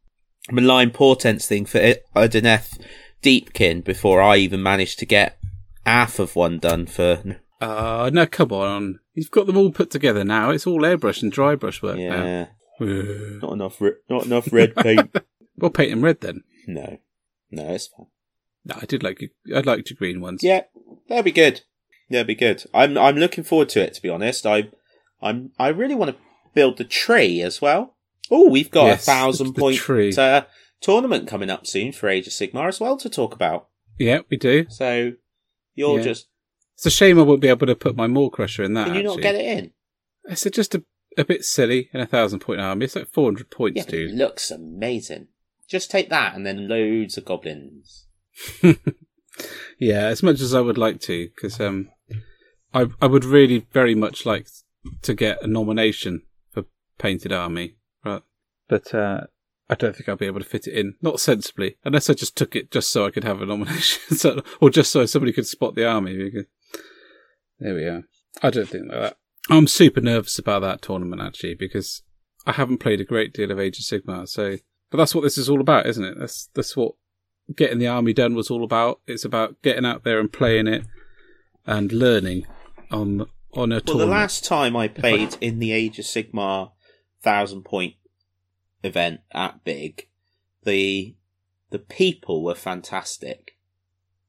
malign 0.51 0.91
portents 0.91 1.47
thing 1.47 1.65
for 1.65 1.79
Idoneth 2.15 2.79
Deepkin 3.23 3.83
before 3.83 4.21
I 4.21 4.37
even 4.37 4.61
managed 4.63 4.99
to 4.99 5.05
get 5.05 5.37
half 5.85 6.19
of 6.19 6.35
one 6.35 6.59
done 6.59 6.85
for. 6.85 7.37
Uh, 7.59 8.09
no, 8.13 8.25
come 8.25 8.51
on. 8.51 8.99
You've 9.13 9.31
got 9.31 9.47
them 9.47 9.57
all 9.57 9.71
put 9.71 9.89
together 9.89 10.23
now. 10.23 10.51
It's 10.51 10.67
all 10.67 10.81
airbrush 10.81 11.23
and 11.23 11.31
dry 11.31 11.55
brush 11.55 11.81
work 11.81 11.97
Yeah, 11.97 12.47
now. 12.79 12.87
not 13.41 13.53
enough. 13.53 13.81
Re- 13.81 13.93
not 14.09 14.25
enough 14.25 14.51
red 14.51 14.75
paint. 14.75 15.15
Well, 15.59 15.71
paint 15.71 15.89
them 15.89 16.03
red 16.03 16.21
then. 16.21 16.43
no, 16.67 16.99
no, 17.49 17.69
it's 17.73 17.87
fine. 17.87 18.05
No, 18.63 18.75
I 18.79 18.85
did 18.85 19.01
like. 19.01 19.19
I'd 19.55 19.65
like 19.65 19.89
your 19.89 19.97
green 19.97 20.21
ones. 20.21 20.43
Yeah, 20.43 20.65
that'll 21.09 21.23
be 21.23 21.31
good. 21.31 21.61
That'll 22.11 22.27
be 22.27 22.35
good. 22.35 22.63
I'm 22.75 22.95
I'm 22.95 23.15
looking 23.15 23.43
forward 23.43 23.69
to 23.69 23.81
it. 23.81 23.95
To 23.95 24.01
be 24.03 24.09
honest, 24.09 24.45
I 24.45 24.69
I'm 25.19 25.49
I 25.57 25.69
really 25.69 25.95
want 25.95 26.11
to 26.11 26.21
build 26.53 26.77
the 26.77 26.83
tree 26.83 27.41
as 27.41 27.59
well. 27.59 27.95
Oh, 28.29 28.47
we've 28.49 28.69
got 28.69 28.85
Yes, 28.85 29.01
a 29.01 29.05
thousand 29.11 29.53
point 29.55 29.77
tree. 29.77 30.13
uh, 30.15 30.41
tournament 30.81 31.27
coming 31.27 31.49
up 31.49 31.65
soon 31.67 31.91
for 31.91 32.07
Age 32.09 32.27
of 32.27 32.33
Sigmar 32.33 32.67
as 32.67 32.79
well 32.79 32.97
to 32.97 33.09
talk 33.09 33.33
about. 33.33 33.67
Yeah, 33.99 34.19
we 34.29 34.37
do. 34.37 34.65
So 34.69 35.13
you're 35.75 35.97
Yeah. 35.97 36.03
just 36.03 36.27
It's 36.75 36.85
a 36.85 36.91
shame 36.91 37.17
I 37.19 37.23
won't 37.23 37.41
be 37.41 37.47
able 37.47 37.67
to 37.67 37.75
put 37.75 37.95
my 37.95 38.07
Maw-krusha 38.07 38.63
in 38.63 38.73
that. 38.75 38.87
can 38.87 38.95
you 38.95 39.03
not 39.03 39.19
get 39.21 39.35
it 39.35 39.45
in? 39.45 39.71
It's 40.25 40.43
just 40.43 40.75
a, 40.75 40.83
a 41.17 41.25
bit 41.25 41.43
silly 41.45 41.89
in 41.93 41.99
a 41.99 42.05
thousand 42.05 42.39
point 42.39 42.61
army. 42.61 42.85
It's 42.85 42.95
like 42.95 43.07
400 43.11 43.49
points, 43.49 43.77
Yeah, 43.77 43.83
dude. 43.85 44.11
looks 44.15 44.51
amazing. 44.51 45.27
Just 45.67 45.89
take 45.89 46.09
that 46.09 46.35
and 46.35 46.45
then 46.45 46.67
loads 46.67 47.17
of 47.17 47.25
goblins. 47.25 48.05
yeah, 49.79 50.05
as 50.05 50.23
much 50.23 50.39
as 50.41 50.53
I 50.53 50.61
would 50.61 50.77
like 50.77 50.99
to, 51.01 51.29
because 51.35 51.59
um, 51.59 51.89
I 52.73 52.87
I 53.01 53.07
would 53.07 53.25
really 53.25 53.65
very 53.73 53.95
much 53.95 54.25
like 54.25 54.47
to 55.01 55.13
get 55.13 55.41
a 55.43 55.47
nomination 55.47 56.21
for 56.51 56.65
Painted 56.97 57.31
Army, 57.31 57.75
right? 58.05 58.21
But 58.67 58.93
uh, 58.93 59.21
I 59.69 59.75
don't 59.75 59.95
think 59.95 60.07
I'll 60.07 60.15
be 60.15 60.25
able 60.25 60.39
to 60.39 60.45
fit 60.45 60.67
it 60.67 60.73
in, 60.73 60.95
not 61.01 61.19
sensibly, 61.19 61.77
unless 61.83 62.09
I 62.09 62.13
just 62.13 62.37
took 62.37 62.55
it 62.55 62.71
just 62.71 62.89
so 62.89 63.05
I 63.05 63.11
could 63.11 63.25
have 63.25 63.41
a 63.41 63.45
nomination, 63.45 64.01
so, 64.17 64.41
or 64.61 64.69
just 64.69 64.91
so 64.91 65.05
somebody 65.05 65.33
could 65.33 65.47
spot 65.47 65.75
the 65.75 65.85
army. 65.85 66.15
Because... 66.17 66.45
There 67.59 67.75
we 67.75 67.83
are. 67.83 68.03
I 68.41 68.49
don't 68.49 68.69
think 68.69 68.89
like 68.89 69.01
that. 69.01 69.17
I'm 69.49 69.67
super 69.67 70.01
nervous 70.01 70.37
about 70.37 70.61
that 70.61 70.81
tournament 70.81 71.21
actually 71.21 71.55
because 71.55 72.03
I 72.45 72.51
haven't 72.53 72.79
played 72.79 73.01
a 73.01 73.05
great 73.05 73.33
deal 73.33 73.51
of 73.51 73.59
Age 73.59 73.79
of 73.79 73.85
Sigmar, 73.85 74.27
so 74.27 74.57
but 74.89 74.97
that's 74.97 75.15
what 75.15 75.21
this 75.21 75.37
is 75.37 75.49
all 75.49 75.61
about, 75.61 75.85
isn't 75.85 76.03
it? 76.03 76.15
That's 76.19 76.49
that's 76.53 76.75
what 76.77 76.93
getting 77.55 77.79
the 77.79 77.87
army 77.87 78.13
done 78.13 78.35
was 78.35 78.49
all 78.49 78.63
about. 78.63 79.01
It's 79.07 79.25
about 79.25 79.61
getting 79.61 79.85
out 79.85 80.03
there 80.03 80.19
and 80.19 80.31
playing 80.31 80.67
it 80.67 80.85
and 81.65 81.91
learning 81.91 82.45
on 82.91 83.27
on 83.53 83.71
a 83.71 83.75
Well, 83.75 83.81
tournament. 83.81 84.09
the 84.09 84.15
last 84.15 84.43
time 84.45 84.75
I 84.75 84.87
played 84.87 85.35
in 85.41 85.59
the 85.59 85.71
Age 85.71 85.97
of 85.99 86.05
Sigmar 86.05 86.71
thousand 87.21 87.63
point 87.63 87.95
event 88.83 89.21
at 89.31 89.63
Big, 89.63 90.07
the 90.63 91.15
the 91.69 91.79
people 91.79 92.43
were 92.43 92.55
fantastic. 92.55 93.57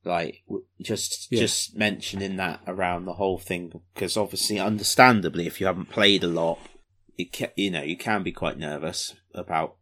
Like 0.05 0.43
just 0.81 1.29
Yeah. 1.31 1.41
just 1.41 1.77
mentioning 1.77 2.37
that 2.37 2.61
around 2.67 3.05
the 3.05 3.15
whole 3.15 3.39
thing 3.39 3.73
because 3.95 4.17
obviously, 4.17 4.59
understandably, 4.59 5.47
if 5.47 5.61
you 5.61 5.67
haven't 5.67 5.91
played 5.91 6.25
a 6.25 6.29
lot, 6.29 6.59
you 7.17 7.27
ca- 7.31 7.53
you 7.57 7.71
know 7.71 7.83
you 7.83 7.97
can 7.97 8.23
be 8.23 8.33
quite 8.33 8.59
nervous 8.59 9.15
about 9.35 9.77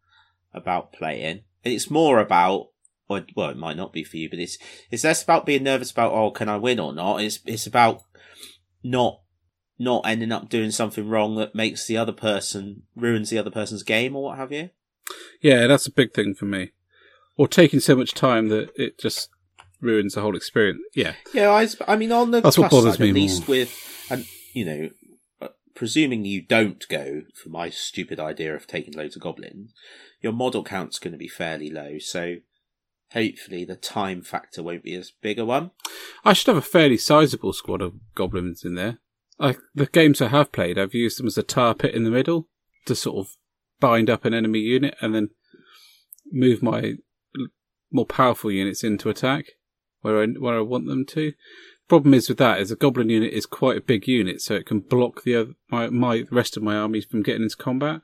about 0.52 0.92
playing. 0.92 1.44
And 1.64 1.74
it's 1.74 1.90
more 1.90 2.18
about 2.18 2.68
or, 3.08 3.24
well, 3.36 3.50
it 3.50 3.56
might 3.56 3.76
not 3.76 3.92
be 3.92 4.02
for 4.02 4.16
you, 4.16 4.28
but 4.28 4.38
it's 4.40 4.58
it's 4.90 5.04
less 5.04 5.22
about 5.22 5.46
being 5.46 5.62
nervous 5.62 5.92
about 5.92 6.12
oh, 6.12 6.30
can 6.30 6.48
I 6.48 6.56
win 6.56 6.80
or 6.80 6.92
not. 6.92 7.22
It's 7.22 7.40
it's 7.44 7.66
about 7.66 8.02
not 8.82 9.20
not 9.78 10.06
ending 10.06 10.32
up 10.32 10.48
doing 10.48 10.70
something 10.70 11.08
wrong 11.08 11.36
that 11.36 11.54
makes 11.54 11.86
the 11.86 11.96
other 11.96 12.12
person 12.12 12.82
ruins 12.94 13.30
the 13.30 13.38
other 13.38 13.50
person's 13.50 13.82
game 13.82 14.16
or 14.16 14.22
what 14.24 14.38
have 14.38 14.52
you. 14.52 14.70
Yeah, 15.40 15.66
that's 15.66 15.86
a 15.86 15.92
big 15.92 16.12
thing 16.14 16.34
for 16.34 16.46
me. 16.46 16.72
Or 17.36 17.46
taking 17.46 17.80
so 17.80 17.94
much 17.94 18.14
time 18.14 18.48
that 18.48 18.70
it 18.76 18.98
just 18.98 19.28
ruins 19.80 20.14
the 20.14 20.22
whole 20.22 20.34
experience. 20.36 20.80
Yeah, 20.94 21.14
Yeah, 21.34 21.50
I, 21.50 21.68
I 21.86 21.96
mean 21.96 22.10
on 22.12 22.30
the 22.30 22.40
That's 22.40 22.56
what 22.56 22.70
plus 22.70 22.82
bothers 22.82 22.94
side, 22.96 23.00
me 23.02 23.08
at 23.10 23.14
least 23.14 23.40
more. 23.48 23.56
with 23.56 24.06
and 24.10 24.26
you 24.54 24.64
know 24.64 24.88
uh, 25.42 25.48
presuming 25.74 26.24
you 26.24 26.40
don't 26.40 26.88
go 26.88 27.22
for 27.34 27.50
my 27.50 27.68
stupid 27.68 28.18
idea 28.18 28.54
of 28.54 28.66
taking 28.66 28.94
loads 28.94 29.16
of 29.16 29.22
goblins, 29.22 29.74
your 30.22 30.32
model 30.32 30.64
count's 30.64 30.98
going 30.98 31.12
to 31.12 31.18
be 31.18 31.28
fairly 31.28 31.70
low, 31.70 31.98
so 31.98 32.36
hopefully 33.12 33.64
the 33.66 33.76
time 33.76 34.22
factor 34.22 34.62
won't 34.62 34.82
be 34.82 34.94
as 34.94 35.12
big 35.20 35.38
a 35.38 35.44
one. 35.44 35.70
I 36.24 36.32
should 36.32 36.48
have 36.48 36.56
a 36.56 36.62
fairly 36.62 36.96
sizable 36.96 37.52
squad 37.52 37.82
of 37.82 37.94
goblins 38.14 38.64
in 38.64 38.74
there. 38.74 38.98
I, 39.38 39.56
the 39.74 39.86
games 39.86 40.22
I 40.22 40.28
have 40.28 40.52
played, 40.52 40.78
I've 40.78 40.94
used 40.94 41.18
them 41.18 41.26
as 41.26 41.36
a 41.36 41.42
tar 41.42 41.74
pit 41.74 41.94
in 41.94 42.04
the 42.04 42.10
middle 42.10 42.48
to 42.86 42.94
sort 42.94 43.18
of 43.18 43.36
bind 43.80 44.08
up 44.08 44.24
an 44.24 44.32
enemy 44.34 44.60
unit 44.60 44.96
and 45.00 45.14
then 45.14 45.30
move 46.32 46.62
my 46.62 46.94
more 47.92 48.06
powerful 48.06 48.50
units 48.50 48.82
into 48.82 49.08
attack 49.08 49.44
where 50.00 50.22
I 50.22 50.26
where 50.26 50.56
I 50.56 50.62
want 50.62 50.86
them 50.86 51.04
to. 51.06 51.32
Problem 51.88 52.14
is 52.14 52.28
with 52.28 52.38
that 52.38 52.60
is 52.60 52.70
a 52.70 52.76
goblin 52.76 53.10
unit 53.10 53.32
is 53.32 53.46
quite 53.46 53.76
a 53.76 53.80
big 53.80 54.08
unit, 54.08 54.40
so 54.40 54.54
it 54.54 54.66
can 54.66 54.80
block 54.80 55.22
the 55.22 55.36
other, 55.36 55.52
my 55.70 55.88
my 55.88 56.18
the 56.18 56.34
rest 56.34 56.56
of 56.56 56.62
my 56.62 56.76
armies 56.76 57.04
from 57.04 57.22
getting 57.22 57.42
into 57.42 57.56
combat, 57.56 58.00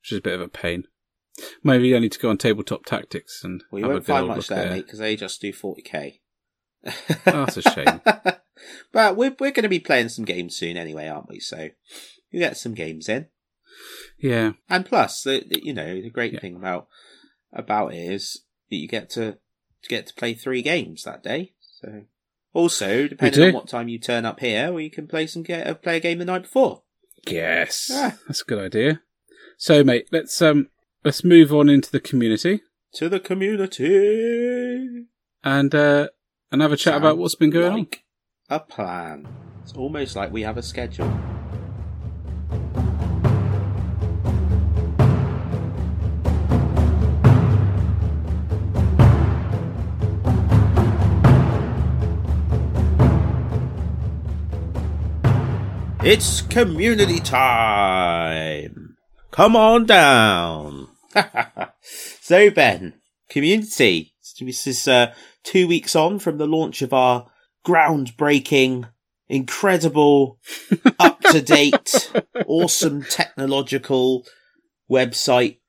which 0.00 0.12
is 0.12 0.18
a 0.18 0.22
bit 0.22 0.34
of 0.34 0.40
a 0.40 0.48
pain. 0.48 0.84
Maybe 1.62 1.94
I 1.94 1.98
need 1.98 2.12
to 2.12 2.18
go 2.18 2.30
on 2.30 2.38
tabletop 2.38 2.84
tactics 2.86 3.42
and 3.44 3.62
Well, 3.70 3.80
you 3.80 3.84
have 3.86 3.94
won't 3.94 4.06
find 4.06 4.28
much 4.28 4.48
there, 4.48 4.62
there. 4.62 4.70
mate, 4.70 4.86
because 4.86 5.00
they 5.00 5.16
just 5.16 5.40
do 5.40 5.52
40k. 5.52 6.20
Oh, 7.26 7.44
that's 7.44 7.56
a 7.58 7.62
shame. 7.62 8.00
but 8.92 9.16
we're 9.16 9.34
we're 9.38 9.50
going 9.50 9.62
to 9.64 9.68
be 9.68 9.80
playing 9.80 10.08
some 10.08 10.24
games 10.24 10.56
soon 10.56 10.76
anyway, 10.76 11.08
aren't 11.08 11.28
we? 11.28 11.40
So 11.40 11.70
you 12.30 12.38
get 12.40 12.56
some 12.56 12.74
games 12.74 13.08
in, 13.08 13.26
Yeah, 14.18 14.52
and 14.68 14.84
plus, 14.86 15.22
the, 15.22 15.44
the- 15.48 15.64
you 15.64 15.72
know, 15.74 16.00
the 16.00 16.10
great 16.10 16.32
Yeah. 16.32 16.40
thing 16.40 16.56
about 16.56 16.88
about 17.52 17.94
it 17.94 17.98
is 18.12 18.42
that 18.70 18.76
you 18.76 18.88
get 18.88 19.08
to, 19.10 19.32
to 19.82 19.88
get 19.88 20.06
to 20.08 20.14
play 20.14 20.34
three 20.34 20.62
games 20.62 21.04
that 21.04 21.22
day. 21.22 21.52
So 21.80 22.02
also, 22.52 23.06
depending 23.08 23.48
on 23.48 23.52
what 23.54 23.68
time 23.68 23.88
you 23.88 23.98
turn 23.98 24.24
up 24.24 24.40
here, 24.40 24.72
we 24.72 24.88
can 24.90 25.06
play 25.06 25.26
some 25.26 25.42
get, 25.42 25.66
uh, 25.66 25.74
play 25.74 25.96
a 25.98 26.00
game 26.00 26.18
the 26.18 26.24
night 26.24 26.42
before. 26.42 26.82
Yes, 27.28 27.90
Ah. 27.92 28.16
that's 28.26 28.42
a 28.42 28.44
good 28.44 28.58
idea. 28.58 29.00
So, 29.58 29.82
mate, 29.84 30.08
let's 30.12 30.40
um 30.42 30.68
let's 31.04 31.24
move 31.24 31.52
on 31.54 31.68
into 31.68 31.90
the 31.90 32.00
community 32.00 32.60
To 32.94 33.08
the 33.08 33.20
community. 33.20 35.06
and 35.44 35.74
uh 35.74 36.08
and 36.50 36.62
have 36.62 36.72
a 36.72 36.76
chat 36.76 36.96
about 36.96 37.18
what's 37.18 37.34
been 37.34 37.50
going 37.50 37.72
on. 37.72 37.88
A 38.48 38.60
plan. 38.60 39.26
It's 39.62 39.72
almost 39.72 40.14
like 40.14 40.32
we 40.32 40.42
have 40.42 40.56
a 40.56 40.62
schedule. 40.62 41.10
It's 56.08 56.40
community 56.40 57.18
time. 57.18 58.96
Come 59.32 59.56
on 59.56 59.86
down. 59.86 60.86
so 62.20 62.50
Ben, 62.50 62.94
community. 63.28 64.14
So 64.36 64.44
this 64.44 64.66
is 64.66 64.86
uh, 64.86 65.14
two 65.44 65.66
weeks 65.66 65.96
on 65.96 66.18
from 66.18 66.36
the 66.36 66.46
launch 66.46 66.82
of 66.82 66.92
our 66.92 67.26
groundbreaking, 67.64 68.86
incredible, 69.30 70.38
up 70.98 71.22
to 71.22 71.40
date, 71.40 72.12
awesome 72.46 73.02
technological 73.04 74.26
website 74.90 75.60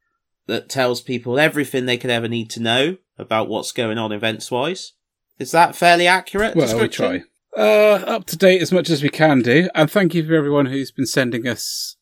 that 0.47 0.67
tells 0.67 0.99
people 0.99 1.39
everything 1.39 1.85
they 1.85 1.95
could 1.95 2.09
ever 2.09 2.27
need 2.27 2.49
to 2.49 2.59
know 2.59 2.97
about 3.17 3.47
what's 3.47 3.71
going 3.71 3.97
on 3.97 4.11
events 4.11 4.51
wise. 4.51 4.91
Is 5.39 5.51
that 5.51 5.73
fairly 5.73 6.05
accurate? 6.05 6.53
Well, 6.53 6.77
we 6.77 6.89
try. 6.89 7.23
Uh, 7.55 8.03
up 8.05 8.25
to 8.25 8.35
date 8.35 8.61
as 8.61 8.73
much 8.73 8.89
as 8.89 9.01
we 9.01 9.07
can 9.07 9.43
do, 9.43 9.69
and 9.73 9.89
thank 9.89 10.13
you 10.13 10.27
for 10.27 10.35
everyone 10.35 10.65
who's 10.65 10.91
been 10.91 11.05
sending 11.05 11.47
us 11.47 11.95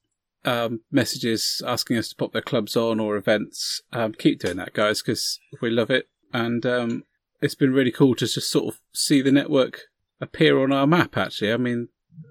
um, 0.46 0.82
messages 0.92 1.62
asking 1.66 1.98
us 1.98 2.10
to 2.10 2.16
pop 2.16 2.34
their 2.34 2.42
clubs 2.42 2.76
on 2.76 3.00
or 3.00 3.18
events. 3.18 3.84
Um, 3.94 4.14
keep 4.14 4.40
doing 4.40 4.58
that, 4.58 4.74
guys, 4.74 5.04
because 5.04 5.40
we 5.62 5.70
love 5.70 5.92
it, 5.92 6.08
and 6.36 6.66
um, 6.66 7.03
it's 7.41 7.56
been 7.56 7.74
really 7.74 7.91
cool 7.91 8.14
to 8.16 8.28
just 8.28 8.52
sort 8.52 8.74
of 8.74 8.82
see 8.94 9.22
the 9.22 9.32
network 9.32 9.84
appear 10.20 10.62
on 10.62 10.74
our 10.74 10.86
map. 10.86 11.16
Actually, 11.16 11.53
I 11.53 11.57
mean, 11.57 11.88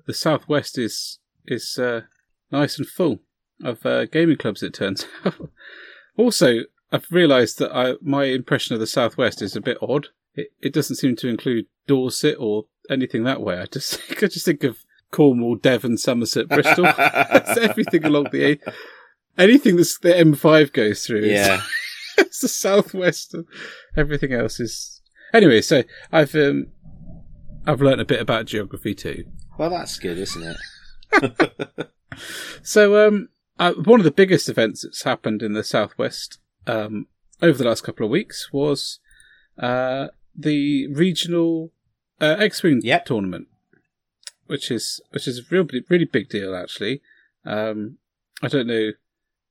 the 0.07 0.13
southwest 0.13 0.79
is 0.79 1.21
is 1.47 1.79
uh, 1.79 2.03
nice 2.53 2.77
and 2.77 2.87
full 2.87 3.21
of 3.63 3.85
uh, 3.87 4.05
gaming 4.05 4.37
clubs. 4.37 4.63
It 4.63 4.75
turns 4.75 5.07
out. 5.25 5.51
also, 6.19 6.61
I've 6.93 7.11
realised 7.11 7.59
that 7.61 7.75
I, 7.75 7.95
my 8.03 8.25
impression 8.25 8.75
of 8.75 8.81
the 8.81 8.87
southwest 8.87 9.41
is 9.41 9.57
a 9.57 9.61
bit 9.63 9.79
odd. 9.81 10.09
It, 10.35 10.49
it 10.61 10.75
doesn't 10.75 10.97
seem 10.97 11.17
to 11.17 11.29
include 11.29 11.67
Dorset 11.87 12.37
or 12.39 12.67
anything 12.91 13.25
that 13.25 13.41
way. 13.41 13.59
I 13.59 13.65
just 13.65 13.99
I 14.11 14.27
just 14.27 14.45
think 14.45 14.65
of 14.65 14.85
Cornwall, 15.13 15.57
Devon, 15.57 15.97
Somerset, 15.97 16.49
Bristol. 16.49 16.87
it's 16.99 17.57
everything 17.57 18.05
along 18.05 18.29
the 18.33 18.45
A. 18.45 18.61
Anything 19.39 19.77
that's 19.77 19.99
the 19.99 20.11
M5 20.11 20.73
goes 20.75 21.07
through. 21.07 21.25
Yeah. 21.25 21.63
it's 22.19 22.41
the 22.41 22.49
southwest. 22.49 23.35
Everything 23.97 24.33
else 24.33 24.61
is 24.61 25.01
anyway. 25.33 25.61
So 25.61 25.83
I've 26.13 26.35
um, 26.35 26.69
I've 27.67 27.81
learnt 27.81 28.01
a 28.01 28.05
bit 28.05 28.21
about 28.21 28.47
geography 28.47 28.95
too. 28.95 29.25
Well, 29.59 29.71
that's 29.71 29.99
good, 29.99 30.19
isn't 30.19 30.57
it? 31.23 31.91
So 32.63 33.07
um, 33.09 33.29
uh, 33.59 33.73
one 33.73 34.01
of 34.01 34.05
the 34.05 34.11
biggest 34.11 34.49
events 34.49 34.83
that's 34.83 35.03
happened 35.03 35.43
in 35.43 35.53
the 35.53 35.65
southwest 35.65 36.39
um, 36.67 37.07
over 37.43 37.59
the 37.59 37.69
last 37.69 37.83
couple 37.83 38.05
of 38.05 38.11
weeks 38.11 38.53
was 38.53 39.01
uh, 39.59 40.09
the 40.37 40.87
regional 40.89 41.73
uh, 42.21 42.37
X-wing 42.39 42.81
Yep. 42.83 43.07
tournament, 43.07 43.49
which 44.47 44.71
is 44.71 45.01
which 45.11 45.27
is 45.29 45.39
a 45.41 45.43
real 45.51 45.67
really 45.89 46.05
big 46.05 46.29
deal 46.29 46.55
actually. 46.55 47.03
Um, 47.45 47.99
I 48.43 48.49
don't 48.49 48.67
know 48.67 48.93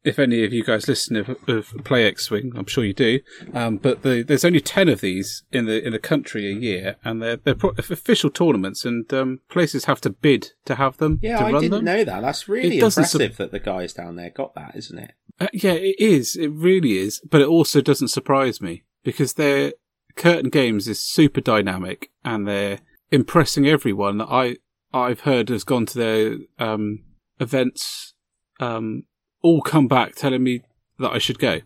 if 0.03 0.19
any 0.19 0.43
of 0.43 0.51
you 0.51 0.63
guys 0.63 0.87
listen 0.87 1.15
of, 1.15 1.37
of 1.47 1.73
play 1.83 2.05
X-wing. 2.05 2.53
I'm 2.55 2.65
sure 2.65 2.83
you 2.83 2.93
do, 2.93 3.19
um, 3.53 3.77
but 3.77 4.01
the, 4.01 4.23
there's 4.23 4.45
only 4.45 4.61
ten 4.61 4.89
of 4.89 5.01
these 5.01 5.43
in 5.51 5.65
the 5.65 5.85
in 5.85 5.93
the 5.93 5.99
country 5.99 6.51
a 6.51 6.55
year, 6.55 6.97
and 7.03 7.21
they're 7.21 7.37
they're 7.37 7.55
pro- 7.55 7.75
official 7.77 8.29
tournaments, 8.29 8.85
and 8.85 9.11
um, 9.13 9.39
places 9.49 9.85
have 9.85 10.01
to 10.01 10.09
bid 10.09 10.51
to 10.65 10.75
have 10.75 10.97
them. 10.97 11.19
Yeah, 11.21 11.43
I 11.43 11.51
didn't 11.51 11.71
them. 11.71 11.85
know 11.85 12.03
that. 12.03 12.21
That's 12.21 12.47
really 12.47 12.79
impressive 12.79 13.37
that 13.37 13.51
the 13.51 13.59
guys 13.59 13.93
down 13.93 14.15
there 14.15 14.29
got 14.29 14.55
that, 14.55 14.75
isn't 14.75 14.99
it? 14.99 15.13
Uh, 15.39 15.47
yeah, 15.53 15.73
it 15.73 15.95
is. 15.99 16.35
It 16.35 16.49
really 16.49 16.97
is. 16.97 17.21
But 17.29 17.41
it 17.41 17.47
also 17.47 17.81
doesn't 17.81 18.09
surprise 18.09 18.61
me 18.61 18.83
because 19.03 19.33
their 19.33 19.73
Curtain 20.15 20.49
Games 20.49 20.87
is 20.87 20.99
super 20.99 21.41
dynamic 21.41 22.11
and 22.23 22.47
they're 22.47 22.79
impressing 23.11 23.67
everyone 23.67 24.17
that 24.19 24.29
I 24.29 24.57
I've 24.93 25.21
heard 25.21 25.49
has 25.49 25.63
gone 25.63 25.85
to 25.87 25.97
their 25.97 26.37
um, 26.59 27.03
events. 27.39 28.13
Um, 28.59 29.03
all 29.43 29.61
come 29.61 29.87
back 29.87 30.15
telling 30.15 30.43
me 30.43 30.63
that 30.97 31.11
I 31.11 31.19
should 31.19 31.37
go, 31.37 31.59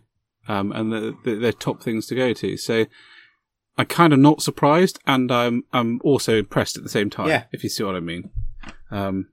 um, 0.46 0.72
and 0.72 0.92
that 0.92 1.16
that 1.24 1.40
they're 1.40 1.52
top 1.52 1.82
things 1.82 2.06
to 2.08 2.14
go 2.14 2.34
to. 2.34 2.58
So 2.58 2.84
I'm 3.78 3.86
kind 3.86 4.12
of 4.12 4.18
not 4.18 4.42
surprised, 4.42 4.98
and 5.06 5.32
I'm 5.32 5.64
I'm 5.72 6.00
also 6.04 6.36
impressed 6.36 6.76
at 6.76 6.82
the 6.82 6.90
same 6.90 7.08
time. 7.08 7.28
Yeah. 7.28 7.44
if 7.52 7.62
you 7.62 7.70
see 7.70 7.84
what 7.84 7.96
I 7.96 8.00
mean. 8.00 8.30
Um, 8.90 9.28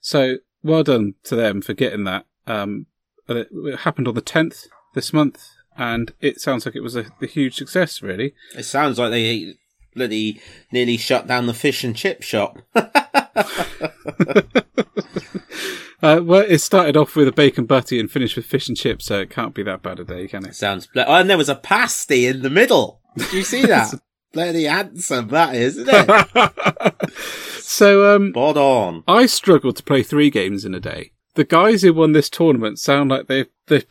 so 0.00 0.36
well 0.62 0.82
done 0.82 1.14
to 1.24 1.36
them 1.36 1.62
for 1.62 1.72
getting 1.72 2.04
that. 2.04 2.26
Um, 2.46 2.86
it, 3.28 3.48
it 3.52 3.80
happened 3.80 4.08
on 4.08 4.14
the 4.14 4.22
10th 4.22 4.66
this 4.94 5.12
month, 5.12 5.46
and 5.76 6.12
it 6.20 6.40
sounds 6.40 6.66
like 6.66 6.74
it 6.74 6.82
was 6.82 6.96
a, 6.96 7.06
a 7.22 7.26
huge 7.26 7.56
success, 7.56 8.02
really. 8.02 8.34
It 8.56 8.64
sounds 8.64 8.98
like 8.98 9.10
they 9.10 9.54
bloody 9.94 10.40
nearly 10.72 10.96
shut 10.96 11.26
down 11.26 11.46
the 11.46 11.54
fish 11.54 11.84
and 11.84 11.96
chip 11.96 12.22
shop. 12.22 12.58
Uh, 16.04 16.20
well, 16.22 16.44
it 16.46 16.58
started 16.58 16.98
off 16.98 17.16
with 17.16 17.26
a 17.26 17.32
bacon 17.32 17.64
butty 17.64 17.98
and 17.98 18.10
finished 18.10 18.36
with 18.36 18.44
fish 18.44 18.68
and 18.68 18.76
chips, 18.76 19.06
so 19.06 19.20
it 19.20 19.30
can't 19.30 19.54
be 19.54 19.62
that 19.62 19.82
bad 19.82 19.98
a 19.98 20.04
day, 20.04 20.28
can 20.28 20.44
it? 20.44 20.54
sounds. 20.54 20.86
Bl- 20.86 21.00
oh, 21.06 21.14
and 21.14 21.30
there 21.30 21.38
was 21.38 21.48
a 21.48 21.54
pasty 21.54 22.26
in 22.26 22.42
the 22.42 22.50
middle. 22.50 23.00
Did 23.16 23.32
you 23.32 23.42
see 23.42 23.62
that? 23.62 23.94
bloody 24.34 24.64
handsome 24.64 25.28
that 25.28 25.54
is, 25.54 25.78
isn't 25.78 25.88
it? 25.90 27.10
so, 27.60 28.14
um, 28.14 28.32
Bod 28.32 28.58
on. 28.58 29.02
I 29.08 29.24
struggled 29.26 29.76
to 29.76 29.82
play 29.82 30.02
three 30.02 30.28
games 30.28 30.64
in 30.66 30.74
a 30.74 30.80
day. 30.80 31.12
The 31.36 31.44
guys 31.44 31.82
who 31.82 31.94
won 31.94 32.12
this 32.12 32.28
tournament 32.28 32.78
sound 32.78 33.10
like 33.10 33.26
they've 33.28 33.46
they've 33.68 33.86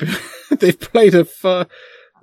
they've 0.60 0.80
played 0.80 1.16
a 1.16 1.26
far, 1.26 1.68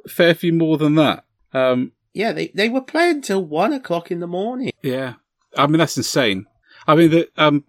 fair 0.08 0.34
few 0.34 0.52
more 0.52 0.78
than 0.78 0.94
that. 0.94 1.24
Um, 1.52 1.92
Yeah, 2.14 2.32
they 2.32 2.52
they 2.54 2.68
were 2.68 2.80
playing 2.80 3.22
till 3.22 3.44
one 3.44 3.72
o'clock 3.72 4.10
in 4.10 4.20
the 4.20 4.26
morning. 4.26 4.70
yeah, 4.82 5.14
I 5.56 5.66
mean 5.66 5.78
that's 5.78 5.96
insane. 5.96 6.46
I 6.86 6.94
mean 6.94 7.10
that 7.10 7.30
um, 7.36 7.64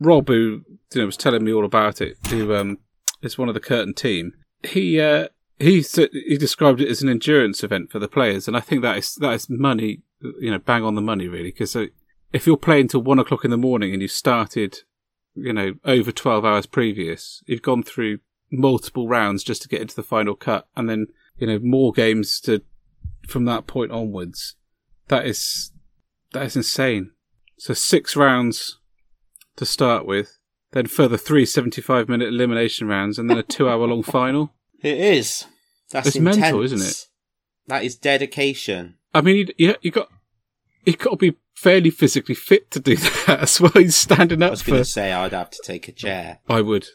Rob, 0.00 0.28
who 0.28 0.64
you 0.94 1.00
know 1.00 1.06
was 1.06 1.16
telling 1.16 1.44
me 1.44 1.52
all 1.52 1.64
about 1.64 2.00
it, 2.00 2.16
who 2.28 2.54
um, 2.54 2.78
is 3.22 3.38
one 3.38 3.48
of 3.48 3.54
the 3.54 3.60
curtain 3.60 3.94
team. 3.94 4.34
He 4.62 5.00
uh, 5.00 5.28
he 5.58 5.82
he 5.82 6.36
described 6.36 6.80
it 6.80 6.88
as 6.88 7.02
an 7.02 7.08
endurance 7.08 7.62
event 7.62 7.90
for 7.90 7.98
the 7.98 8.08
players, 8.08 8.48
and 8.48 8.56
I 8.56 8.60
think 8.60 8.82
that 8.82 8.98
is 8.98 9.14
that 9.16 9.32
is 9.32 9.48
money, 9.48 10.02
you 10.40 10.50
know, 10.50 10.58
bang 10.58 10.84
on 10.84 10.94
the 10.94 11.00
money 11.00 11.28
really. 11.28 11.50
Because 11.50 11.74
uh, 11.76 11.86
if 12.32 12.46
you're 12.46 12.56
playing 12.56 12.88
till 12.88 13.02
one 13.02 13.18
o'clock 13.18 13.44
in 13.44 13.50
the 13.50 13.56
morning 13.56 13.92
and 13.92 14.02
you 14.02 14.08
started, 14.08 14.80
you 15.34 15.52
know, 15.52 15.74
over 15.84 16.12
twelve 16.12 16.44
hours 16.44 16.66
previous, 16.66 17.42
you've 17.46 17.62
gone 17.62 17.82
through 17.82 18.18
multiple 18.50 19.08
rounds 19.08 19.42
just 19.42 19.62
to 19.62 19.68
get 19.68 19.80
into 19.80 19.96
the 19.96 20.02
final 20.02 20.34
cut, 20.34 20.68
and 20.76 20.88
then 20.88 21.06
you 21.38 21.46
know 21.46 21.58
more 21.60 21.92
games 21.92 22.40
to 22.40 22.62
from 23.26 23.44
that 23.44 23.66
point 23.66 23.92
onwards. 23.92 24.56
That 25.08 25.26
is 25.26 25.72
that 26.32 26.44
is 26.44 26.56
insane. 26.56 27.12
So 27.58 27.74
six 27.74 28.16
rounds 28.16 28.78
to 29.56 29.66
start 29.66 30.06
with, 30.06 30.38
then 30.72 30.86
further 30.86 31.16
three 31.16 31.44
75 31.46 32.08
minute 32.08 32.28
elimination 32.28 32.88
rounds, 32.88 33.18
and 33.18 33.28
then 33.28 33.38
a 33.38 33.42
two 33.42 33.68
hour 33.68 33.86
long 33.86 34.02
final. 34.02 34.52
It 34.82 34.98
is. 34.98 35.44
That's 35.90 36.08
It's 36.08 36.16
intense. 36.16 36.38
mental, 36.38 36.62
isn't 36.62 36.80
it? 36.82 37.06
That 37.68 37.84
is 37.84 37.96
dedication. 37.96 38.96
I 39.14 39.20
mean, 39.20 39.48
you, 39.58 39.74
you, 39.82 39.90
got 39.90 40.08
you 40.84 40.94
got 40.96 41.10
to 41.10 41.16
be 41.16 41.36
fairly 41.54 41.90
physically 41.90 42.34
fit 42.34 42.70
to 42.72 42.80
do 42.80 42.96
that 43.26 43.40
as 43.42 43.60
well. 43.60 43.72
He's 43.74 43.96
standing 43.96 44.42
up. 44.42 44.48
I 44.48 44.50
was 44.50 44.62
going 44.62 44.78
to 44.80 44.84
say 44.84 45.12
I'd 45.12 45.32
have 45.32 45.50
to 45.50 45.60
take 45.64 45.86
a 45.88 45.92
chair. 45.92 46.38
I 46.48 46.60
would 46.62 46.86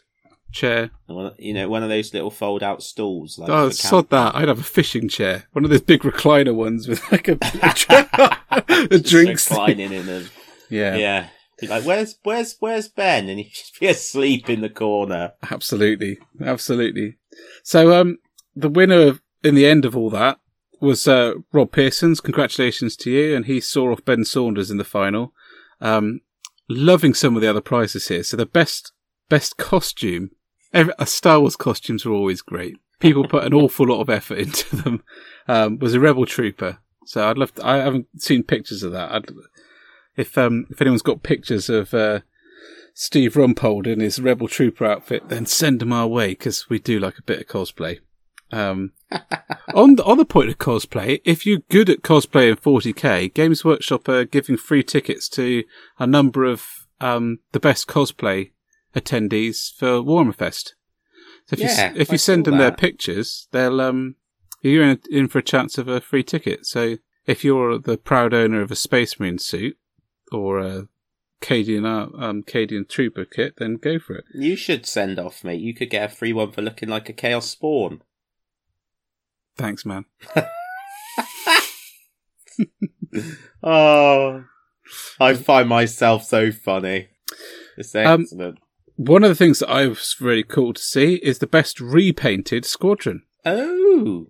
chair. 0.52 0.90
You 1.38 1.54
know, 1.54 1.68
one 1.68 1.82
of 1.82 1.88
those 1.88 2.12
little 2.12 2.30
fold-out 2.30 2.82
stools. 2.82 3.38
Like 3.38 3.48
Oh, 3.50 3.70
sod 3.70 4.10
that! 4.10 4.34
I'd 4.34 4.48
have 4.48 4.58
a 4.60 4.64
fishing 4.64 5.08
chair, 5.08 5.44
one 5.52 5.64
of 5.64 5.70
those 5.70 5.80
big 5.82 6.00
recliner 6.02 6.54
ones 6.54 6.88
with 6.88 7.00
like 7.12 7.28
a, 7.28 7.38
a, 7.40 8.66
Just 8.90 9.04
drinks. 9.06 9.50
reclining 9.50 9.92
in 9.92 10.06
them. 10.06 10.28
Yeah, 10.70 10.96
Yeah. 10.96 11.28
Be 11.60 11.66
like, 11.66 11.84
where's 11.84 12.18
where's 12.22 12.56
where's 12.60 12.88
Ben? 12.88 13.28
And 13.28 13.38
he'd 13.38 13.50
just 13.50 13.80
be 13.80 13.86
asleep 13.86 14.48
in 14.48 14.60
the 14.60 14.70
corner. 14.70 15.32
absolutely, 15.50 16.18
absolutely. 16.40 17.16
So, 17.62 18.00
um, 18.00 18.18
the 18.54 18.68
winner 18.68 19.18
in 19.42 19.54
the 19.54 19.66
end 19.66 19.84
of 19.84 19.96
all 19.96 20.10
that 20.10 20.38
was 20.80 21.08
uh, 21.08 21.34
Rob 21.52 21.72
Pearson's. 21.72 22.20
Congratulations 22.20 22.96
to 22.98 23.10
you, 23.10 23.34
and 23.34 23.46
he 23.46 23.60
saw 23.60 23.92
off 23.92 24.04
Ben 24.04 24.24
Saunders 24.24 24.70
in 24.70 24.78
the 24.78 24.84
final. 24.84 25.32
Um, 25.80 26.20
loving 26.68 27.14
some 27.14 27.34
of 27.34 27.42
the 27.42 27.48
other 27.48 27.60
prizes 27.60 28.08
here. 28.08 28.22
So 28.22 28.36
the 28.36 28.46
best 28.46 28.92
best 29.28 29.56
costume. 29.56 30.30
Every, 30.72 30.92
uh, 30.98 31.06
Star 31.06 31.40
Wars 31.40 31.56
costumes 31.56 32.04
are 32.04 32.12
always 32.12 32.42
great. 32.42 32.76
People 33.00 33.26
put 33.26 33.44
an 33.44 33.54
awful 33.54 33.88
lot 33.88 34.00
of 34.00 34.10
effort 34.10 34.38
into 34.38 34.76
them. 34.76 35.02
Um, 35.46 35.78
was 35.78 35.94
a 35.94 36.00
Rebel 36.00 36.26
Trooper. 36.26 36.78
So 37.06 37.28
I'd 37.28 37.38
love. 37.38 37.54
To, 37.54 37.66
I 37.66 37.78
haven't 37.78 38.06
seen 38.18 38.42
pictures 38.42 38.82
of 38.82 38.92
that. 38.92 39.10
I'd, 39.10 39.30
if 40.18 40.36
um 40.36 40.66
if 40.68 40.80
anyone's 40.82 41.00
got 41.00 41.22
pictures 41.22 41.70
of 41.70 41.94
uh, 41.94 42.20
Steve 42.92 43.34
Rumpold 43.34 43.86
in 43.86 44.00
his 44.00 44.20
Rebel 44.20 44.48
Trooper 44.48 44.84
outfit, 44.84 45.28
then 45.28 45.46
send 45.46 45.80
them 45.80 45.92
our 45.92 46.08
way 46.08 46.30
because 46.30 46.68
we 46.68 46.78
do 46.78 46.98
like 46.98 47.16
a 47.16 47.22
bit 47.22 47.40
of 47.40 47.46
cosplay. 47.46 48.00
Um, 48.50 48.92
on 49.74 49.96
the, 49.96 50.04
on 50.04 50.16
the 50.18 50.24
point 50.24 50.48
of 50.48 50.58
cosplay, 50.58 51.20
if 51.24 51.46
you're 51.46 51.60
good 51.70 51.88
at 51.88 52.02
cosplay 52.02 52.50
in 52.50 52.56
40k, 52.56 53.32
Games 53.32 53.64
Workshop 53.64 54.08
are 54.08 54.24
giving 54.24 54.56
free 54.56 54.82
tickets 54.82 55.28
to 55.30 55.62
a 55.98 56.06
number 56.06 56.44
of 56.44 56.64
um, 57.00 57.38
the 57.52 57.60
best 57.60 57.86
cosplay 57.86 58.50
attendees 58.96 59.72
for 59.72 60.02
Warhammer 60.02 60.34
Fest. 60.34 60.74
So 61.46 61.54
if 61.54 61.60
Yeah, 61.60 61.92
you 61.92 62.00
if 62.00 62.10
I 62.10 62.14
you 62.14 62.18
send 62.18 62.44
them 62.46 62.58
their 62.58 62.72
pictures, 62.72 63.48
they'll 63.52 63.80
um 63.80 64.16
you're 64.60 64.82
in, 64.82 65.00
in 65.08 65.28
for 65.28 65.38
a 65.38 65.42
chance 65.42 65.78
of 65.78 65.86
a 65.86 66.00
free 66.00 66.24
ticket. 66.24 66.66
So 66.66 66.96
if 67.26 67.44
you're 67.44 67.78
the 67.78 67.96
proud 67.96 68.34
owner 68.34 68.60
of 68.60 68.72
a 68.72 68.76
Space 68.76 69.20
Marine 69.20 69.38
suit 69.38 69.76
or 70.32 70.58
a 70.58 70.88
Cadian 71.40 71.84
uh, 71.86 72.08
um 72.22 72.42
Cadian 72.42 72.88
Trooper 72.88 73.24
kit, 73.24 73.54
then 73.58 73.74
go 73.76 73.98
for 73.98 74.16
it. 74.16 74.24
You 74.34 74.56
should 74.56 74.86
send 74.86 75.18
off, 75.18 75.44
mate. 75.44 75.60
You 75.60 75.74
could 75.74 75.90
get 75.90 76.10
a 76.10 76.14
free 76.14 76.32
one 76.32 76.50
for 76.52 76.62
looking 76.62 76.88
like 76.88 77.08
a 77.08 77.12
Chaos 77.12 77.48
Spawn. 77.50 78.02
Thanks, 79.56 79.84
man. 79.84 80.04
Oh, 83.62 84.44
I 85.20 85.34
find 85.34 85.68
myself 85.68 86.24
so 86.24 86.52
funny. 86.52 87.08
It's 87.76 87.94
Um. 87.94 88.26
One 88.96 89.22
of 89.22 89.28
the 89.30 89.34
things 89.36 89.60
that 89.60 89.68
I 89.70 89.86
was 89.86 90.16
really 90.20 90.42
cool 90.42 90.74
to 90.74 90.82
see 90.82 91.14
is 91.16 91.38
the 91.38 91.46
best 91.46 91.80
repainted 91.80 92.64
squadron. 92.64 93.22
oh, 93.44 94.26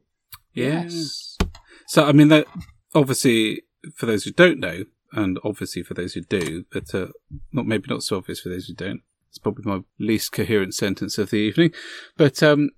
Yeah. 0.53 0.83
yes. 0.83 1.39
So, 1.87 2.05
I 2.05 2.13
mean, 2.13 2.29
that 2.29 2.47
obviously, 2.95 3.63
for 3.95 4.05
those 4.07 4.25
who 4.25 4.31
don't 4.31 4.61
know, 4.61 4.85
and 5.13 5.39
obviously 5.45 5.83
for 5.83 5.95
those 5.95 6.15
who 6.15 6.21
do, 6.23 6.65
but 6.73 6.95
uh, 6.95 7.09
not 7.53 7.67
maybe 7.67 7.87
not 7.89 8.03
so 8.03 8.17
obvious 8.19 8.41
for 8.41 8.49
those 8.49 8.67
who 8.67 8.75
don't. 8.75 9.03
It's 9.31 9.39
probably 9.39 9.65
my 9.71 9.81
least 9.99 10.33
coherent 10.33 10.75
sentence 10.75 11.19
of 11.19 11.31
the 11.31 11.37
evening. 11.37 11.73
But 12.17 12.43
um, 12.43 12.71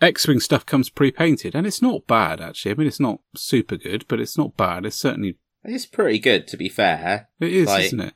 X-wing 0.00 0.40
stuff 0.40 0.66
comes 0.66 0.90
pre-painted, 0.90 1.54
and 1.54 1.66
it's 1.66 1.80
not 1.82 2.06
bad 2.06 2.40
actually. 2.40 2.72
I 2.72 2.74
mean, 2.74 2.86
it's 2.88 3.00
not 3.00 3.20
super 3.36 3.76
good, 3.76 4.04
but 4.08 4.20
it's 4.20 4.36
not 4.38 4.56
bad. 4.56 4.86
It's 4.86 4.96
certainly 4.96 5.38
It's 5.62 5.86
pretty 5.86 6.18
good, 6.18 6.46
to 6.48 6.56
be 6.56 6.68
fair. 6.68 7.28
it 7.40 7.52
is, 7.52 7.66
Like- 7.68 7.84
isn't 7.84 8.00
it? 8.00 8.14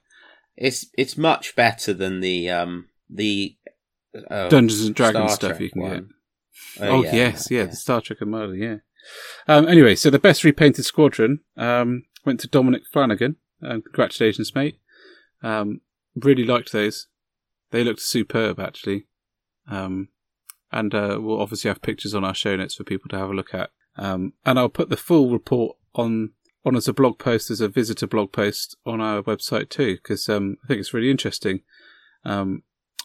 It's 0.56 0.86
it's 0.98 1.16
much 1.16 1.54
better 1.54 1.94
than 1.94 2.18
the 2.18 2.50
um 2.50 2.88
the 3.08 3.56
uh, 4.28 4.48
Dungeons 4.48 4.84
and 4.86 4.94
Dragons 4.94 5.32
Star 5.34 5.36
stuff 5.36 5.50
Trek 5.50 5.60
you 5.60 5.70
can 5.70 5.82
one. 5.82 6.08
get. 6.78 6.88
Oh, 6.88 7.04
yes, 7.04 7.48
yeah, 7.50 7.64
the 7.66 7.76
Star 7.76 8.00
Trek 8.00 8.20
and 8.20 8.30
Marley, 8.32 8.60
yeah. 8.60 8.76
Um, 9.46 9.68
anyway, 9.68 9.94
so 9.94 10.10
the 10.10 10.18
best 10.18 10.42
repainted 10.42 10.84
squadron 10.84 11.40
um, 11.56 12.02
went 12.24 12.40
to 12.40 12.48
Dominic 12.48 12.82
Flanagan. 12.92 13.36
Um, 13.62 13.82
congratulations, 13.82 14.54
mate. 14.54 14.78
Um, 15.42 15.80
really 16.14 16.44
liked 16.44 16.72
those. 16.72 17.08
They 17.70 17.84
looked 17.84 18.00
superb, 18.00 18.60
actually. 18.60 19.06
Um, 19.70 20.08
and 20.72 20.94
uh, 20.94 21.18
we'll 21.20 21.40
obviously 21.40 21.68
have 21.68 21.82
pictures 21.82 22.14
on 22.14 22.24
our 22.24 22.34
show 22.34 22.56
notes 22.56 22.74
for 22.74 22.84
people 22.84 23.08
to 23.10 23.18
have 23.18 23.30
a 23.30 23.34
look 23.34 23.54
at. 23.54 23.70
Um, 23.96 24.34
and 24.44 24.58
I'll 24.58 24.68
put 24.68 24.90
the 24.90 24.96
full 24.96 25.30
report 25.30 25.76
on 25.94 26.30
on 26.64 26.76
as 26.76 26.88
a 26.88 26.92
blog 26.92 27.18
post, 27.18 27.50
as 27.50 27.60
a 27.60 27.68
visitor 27.68 28.06
blog 28.06 28.32
post 28.32 28.76
on 28.84 29.00
our 29.00 29.22
website 29.22 29.70
too, 29.70 29.96
because 29.96 30.28
um, 30.28 30.56
I 30.64 30.68
think 30.68 30.80
it's 30.80 30.92
really 30.92 31.10
interesting. 31.10 31.60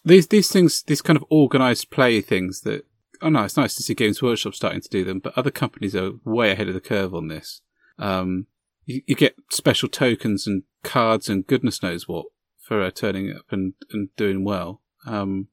These 0.06 0.28
these 0.28 0.52
things, 0.52 0.84
these 0.84 1.02
kind 1.02 1.18
of 1.18 1.24
organised 1.32 1.90
play 1.90 2.22
things 2.22 2.62
that 2.62 2.86
oh 3.22 3.30
no, 3.30 3.44
it's 3.44 3.58
nice 3.58 3.76
to 3.76 3.84
see 3.84 3.94
Games 3.94 4.22
Workshop 4.22 4.54
starting 4.54 4.82
to 4.82 4.90
do 4.90 5.04
them, 5.04 5.20
but 5.20 5.38
other 5.38 5.52
companies 5.52 5.96
are 5.96 6.12
way 6.26 6.52
ahead 6.52 6.68
of 6.68 6.74
the 6.74 6.82
curve 6.82 7.16
on 7.16 7.30
this. 7.30 7.62
Um, 7.98 8.48
you, 8.86 9.02
you 9.06 9.16
get 9.16 9.36
special 9.52 9.90
tokens 9.90 10.48
and 10.48 10.64
cards 10.84 11.30
and 11.30 11.48
goodness 11.48 11.82
knows 11.82 12.08
what 12.08 12.26
for 12.60 12.82
uh, 12.82 12.92
turning 12.92 13.32
up 13.32 13.46
and, 13.52 13.74
and 13.92 14.10
doing 14.16 14.44
well. 14.44 14.82
Um, 15.06 15.48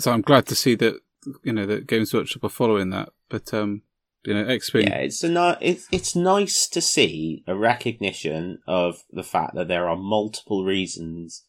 so 0.00 0.12
I'm 0.12 0.22
glad 0.22 0.46
to 0.46 0.54
see 0.54 0.74
that 0.76 1.00
you 1.42 1.52
know 1.52 1.66
that 1.66 1.86
Games 1.86 2.12
Workshop 2.12 2.44
are 2.44 2.48
following 2.48 2.90
that. 2.90 3.10
But 3.28 3.52
um, 3.54 3.82
you 4.24 4.34
know, 4.34 4.46
X-wing, 4.46 4.88
Yeah, 4.88 4.96
it's 4.96 5.22
a 5.22 5.28
ni- 5.28 5.58
it's 5.60 5.86
it's 5.92 6.16
nice 6.16 6.66
to 6.68 6.80
see 6.80 7.44
a 7.46 7.54
recognition 7.54 8.58
of 8.66 9.02
the 9.10 9.22
fact 9.22 9.54
that 9.54 9.68
there 9.68 9.88
are 9.88 9.96
multiple 9.96 10.64
reasons 10.64 11.44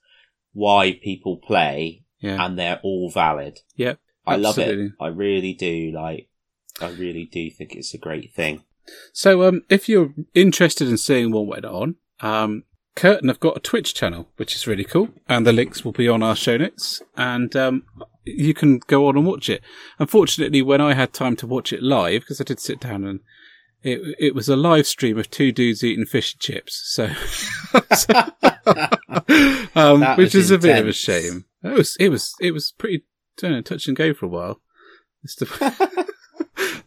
why 0.53 0.99
people 1.01 1.37
play, 1.37 2.03
yeah, 2.19 2.43
and 2.43 2.57
they're 2.57 2.79
all 2.83 3.09
valid. 3.09 3.59
Yep, 3.75 3.99
I 4.25 4.35
love 4.35 4.59
it. 4.59 4.91
I 4.99 5.07
really 5.07 5.53
do. 5.53 5.91
Like, 5.93 6.29
I 6.81 6.89
really 6.89 7.25
do 7.25 7.49
think 7.49 7.75
it's 7.75 7.93
a 7.93 7.99
great 7.99 8.33
thing. 8.33 8.63
So, 9.13 9.43
um, 9.43 9.63
if 9.69 9.89
you're 9.89 10.13
interested 10.33 10.87
in 10.87 10.97
seeing 10.97 11.31
what 11.31 11.47
went 11.47 11.65
on, 11.65 11.95
um, 12.21 12.63
Curtin 12.95 13.27
have 13.27 13.39
got 13.39 13.57
a 13.57 13.61
Twitch 13.61 13.93
channel, 13.93 14.29
which 14.37 14.55
is 14.55 14.67
really 14.67 14.83
cool, 14.83 15.09
and 15.27 15.45
the 15.45 15.53
links 15.53 15.83
will 15.83 15.91
be 15.91 16.07
on 16.07 16.23
our 16.23 16.35
show 16.35 16.57
notes, 16.57 17.01
and 17.17 17.55
um, 17.55 17.83
you 18.23 18.53
can 18.53 18.79
go 18.87 19.07
on 19.07 19.17
and 19.17 19.25
watch 19.25 19.49
it. 19.49 19.61
Unfortunately, 19.99 20.61
when 20.61 20.81
I 20.81 20.93
had 20.93 21.13
time 21.13 21.35
to 21.37 21.47
watch 21.47 21.73
it 21.73 21.83
live, 21.83 22.21
because 22.21 22.39
I 22.39 22.45
did 22.45 22.59
sit 22.59 22.79
down 22.79 23.03
and 23.03 23.19
it 23.83 24.15
it 24.17 24.35
was 24.35 24.47
a 24.47 24.55
live 24.55 24.87
stream 24.87 25.19
of 25.19 25.29
two 25.29 25.51
dudes 25.51 25.83
eating 25.83 26.05
fish 26.05 26.33
and 26.33 26.41
chips. 26.41 26.81
So, 26.85 27.05
um, 29.75 30.17
which 30.17 30.33
is 30.33 30.51
a 30.51 30.57
bit 30.57 30.79
of 30.79 30.87
a 30.87 30.93
shame. 30.93 31.45
It 31.63 31.73
was 31.73 31.97
it 31.97 32.09
was 32.09 32.33
it 32.39 32.51
was 32.51 32.71
pretty 32.71 33.03
know, 33.43 33.61
touch 33.61 33.87
and 33.87 33.97
go 33.97 34.13
for 34.13 34.25
a 34.25 34.29
while. 34.29 34.61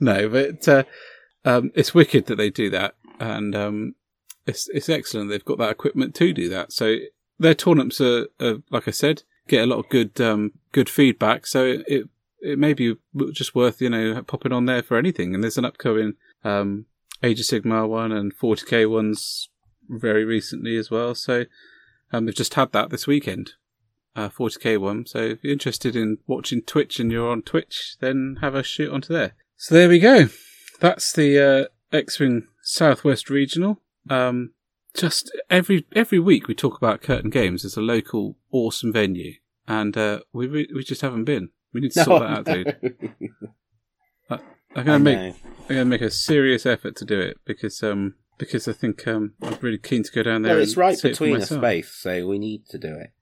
No, 0.01 0.29
but 0.29 0.69
uh, 0.69 0.85
um, 1.45 1.71
it's 1.75 1.95
wicked 1.95 2.27
that 2.27 2.37
they 2.37 2.51
do 2.51 2.71
that, 2.71 2.95
and 3.21 3.55
um, 3.55 3.95
it's 4.47 4.69
it's 4.71 4.89
excellent. 4.89 5.31
They've 5.31 5.45
got 5.45 5.59
that 5.59 5.71
equipment 5.71 6.15
to 6.17 6.33
do 6.33 6.49
that. 6.49 6.73
So 6.73 6.97
their 7.39 7.55
tournaments 7.55 8.01
are, 8.01 8.27
are 8.41 8.57
like 8.71 8.89
I 8.89 8.93
said, 8.93 9.23
get 9.47 9.63
a 9.63 9.67
lot 9.67 9.79
of 9.79 9.89
good 9.89 10.21
um, 10.21 10.53
good 10.73 10.89
feedback. 10.89 11.47
So 11.47 11.83
it, 11.87 12.09
it 12.41 12.59
may 12.59 12.75
be 12.75 12.97
just 13.33 13.55
worth 13.55 13.81
you 13.81 13.91
know 13.91 14.23
popping 14.23 14.53
on 14.53 14.67
there 14.67 14.83
for 14.83 14.97
anything. 14.97 15.35
And 15.35 15.43
there's 15.43 15.59
an 15.59 15.65
upcoming 15.65 16.15
um, 16.45 16.87
Age 17.23 17.41
of 17.41 17.47
Sigmar 17.47 17.89
one 17.89 18.13
and 18.13 18.37
40k 18.37 18.89
ones 18.89 19.49
very 19.89 20.25
recently 20.25 20.77
as 20.77 20.91
well. 20.91 21.15
So 21.15 21.45
um, 22.13 22.27
they've 22.27 22.35
just 22.35 22.55
had 22.55 22.73
that 22.73 22.91
this 22.91 23.07
weekend. 23.07 23.53
Uh, 24.17 24.29
40k 24.29 24.79
one. 24.79 25.07
So 25.07 25.19
if 25.19 25.45
you're 25.45 25.53
interested 25.53 25.95
in 25.95 26.19
watching 26.27 26.63
Twitch 26.63 26.99
and 26.99 27.13
you're 27.13 27.31
on 27.31 27.43
Twitch, 27.43 27.97
then 28.01 28.39
have 28.41 28.55
a 28.55 28.63
shoot 28.63 28.93
onto 28.93 29.13
there. 29.13 29.35
So 29.57 29.75
there 29.75 29.89
we 29.89 29.99
go. 29.99 30.29
That's 30.81 31.13
the 31.13 31.69
uh, 31.93 31.97
X-Wing 31.97 32.47
Southwest 32.63 33.31
Regional. 33.31 33.81
Um, 34.09 34.53
just 34.95 35.31
every 35.51 35.87
every 35.93 36.19
week 36.19 36.49
we 36.49 36.55
talk 36.55 36.77
about 36.77 37.03
Curtain 37.03 37.31
Games 37.31 37.65
as 37.65 37.77
a 37.77 37.81
local 37.81 38.37
awesome 38.51 38.93
venue, 38.93 39.35
and 39.67 39.97
uh, 39.97 40.21
we 40.33 40.47
re- 40.47 40.71
we 40.75 40.83
just 40.83 41.03
haven't 41.03 41.25
been. 41.25 41.51
We 41.73 41.81
need 41.83 41.93
to 41.93 42.05
sort 42.05 42.23
that 42.23 42.31
out, 42.31 42.45
dude. 42.47 43.15
I'm 44.79 44.85
gonna 44.85 44.99
make 44.99 45.19
know. 45.19 45.35
I'm 45.69 45.69
gonna 45.69 45.85
make 45.85 46.01
a 46.01 46.11
serious 46.11 46.67
effort 46.67 46.97
to 46.97 47.05
do 47.05 47.19
it 47.19 47.39
because 47.45 47.83
um 47.83 48.15
because 48.37 48.69
I 48.69 48.73
think 48.73 49.07
um 49.07 49.35
I'm 49.43 49.59
really 49.61 49.79
keen 49.79 50.03
to 50.03 50.13
go 50.13 50.23
down 50.23 50.43
there. 50.43 50.55
Well, 50.55 50.63
it's 50.63 50.77
right 50.77 50.97
see 50.97 51.09
it 51.09 51.13
between 51.13 51.37
us 51.37 51.51
both, 51.51 51.87
so 51.87 52.27
we 52.27 52.39
need 52.39 52.67
to 52.71 52.79
do 52.79 52.95
it. 52.97 53.13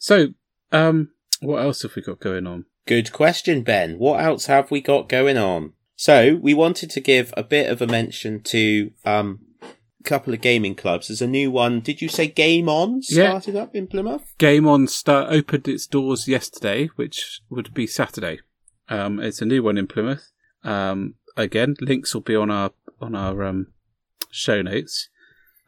So 0.00 0.28
um 0.72 1.10
what 1.40 1.62
else 1.62 1.82
have 1.82 1.94
we 1.96 2.02
got 2.02 2.20
going 2.20 2.46
on? 2.46 2.66
Good 2.86 3.12
question, 3.12 3.62
Ben. 3.62 3.98
What 3.98 4.20
else 4.20 4.46
have 4.46 4.70
we 4.70 4.80
got 4.80 5.08
going 5.08 5.38
on? 5.38 5.73
So 5.96 6.36
we 6.40 6.54
wanted 6.54 6.90
to 6.90 7.00
give 7.00 7.32
a 7.36 7.42
bit 7.42 7.70
of 7.70 7.80
a 7.80 7.86
mention 7.86 8.40
to 8.42 8.90
um, 9.04 9.40
a 9.62 10.02
couple 10.04 10.34
of 10.34 10.40
gaming 10.40 10.74
clubs. 10.74 11.08
There's 11.08 11.22
a 11.22 11.26
new 11.26 11.50
one. 11.50 11.80
Did 11.80 12.02
you 12.02 12.08
say 12.08 12.26
Game 12.26 12.68
On 12.68 13.00
Yeah. 13.08 13.30
started 13.30 13.56
up 13.56 13.74
in 13.76 13.86
Plymouth? 13.86 14.34
Game 14.38 14.66
On 14.66 14.86
start 14.88 15.32
opened 15.32 15.68
its 15.68 15.86
doors 15.86 16.26
yesterday, 16.26 16.86
which 16.96 17.40
would 17.48 17.72
be 17.74 17.86
Saturday. 17.86 18.40
Um, 18.88 19.20
it's 19.20 19.40
a 19.40 19.46
new 19.46 19.62
one 19.62 19.78
in 19.78 19.86
Plymouth. 19.86 20.30
Um, 20.62 21.14
again, 21.36 21.76
links 21.80 22.14
will 22.14 22.22
be 22.22 22.36
on 22.36 22.50
our 22.50 22.72
on 23.00 23.14
our 23.14 23.42
um, 23.44 23.68
show 24.30 24.62
notes. 24.62 25.08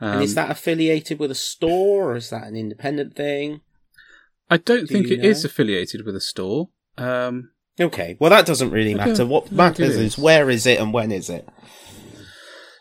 Um, 0.01 0.15
and 0.15 0.23
is 0.23 0.35
that 0.35 0.51
affiliated 0.51 1.19
with 1.19 1.31
a 1.31 1.35
store 1.35 2.13
or 2.13 2.17
is 2.17 2.31
that 2.31 2.47
an 2.47 2.57
independent 2.57 3.15
thing? 3.17 3.61
I 4.51 4.59
don't 4.59 4.87
do 4.89 4.93
think 4.95 5.11
it 5.11 5.25
is 5.25 5.43
know? 5.45 5.49
affiliated 5.49 6.05
with 6.05 6.15
a 6.17 6.21
store. 6.21 6.69
Um, 6.99 7.51
Okay, 7.79 8.17
well 8.19 8.31
that 8.31 8.47
doesn't 8.47 8.71
really 8.71 8.95
matter. 8.95 9.27
What 9.27 9.53
matters 9.53 9.91
is. 9.91 9.97
is 9.99 10.19
where 10.19 10.49
is 10.51 10.67
it 10.67 10.81
and 10.81 10.93
when 10.93 11.13
is 11.13 11.29
it? 11.29 11.49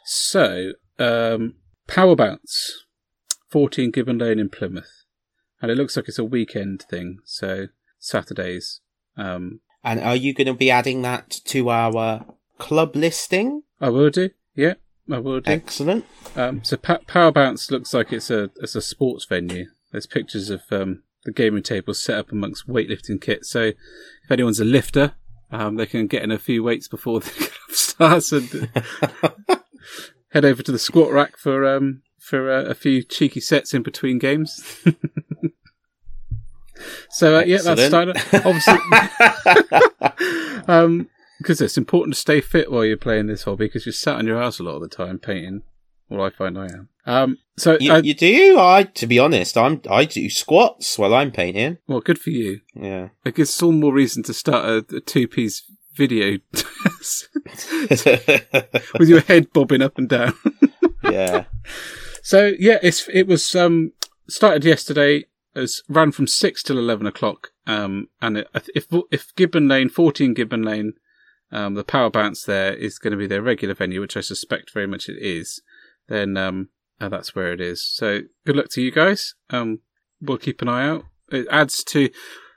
So, 0.06 0.74
um, 1.00 1.56
Power 1.88 2.16
Bounce, 2.16 2.86
14 3.50 3.92
Gibbon 3.92 4.18
Lane 4.20 4.40
in 4.40 4.50
Plymouth. 4.50 4.92
And 5.62 5.72
it 5.72 5.76
looks 5.76 5.96
like 5.96 6.08
it's 6.08 6.20
a 6.20 6.24
weekend 6.24 6.84
thing, 6.90 7.20
so 7.26 7.68
Saturdays. 8.00 8.82
Um, 9.18 9.62
And 9.84 10.00
are 10.00 10.16
you 10.16 10.34
going 10.34 10.48
to 10.48 10.54
be 10.54 10.70
adding 10.70 11.02
that 11.02 11.30
to 11.46 11.70
our 11.70 12.26
club 12.60 12.96
listing? 12.96 13.64
I 13.82 13.90
will 13.90 14.10
do, 14.10 14.30
yeah, 14.56 14.76
I 15.10 15.20
will 15.20 15.40
do. 15.42 15.52
Excellent. 15.52 16.06
Um, 16.36 16.64
so 16.64 16.78
pa- 16.78 17.00
Power 17.08 17.32
Bounce 17.32 17.72
looks 17.72 17.94
like 17.94 18.14
it's 18.14 18.30
a 18.30 18.52
it's 18.58 18.76
a 18.76 18.82
sports 18.82 19.26
venue. 19.26 19.66
There's 19.92 20.06
pictures 20.08 20.50
of 20.50 20.62
um, 20.72 21.04
the 21.26 21.32
gaming 21.32 21.64
table 21.64 21.94
set 21.94 22.18
up 22.18 22.32
amongst 22.32 22.68
weightlifting 22.68 23.20
kits. 23.20 23.50
So 23.50 23.62
if 23.62 24.32
anyone's 24.32 24.60
a 24.60 24.66
lifter, 24.66 25.14
um, 25.52 25.76
they 25.76 25.86
can 25.86 26.08
get 26.08 26.24
in 26.24 26.32
a 26.32 26.40
few 26.40 26.64
weights 26.64 26.88
before 26.88 27.20
the 27.20 27.30
club 27.30 27.52
starts 27.70 28.32
and 28.32 28.70
head 30.30 30.46
over 30.46 30.64
to 30.64 30.72
the 30.72 30.80
squat 30.80 31.12
rack 31.12 31.38
for 31.38 31.66
um, 31.66 32.02
for 32.20 32.52
uh, 32.52 32.64
a 32.64 32.74
few 32.74 33.04
cheeky 33.04 33.40
sets 33.40 33.74
in 33.74 33.84
between 33.84 34.20
games. 34.20 34.84
so 37.10 37.40
uh, 37.40 37.44
yeah, 37.44 37.62
that's 37.62 37.86
started. 37.86 38.18
Obviously, 38.34 38.80
um, 40.68 41.10
because 41.40 41.62
it's 41.62 41.78
important 41.78 42.16
to 42.16 42.20
stay 42.20 42.42
fit 42.42 42.72
while 42.72 42.86
you're 42.86 42.98
playing 42.98 43.28
this 43.28 43.44
hobby 43.44 43.66
because 43.66 43.86
you're 43.86 43.94
sat 43.94 44.18
on 44.18 44.26
your 44.26 44.40
house 44.40 44.60
a 44.60 44.64
lot 44.64 44.76
of 44.76 44.82
the 44.82 44.88
time 44.88 45.20
painting. 45.20 45.62
Well, 46.10 46.22
I 46.26 46.30
find 46.30 46.58
I 46.58 46.66
am. 46.66 46.90
Um, 47.08 47.38
so 47.58 47.78
You, 47.80 47.94
uh, 47.94 48.02
you 48.04 48.14
do? 48.14 48.60
I, 48.60 48.84
to 48.84 49.08
be 49.08 49.20
honest, 49.20 49.58
I'm 49.58 49.82
I 49.90 50.06
do 50.06 50.30
squats 50.30 50.98
while 51.00 51.14
I'm 51.14 51.32
painting. 51.32 51.78
well, 51.88 52.00
good 52.02 52.20
for 52.20 52.30
you. 52.32 52.62
Yeah. 52.74 53.10
It 53.24 53.36
gives 53.36 53.62
all 53.62 53.72
more 53.72 53.94
reason 53.94 54.24
to 54.24 54.34
start 54.34 54.66
a, 54.66 54.96
a 54.96 55.00
two-piece 55.02 55.64
video 55.96 56.40
with 59.00 59.10
your 59.10 59.22
head 59.22 59.52
bobbing 59.54 59.82
up 59.82 59.98
and 59.98 60.10
down. 60.10 60.34
yeah. 61.04 61.46
So 62.22 62.54
yeah, 62.60 62.80
it's 62.82 63.08
it 63.14 63.28
was 63.28 63.56
um 63.56 63.92
started 64.28 64.66
yesterday. 64.66 65.26
It 65.56 65.72
ran 65.88 66.12
from 66.12 66.28
six 66.28 66.62
till 66.64 66.78
eleven 66.78 67.08
o'clock. 67.08 67.52
Um, 67.68 68.10
and 68.22 68.38
it, 68.40 68.48
if 68.76 68.88
if 69.12 69.34
Gibbon 69.36 69.68
Lane, 69.68 69.90
fourteen 69.90 70.34
Gibbon 70.34 70.64
Lane, 70.64 70.94
um, 71.52 71.76
the 71.76 71.84
power 71.84 72.10
bounce 72.10 72.44
there 72.44 72.74
is 72.74 73.00
going 73.00 73.12
to 73.12 73.18
be 73.18 73.28
their 73.28 73.42
regular 73.42 73.74
venue, 73.74 74.02
which 74.02 74.18
I 74.18 74.22
suspect 74.22 74.74
very 74.74 74.88
much 74.88 75.08
it 75.08 75.18
is. 75.22 75.62
Then 76.08 76.38
um, 76.38 76.70
uh, 77.00 77.10
that's 77.10 77.36
where 77.36 77.52
it 77.54 77.62
is. 77.62 77.86
So 77.86 78.22
good 78.46 78.56
luck 78.56 78.70
to 78.72 78.82
you 78.82 78.92
guys. 78.92 79.36
Um, 79.50 79.80
we'll 80.22 80.38
keep 80.38 80.62
an 80.62 80.70
eye 80.70 80.88
out. 80.88 81.06
It 81.32 81.48
adds 81.50 81.84
to, 81.86 82.10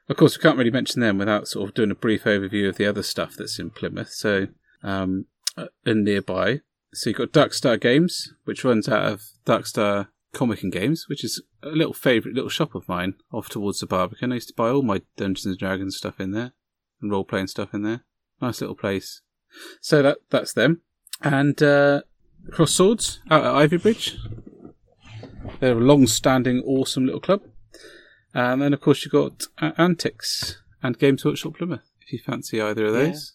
of 0.09 0.16
course, 0.16 0.37
we 0.37 0.43
can't 0.43 0.59
really 0.59 0.70
mention 0.70 1.01
them 1.01 1.19
without 1.19 1.49
sort 1.49 1.69
of 1.69 1.75
doing 1.75 1.91
a 1.91 1.97
brief 1.97 2.25
overview 2.25 2.69
of 2.69 2.77
the 2.77 2.87
other 2.87 3.03
stuff 3.03 3.35
that's 3.37 3.59
in 3.59 3.70
Plymouth. 3.70 4.11
So 4.11 4.49
um, 4.83 5.27
uh, 5.57 5.66
and 5.85 6.05
nearby. 6.05 6.61
So 6.95 7.11
you've 7.11 7.19
got 7.19 7.33
Darkstar 7.33 7.81
Games, 7.81 8.33
which 8.45 8.65
runs 8.65 8.89
out 8.89 9.05
of 9.05 9.23
Darkstar 9.45 10.09
Comic 10.33 10.62
and 10.62 10.73
Games, 10.73 11.07
which 11.09 11.25
is 11.25 11.43
a 11.62 11.69
little 11.69 11.93
favourite 11.93 12.35
little 12.35 12.51
shop 12.51 12.75
of 12.75 12.89
mine 12.89 13.15
off 13.33 13.49
towards 13.49 13.81
the 13.81 13.87
Barbican. 13.87 14.33
I 14.33 14.37
used 14.37 14.49
to 14.49 14.55
buy 14.55 14.69
all 14.69 14.83
my 14.83 15.03
Dungeons 15.16 15.47
and 15.47 15.59
Dragons 15.59 15.97
stuff 15.97 16.20
in 16.20 16.33
there 16.33 16.53
and 17.01 17.11
role 17.11 17.25
playing 17.25 17.49
stuff 17.49 17.75
in 17.75 17.83
there. 17.83 18.05
Nice 18.41 18.61
little 18.61 18.77
place. 18.77 19.23
So 19.81 20.03
that 20.03 20.19
that's 20.31 20.53
them. 20.53 20.83
And 21.23 21.61
uh, 21.62 22.03
Cross 22.51 22.73
Swords 22.73 23.20
out 23.31 23.45
at 23.45 23.55
Ivy 23.55 23.77
Bridge. 23.79 24.16
They're 25.61 25.73
a 25.73 25.81
long 25.81 26.07
standing, 26.07 26.62
awesome 26.65 27.05
little 27.07 27.20
club. 27.20 27.43
And 28.35 28.62
then, 28.62 28.73
of 28.73 28.81
course, 28.81 29.05
you've 29.05 29.12
got 29.12 29.45
Antics 29.79 30.62
and 30.83 30.99
Games 30.99 31.25
Workshop 31.25 31.57
Plymouth, 31.57 31.83
if 32.01 32.12
you 32.12 32.19
fancy 32.19 32.61
either 32.61 32.87
of 32.87 32.95
Yeah. 32.95 33.03
those. 33.07 33.33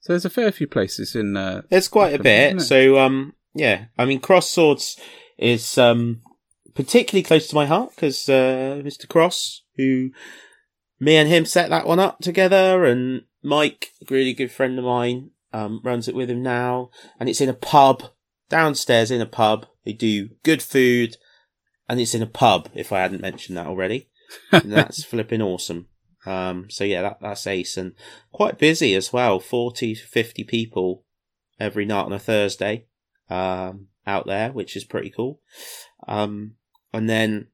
So 0.00 0.12
there's 0.12 0.24
a 0.24 0.30
fair 0.30 0.52
few 0.52 0.66
places 0.66 1.14
in. 1.14 1.36
Uh, 1.36 1.62
There's 1.68 1.88
quite 1.88 2.14
a 2.18 2.22
bit. 2.22 2.60
So, 2.62 2.98
um, 2.98 3.34
yeah, 3.54 3.86
I 3.98 4.04
mean, 4.04 4.20
Cross 4.20 4.50
Swords 4.50 4.98
is 5.38 5.76
um, 5.78 6.22
particularly 6.74 7.22
close 7.22 7.48
to 7.48 7.54
my 7.54 7.66
heart 7.66 7.90
because 7.94 8.28
uh, 8.28 8.80
Mr. 8.84 9.08
Cross, 9.08 9.62
who 9.76 10.10
me 11.00 11.16
and 11.16 11.28
him 11.28 11.44
set 11.44 11.70
that 11.70 11.86
one 11.86 11.98
up 11.98 12.20
together, 12.20 12.84
and 12.84 13.22
Mike, 13.42 13.90
a 14.02 14.12
really 14.12 14.32
good 14.32 14.50
friend 14.50 14.78
of 14.78 14.84
mine, 14.84 15.30
um, 15.52 15.80
runs 15.84 16.08
it 16.08 16.14
with 16.14 16.30
him 16.30 16.42
now, 16.42 16.90
and 17.20 17.28
it's 17.28 17.40
in 17.40 17.48
a 17.48 17.54
pub 17.54 18.02
downstairs 18.48 19.10
in 19.10 19.20
a 19.20 19.26
pub. 19.26 19.66
They 19.84 19.92
do 19.92 20.30
good 20.42 20.62
food, 20.62 21.16
and 21.88 22.00
it's 22.00 22.14
in 22.14 22.22
a 22.22 22.26
pub. 22.26 22.68
If 22.74 22.92
I 22.92 23.00
hadn't 23.00 23.20
mentioned 23.20 23.56
that 23.58 23.66
already, 23.66 24.08
and 24.52 24.72
that's 24.72 25.04
flipping 25.10 25.42
awesome. 25.42 25.86
Um, 26.24 26.68
so 26.70 26.82
yeah, 26.84 27.02
that, 27.02 27.18
that's 27.20 27.46
ace 27.46 27.76
and 27.76 27.92
quite 28.32 28.58
busy 28.58 28.94
as 28.94 29.12
well. 29.12 29.38
40 29.38 29.94
to 29.94 30.00
50 30.06 30.42
people 30.44 31.04
every 31.60 31.84
night 31.84 32.02
on 32.06 32.12
a 32.12 32.18
Thursday, 32.18 32.86
um, 33.30 33.86
out 34.06 34.26
there, 34.26 34.50
which 34.50 34.76
is 34.76 34.82
pretty 34.84 35.10
cool. 35.10 35.40
Um, 36.08 36.56
and 36.92 37.08
then 37.08 37.48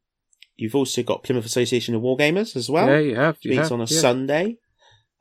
you've 0.57 0.75
also 0.75 1.03
got 1.03 1.23
Plymouth 1.23 1.45
Association 1.45 1.95
of 1.95 2.01
Wargamers 2.03 2.57
as 2.57 2.71
well. 2.71 2.89
yeah, 2.89 2.99
you 2.99 3.17
have. 3.17 3.37
You 3.43 3.51
meets 3.51 3.65
have, 3.65 3.73
on 3.73 3.81
a 3.81 3.85
yeah. 3.85 4.01
Sunday. 4.01 4.57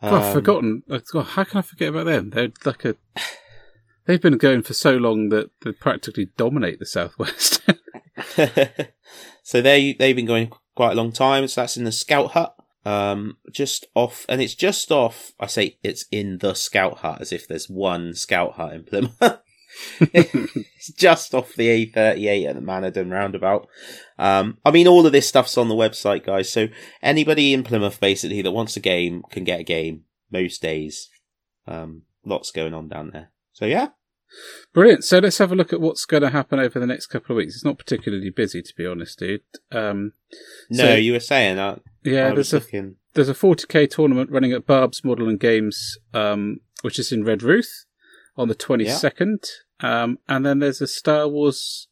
God, 0.02 0.14
I've 0.14 0.24
Um, 0.28 0.34
forgotten. 0.34 0.84
God, 1.12 1.24
how 1.24 1.44
can 1.44 1.58
I 1.60 1.62
forget 1.62 1.90
about 1.90 2.06
them? 2.06 2.30
They're 2.30 2.52
like 2.66 2.86
a. 2.86 2.96
They've 4.06 4.22
been 4.22 4.38
going 4.38 4.64
for 4.64 4.74
so 4.74 4.98
long 4.98 5.30
that 5.30 5.52
they 5.62 5.72
practically 5.72 6.30
dominate 6.38 6.80
the 6.80 6.86
southwest. 6.86 7.62
so 9.44 9.62
they 9.62 9.94
they've 9.94 10.16
been 10.16 10.26
going 10.26 10.52
quite 10.76 10.94
a 10.94 10.96
long 10.96 11.12
time. 11.12 11.48
So 11.48 11.62
that's 11.62 11.78
in 11.78 11.84
the 11.84 11.92
Scout 11.92 12.32
Hut, 12.32 12.56
um, 12.86 13.38
just 13.52 13.86
off, 13.96 14.26
and 14.30 14.42
it's 14.42 14.56
just 14.56 14.92
off. 14.92 15.32
I 15.40 15.48
say 15.48 15.78
it's 15.84 16.06
in 16.12 16.40
the 16.40 16.54
Scout 16.54 17.00
Hut 17.00 17.22
as 17.22 17.32
if 17.32 17.48
there's 17.48 17.70
one 17.70 18.14
Scout 18.14 18.54
Hut 18.54 18.74
in 18.74 18.84
Plymouth. 18.84 19.18
it's 20.02 20.92
just 20.94 21.34
off 21.34 21.54
the 21.56 21.88
A38 21.88 22.50
at 22.50 22.56
the 22.56 22.62
Manadon 22.62 23.12
roundabout. 23.12 23.68
Um, 24.20 24.58
I 24.66 24.72
mean, 24.72 24.88
all 24.88 25.06
of 25.06 25.14
this 25.14 25.28
stuff's 25.28 25.58
on 25.58 25.70
the 25.70 25.76
website, 25.76 26.26
guys. 26.26 26.52
So 26.52 26.68
anybody 27.02 27.54
in 27.54 27.64
Plymouth, 27.64 28.00
basically, 28.00 28.42
that 28.42 28.52
wants 28.52 28.76
a 28.76 28.82
game 28.82 29.24
can 29.32 29.44
get 29.44 29.62
a 29.62 29.64
game 29.64 30.04
most 30.30 30.62
days. 30.62 31.10
Um, 31.68 32.04
lots 32.26 32.52
going 32.52 32.74
on 32.74 32.90
down 32.90 33.12
there. 33.14 33.31
So 33.54 33.66
yeah, 33.66 33.90
Brilliant. 34.74 35.04
So 35.04 35.20
let's 35.20 35.38
have 35.40 35.52
a 35.52 35.56
look 35.56 35.74
at 35.74 35.82
what's 35.82 36.06
going 36.06 36.24
to 36.24 36.30
happen 36.30 36.60
over 36.60 36.80
the 36.80 36.88
next 36.88 37.08
couple 37.08 37.34
of 37.36 37.38
weeks. 37.38 37.56
It's 37.56 37.66
not 37.66 37.78
particularly 37.78 38.30
busy, 38.30 38.62
to 38.62 38.74
be 38.78 38.86
honest, 38.86 39.20
dude. 39.20 39.42
Um, 39.72 40.14
No, 40.70 40.86
So- 40.86 40.96
you 40.96 41.12
were 41.14 41.20
saying 41.20 41.58
that. 41.58 41.82
yeah, 42.04 42.30
there's 42.34 42.54
a 42.54 42.60
there's 43.14 43.30
a 43.30 43.34
40k 43.34 43.90
tournament 43.90 44.32
running 44.32 44.54
at 44.54 44.66
Barb's 44.66 45.04
Model 45.04 45.28
and 45.28 45.38
Games, 45.40 45.98
um, 46.14 46.62
which 46.82 46.98
is 46.98 47.12
in 47.12 47.26
Redruth 47.26 47.86
on 48.38 48.48
the 48.48 48.56
22nd. 48.56 49.46
Um, 49.82 50.20
and 50.30 50.46
then 50.46 50.60
there's 50.60 50.80
a 50.80 50.88
Star 50.88 51.28
Wars 51.28 51.88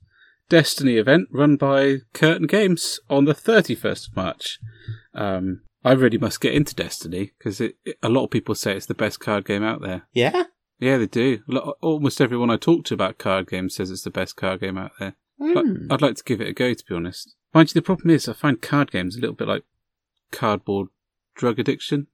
Destiny 0.48 0.96
event 0.96 1.28
run 1.32 1.58
by 1.58 1.98
Curtain 2.14 2.48
Games 2.48 3.00
on 3.10 3.26
the 3.26 3.34
31st 3.36 4.08
of 4.10 4.16
March. 4.16 4.60
Um, 5.14 5.62
I 5.84 5.92
really 5.92 6.18
must 6.18 6.40
get 6.42 6.54
into 6.54 6.74
Destiny 6.74 7.34
because 7.38 7.60
a 7.62 8.10
lot 8.10 8.24
of 8.26 8.32
people 8.32 8.56
say 8.56 8.76
it's 8.78 8.86
the 8.86 8.94
best 8.94 9.20
card 9.20 9.46
game 9.46 9.64
out 9.64 9.82
there. 9.82 10.04
Yeah. 10.14 10.46
Yeah, 10.80 10.98
they 10.98 11.08
do. 11.08 11.40
Almost 11.82 12.22
everyone 12.22 12.50
I 12.50 12.56
talk 12.58 12.86
to 12.86 12.94
about 12.94 13.18
card 13.18 13.50
games 13.50 13.76
says 13.76 13.92
it's 13.92 14.04
the 14.04 14.10
best 14.10 14.36
card 14.36 14.62
game 14.62 14.78
out 14.78 14.92
there. 15.00 15.16
But 15.38 15.66
Hmm. 15.66 15.92
I'd 15.92 16.02
like 16.02 16.16
to 16.16 16.24
give 16.24 16.42
it 16.42 16.48
a 16.48 16.54
go, 16.54 16.74
to 16.74 16.86
be 16.86 16.96
honest. 16.96 17.36
Mind 17.54 17.70
you, 17.70 17.74
the 17.74 17.82
problem 17.82 18.10
is 18.10 18.28
I 18.28 18.34
find 18.34 18.62
card 18.62 18.92
games 18.92 19.16
a 19.16 19.20
little 19.20 19.36
bit 19.36 19.48
like 19.48 19.64
cardboard 20.32 20.88
drug 21.36 21.60
addiction. 21.60 22.08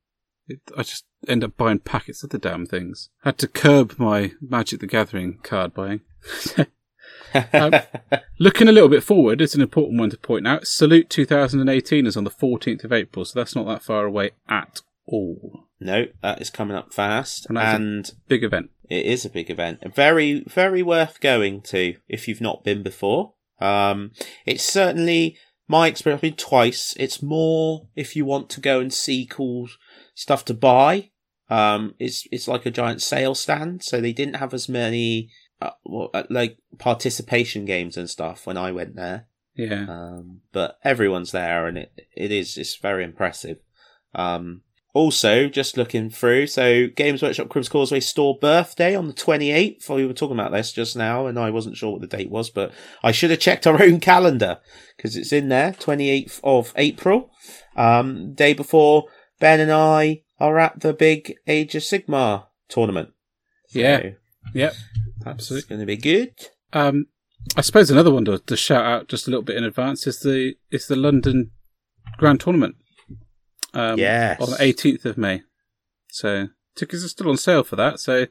It, 0.48 0.60
I 0.78 0.84
just 0.84 1.06
end 1.28 1.44
up 1.44 1.58
buying 1.58 1.80
packets 1.80 2.24
of 2.24 2.30
the 2.30 2.38
damn 2.38 2.66
things. 2.66 3.10
I 3.24 3.30
had 3.30 3.38
to 3.40 3.48
curb 3.48 3.96
my 3.98 4.34
Magic 4.42 4.80
the 4.80 4.88
Gathering 4.88 5.40
card 5.42 5.74
buying. 5.74 6.02
um, 7.54 7.74
Looking 8.40 8.68
a 8.68 8.72
little 8.72 8.90
bit 8.90 9.04
forward, 9.04 9.42
it's 9.42 9.56
an 9.56 9.62
important 9.62 10.00
one 10.00 10.10
to 10.12 10.18
point 10.18 10.48
out. 10.48 10.68
Salute 10.68 11.10
2018 11.10 12.06
is 12.06 12.16
on 12.16 12.24
the 12.24 12.30
14th 12.30 12.84
of 12.84 12.94
April, 12.94 13.26
so 13.26 13.40
that's 13.40 13.56
not 13.56 13.66
that 13.66 13.82
far 13.84 14.06
away 14.06 14.32
at 14.48 14.82
all. 15.08 15.65
No, 15.80 16.06
that 16.22 16.42
is 16.42 16.50
coming 16.50 16.78
up 16.78 16.94
fast, 16.94 17.48
And 17.50 17.58
and 17.58 18.12
Big 18.28 18.44
event. 18.44 18.70
it 18.90 19.06
is 19.06 19.26
a 19.26 19.30
big 19.30 19.50
event. 19.50 19.80
Very, 19.96 20.44
very 20.48 20.82
worth 20.84 21.20
going 21.20 21.62
to 21.64 21.96
if 22.08 22.28
you've 22.28 22.42
not 22.42 22.64
been 22.64 22.84
before. 22.84 23.34
Um, 23.60 24.12
it's 24.46 24.64
certainly 24.64 25.38
my 25.68 25.88
experience. 25.88 26.20
I've 26.20 26.22
been 26.22 26.36
twice. 26.36 26.94
It's 27.00 27.22
more 27.22 27.88
if 27.96 28.16
you 28.16 28.26
want 28.26 28.50
to 28.52 28.62
go 28.62 28.80
and 28.80 28.94
see 28.94 29.26
cool 29.26 29.68
stuff 30.14 30.46
to 30.46 30.54
buy. 30.54 31.12
Um, 31.50 31.94
it's 32.00 32.28
it's 32.32 32.48
like 32.48 32.66
a 32.66 32.72
giant 32.72 33.02
sale 33.02 33.36
stand, 33.36 33.84
so 33.84 34.02
they 34.02 34.14
didn't 34.14 34.36
have 34.38 34.54
as 34.54 34.68
many 34.68 35.30
uh, 35.62 35.72
well, 35.86 36.10
uh, 36.14 36.24
like 36.30 36.58
participation 36.80 37.66
games 37.66 37.98
and 37.98 38.10
stuff 38.10 38.46
when 38.48 38.58
I 38.58 38.72
went 38.72 38.96
there. 38.96 39.28
Yeah. 39.56 39.86
Um, 39.88 40.42
but 40.52 40.78
everyone's 40.84 41.32
there, 41.32 41.68
and 41.68 41.78
it 41.78 41.92
it 42.16 42.32
is 42.32 42.58
it's 42.58 42.76
very 42.78 43.04
impressive. 43.04 43.58
Um, 44.14 44.62
also, 44.96 45.48
just 45.50 45.76
looking 45.78 46.10
through, 46.10 46.48
so 46.48 46.88
Games 46.88 47.22
Workshop 47.22 47.50
Cribs 47.50 47.70
Causeway 47.70 48.00
store 48.00 48.38
birthday 48.40 48.96
on 48.96 49.08
the 49.08 49.14
28th. 49.14 49.88
We 49.90 50.06
were 50.08 50.14
talking 50.14 50.40
about 50.40 50.52
this 50.54 50.72
just 50.72 50.96
now, 50.96 51.28
and 51.28 51.38
I 51.38 51.50
wasn't 51.50 51.76
sure 51.78 51.92
what 51.92 52.02
the 52.02 52.08
date 52.08 52.32
was, 52.32 52.50
but 52.50 52.72
I 53.04 53.12
should 53.12 53.30
have 53.30 53.40
checked 53.40 53.68
our 53.68 53.84
own 53.84 54.00
calendar 54.00 54.60
because 54.96 55.16
it's 55.16 55.34
in 55.34 55.50
there, 55.50 55.74
28th 55.74 56.40
of 56.44 56.74
April. 56.78 57.30
Um, 57.76 58.34
day 58.34 58.54
before 58.54 59.04
Ben 59.40 59.60
and 59.60 59.72
I 59.72 60.24
are 60.40 60.58
at 60.58 60.80
the 60.80 60.94
big 60.94 61.36
Age 61.46 61.76
of 61.76 61.84
Sigmar 61.84 62.46
tournament. 62.70 63.10
Yeah. 63.72 64.00
So 64.00 64.12
Yep. 64.54 64.74
that's 65.20 65.28
Absolutely. 65.28 65.68
going 65.70 65.80
to 65.82 65.86
be 65.86 65.98
good. 65.98 66.34
Um, 66.72 67.08
I 67.58 67.62
suppose 67.62 67.92
another 67.92 68.12
one 68.14 68.26
to, 68.26 68.40
to 68.40 68.56
shout 68.56 68.86
out 68.86 69.08
just 69.10 69.28
a 69.28 69.30
little 69.30 69.44
bit 69.44 69.58
in 69.58 69.64
advance 69.66 70.08
is 70.08 70.20
the 70.22 70.56
is 70.72 70.88
the 70.88 70.96
London 70.96 71.52
Grand 72.18 72.40
Tournament. 72.40 72.76
Um, 73.76 74.00
Yes. 74.00 74.42
on 74.42 74.50
the 74.52 74.58
18th 74.58 75.06
of 75.06 75.18
May. 75.18 75.44
So 76.10 76.48
tickets 76.76 77.04
are 77.04 77.10
still 77.10 77.30
on 77.30 77.38
sale 77.38 77.64
for 77.64 77.76
that. 77.76 78.00
So, 78.00 78.28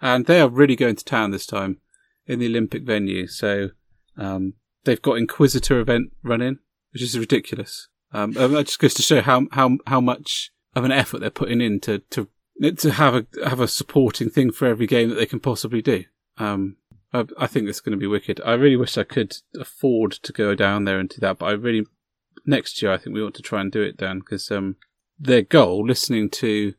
and 0.00 0.26
they 0.26 0.40
are 0.40 0.48
really 0.48 0.76
going 0.76 0.96
to 0.96 1.04
town 1.04 1.30
this 1.30 1.46
time 1.46 1.78
in 2.26 2.38
the 2.38 2.46
Olympic 2.46 2.84
venue. 2.84 3.26
So, 3.26 3.70
um, 4.16 4.54
they've 4.84 5.00
got 5.00 5.18
Inquisitor 5.18 5.80
event 5.80 6.12
running, 6.22 6.58
which 6.92 7.02
is 7.02 7.18
ridiculous. 7.18 7.88
Um, 8.12 8.36
and 8.36 8.54
that 8.54 8.66
just 8.66 8.78
goes 8.78 8.94
to 8.94 9.02
show 9.02 9.22
how 9.22 9.46
how 9.52 9.78
how 9.86 10.00
much 10.00 10.50
of 10.76 10.84
an 10.84 10.92
effort 10.92 11.20
they're 11.20 11.30
putting 11.30 11.60
in 11.62 11.80
to 11.80 12.00
to 12.10 12.28
to 12.76 12.90
have 12.92 13.14
a 13.14 13.26
have 13.48 13.60
a 13.60 13.68
supporting 13.68 14.28
thing 14.28 14.50
for 14.52 14.66
every 14.66 14.86
game 14.86 15.08
that 15.08 15.14
they 15.14 15.26
can 15.26 15.40
possibly 15.40 15.80
do. 15.80 16.04
Um, 16.36 16.76
I, 17.14 17.24
I 17.38 17.46
think 17.46 17.68
it's 17.68 17.80
going 17.80 17.92
to 17.92 18.00
be 18.00 18.06
wicked. 18.06 18.40
I 18.44 18.52
really 18.52 18.76
wish 18.76 18.98
I 18.98 19.04
could 19.04 19.34
afford 19.58 20.12
to 20.12 20.32
go 20.32 20.54
down 20.54 20.84
there 20.84 20.98
and 20.98 21.08
do 21.08 21.16
that, 21.20 21.38
but 21.38 21.46
I 21.46 21.52
really 21.52 21.86
next 22.44 22.82
year 22.82 22.92
I 22.92 22.98
think 22.98 23.14
we 23.14 23.22
ought 23.22 23.34
to 23.34 23.42
try 23.42 23.60
and 23.60 23.70
do 23.70 23.82
it, 23.82 23.96
Dan, 23.96 24.20
because 24.20 24.50
um, 24.50 24.76
their 25.18 25.42
goal, 25.42 25.86
listening 25.86 26.30
to 26.30 26.74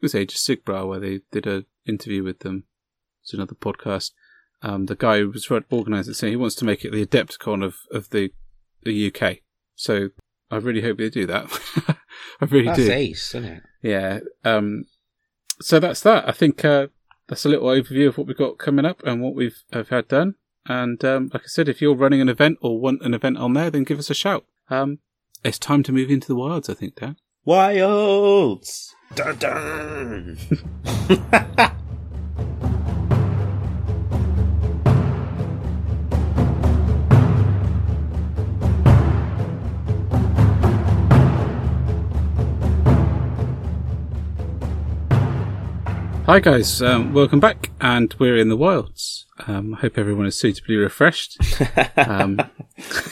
it 0.00 0.02
was 0.02 0.14
Age 0.14 0.32
of 0.32 0.38
Sigmar, 0.38 0.86
where 0.86 1.00
they 1.00 1.20
did 1.32 1.46
an 1.46 1.66
interview 1.86 2.22
with 2.22 2.40
them. 2.40 2.64
It's 3.22 3.34
another 3.34 3.54
podcast. 3.54 4.12
Um, 4.62 4.86
the 4.86 4.96
guy 4.96 5.18
who 5.18 5.30
was 5.30 5.50
organising 5.70 6.12
it 6.12 6.14
saying 6.14 6.32
he 6.32 6.36
wants 6.36 6.54
to 6.56 6.64
make 6.64 6.84
it 6.84 6.92
the 6.92 7.04
Adepticon 7.04 7.64
of, 7.64 7.76
of 7.92 8.10
the 8.10 8.32
the 8.84 9.12
UK. 9.12 9.38
So 9.74 10.10
I 10.50 10.56
really 10.56 10.82
hope 10.82 10.98
they 10.98 11.10
do 11.10 11.26
that. 11.26 11.46
I 12.40 12.44
really 12.44 12.66
That's 12.66 12.78
do. 12.78 12.84
That's 12.84 12.96
ace, 12.96 13.34
isn't 13.34 13.44
it? 13.44 13.62
Yeah. 13.82 14.20
Um, 14.44 14.84
so 15.60 15.78
that's 15.78 16.00
that. 16.02 16.28
I 16.28 16.32
think 16.32 16.64
uh, 16.64 16.88
that's 17.28 17.44
a 17.44 17.48
little 17.48 17.68
overview 17.68 18.08
of 18.08 18.18
what 18.18 18.26
we've 18.26 18.36
got 18.36 18.58
coming 18.58 18.84
up 18.84 19.02
and 19.04 19.20
what 19.20 19.34
we've 19.34 19.62
have 19.72 19.88
had 19.88 20.08
done. 20.08 20.34
And 20.66 21.04
um, 21.04 21.30
like 21.32 21.42
I 21.42 21.48
said, 21.48 21.68
if 21.68 21.80
you're 21.80 21.94
running 21.94 22.20
an 22.20 22.28
event 22.28 22.58
or 22.60 22.80
want 22.80 23.02
an 23.02 23.14
event 23.14 23.38
on 23.38 23.54
there, 23.54 23.70
then 23.70 23.84
give 23.84 23.98
us 23.98 24.10
a 24.10 24.14
shout. 24.14 24.44
Um, 24.70 24.98
it's 25.44 25.58
time 25.58 25.82
to 25.84 25.92
move 25.92 26.10
into 26.10 26.28
the 26.28 26.36
wilds, 26.36 26.68
I 26.68 26.74
think, 26.74 26.96
Dan. 26.96 27.16
Wilds! 27.44 28.94
Dun 29.14 29.36
dun! 29.36 30.38
Hi 46.28 46.40
guys, 46.40 46.82
um, 46.82 47.14
welcome 47.14 47.40
back, 47.40 47.70
and 47.80 48.14
we're 48.18 48.36
in 48.36 48.50
the 48.50 48.56
wilds. 48.56 49.24
Um, 49.46 49.74
I 49.74 49.78
hope 49.78 49.96
everyone 49.96 50.26
is 50.26 50.36
suitably 50.36 50.76
refreshed. 50.76 51.38
Um, 51.96 52.38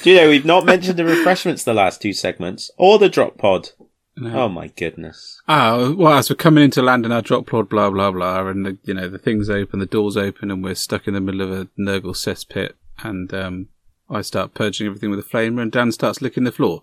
Do 0.02 0.10
you 0.10 0.16
know 0.16 0.28
we've 0.28 0.44
not 0.44 0.66
mentioned 0.66 0.98
the 0.98 1.04
refreshments 1.06 1.64
the 1.64 1.72
last 1.72 2.02
two 2.02 2.12
segments 2.12 2.70
or 2.76 2.98
the 2.98 3.08
drop 3.08 3.38
pod? 3.38 3.70
no. 4.18 4.42
Oh 4.42 4.48
my 4.50 4.66
goodness! 4.68 5.40
Ah, 5.48 5.94
well, 5.96 6.12
as 6.12 6.28
we're 6.28 6.36
coming 6.36 6.62
into 6.62 6.82
land 6.82 7.06
in 7.06 7.10
our 7.10 7.22
drop 7.22 7.46
plod, 7.46 7.70
blah 7.70 7.88
blah 7.88 8.10
blah, 8.10 8.46
and 8.48 8.66
the, 8.66 8.78
you 8.84 8.92
know 8.92 9.08
the 9.08 9.18
things 9.18 9.48
open, 9.48 9.78
the 9.78 9.86
doors 9.86 10.18
open, 10.18 10.50
and 10.50 10.62
we're 10.62 10.74
stuck 10.74 11.08
in 11.08 11.14
the 11.14 11.20
middle 11.22 11.40
of 11.40 11.50
a 11.50 11.68
Nurgle 11.80 12.14
cesspit, 12.14 12.72
and 13.02 13.32
um, 13.32 13.68
I 14.10 14.20
start 14.20 14.52
purging 14.52 14.86
everything 14.88 15.08
with 15.08 15.20
a 15.20 15.22
flamer, 15.22 15.62
and 15.62 15.72
Dan 15.72 15.90
starts 15.90 16.20
licking 16.20 16.44
the 16.44 16.52
floor. 16.52 16.82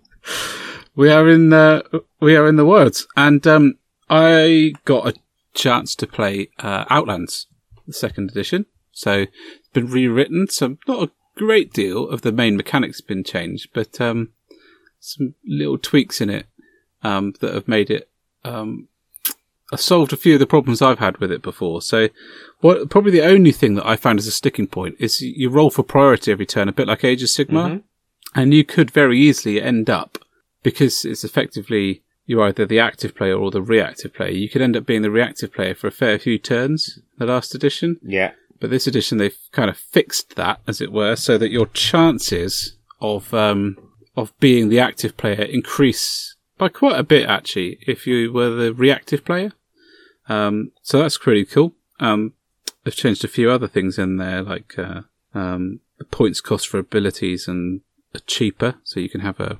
we 0.96 1.10
are 1.10 1.28
in 1.28 1.52
uh, 1.52 1.82
we 2.20 2.36
are 2.36 2.46
in 2.48 2.56
the 2.56 2.64
woods, 2.64 3.06
and 3.16 3.46
um, 3.46 3.74
I 4.08 4.74
got 4.84 5.08
a 5.08 5.14
chance 5.54 5.94
to 5.96 6.06
play 6.06 6.50
uh, 6.58 6.84
Outlands, 6.90 7.46
the 7.86 7.92
second 7.92 8.30
edition. 8.30 8.66
So 8.92 9.12
it's 9.22 9.68
been 9.72 9.88
rewritten. 9.90 10.48
So 10.48 10.76
not 10.86 11.02
a 11.08 11.10
great 11.36 11.72
deal 11.72 12.08
of 12.08 12.22
the 12.22 12.32
main 12.32 12.56
mechanics 12.56 13.00
have 13.00 13.08
been 13.08 13.24
changed, 13.24 13.70
but 13.72 14.00
um, 14.00 14.30
some 15.00 15.34
little 15.46 15.78
tweaks 15.78 16.20
in 16.20 16.30
it 16.30 16.46
um, 17.02 17.34
that 17.40 17.54
have 17.54 17.68
made 17.68 17.90
it. 17.90 18.08
Um, 18.44 18.88
I've 19.72 19.80
solved 19.80 20.12
a 20.12 20.16
few 20.16 20.34
of 20.34 20.40
the 20.40 20.46
problems 20.46 20.80
I've 20.82 20.98
had 21.00 21.18
with 21.18 21.32
it 21.32 21.42
before. 21.42 21.82
So, 21.82 22.08
what 22.60 22.88
probably 22.90 23.10
the 23.12 23.24
only 23.24 23.50
thing 23.50 23.74
that 23.74 23.86
I 23.86 23.96
found 23.96 24.18
as 24.18 24.26
a 24.26 24.32
sticking 24.32 24.66
point 24.68 24.96
is 25.00 25.20
you 25.20 25.48
roll 25.50 25.70
for 25.70 25.82
priority 25.82 26.30
every 26.30 26.46
turn, 26.46 26.68
a 26.68 26.72
bit 26.72 26.86
like 26.86 27.02
Age 27.02 27.22
of 27.22 27.30
Sigmar, 27.30 27.68
Mhm. 27.70 27.82
and 28.34 28.54
you 28.54 28.62
could 28.64 28.90
very 28.90 29.18
easily 29.18 29.60
end 29.60 29.88
up 29.90 30.18
because 30.64 31.04
it's 31.04 31.22
effectively 31.22 32.02
you're 32.26 32.42
either 32.42 32.66
the 32.66 32.80
active 32.80 33.14
player 33.14 33.36
or 33.36 33.52
the 33.52 33.62
reactive 33.62 34.12
player. 34.12 34.32
You 34.32 34.48
could 34.48 34.62
end 34.62 34.76
up 34.76 34.86
being 34.86 35.02
the 35.02 35.10
reactive 35.10 35.52
player 35.52 35.74
for 35.74 35.86
a 35.86 35.92
fair 35.92 36.18
few 36.18 36.38
turns. 36.38 36.98
The 37.18 37.26
last 37.26 37.54
edition, 37.54 38.00
Yeah, 38.02 38.32
but 38.58 38.70
this 38.70 38.88
edition 38.88 39.18
they've 39.18 39.38
kind 39.52 39.70
of 39.70 39.76
fixed 39.76 40.34
that, 40.34 40.60
as 40.66 40.80
it 40.80 40.90
were, 40.90 41.14
so 41.14 41.38
that 41.38 41.52
your 41.52 41.66
chances 41.66 42.76
of 43.00 43.32
um, 43.32 43.76
of 44.16 44.36
being 44.40 44.68
the 44.68 44.80
active 44.80 45.16
player 45.16 45.42
increase 45.42 46.34
by 46.56 46.68
quite 46.68 46.98
a 46.98 47.04
bit 47.04 47.28
actually 47.28 47.78
if 47.86 48.06
you 48.06 48.32
were 48.32 48.50
the 48.50 48.72
reactive 48.72 49.24
player. 49.24 49.52
Um, 50.28 50.72
so 50.82 50.98
that's 50.98 51.18
pretty 51.18 51.44
cool. 51.44 51.74
Um, 52.00 52.32
they've 52.82 52.94
changed 52.94 53.24
a 53.24 53.28
few 53.28 53.50
other 53.50 53.68
things 53.68 53.98
in 53.98 54.16
there, 54.16 54.42
like 54.42 54.78
uh, 54.78 55.02
um, 55.34 55.80
the 55.98 56.04
points 56.04 56.40
cost 56.40 56.68
for 56.68 56.78
abilities 56.78 57.46
and 57.46 57.82
cheaper, 58.26 58.76
so 58.84 59.00
you 59.00 59.08
can 59.08 59.20
have 59.20 59.40
a, 59.40 59.58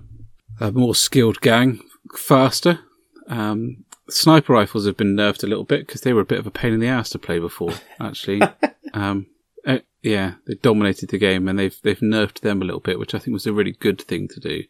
a 0.60 0.72
more 0.72 0.94
skilled 0.94 1.40
gang 1.40 1.81
faster. 2.16 2.81
Um, 3.28 3.85
sniper 4.09 4.52
rifles 4.52 4.86
have 4.86 4.97
been 4.97 5.16
nerfed 5.16 5.44
a 5.44 5.47
little 5.47 5.64
bit 5.64 5.86
because 5.86 6.02
they 6.02 6.12
were 6.12 6.20
a 6.20 6.26
bit 6.26 6.39
of 6.39 6.47
a 6.47 6.51
pain 6.51 6.72
in 6.72 6.81
the 6.81 6.89
ass 6.89 7.10
to 7.10 7.18
play 7.18 7.39
before. 7.39 7.72
Actually, 8.01 8.43
um, 8.94 9.26
uh, 9.66 9.78
yeah, 10.02 10.35
they 10.47 10.55
dominated 10.55 11.10
the 11.10 11.18
game 11.18 11.48
and 11.48 11.59
they've 11.59 11.78
they've 11.82 12.01
nerfed 12.01 12.40
them 12.40 12.62
a 12.62 12.64
little 12.64 12.81
bit, 12.81 12.98
which 12.98 13.14
I 13.14 13.18
think 13.18 13.32
was 13.32 13.47
a 13.47 13.52
really 13.52 13.72
good 13.72 14.01
thing 14.01 14.28
to 14.28 14.40
do. 14.40 14.64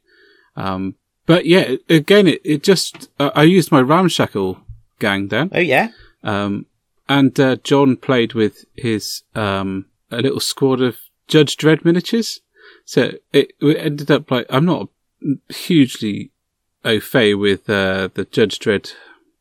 Um, 0.56 0.96
but 1.26 1.46
yeah, 1.46 1.76
again, 1.88 2.28
it, 2.28 2.40
it 2.44 2.62
just 2.62 3.08
uh, 3.18 3.30
I 3.34 3.42
used 3.44 3.72
my 3.72 3.80
ramshackle 3.80 4.60
gang, 4.98 5.28
then. 5.28 5.50
Oh 5.52 5.60
yeah. 5.60 5.88
Um, 6.22 6.66
and 7.08 7.38
uh, 7.38 7.56
John 7.56 7.96
played 7.96 8.34
with 8.34 8.64
his 8.74 9.22
um, 9.34 9.86
a 10.10 10.18
little 10.18 10.40
squad 10.40 10.80
of 10.80 10.98
Judge 11.26 11.56
Dredd 11.56 11.84
miniatures. 11.84 12.40
So 12.84 13.12
it, 13.32 13.52
it 13.60 13.76
ended 13.78 14.10
up 14.10 14.30
like 14.30 14.46
I'm 14.48 14.64
not 14.64 14.88
hugely 15.48 16.30
au 16.84 17.00
fait 17.00 17.34
with 17.34 17.68
uh, 17.68 18.08
the 18.14 18.26
Judge 18.30 18.58
Dredd 18.58 18.92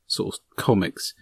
sort 0.07 0.35
of 0.35 0.55
comics, 0.55 1.13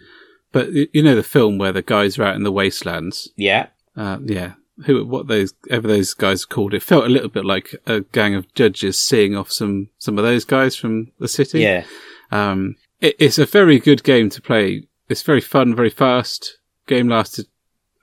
but 0.51 0.71
you 0.71 1.01
know 1.01 1.15
the 1.15 1.23
film 1.23 1.57
where 1.57 1.71
the 1.71 1.81
guys 1.81 2.17
are 2.17 2.23
out 2.23 2.35
in 2.35 2.43
the 2.43 2.51
wastelands. 2.51 3.29
Yeah. 3.35 3.67
Uh, 3.95 4.19
yeah, 4.23 4.53
who 4.85 5.05
what 5.05 5.27
those 5.27 5.53
ever 5.69 5.87
those 5.87 6.13
guys 6.13 6.45
called. 6.45 6.73
It 6.73 6.83
felt 6.83 7.05
a 7.05 7.09
little 7.09 7.29
bit 7.29 7.45
like 7.45 7.75
a 7.85 8.01
gang 8.01 8.35
of 8.35 8.53
judges 8.53 8.97
seeing 8.97 9.35
off 9.35 9.51
some 9.51 9.89
some 9.97 10.17
of 10.17 10.23
those 10.23 10.45
guys 10.45 10.75
from 10.75 11.11
the 11.19 11.27
city. 11.27 11.61
Yeah. 11.61 11.85
Um, 12.31 12.75
it, 12.99 13.15
it's 13.19 13.37
a 13.37 13.45
very 13.45 13.79
good 13.79 14.03
game 14.03 14.29
to 14.29 14.41
play. 14.41 14.87
It's 15.09 15.23
very 15.23 15.41
fun, 15.41 15.75
very 15.75 15.89
fast. 15.89 16.57
Game 16.87 17.09
lasted 17.09 17.47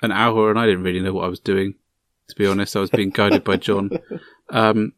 an 0.02 0.12
hour, 0.12 0.50
and 0.50 0.58
I 0.58 0.66
didn't 0.66 0.82
really 0.82 1.00
know 1.00 1.12
what 1.14 1.24
I 1.24 1.28
was 1.28 1.40
doing. 1.40 1.74
To 2.28 2.36
be 2.36 2.46
honest, 2.46 2.76
I 2.76 2.80
was 2.80 2.90
being 2.90 3.10
guided 3.10 3.44
by 3.44 3.56
John. 3.56 3.90
Um, 4.50 4.94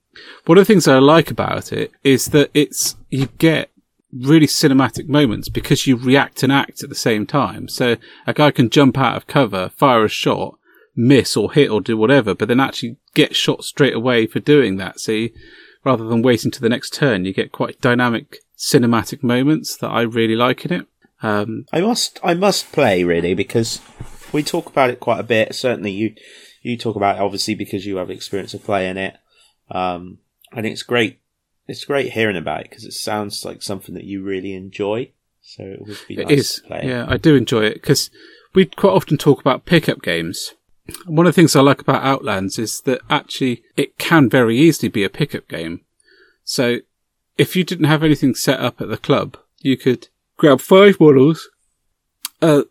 one 0.47 0.59
of 0.59 0.67
the 0.67 0.73
things 0.73 0.89
I 0.89 0.99
like 0.99 1.31
about 1.31 1.73
it 1.73 1.93
is 2.03 2.27
that 2.27 2.51
it's 2.55 2.97
you 3.11 3.29
get 3.39 3.71
really 4.13 4.47
cinematic 4.47 5.09
moments 5.09 5.49
because 5.49 5.87
you 5.87 5.97
react 5.97 6.43
and 6.43 6.53
act 6.53 6.83
at 6.83 6.89
the 6.89 6.95
same 6.95 7.27
time. 7.27 7.69
So 7.69 7.97
a 8.27 8.33
guy 8.33 8.51
can 8.51 8.71
jump 8.71 8.99
out 8.99 9.17
of 9.17 9.27
cover, 9.27 9.69
fire 9.71 10.05
a 10.05 10.09
shot, 10.09 10.59
miss 10.97 11.37
or 11.37 11.53
hit 11.53 11.71
or 11.71 11.81
do 11.81 11.97
whatever, 11.97 12.35
but 12.35 12.49
then 12.49 12.61
actually 12.61 12.97
get 13.15 13.37
shot 13.37 13.65
straight 13.65 13.95
away 13.95 14.27
for 14.27 14.41
doing 14.41 14.77
that. 14.77 15.07
You, 15.07 15.31
rather 15.85 16.05
than 16.05 16.23
waiting 16.23 16.51
to 16.53 16.61
the 16.61 16.69
next 16.69 16.93
turn, 16.93 17.25
you 17.25 17.33
get 17.33 17.53
quite 17.53 17.81
dynamic 17.81 18.39
cinematic 18.59 19.23
moments 19.23 19.77
that 19.77 19.89
I 19.89 20.03
really 20.03 20.37
like 20.37 20.65
in 20.65 20.73
it. 20.73 20.87
Um, 21.23 21.67
I 21.73 21.81
must 21.81 22.19
I 22.23 22.35
must 22.35 22.73
play 22.73 23.05
really 23.05 23.35
because 23.35 23.81
we 24.33 24.43
talk 24.43 24.69
about 24.69 24.91
it 24.91 25.01
quite 25.01 25.21
a 25.21 25.25
bit. 25.25 25.55
Certainly 25.55 25.93
you 25.93 26.15
you 26.63 26.77
talk 26.77 26.97
about 26.97 27.17
it 27.17 27.23
obviously 27.23 27.55
because 27.55 27.87
you 27.87 27.97
have 27.97 28.11
experience 28.11 28.55
of 28.55 28.65
playing 28.65 28.97
it. 28.97 29.17
Um, 29.71 30.19
and 30.53 30.67
it's 30.67 30.83
great. 30.83 31.19
It's 31.69 31.85
great 31.85 32.13
hearing 32.13 32.37
about 32.37 32.63
it 32.63 32.71
because 32.71 32.85
it 32.85 32.93
sounds 32.93 33.45
like 33.45 33.63
something 33.63 33.95
that 33.95 34.05
you 34.05 34.23
really 34.23 34.55
enjoy. 34.55 35.13
So 35.43 35.63
it 35.65 35.87
would 35.87 35.99
be 36.09 36.15
It 36.19 36.29
nice 36.29 36.39
is. 36.39 36.55
to 36.57 36.63
play. 36.63 36.83
Yeah, 36.85 37.07
I 37.09 37.17
do 37.17 37.35
enjoy 37.37 37.65
it 37.65 37.75
because 37.75 38.11
we 38.55 38.67
quite 38.67 38.91
often 38.93 39.17
talk 39.17 39.41
about 39.41 39.65
pickup 39.67 40.03
games. 40.03 40.55
One 41.07 41.27
of 41.27 41.33
the 41.35 41.41
things 41.41 41.55
I 41.55 41.61
like 41.61 41.81
about 41.81 42.03
Outlands 42.03 42.59
is 42.59 42.81
that 42.83 43.01
actually 43.09 43.63
it 43.77 43.97
can 43.99 44.29
very 44.29 44.59
easily 44.59 44.89
be 44.89 45.05
a 45.05 45.09
pickup 45.11 45.47
game. 45.47 45.83
So 46.45 46.79
if 47.39 47.55
you 47.55 47.63
didn't 47.63 47.85
have 47.87 48.03
anything 48.03 48.35
set 48.35 48.59
up 48.59 48.81
at 48.81 48.89
the 48.89 48.97
club, 48.97 49.37
you 49.61 49.77
could 49.77 50.09
grab 50.37 50.61
five 50.61 50.99
models, 50.99 51.49
a, 52.43 52.65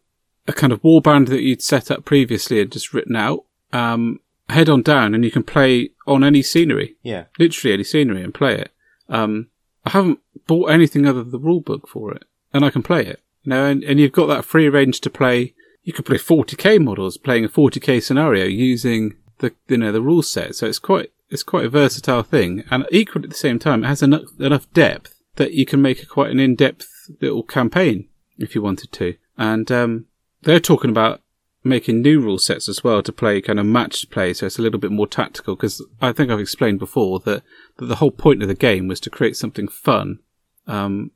a 0.48 0.54
kind 0.54 0.74
of 0.74 0.82
warband 0.82 1.30
that 1.30 1.42
you'd 1.42 1.62
set 1.62 1.90
up 1.90 2.04
previously 2.04 2.60
and 2.60 2.72
just 2.72 2.94
written 2.94 3.16
out, 3.16 3.46
um, 3.72 4.20
head 4.50 4.68
on 4.68 4.82
down 4.82 5.14
and 5.16 5.24
you 5.24 5.32
can 5.32 5.44
play 5.44 5.92
on 6.10 6.24
any 6.24 6.42
scenery 6.42 6.96
Yeah. 7.04 7.26
literally 7.38 7.74
any 7.74 7.84
scenery 7.84 8.24
and 8.24 8.34
play 8.34 8.56
it. 8.58 8.72
Um, 9.08 9.48
I 9.86 9.92
haven't 9.92 10.20
bought 10.48 10.70
anything 10.72 11.06
other 11.06 11.24
than 11.24 11.32
the 11.32 11.40
rule 11.40 11.62
book 11.62 11.88
for 11.88 12.14
it, 12.14 12.24
and 12.54 12.66
I 12.66 12.70
can 12.70 12.84
play 12.84 13.06
it. 13.06 13.22
You 13.44 13.52
know, 13.52 13.66
and, 13.66 13.84
and 13.84 14.00
you've 14.00 14.12
got 14.12 14.28
that 14.28 14.46
free 14.46 14.68
range 14.70 15.00
to 15.02 15.10
play. 15.10 15.54
You 15.84 15.94
can 15.94 16.04
play 16.04 16.18
40k 16.18 16.84
models, 16.84 17.18
playing 17.18 17.46
a 17.46 17.50
40k 17.50 18.04
scenario 18.04 18.46
using 18.46 19.16
the 19.40 19.54
you 19.68 19.78
know 19.78 19.92
the 19.92 20.02
rule 20.02 20.22
set. 20.22 20.56
So 20.56 20.68
it's 20.68 20.80
quite 20.80 21.12
it's 21.30 21.44
quite 21.44 21.66
a 21.66 21.70
versatile 21.70 22.24
thing, 22.24 22.64
and 22.70 22.86
equally 22.92 23.24
at 23.26 23.30
the 23.32 23.36
same 23.38 23.60
time, 23.60 23.84
it 23.84 23.88
has 23.88 24.04
enough 24.04 24.24
enough 24.40 24.72
depth 24.74 25.16
that 25.38 25.54
you 25.54 25.66
can 25.66 25.82
make 25.82 26.04
a 26.04 26.06
quite 26.06 26.32
an 26.32 26.40
in 26.40 26.56
depth 26.56 26.88
little 27.22 27.44
campaign 27.44 28.10
if 28.38 28.54
you 28.56 28.62
wanted 28.62 28.92
to. 28.92 29.16
And 29.38 29.72
um, 29.72 30.06
they're 30.44 30.60
talking 30.60 30.90
about 30.92 31.22
making 31.64 32.02
new 32.02 32.22
rule 32.22 32.38
sets 32.40 32.70
as 32.70 32.84
well 32.84 33.02
to 33.04 33.12
play 33.12 33.42
kind 33.42 33.60
of 33.60 33.66
matched 33.66 34.10
play, 34.10 34.34
so 34.34 34.46
it's 34.46 34.60
a 34.60 34.62
little 34.62 34.80
bit 34.80 34.92
more 34.92 35.08
tactical. 35.08 35.56
Because 35.56 35.86
I 36.02 36.12
think 36.14 36.32
I've 36.32 36.40
explained 36.40 36.80
before 36.80 37.20
that, 37.22 37.44
that 37.78 37.86
the 37.86 37.96
whole 37.96 38.12
point 38.12 38.42
of 38.42 38.48
the 38.48 38.56
game 38.56 38.88
was 38.88 39.00
to 39.02 39.10
create 39.10 39.36
something 39.36 39.68
fun 39.68 40.20
um, 40.68 41.12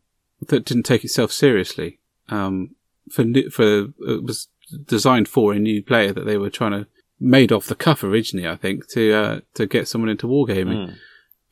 that 0.47 0.65
didn't 0.65 0.83
take 0.83 1.03
itself 1.03 1.31
seriously. 1.31 1.99
Um, 2.29 2.75
for 3.09 3.23
new, 3.23 3.49
for 3.49 3.89
it 4.07 4.23
was 4.23 4.47
designed 4.85 5.27
for 5.27 5.53
a 5.53 5.59
new 5.59 5.83
player 5.83 6.13
that 6.13 6.25
they 6.25 6.37
were 6.37 6.49
trying 6.49 6.71
to 6.71 6.87
made 7.19 7.51
off 7.51 7.67
the 7.67 7.75
cuff 7.75 8.03
originally, 8.03 8.47
I 8.47 8.55
think, 8.55 8.87
to 8.89 9.13
uh, 9.13 9.39
to 9.55 9.65
get 9.65 9.87
someone 9.87 10.09
into 10.09 10.27
wargaming, 10.27 10.87
Mm. 10.87 10.95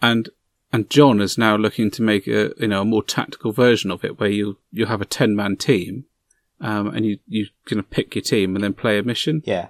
and 0.02 0.30
and 0.74 0.90
John 0.90 1.20
is 1.22 1.38
now 1.38 1.56
looking 1.58 1.92
to 1.92 2.02
make 2.02 2.28
a 2.28 2.54
you 2.58 2.68
know 2.68 2.82
a 2.82 2.86
more 2.86 3.04
tactical 3.04 3.52
version 3.52 3.92
of 3.92 4.04
it 4.04 4.20
where 4.20 4.30
you 4.30 4.58
you 4.72 4.86
have 4.88 5.02
a 5.02 5.06
ten 5.06 5.36
man 5.36 5.56
team. 5.58 6.06
Um, 6.62 6.88
and 6.88 7.06
you, 7.06 7.20
you 7.28 7.48
kind 7.66 7.80
of 7.80 7.90
pick 7.90 8.16
your 8.16 8.22
team 8.22 8.56
and 8.56 8.64
then 8.64 8.74
play 8.74 9.00
a 9.00 9.04
mission. 9.04 9.42
Yeah. 9.46 9.70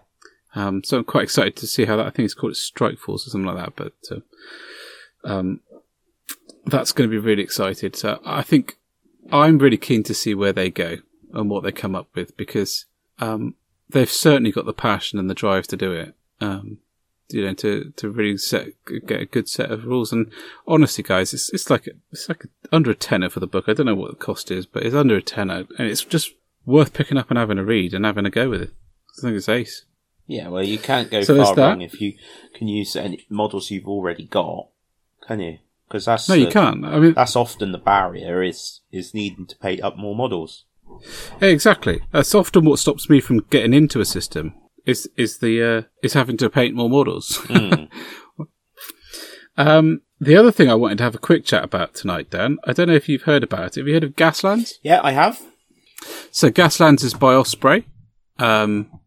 Um, 0.56 0.84
so 0.84 0.98
I'm 0.98 1.06
quite 1.06 1.24
excited 1.24 1.56
to 1.58 1.68
see 1.68 1.86
how 1.86 1.96
that. 1.96 2.08
I 2.08 2.10
think 2.10 2.26
it's 2.26 2.34
called 2.34 2.58
Strike 2.58 2.98
Force 2.98 3.26
or 3.26 3.30
something 3.30 3.48
like 3.48 3.64
that. 3.64 3.76
But 3.76 3.94
uh, 4.12 4.20
um, 5.24 5.62
that's 6.66 6.92
going 6.92 7.10
to 7.10 7.12
be 7.12 7.26
really 7.26 7.44
excited. 7.44 7.96
So 7.96 8.20
I 8.26 8.42
think 8.42 8.78
I'm 9.32 9.58
really 9.58 9.78
keen 9.78 10.04
to 10.04 10.14
see 10.14 10.36
where 10.36 10.54
they 10.54 10.70
go 10.70 10.98
and 11.34 11.50
what 11.50 11.64
they 11.64 11.72
come 11.72 11.96
up 11.96 12.10
with 12.14 12.36
because 12.36 12.86
um, 13.20 13.56
they've 13.90 14.12
certainly 14.12 14.52
got 14.52 14.66
the 14.66 14.74
passion 14.74 15.20
and 15.20 15.30
the 15.30 15.36
drive 15.36 15.68
to 15.68 15.78
do 15.78 15.94
it. 15.94 16.16
Um, 16.40 16.80
you 17.30 17.46
know, 17.46 17.54
to 17.54 17.94
to 17.96 18.10
really 18.10 18.38
set 18.38 18.74
get 18.86 19.22
a 19.22 19.26
good 19.26 19.48
set 19.48 19.72
of 19.72 19.86
rules. 19.86 20.12
And 20.12 20.30
honestly, 20.68 21.04
guys, 21.04 21.34
it's 21.34 21.50
it's 21.54 21.70
like 21.70 21.88
a, 21.88 21.92
it's 22.12 22.28
like 22.28 22.44
a, 22.44 22.76
under 22.76 22.92
a 22.92 22.96
tenner 22.96 23.30
for 23.30 23.40
the 23.40 23.48
book. 23.48 23.66
I 23.68 23.74
don't 23.74 23.86
know 23.86 23.96
what 23.96 24.12
the 24.12 24.18
cost 24.18 24.52
is, 24.52 24.66
but 24.66 24.84
it's 24.84 24.96
under 24.96 25.16
a 25.16 25.22
tenner, 25.22 25.66
and 25.78 25.88
it's 25.88 26.04
just 26.04 26.34
worth 26.66 26.94
picking 26.94 27.18
up 27.18 27.30
and 27.30 27.38
having 27.38 27.58
a 27.58 27.64
read 27.64 27.94
and 27.94 28.06
having 28.06 28.26
a 28.26 28.30
go 28.30 28.50
with 28.50 28.62
it. 28.62 28.74
I 29.18 29.22
think 29.22 29.38
it's 29.38 29.50
ace. 29.50 29.86
Yeah, 30.28 30.48
well, 30.48 30.64
you 30.64 30.78
can't 30.78 31.12
go 31.12 31.22
So 31.24 31.44
far 31.44 31.56
wrong 31.56 31.82
if 31.82 32.00
you 32.00 32.14
can 32.54 32.68
use 32.68 32.96
any 32.96 33.26
models 33.30 33.70
you've 33.70 33.88
already 33.88 34.26
got, 34.26 34.68
can 35.28 35.40
you? 35.40 35.58
Because 35.88 36.06
that's 36.06 36.30
No, 36.30 36.36
you 36.36 36.48
can't. 36.48 36.86
I 36.86 37.00
mean, 37.00 37.14
That's 37.14 37.36
often 37.36 37.74
the 37.74 37.78
barrier 37.78 38.42
is 38.42 38.80
is 38.92 39.14
needing 39.14 39.46
to 39.48 39.58
paint 39.58 39.82
up 39.82 39.98
more 39.98 40.16
models. 40.16 40.64
Exactly. 41.42 42.02
That's 42.12 42.34
often 42.34 42.64
what 42.66 42.80
stops 42.80 43.10
me 43.10 43.20
from 43.20 43.46
getting 43.50 43.74
into 43.74 44.00
a 44.00 44.06
system. 44.06 44.54
Is 44.86 45.10
is 45.18 45.40
the 45.40 45.62
uh, 45.64 45.82
is 46.02 46.14
having 46.14 46.38
to 46.38 46.50
paint 46.50 46.76
more 46.76 46.90
models. 46.90 47.40
Mm. 47.46 47.90
um, 49.58 50.02
the 50.20 50.38
other 50.38 50.52
thing 50.52 50.70
I 50.70 50.76
wanted 50.76 51.00
to 51.00 51.04
have 51.04 51.16
a 51.16 51.20
quick 51.20 51.44
chat 51.44 51.64
about 51.64 51.94
tonight, 51.94 52.30
Dan. 52.30 52.58
I 52.66 52.74
don't 52.74 52.88
know 52.88 52.96
if 52.96 53.10
you've 53.10 53.24
heard 53.24 53.44
about 53.44 53.76
it. 53.76 53.82
Have 53.82 53.88
you 53.88 53.94
heard 53.94 54.04
of 54.04 54.16
Gaslands? 54.16 54.76
yeah, 54.82 55.02
I 55.04 55.12
have. 55.12 55.42
So 56.32 56.50
Gaslands 56.50 57.04
is 57.04 57.14
by 57.14 57.34
Osprey, 57.34 57.88
um, 58.40 59.00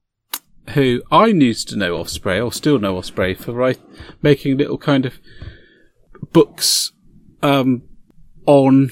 who 0.70 1.02
I 1.10 1.26
used 1.26 1.68
to 1.70 1.76
know 1.76 1.96
Osprey, 1.96 2.38
or 2.38 2.52
still 2.52 2.78
know 2.78 2.98
Osprey 2.98 3.34
for 3.34 3.52
right 3.52 3.80
making 4.22 4.58
little 4.58 4.78
kind 4.78 5.06
of 5.06 5.14
books 6.32 6.92
um, 7.42 7.82
on 8.46 8.90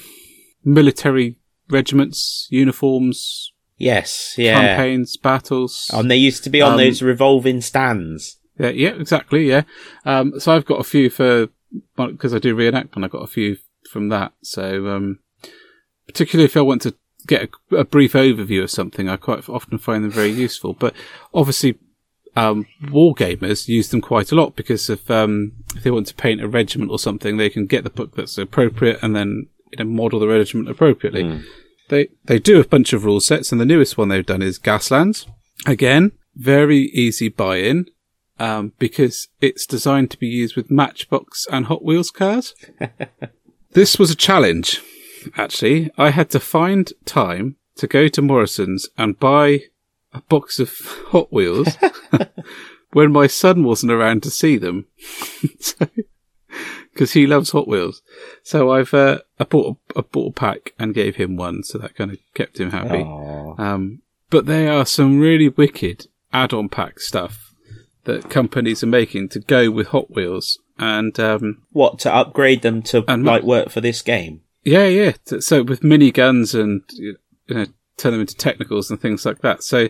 military 0.65 1.37
regiments, 1.69 2.47
uniforms, 2.49 3.51
Yes, 3.77 4.35
yeah. 4.37 4.59
campaigns, 4.59 5.17
battles. 5.17 5.89
And 5.93 6.09
they 6.09 6.17
used 6.17 6.43
to 6.45 6.49
be 6.49 6.61
on 6.61 6.73
Um, 6.73 6.77
those 6.77 7.01
revolving 7.01 7.61
stands. 7.61 8.39
Yeah, 8.59 8.69
yeah, 8.69 8.91
exactly. 8.91 9.47
Yeah. 9.49 9.63
Um, 10.05 10.39
so 10.39 10.55
I've 10.55 10.65
got 10.65 10.79
a 10.79 10.83
few 10.83 11.09
for 11.09 11.49
because 11.97 12.33
I 12.33 12.39
do 12.39 12.55
reenactment. 12.55 13.03
I've 13.03 13.11
got 13.11 13.23
a 13.23 13.27
few 13.27 13.57
from 13.89 14.09
that. 14.09 14.33
So 14.41 14.87
um, 14.87 15.19
particularly 16.07 16.45
if 16.45 16.55
I 16.55 16.61
want 16.61 16.83
to 16.83 16.95
get 17.27 17.49
a, 17.71 17.77
a 17.77 17.85
brief 17.85 18.13
overview 18.13 18.63
of 18.63 18.71
something, 18.71 19.09
I 19.09 19.17
quite 19.17 19.47
often 19.49 19.77
find 19.77 20.03
them 20.03 20.11
very 20.11 20.31
useful. 20.31 20.73
But 20.73 20.93
obviously, 21.33 21.77
um, 22.35 22.65
war 22.91 23.13
gamers 23.13 23.67
use 23.67 23.89
them 23.89 24.01
quite 24.01 24.31
a 24.31 24.35
lot 24.35 24.55
because 24.55 24.89
if 24.89 25.09
um, 25.11 25.53
if 25.75 25.83
they 25.83 25.91
want 25.91 26.07
to 26.07 26.15
paint 26.15 26.41
a 26.41 26.47
regiment 26.47 26.91
or 26.91 26.99
something, 26.99 27.37
they 27.37 27.49
can 27.49 27.65
get 27.65 27.83
the 27.83 27.89
book 27.89 28.15
that's 28.15 28.37
appropriate 28.37 28.99
and 29.01 29.15
then 29.15 29.47
you 29.71 29.83
know 29.83 29.89
model 29.89 30.19
the 30.19 30.27
regiment 30.27 30.69
appropriately. 30.69 31.23
They 31.89 32.09
they 32.25 32.39
do 32.39 32.59
a 32.59 32.65
bunch 32.65 32.93
of 32.93 33.05
rule 33.05 33.19
sets, 33.19 33.51
and 33.51 33.59
the 33.59 33.65
newest 33.65 33.97
one 33.97 34.09
they've 34.09 34.25
done 34.25 34.41
is 34.41 34.59
Gaslands. 34.59 35.27
Again, 35.65 36.11
very 36.35 36.89
easy 36.93 37.29
buy-in 37.29 37.85
um, 38.39 38.73
because 38.79 39.27
it's 39.39 39.65
designed 39.65 40.11
to 40.11 40.17
be 40.17 40.27
used 40.27 40.55
with 40.55 40.71
Matchbox 40.71 41.45
and 41.51 41.67
Hot 41.67 41.83
Wheels 41.83 42.11
cars. 42.11 42.55
this 43.71 43.99
was 43.99 44.11
a 44.11 44.15
challenge. 44.15 44.81
Actually, 45.35 45.91
I 45.97 46.09
had 46.09 46.29
to 46.31 46.39
find 46.39 46.91
time 47.05 47.55
to 47.77 47.87
go 47.87 48.07
to 48.07 48.21
Morrison's 48.21 48.87
and 48.97 49.19
buy 49.19 49.63
a 50.13 50.21
box 50.21 50.59
of 50.59 50.71
Hot 51.07 51.31
Wheels 51.31 51.77
when 52.93 53.11
my 53.11 53.27
son 53.27 53.63
wasn't 53.63 53.91
around 53.91 54.23
to 54.23 54.31
see 54.31 54.57
them. 54.57 54.87
Because 56.93 57.13
he 57.13 57.25
loves 57.25 57.49
Hot 57.49 57.67
Wheels, 57.67 58.03
so 58.43 58.71
I've 58.71 58.93
uh, 58.93 59.21
I 59.39 59.45
bought 59.45 59.77
a, 59.95 59.99
I 59.99 60.01
bought 60.03 60.29
a 60.29 60.39
pack 60.39 60.73
and 60.77 60.93
gave 60.93 61.15
him 61.15 61.35
one, 61.35 61.63
so 61.63 61.79
that 61.79 61.95
kind 61.95 62.11
of 62.11 62.19
kept 62.35 62.59
him 62.59 62.69
happy. 62.69 63.01
Um, 63.57 64.03
but 64.29 64.45
they 64.45 64.67
are 64.67 64.85
some 64.85 65.19
really 65.19 65.49
wicked 65.49 66.05
add-on 66.31 66.69
pack 66.69 66.99
stuff 66.99 67.53
that 68.03 68.29
companies 68.29 68.83
are 68.83 68.87
making 68.87 69.29
to 69.29 69.39
go 69.39 69.71
with 69.71 69.87
Hot 69.87 70.11
Wheels. 70.11 70.59
And 70.77 71.19
um, 71.19 71.63
What 71.71 71.99
to 71.99 72.13
upgrade 72.13 72.61
them 72.61 72.81
to 72.83 73.03
And 73.07 73.23
like 73.23 73.43
work 73.43 73.69
for 73.69 73.81
this 73.81 74.01
game? 74.01 74.41
Yeah, 74.63 74.85
yeah. 74.85 75.13
So 75.39 75.63
with 75.63 75.83
mini 75.83 76.11
guns 76.11 76.53
and 76.55 76.83
you 76.93 77.17
know 77.47 77.65
turn 77.97 78.11
them 78.11 78.21
into 78.21 78.35
technicals 78.35 78.89
and 78.89 78.99
things 78.99 79.25
like 79.25 79.39
that. 79.39 79.63
So 79.63 79.89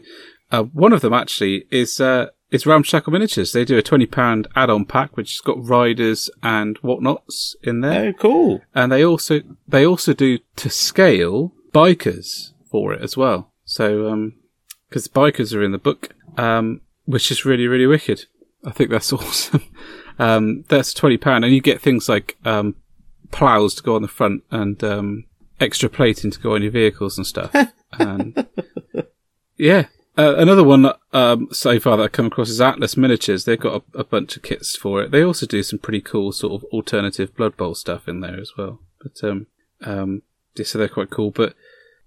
uh, 0.52 0.64
one 0.64 0.94
of 0.94 1.02
them 1.02 1.14
actually 1.14 1.66
is 1.72 2.00
uh, 2.00 2.28
is 2.52 2.66
Ramshackle 2.66 3.12
Miniatures. 3.12 3.52
They 3.52 3.66
do 3.66 3.78
a 3.78 3.82
twenty 3.82 4.06
pound 4.06 4.48
add-on 4.56 4.86
pack, 4.86 5.18
which 5.18 5.34
has 5.34 5.42
got 5.42 5.64
riders 5.64 6.30
and 6.42 6.78
whatnots 6.78 7.56
in 7.64 7.82
there. 7.82 8.10
Oh, 8.10 8.14
cool! 8.14 8.62
And 8.76 8.92
they 8.92 9.04
also 9.04 9.42
they 9.68 9.86
also 9.86 10.14
do 10.14 10.40
to 10.58 10.70
scale 10.70 11.54
bikers 11.72 12.52
for 12.70 12.94
it 12.94 13.02
as 13.02 13.18
well. 13.18 13.52
So 13.66 14.32
because 14.90 15.08
bikers 15.08 15.56
are 15.56 15.64
in 15.64 15.72
the 15.72 15.78
book, 15.78 16.14
um, 16.38 16.82
which 17.06 17.32
is 17.32 17.46
really 17.46 17.68
really 17.68 17.88
wicked. 17.88 18.26
I 18.66 18.72
think 18.72 18.90
that's 18.90 19.12
awesome. 19.14 19.64
um, 20.20 20.66
that's 20.68 20.94
twenty 20.94 21.18
pound, 21.18 21.46
and 21.46 21.54
you 21.54 21.62
get 21.62 21.82
things 21.82 22.08
like 22.08 22.38
um, 22.46 22.76
plows 23.34 23.76
to 23.76 23.84
go 23.84 23.96
on 23.96 24.02
the 24.02 24.08
front 24.08 24.44
and 24.52 24.82
um, 24.84 25.26
extra 25.60 25.90
plating 25.90 26.32
to 26.32 26.40
go 26.40 26.56
on 26.56 26.62
your 26.62 26.72
vehicles 26.72 27.18
and 27.18 27.28
stuff. 27.28 27.54
and 27.94 28.48
yeah, 29.58 29.88
uh, 30.18 30.36
another 30.38 30.64
one 30.64 30.94
um, 31.12 31.48
so 31.52 31.80
far 31.80 31.98
that 31.98 32.04
I've 32.04 32.12
come 32.12 32.28
across 32.28 32.50
is 32.50 32.62
Atlas 32.62 32.96
Miniatures. 32.96 33.46
They've 33.46 33.60
got 33.60 33.84
a, 33.94 34.00
a, 34.00 34.04
bunch 34.04 34.38
of 34.38 34.44
kits 34.44 34.76
for 34.76 35.02
it. 35.02 35.12
They 35.12 35.24
also 35.24 35.46
do 35.46 35.64
some 35.64 35.80
pretty 35.80 36.02
cool 36.02 36.32
sort 36.32 36.54
of 36.54 36.64
alternative 36.66 37.36
Blood 37.36 37.58
Bowl 37.58 37.74
stuff 37.76 38.08
in 38.08 38.22
there 38.22 38.40
as 38.40 38.52
well. 38.58 38.80
But 39.02 39.28
um, 39.28 39.48
um, 39.82 40.22
yeah, 40.56 40.66
so 40.66 40.78
they're 40.78 40.88
quite 40.88 41.10
cool. 41.10 41.32
But 41.32 41.56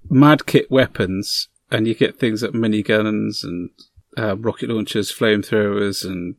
Mad 0.09 0.47
Kit 0.47 0.71
weapons, 0.71 1.49
and 1.71 1.89
you 1.89 1.95
get 1.95 2.19
things 2.19 2.43
like 2.43 2.53
miniguns 2.53 3.43
and 3.43 3.71
uh, 4.17 4.37
rocket 4.37 4.71
launchers, 4.71 5.13
flamethrowers, 5.13 6.05
and 6.05 6.37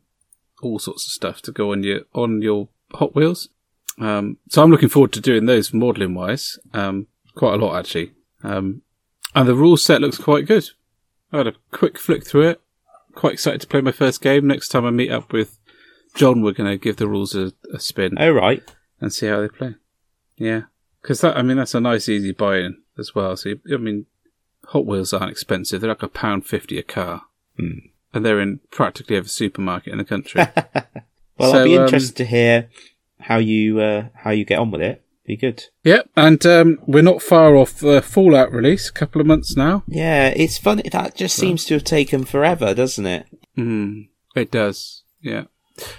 all 0.62 0.80
sorts 0.80 1.06
of 1.06 1.12
stuff 1.12 1.42
to 1.44 1.52
go 1.52 1.74
on 1.74 1.84
your 1.84 2.02
on 2.14 2.42
your 2.42 2.70
Hot 2.94 3.14
Wheels. 3.14 3.50
Um, 4.00 4.38
so 4.50 4.64
I'm 4.64 4.72
looking 4.72 4.90
forward 4.90 5.12
to 5.14 5.22
doing 5.22 5.46
those 5.46 5.74
modelling 5.74 6.14
wise. 6.14 6.60
Um, 6.74 7.08
quite 7.36 7.56
a 7.56 7.66
lot 7.66 7.80
actually. 7.80 8.14
Um, 8.44 8.82
and 9.36 9.48
the 9.48 9.56
rule 9.56 9.78
set 9.78 10.02
looks 10.02 10.18
quite 10.18 10.46
good. 10.46 10.70
I 11.32 11.38
had 11.38 11.48
a 11.48 11.54
quick 11.72 11.98
flick 11.98 12.26
through 12.26 12.50
it. 12.50 12.62
Quite 13.14 13.34
excited 13.34 13.62
to 13.62 13.68
play 13.68 13.82
my 13.82 13.92
first 13.92 14.22
game. 14.22 14.48
Next 14.48 14.70
time 14.70 14.86
I 14.86 14.92
meet 14.92 15.12
up 15.12 15.34
with 15.34 15.60
John, 16.16 16.42
we're 16.42 16.54
going 16.54 16.70
to 16.70 16.78
give 16.78 16.98
the 16.98 17.08
rules 17.08 17.36
a, 17.36 17.54
a 17.74 17.80
spin. 17.80 18.16
Oh, 18.20 18.32
right. 18.32 18.64
And 19.02 19.12
see 19.12 19.28
how 19.28 19.42
they 19.42 19.50
play. 19.50 19.76
Yeah. 20.38 20.64
Because 21.02 21.22
that, 21.22 21.38
I 21.38 21.42
mean, 21.42 21.58
that's 21.58 21.76
a 21.76 21.80
nice, 21.80 22.10
easy 22.10 22.32
buy 22.32 22.58
in 22.58 22.82
as 22.98 23.14
well. 23.16 23.36
So, 23.36 23.56
I 23.72 23.78
mean, 23.78 24.06
Hot 24.70 24.86
Wheels 24.86 25.14
aren't 25.14 25.32
expensive. 25.32 25.82
They're 25.82 25.90
like 25.90 26.04
a 26.04 26.08
pound 26.08 26.46
fifty 26.46 26.78
a 26.78 26.84
car. 26.84 27.24
Hmm. 27.58 27.88
And 28.14 28.26
they're 28.26 28.40
in 28.40 28.60
practically 28.72 29.18
every 29.18 29.30
supermarket 29.30 29.92
in 29.92 30.00
the 30.00 30.06
country. 30.06 30.42
well, 31.38 31.52
So, 31.52 31.60
I'll 31.60 31.64
be 31.64 31.78
um, 31.78 31.84
interested 31.86 32.16
to 32.18 32.26
hear 32.26 32.70
how 33.22 33.38
you 33.38 33.80
uh, 33.80 34.08
how 34.16 34.32
you 34.32 34.46
get 34.46 34.60
on 34.60 34.72
with 34.72 34.82
it. 34.82 35.04
Be 35.26 35.36
good. 35.36 35.66
Yep, 35.84 36.10
and 36.16 36.46
um, 36.46 36.80
we're 36.88 37.02
not 37.04 37.22
far 37.22 37.58
off 37.58 37.80
the 37.80 38.02
Fallout 38.02 38.52
release. 38.52 38.88
A 38.90 38.94
couple 38.94 39.20
of 39.20 39.28
months 39.28 39.58
now. 39.58 39.84
Yeah, 39.88 40.30
it's 40.30 40.58
funny. 40.58 40.84
That 40.90 41.16
just 41.16 41.36
seems 41.36 41.66
to 41.66 41.74
have 41.74 41.84
taken 41.84 42.24
forever, 42.24 42.74
doesn't 42.74 43.06
it? 43.06 43.26
Mm, 43.58 44.08
it 44.36 44.52
does. 44.52 45.04
Yeah. 45.22 45.44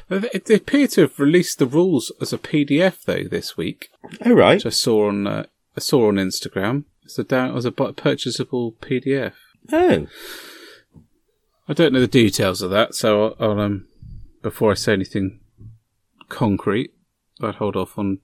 They, 0.09 0.19
they 0.45 0.55
appear 0.55 0.87
to 0.89 1.03
have 1.03 1.21
released 1.21 1.59
the 1.59 1.67
rules 1.67 2.11
as 2.23 2.33
a 2.33 2.39
PDF 2.39 3.05
though 3.05 3.25
this 3.31 3.57
week, 3.57 3.91
Oh, 4.25 4.33
right. 4.33 4.55
which 4.57 4.67
I 4.67 4.71
saw 4.71 5.09
on 5.09 5.27
uh, 5.27 5.45
I 5.77 5.81
saw 5.81 6.09
on 6.09 6.15
Instagram. 6.17 6.85
It's 7.05 7.19
a 7.19 7.25
down 7.25 7.55
as 7.57 7.65
a 7.67 7.71
purchasable 7.73 8.73
PDF. 8.81 9.35
Oh, 9.71 10.07
I 11.69 11.73
don't 11.75 11.93
know 11.93 12.01
the 12.01 12.07
details 12.09 12.63
of 12.63 12.71
that, 12.71 12.95
so 12.95 13.35
I'll, 13.39 13.51
I'll 13.51 13.61
um 13.61 13.87
before 14.43 14.71
I 14.71 14.75
say 14.75 14.95
anything 14.95 15.41
concrete, 16.29 16.93
I'd 17.41 17.57
hold 17.57 17.77
off 17.77 17.99
on 17.99 18.19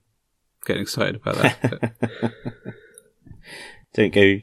getting 0.65 0.81
excited 0.81 1.15
about 1.15 1.35
that. 1.35 1.93
Don't 3.93 4.13
go 4.13 4.39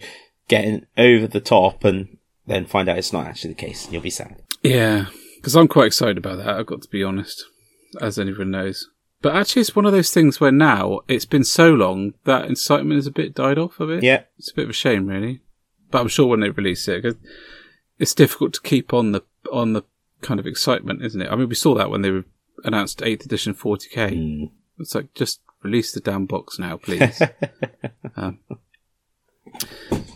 getting 0.49 0.86
over 0.97 1.27
the 1.27 1.40
top 1.40 1.85
and 1.85 2.16
then 2.47 2.65
find 2.66 2.89
out 2.89 2.99
it's 2.99 3.12
not 3.12 3.27
actually 3.27 3.51
the 3.55 3.61
case. 3.61 3.90
You'll 3.90 4.03
be 4.03 4.11
sad. 4.11 4.36
yeah, 4.62 5.07
because 5.36 5.55
I'm 5.57 5.69
quite 5.69 5.86
excited 5.86 6.19
about 6.19 6.39
that. 6.39 6.49
I've 6.49 6.66
got 6.66 6.82
to 6.82 6.89
be 6.89 7.03
honest, 7.05 7.44
as 8.01 8.19
anyone 8.19 8.51
knows. 8.51 8.89
But 9.20 9.36
actually, 9.36 9.61
it's 9.62 9.77
one 9.77 9.86
of 9.86 9.93
those 9.93 10.11
things 10.11 10.40
where 10.40 10.51
now 10.51 11.01
it's 11.07 11.24
been 11.27 11.44
so 11.44 11.73
long 11.73 12.15
that 12.24 12.47
incitement 12.47 12.99
is 12.99 13.07
a 13.07 13.12
bit 13.12 13.35
died 13.35 13.59
off 13.59 13.78
a 13.78 13.86
bit. 13.86 14.03
Yeah. 14.03 14.23
It's 14.39 14.51
a 14.51 14.55
bit 14.55 14.65
of 14.65 14.70
a 14.70 14.74
shame, 14.74 15.07
really. 15.07 15.40
But 15.90 16.01
I'm 16.01 16.09
sure 16.09 16.27
when 16.27 16.40
they 16.40 16.51
release 16.51 16.89
it, 16.89 17.03
'cause 17.03 17.15
it's 17.99 18.15
difficult 18.15 18.53
to 18.55 18.61
keep 18.62 18.93
on 18.93 19.12
the 19.12 19.23
on 19.53 19.74
the 19.74 19.82
kind 20.23 20.40
of 20.40 20.47
excitement, 20.47 21.05
isn't 21.05 21.20
it? 21.20 21.31
I 21.31 21.36
mean, 21.36 21.49
we 21.49 21.55
saw 21.55 21.74
that 21.74 21.90
when 21.90 22.03
they 22.03 22.23
announced 22.65 23.03
8th 23.03 23.24
edition 23.27 23.55
40k. 23.55 24.11
Mm. 24.16 24.51
It's 24.83 24.95
like 24.95 25.15
just 25.15 25.41
release 25.63 25.93
the 25.93 26.01
damn 26.01 26.27
box 26.27 26.59
now, 26.59 26.77
please. 26.77 27.21
um, 28.17 28.39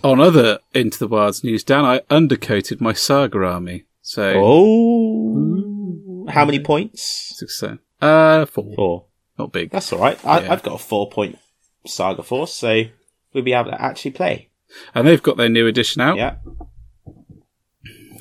on 0.03 0.21
other 0.21 0.59
Into 0.75 0.99
the 0.99 1.09
Wilds 1.09 1.43
news, 1.45 1.65
Dan, 1.65 1.85
I 1.85 2.01
undercoated 2.11 2.81
my 2.81 2.93
Saga 2.93 3.45
army. 3.45 3.85
So 4.03 4.33
Oh. 4.37 6.27
How 6.29 6.45
many 6.45 6.61
points? 6.61 7.33
success. 7.37 7.79
Uh, 8.01 8.45
four. 8.47 8.75
Four. 8.75 9.05
Not 9.39 9.53
big. 9.53 9.71
That's 9.71 9.93
all 9.93 10.01
right. 10.01 10.19
I, 10.25 10.41
Yeah. 10.41 10.53
I've 10.53 10.63
got 10.63 10.75
a 10.75 10.79
four 10.79 11.09
point 11.11 11.39
Saga 11.87 12.23
Force, 12.23 12.53
so 12.53 12.85
we'll 13.33 13.45
be 13.45 13.53
able 13.53 13.71
to 13.71 13.81
actually 13.83 14.11
play. 14.13 14.49
And 14.95 15.07
they've 15.07 15.23
got 15.23 15.37
their 15.37 15.49
new 15.49 15.67
edition 15.67 16.03
out, 16.03 16.17
Yeah. 16.17 16.37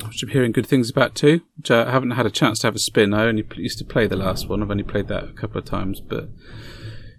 Which 0.07 0.23
I'm 0.23 0.29
hearing 0.29 0.51
good 0.51 0.67
things 0.67 0.89
about 0.89 1.15
too. 1.15 1.41
Which 1.57 1.71
I 1.71 1.91
haven't 1.91 2.11
had 2.11 2.25
a 2.25 2.31
chance 2.31 2.59
to 2.59 2.67
have 2.67 2.75
a 2.75 2.79
spin. 2.79 3.13
I 3.13 3.25
only 3.25 3.45
used 3.55 3.77
to 3.79 3.85
play 3.85 4.07
the 4.07 4.15
last 4.15 4.47
one. 4.49 4.61
I've 4.61 4.71
only 4.71 4.83
played 4.83 5.07
that 5.07 5.25
a 5.25 5.33
couple 5.33 5.57
of 5.57 5.65
times, 5.65 6.01
but 6.01 6.29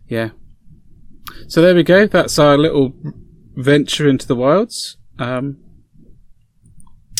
yeah. 0.08 0.30
So 1.48 1.60
there 1.60 1.74
we 1.74 1.82
go. 1.82 2.06
That's 2.06 2.38
our 2.38 2.56
little 2.56 2.94
venture 3.54 4.08
into 4.08 4.26
the 4.26 4.36
wilds. 4.36 4.96
Um, 5.18 5.58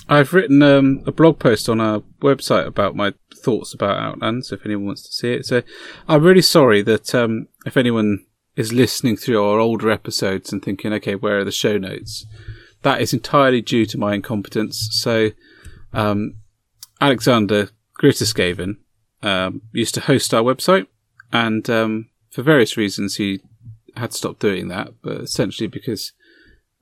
I've 0.09 0.33
written 0.33 0.63
um, 0.63 1.03
a 1.07 1.13
blog 1.13 1.39
post 1.39 1.69
on 1.69 1.81
our 1.81 2.01
website 2.21 2.67
about 2.67 2.95
my 2.95 3.15
thoughts 3.35 3.75
about 3.75 3.99
Outlands. 3.99 4.53
If 4.53 4.65
anyone 4.65 4.87
wants 4.87 5.03
to 5.03 5.13
see 5.13 5.33
it, 5.33 5.47
so 5.47 5.63
I'm 6.09 6.23
really 6.23 6.43
sorry 6.43 6.83
that 6.83 7.15
um, 7.15 7.49
if 7.65 7.77
anyone 7.77 8.25
is 8.57 8.73
listening 8.73 9.17
through 9.17 9.43
our 9.43 9.59
older 9.59 9.91
episodes 9.91 10.53
and 10.53 10.65
thinking, 10.65 10.93
okay, 10.93 11.15
where 11.15 11.39
are 11.39 11.45
the 11.45 11.53
show 11.53 11.77
notes? 11.77 12.25
That 12.83 13.01
is 13.01 13.13
entirely 13.13 13.61
due 13.61 13.85
to 13.87 13.99
my 13.99 14.15
incompetence. 14.15 14.89
So, 14.93 15.31
um, 15.93 16.37
Alexander 17.01 17.71
Gritterskaven 18.01 18.77
um, 19.23 19.63
used 19.73 19.95
to 19.95 20.01
host 20.01 20.33
our 20.35 20.43
website, 20.43 20.87
and 21.33 21.69
um, 21.71 22.11
for 22.31 22.43
various 22.43 22.77
reasons, 22.77 23.17
he 23.17 23.41
had 23.97 24.11
to 24.11 24.17
stop 24.17 24.39
doing 24.39 24.69
that. 24.69 24.95
But 25.03 25.23
essentially, 25.23 25.67
because 25.67 26.13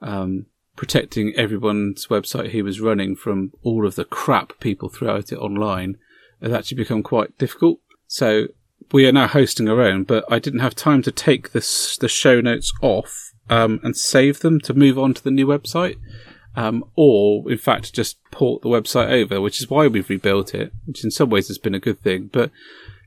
um, 0.00 0.46
protecting 0.76 1.32
everyone's 1.36 2.08
website 2.08 2.50
he 2.50 2.62
was 2.62 2.80
running 2.80 3.14
from 3.14 3.52
all 3.62 3.86
of 3.86 3.94
the 3.94 4.04
crap 4.04 4.58
people 4.60 4.88
throw 4.88 5.16
at 5.16 5.32
it 5.32 5.38
online 5.38 5.96
has 6.42 6.52
actually 6.52 6.76
become 6.76 7.02
quite 7.02 7.36
difficult. 7.38 7.80
So 8.06 8.48
we 8.92 9.06
are 9.06 9.12
now 9.12 9.28
hosting 9.28 9.68
our 9.68 9.80
own, 9.80 10.04
but 10.04 10.24
I 10.30 10.38
didn't 10.38 10.60
have 10.60 10.74
time 10.74 11.02
to 11.02 11.12
take 11.12 11.52
this, 11.52 11.96
the 11.96 12.08
show 12.08 12.40
notes 12.40 12.72
off 12.82 13.32
um, 13.48 13.80
and 13.82 13.96
save 13.96 14.40
them 14.40 14.60
to 14.60 14.74
move 14.74 14.98
on 14.98 15.14
to 15.14 15.22
the 15.22 15.30
new 15.30 15.46
website. 15.46 15.96
Um, 16.56 16.84
or 16.94 17.50
in 17.50 17.58
fact 17.58 17.92
just 17.92 18.22
port 18.30 18.62
the 18.62 18.68
website 18.68 19.10
over, 19.10 19.40
which 19.40 19.60
is 19.60 19.68
why 19.68 19.88
we've 19.88 20.08
rebuilt 20.08 20.54
it, 20.54 20.72
which 20.86 21.02
in 21.02 21.10
some 21.10 21.30
ways 21.30 21.48
has 21.48 21.58
been 21.58 21.74
a 21.74 21.80
good 21.80 22.00
thing. 22.00 22.30
But 22.32 22.50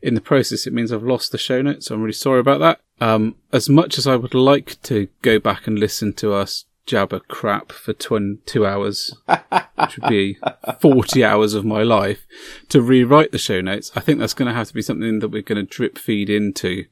in 0.01 0.13
the 0.13 0.21
process, 0.21 0.67
it 0.67 0.73
means 0.73 0.91
I've 0.91 1.03
lost 1.03 1.31
the 1.31 1.37
show 1.37 1.61
notes. 1.61 1.87
So 1.87 1.95
I'm 1.95 2.01
really 2.01 2.13
sorry 2.13 2.39
about 2.39 2.59
that. 2.59 2.81
Um, 2.99 3.35
as 3.53 3.69
much 3.69 3.97
as 3.97 4.07
I 4.07 4.15
would 4.15 4.33
like 4.33 4.81
to 4.83 5.07
go 5.21 5.39
back 5.39 5.67
and 5.67 5.79
listen 5.79 6.13
to 6.13 6.33
us 6.33 6.65
jabber 6.85 7.19
crap 7.19 7.71
for 7.71 7.93
22 7.93 8.65
hours, 8.65 9.15
which 9.27 9.97
would 9.97 10.09
be 10.09 10.37
40 10.79 11.23
hours 11.23 11.53
of 11.53 11.65
my 11.65 11.83
life 11.83 12.25
to 12.69 12.81
rewrite 12.81 13.31
the 13.31 13.37
show 13.37 13.61
notes, 13.61 13.91
I 13.95 13.99
think 13.99 14.19
that's 14.19 14.33
going 14.33 14.47
to 14.47 14.55
have 14.55 14.67
to 14.69 14.73
be 14.73 14.81
something 14.81 15.19
that 15.19 15.29
we're 15.29 15.41
going 15.41 15.63
to 15.63 15.75
drip 15.75 15.97
feed 15.97 16.29
into 16.29 16.85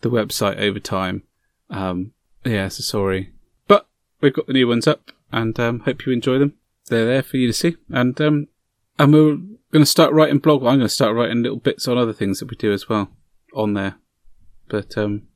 the 0.00 0.10
website 0.10 0.58
over 0.58 0.80
time. 0.80 1.22
Um, 1.70 2.12
yeah, 2.44 2.68
so 2.68 2.82
sorry. 2.82 3.32
But 3.68 3.86
we've 4.20 4.34
got 4.34 4.46
the 4.46 4.52
new 4.52 4.66
ones 4.66 4.86
up 4.86 5.12
and 5.32 5.58
um, 5.58 5.80
hope 5.80 6.06
you 6.06 6.12
enjoy 6.12 6.38
them. 6.38 6.54
They're 6.86 7.06
there 7.06 7.22
for 7.22 7.36
you 7.36 7.46
to 7.46 7.52
see. 7.52 7.76
And 7.90 8.20
um, 8.20 8.48
and 8.98 9.12
we're 9.12 9.36
going 9.72 9.84
to 9.84 9.86
start 9.86 10.12
writing 10.12 10.38
blog. 10.38 10.60
I'm 10.62 10.78
going 10.78 10.80
to 10.80 10.88
start 10.88 11.16
writing 11.16 11.42
little 11.42 11.58
bits 11.58 11.88
on 11.88 11.98
other 11.98 12.12
things 12.12 12.40
that 12.40 12.50
we 12.50 12.56
do 12.56 12.72
as 12.72 12.88
well 12.88 13.10
on 13.54 13.74
there. 13.74 13.96
But 14.68 14.96
um, 14.96 15.28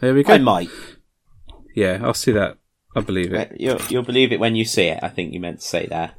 there 0.00 0.14
we 0.14 0.24
go. 0.24 0.34
I 0.34 0.38
might. 0.38 0.70
Yeah, 1.74 2.00
I'll 2.02 2.14
see 2.14 2.32
that. 2.32 2.58
I 2.96 3.00
believe 3.00 3.32
it. 3.32 3.56
You'll, 3.58 3.80
you'll 3.88 4.02
believe 4.04 4.32
it 4.32 4.38
when 4.38 4.54
you 4.54 4.64
see 4.64 4.86
it. 4.86 5.00
I 5.02 5.08
think 5.08 5.32
you 5.32 5.40
meant 5.40 5.60
to 5.60 5.66
say 5.66 5.86
there, 5.86 6.12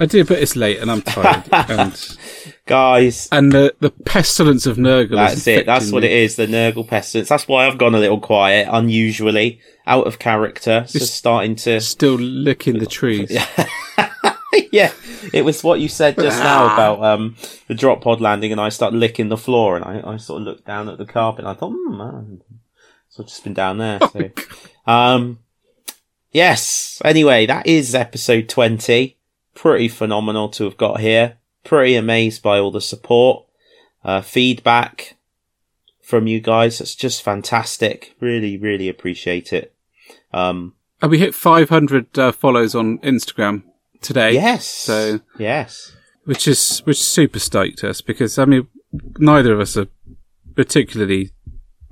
I 0.00 0.06
do, 0.06 0.24
but 0.24 0.38
it's 0.38 0.56
late 0.56 0.78
and 0.78 0.90
I'm 0.90 1.02
tired. 1.02 1.44
and 1.52 2.18
guys. 2.64 3.28
and 3.30 3.52
the 3.52 3.74
the 3.80 3.90
pestilence 3.90 4.64
of 4.64 4.78
Nurgle. 4.78 5.16
That's 5.16 5.46
it. 5.46 5.66
That's 5.66 5.92
what 5.92 6.04
it 6.04 6.10
is. 6.10 6.36
The 6.36 6.46
Nurgle 6.46 6.88
pestilence. 6.88 7.28
That's 7.28 7.46
why 7.46 7.66
I've 7.66 7.76
gone 7.76 7.94
a 7.94 7.98
little 7.98 8.18
quiet, 8.18 8.66
unusually 8.70 9.60
out 9.86 10.06
of 10.06 10.18
character. 10.18 10.86
Just 10.88 11.14
starting 11.14 11.54
to. 11.56 11.82
Still 11.82 12.14
licking 12.14 12.78
the 12.78 12.86
trees. 12.86 13.30
yeah, 14.72 14.90
it 15.34 15.44
was 15.44 15.62
what 15.62 15.80
you 15.80 15.88
said 15.88 16.16
just 16.16 16.38
now 16.38 16.72
about 16.72 17.04
um, 17.04 17.36
the 17.68 17.74
drop 17.74 18.00
pod 18.00 18.22
landing, 18.22 18.52
and 18.52 18.60
I 18.60 18.70
start 18.70 18.94
licking 18.94 19.28
the 19.28 19.36
floor, 19.36 19.76
and 19.76 19.84
I, 19.84 20.14
I 20.14 20.16
sort 20.16 20.40
of 20.40 20.46
looked 20.46 20.66
down 20.66 20.88
at 20.88 20.96
the 20.96 21.04
carpet, 21.04 21.40
and 21.40 21.48
I 21.48 21.54
thought, 21.54 21.74
hmm, 21.76 21.98
man. 21.98 22.42
So 23.10 23.22
I've 23.22 23.28
just 23.28 23.44
been 23.44 23.54
down 23.54 23.78
there. 23.78 23.98
So, 24.12 24.30
um, 24.86 25.40
yes. 26.32 27.02
Anyway, 27.04 27.44
that 27.46 27.66
is 27.66 27.94
episode 27.94 28.48
20. 28.48 29.18
Pretty 29.54 29.88
phenomenal 29.88 30.48
to 30.50 30.64
have 30.64 30.76
got 30.76 31.00
here. 31.00 31.36
Pretty 31.64 31.94
amazed 31.94 32.42
by 32.42 32.58
all 32.58 32.70
the 32.70 32.80
support, 32.80 33.44
uh, 34.04 34.20
feedback 34.22 35.16
from 36.02 36.26
you 36.26 36.40
guys. 36.40 36.80
It's 36.80 36.94
just 36.94 37.22
fantastic. 37.22 38.14
Really, 38.20 38.56
really 38.56 38.88
appreciate 38.88 39.52
it. 39.52 39.74
Um, 40.32 40.74
And 41.02 41.10
we 41.10 41.18
hit 41.18 41.34
500 41.34 42.18
uh, 42.18 42.32
follows 42.32 42.74
on 42.74 42.98
Instagram 42.98 43.62
today. 44.00 44.32
yes. 44.32 44.66
So, 44.66 45.20
yes. 45.38 45.92
which 46.24 46.48
is 46.48 46.80
which 46.80 47.02
super 47.02 47.38
stoked 47.38 47.84
us 47.84 48.00
because 48.00 48.38
I 48.38 48.44
mean, 48.46 48.68
neither 49.18 49.52
of 49.52 49.60
us 49.60 49.76
are 49.76 49.88
particularly 50.54 51.32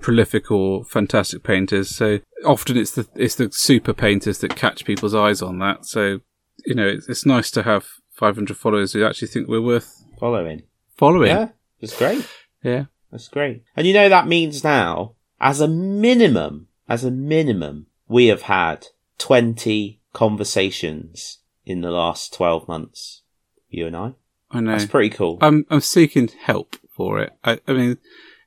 prolific 0.01 0.51
or 0.51 0.85
fantastic 0.85 1.43
painters. 1.43 1.91
So 1.95 2.21
often 2.45 2.77
it's 2.77 2.93
the 2.93 3.07
it's 3.15 3.35
the 3.35 3.51
super 3.53 3.93
painters 3.93 4.39
that 4.39 4.57
catch 4.57 4.85
people's 4.85 5.15
eyes 5.15 5.43
on 5.43 5.59
that. 5.59 5.85
So 5.87 6.21
you 6.69 6.75
know, 6.75 6.87
it's, 6.87 7.09
it's 7.09 7.27
nice 7.27 7.51
to 7.53 7.63
have 7.63 7.87
500 8.13 8.57
followers 8.57 8.93
who 8.93 9.05
actually 9.05 9.29
think 9.29 9.49
we're 9.49 9.63
worth 9.63 10.05
Following. 10.21 10.63
following. 10.97 11.29
Yeah. 11.31 11.49
It's 11.81 11.97
great. 11.97 12.27
yeah. 12.63 12.85
That's 13.11 13.29
great. 13.29 13.63
And 13.77 13.87
you 13.87 13.95
know, 13.95 14.09
that 14.09 14.27
means 14.27 14.63
now, 14.63 15.15
as 15.41 15.61
a 15.61 15.69
minimum, 15.69 16.69
as 16.89 17.05
a 17.05 17.11
minimum, 17.11 17.87
we 18.07 18.27
have 18.27 18.43
had 18.43 18.89
20 19.19 20.01
conversations 20.13 21.39
in 21.65 21.81
the 21.81 21.91
last 21.91 22.35
12 22.35 22.69
months. 22.69 23.23
You 23.71 23.87
and 23.87 23.97
I. 23.97 24.15
I 24.51 24.61
know. 24.61 24.73
That's 24.73 24.87
pretty 24.87 25.11
cool. 25.11 25.39
I'm 25.41 25.67
I'm 25.71 25.81
seeking 25.81 26.29
help 26.41 26.77
for 26.91 27.21
it. 27.21 27.33
I, 27.45 27.61
I 27.69 27.73
mean, 27.73 27.99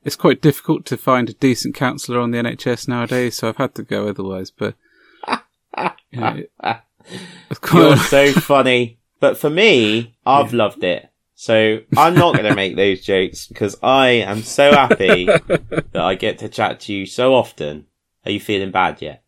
it's 0.04 0.16
quite 0.16 0.42
difficult 0.42 0.84
to 0.86 0.96
find 0.96 1.28
a 1.30 1.34
decent 1.34 1.74
counsellor 1.76 2.18
on 2.20 2.32
the 2.32 2.38
NHS 2.38 2.88
nowadays, 2.88 3.36
so 3.36 3.48
I've 3.48 3.56
had 3.56 3.74
to 3.76 3.82
go 3.84 4.08
otherwise. 4.08 4.50
But 4.50 4.74
you 6.10 6.20
know, 6.20 6.42
You're 7.72 7.96
so 7.96 8.32
funny. 8.32 8.98
But 9.20 9.38
for 9.38 9.50
me, 9.50 10.16
I've 10.26 10.52
loved 10.52 10.82
it. 10.82 11.08
So 11.34 11.80
I'm 11.96 12.14
not 12.14 12.36
going 12.36 12.48
to 12.48 12.54
make 12.54 12.76
those 12.76 13.00
jokes 13.00 13.46
because 13.46 13.76
I 13.82 14.08
am 14.08 14.42
so 14.42 14.70
happy 14.70 15.24
that 15.26 15.96
I 15.96 16.14
get 16.14 16.38
to 16.38 16.48
chat 16.48 16.80
to 16.80 16.92
you 16.92 17.06
so 17.06 17.34
often. 17.34 17.86
Are 18.24 18.30
you 18.30 18.40
feeling 18.40 18.70
bad 18.70 19.02
yet? 19.02 19.24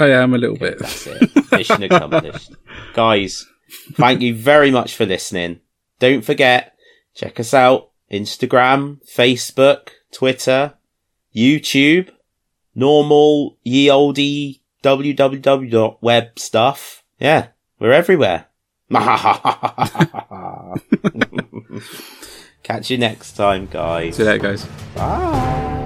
I 0.00 0.10
am 0.10 0.34
a 0.34 0.38
little 0.38 0.56
bit. 0.56 0.78
That's 0.78 1.06
it. 1.06 1.52
Mission 1.52 1.82
accomplished. 1.82 2.52
Guys, 2.94 3.46
thank 3.92 4.20
you 4.20 4.34
very 4.34 4.70
much 4.70 4.94
for 4.94 5.06
listening. 5.06 5.60
Don't 5.98 6.24
forget, 6.24 6.76
check 7.14 7.38
us 7.38 7.54
out. 7.54 7.90
Instagram, 8.10 8.98
Facebook, 9.08 9.90
Twitter, 10.12 10.74
YouTube, 11.34 12.10
normal 12.74 13.58
ye 13.62 13.90
olde 13.90 14.57
www.web 14.82 16.38
stuff. 16.38 17.04
Yeah, 17.18 17.48
we're 17.78 17.92
everywhere. 17.92 18.46
Catch 22.62 22.90
you 22.90 22.98
next 22.98 23.32
time, 23.32 23.66
guys. 23.66 24.16
See 24.16 24.22
you 24.22 24.28
later, 24.28 24.42
guys. 24.42 24.66
Bye. 24.94 25.84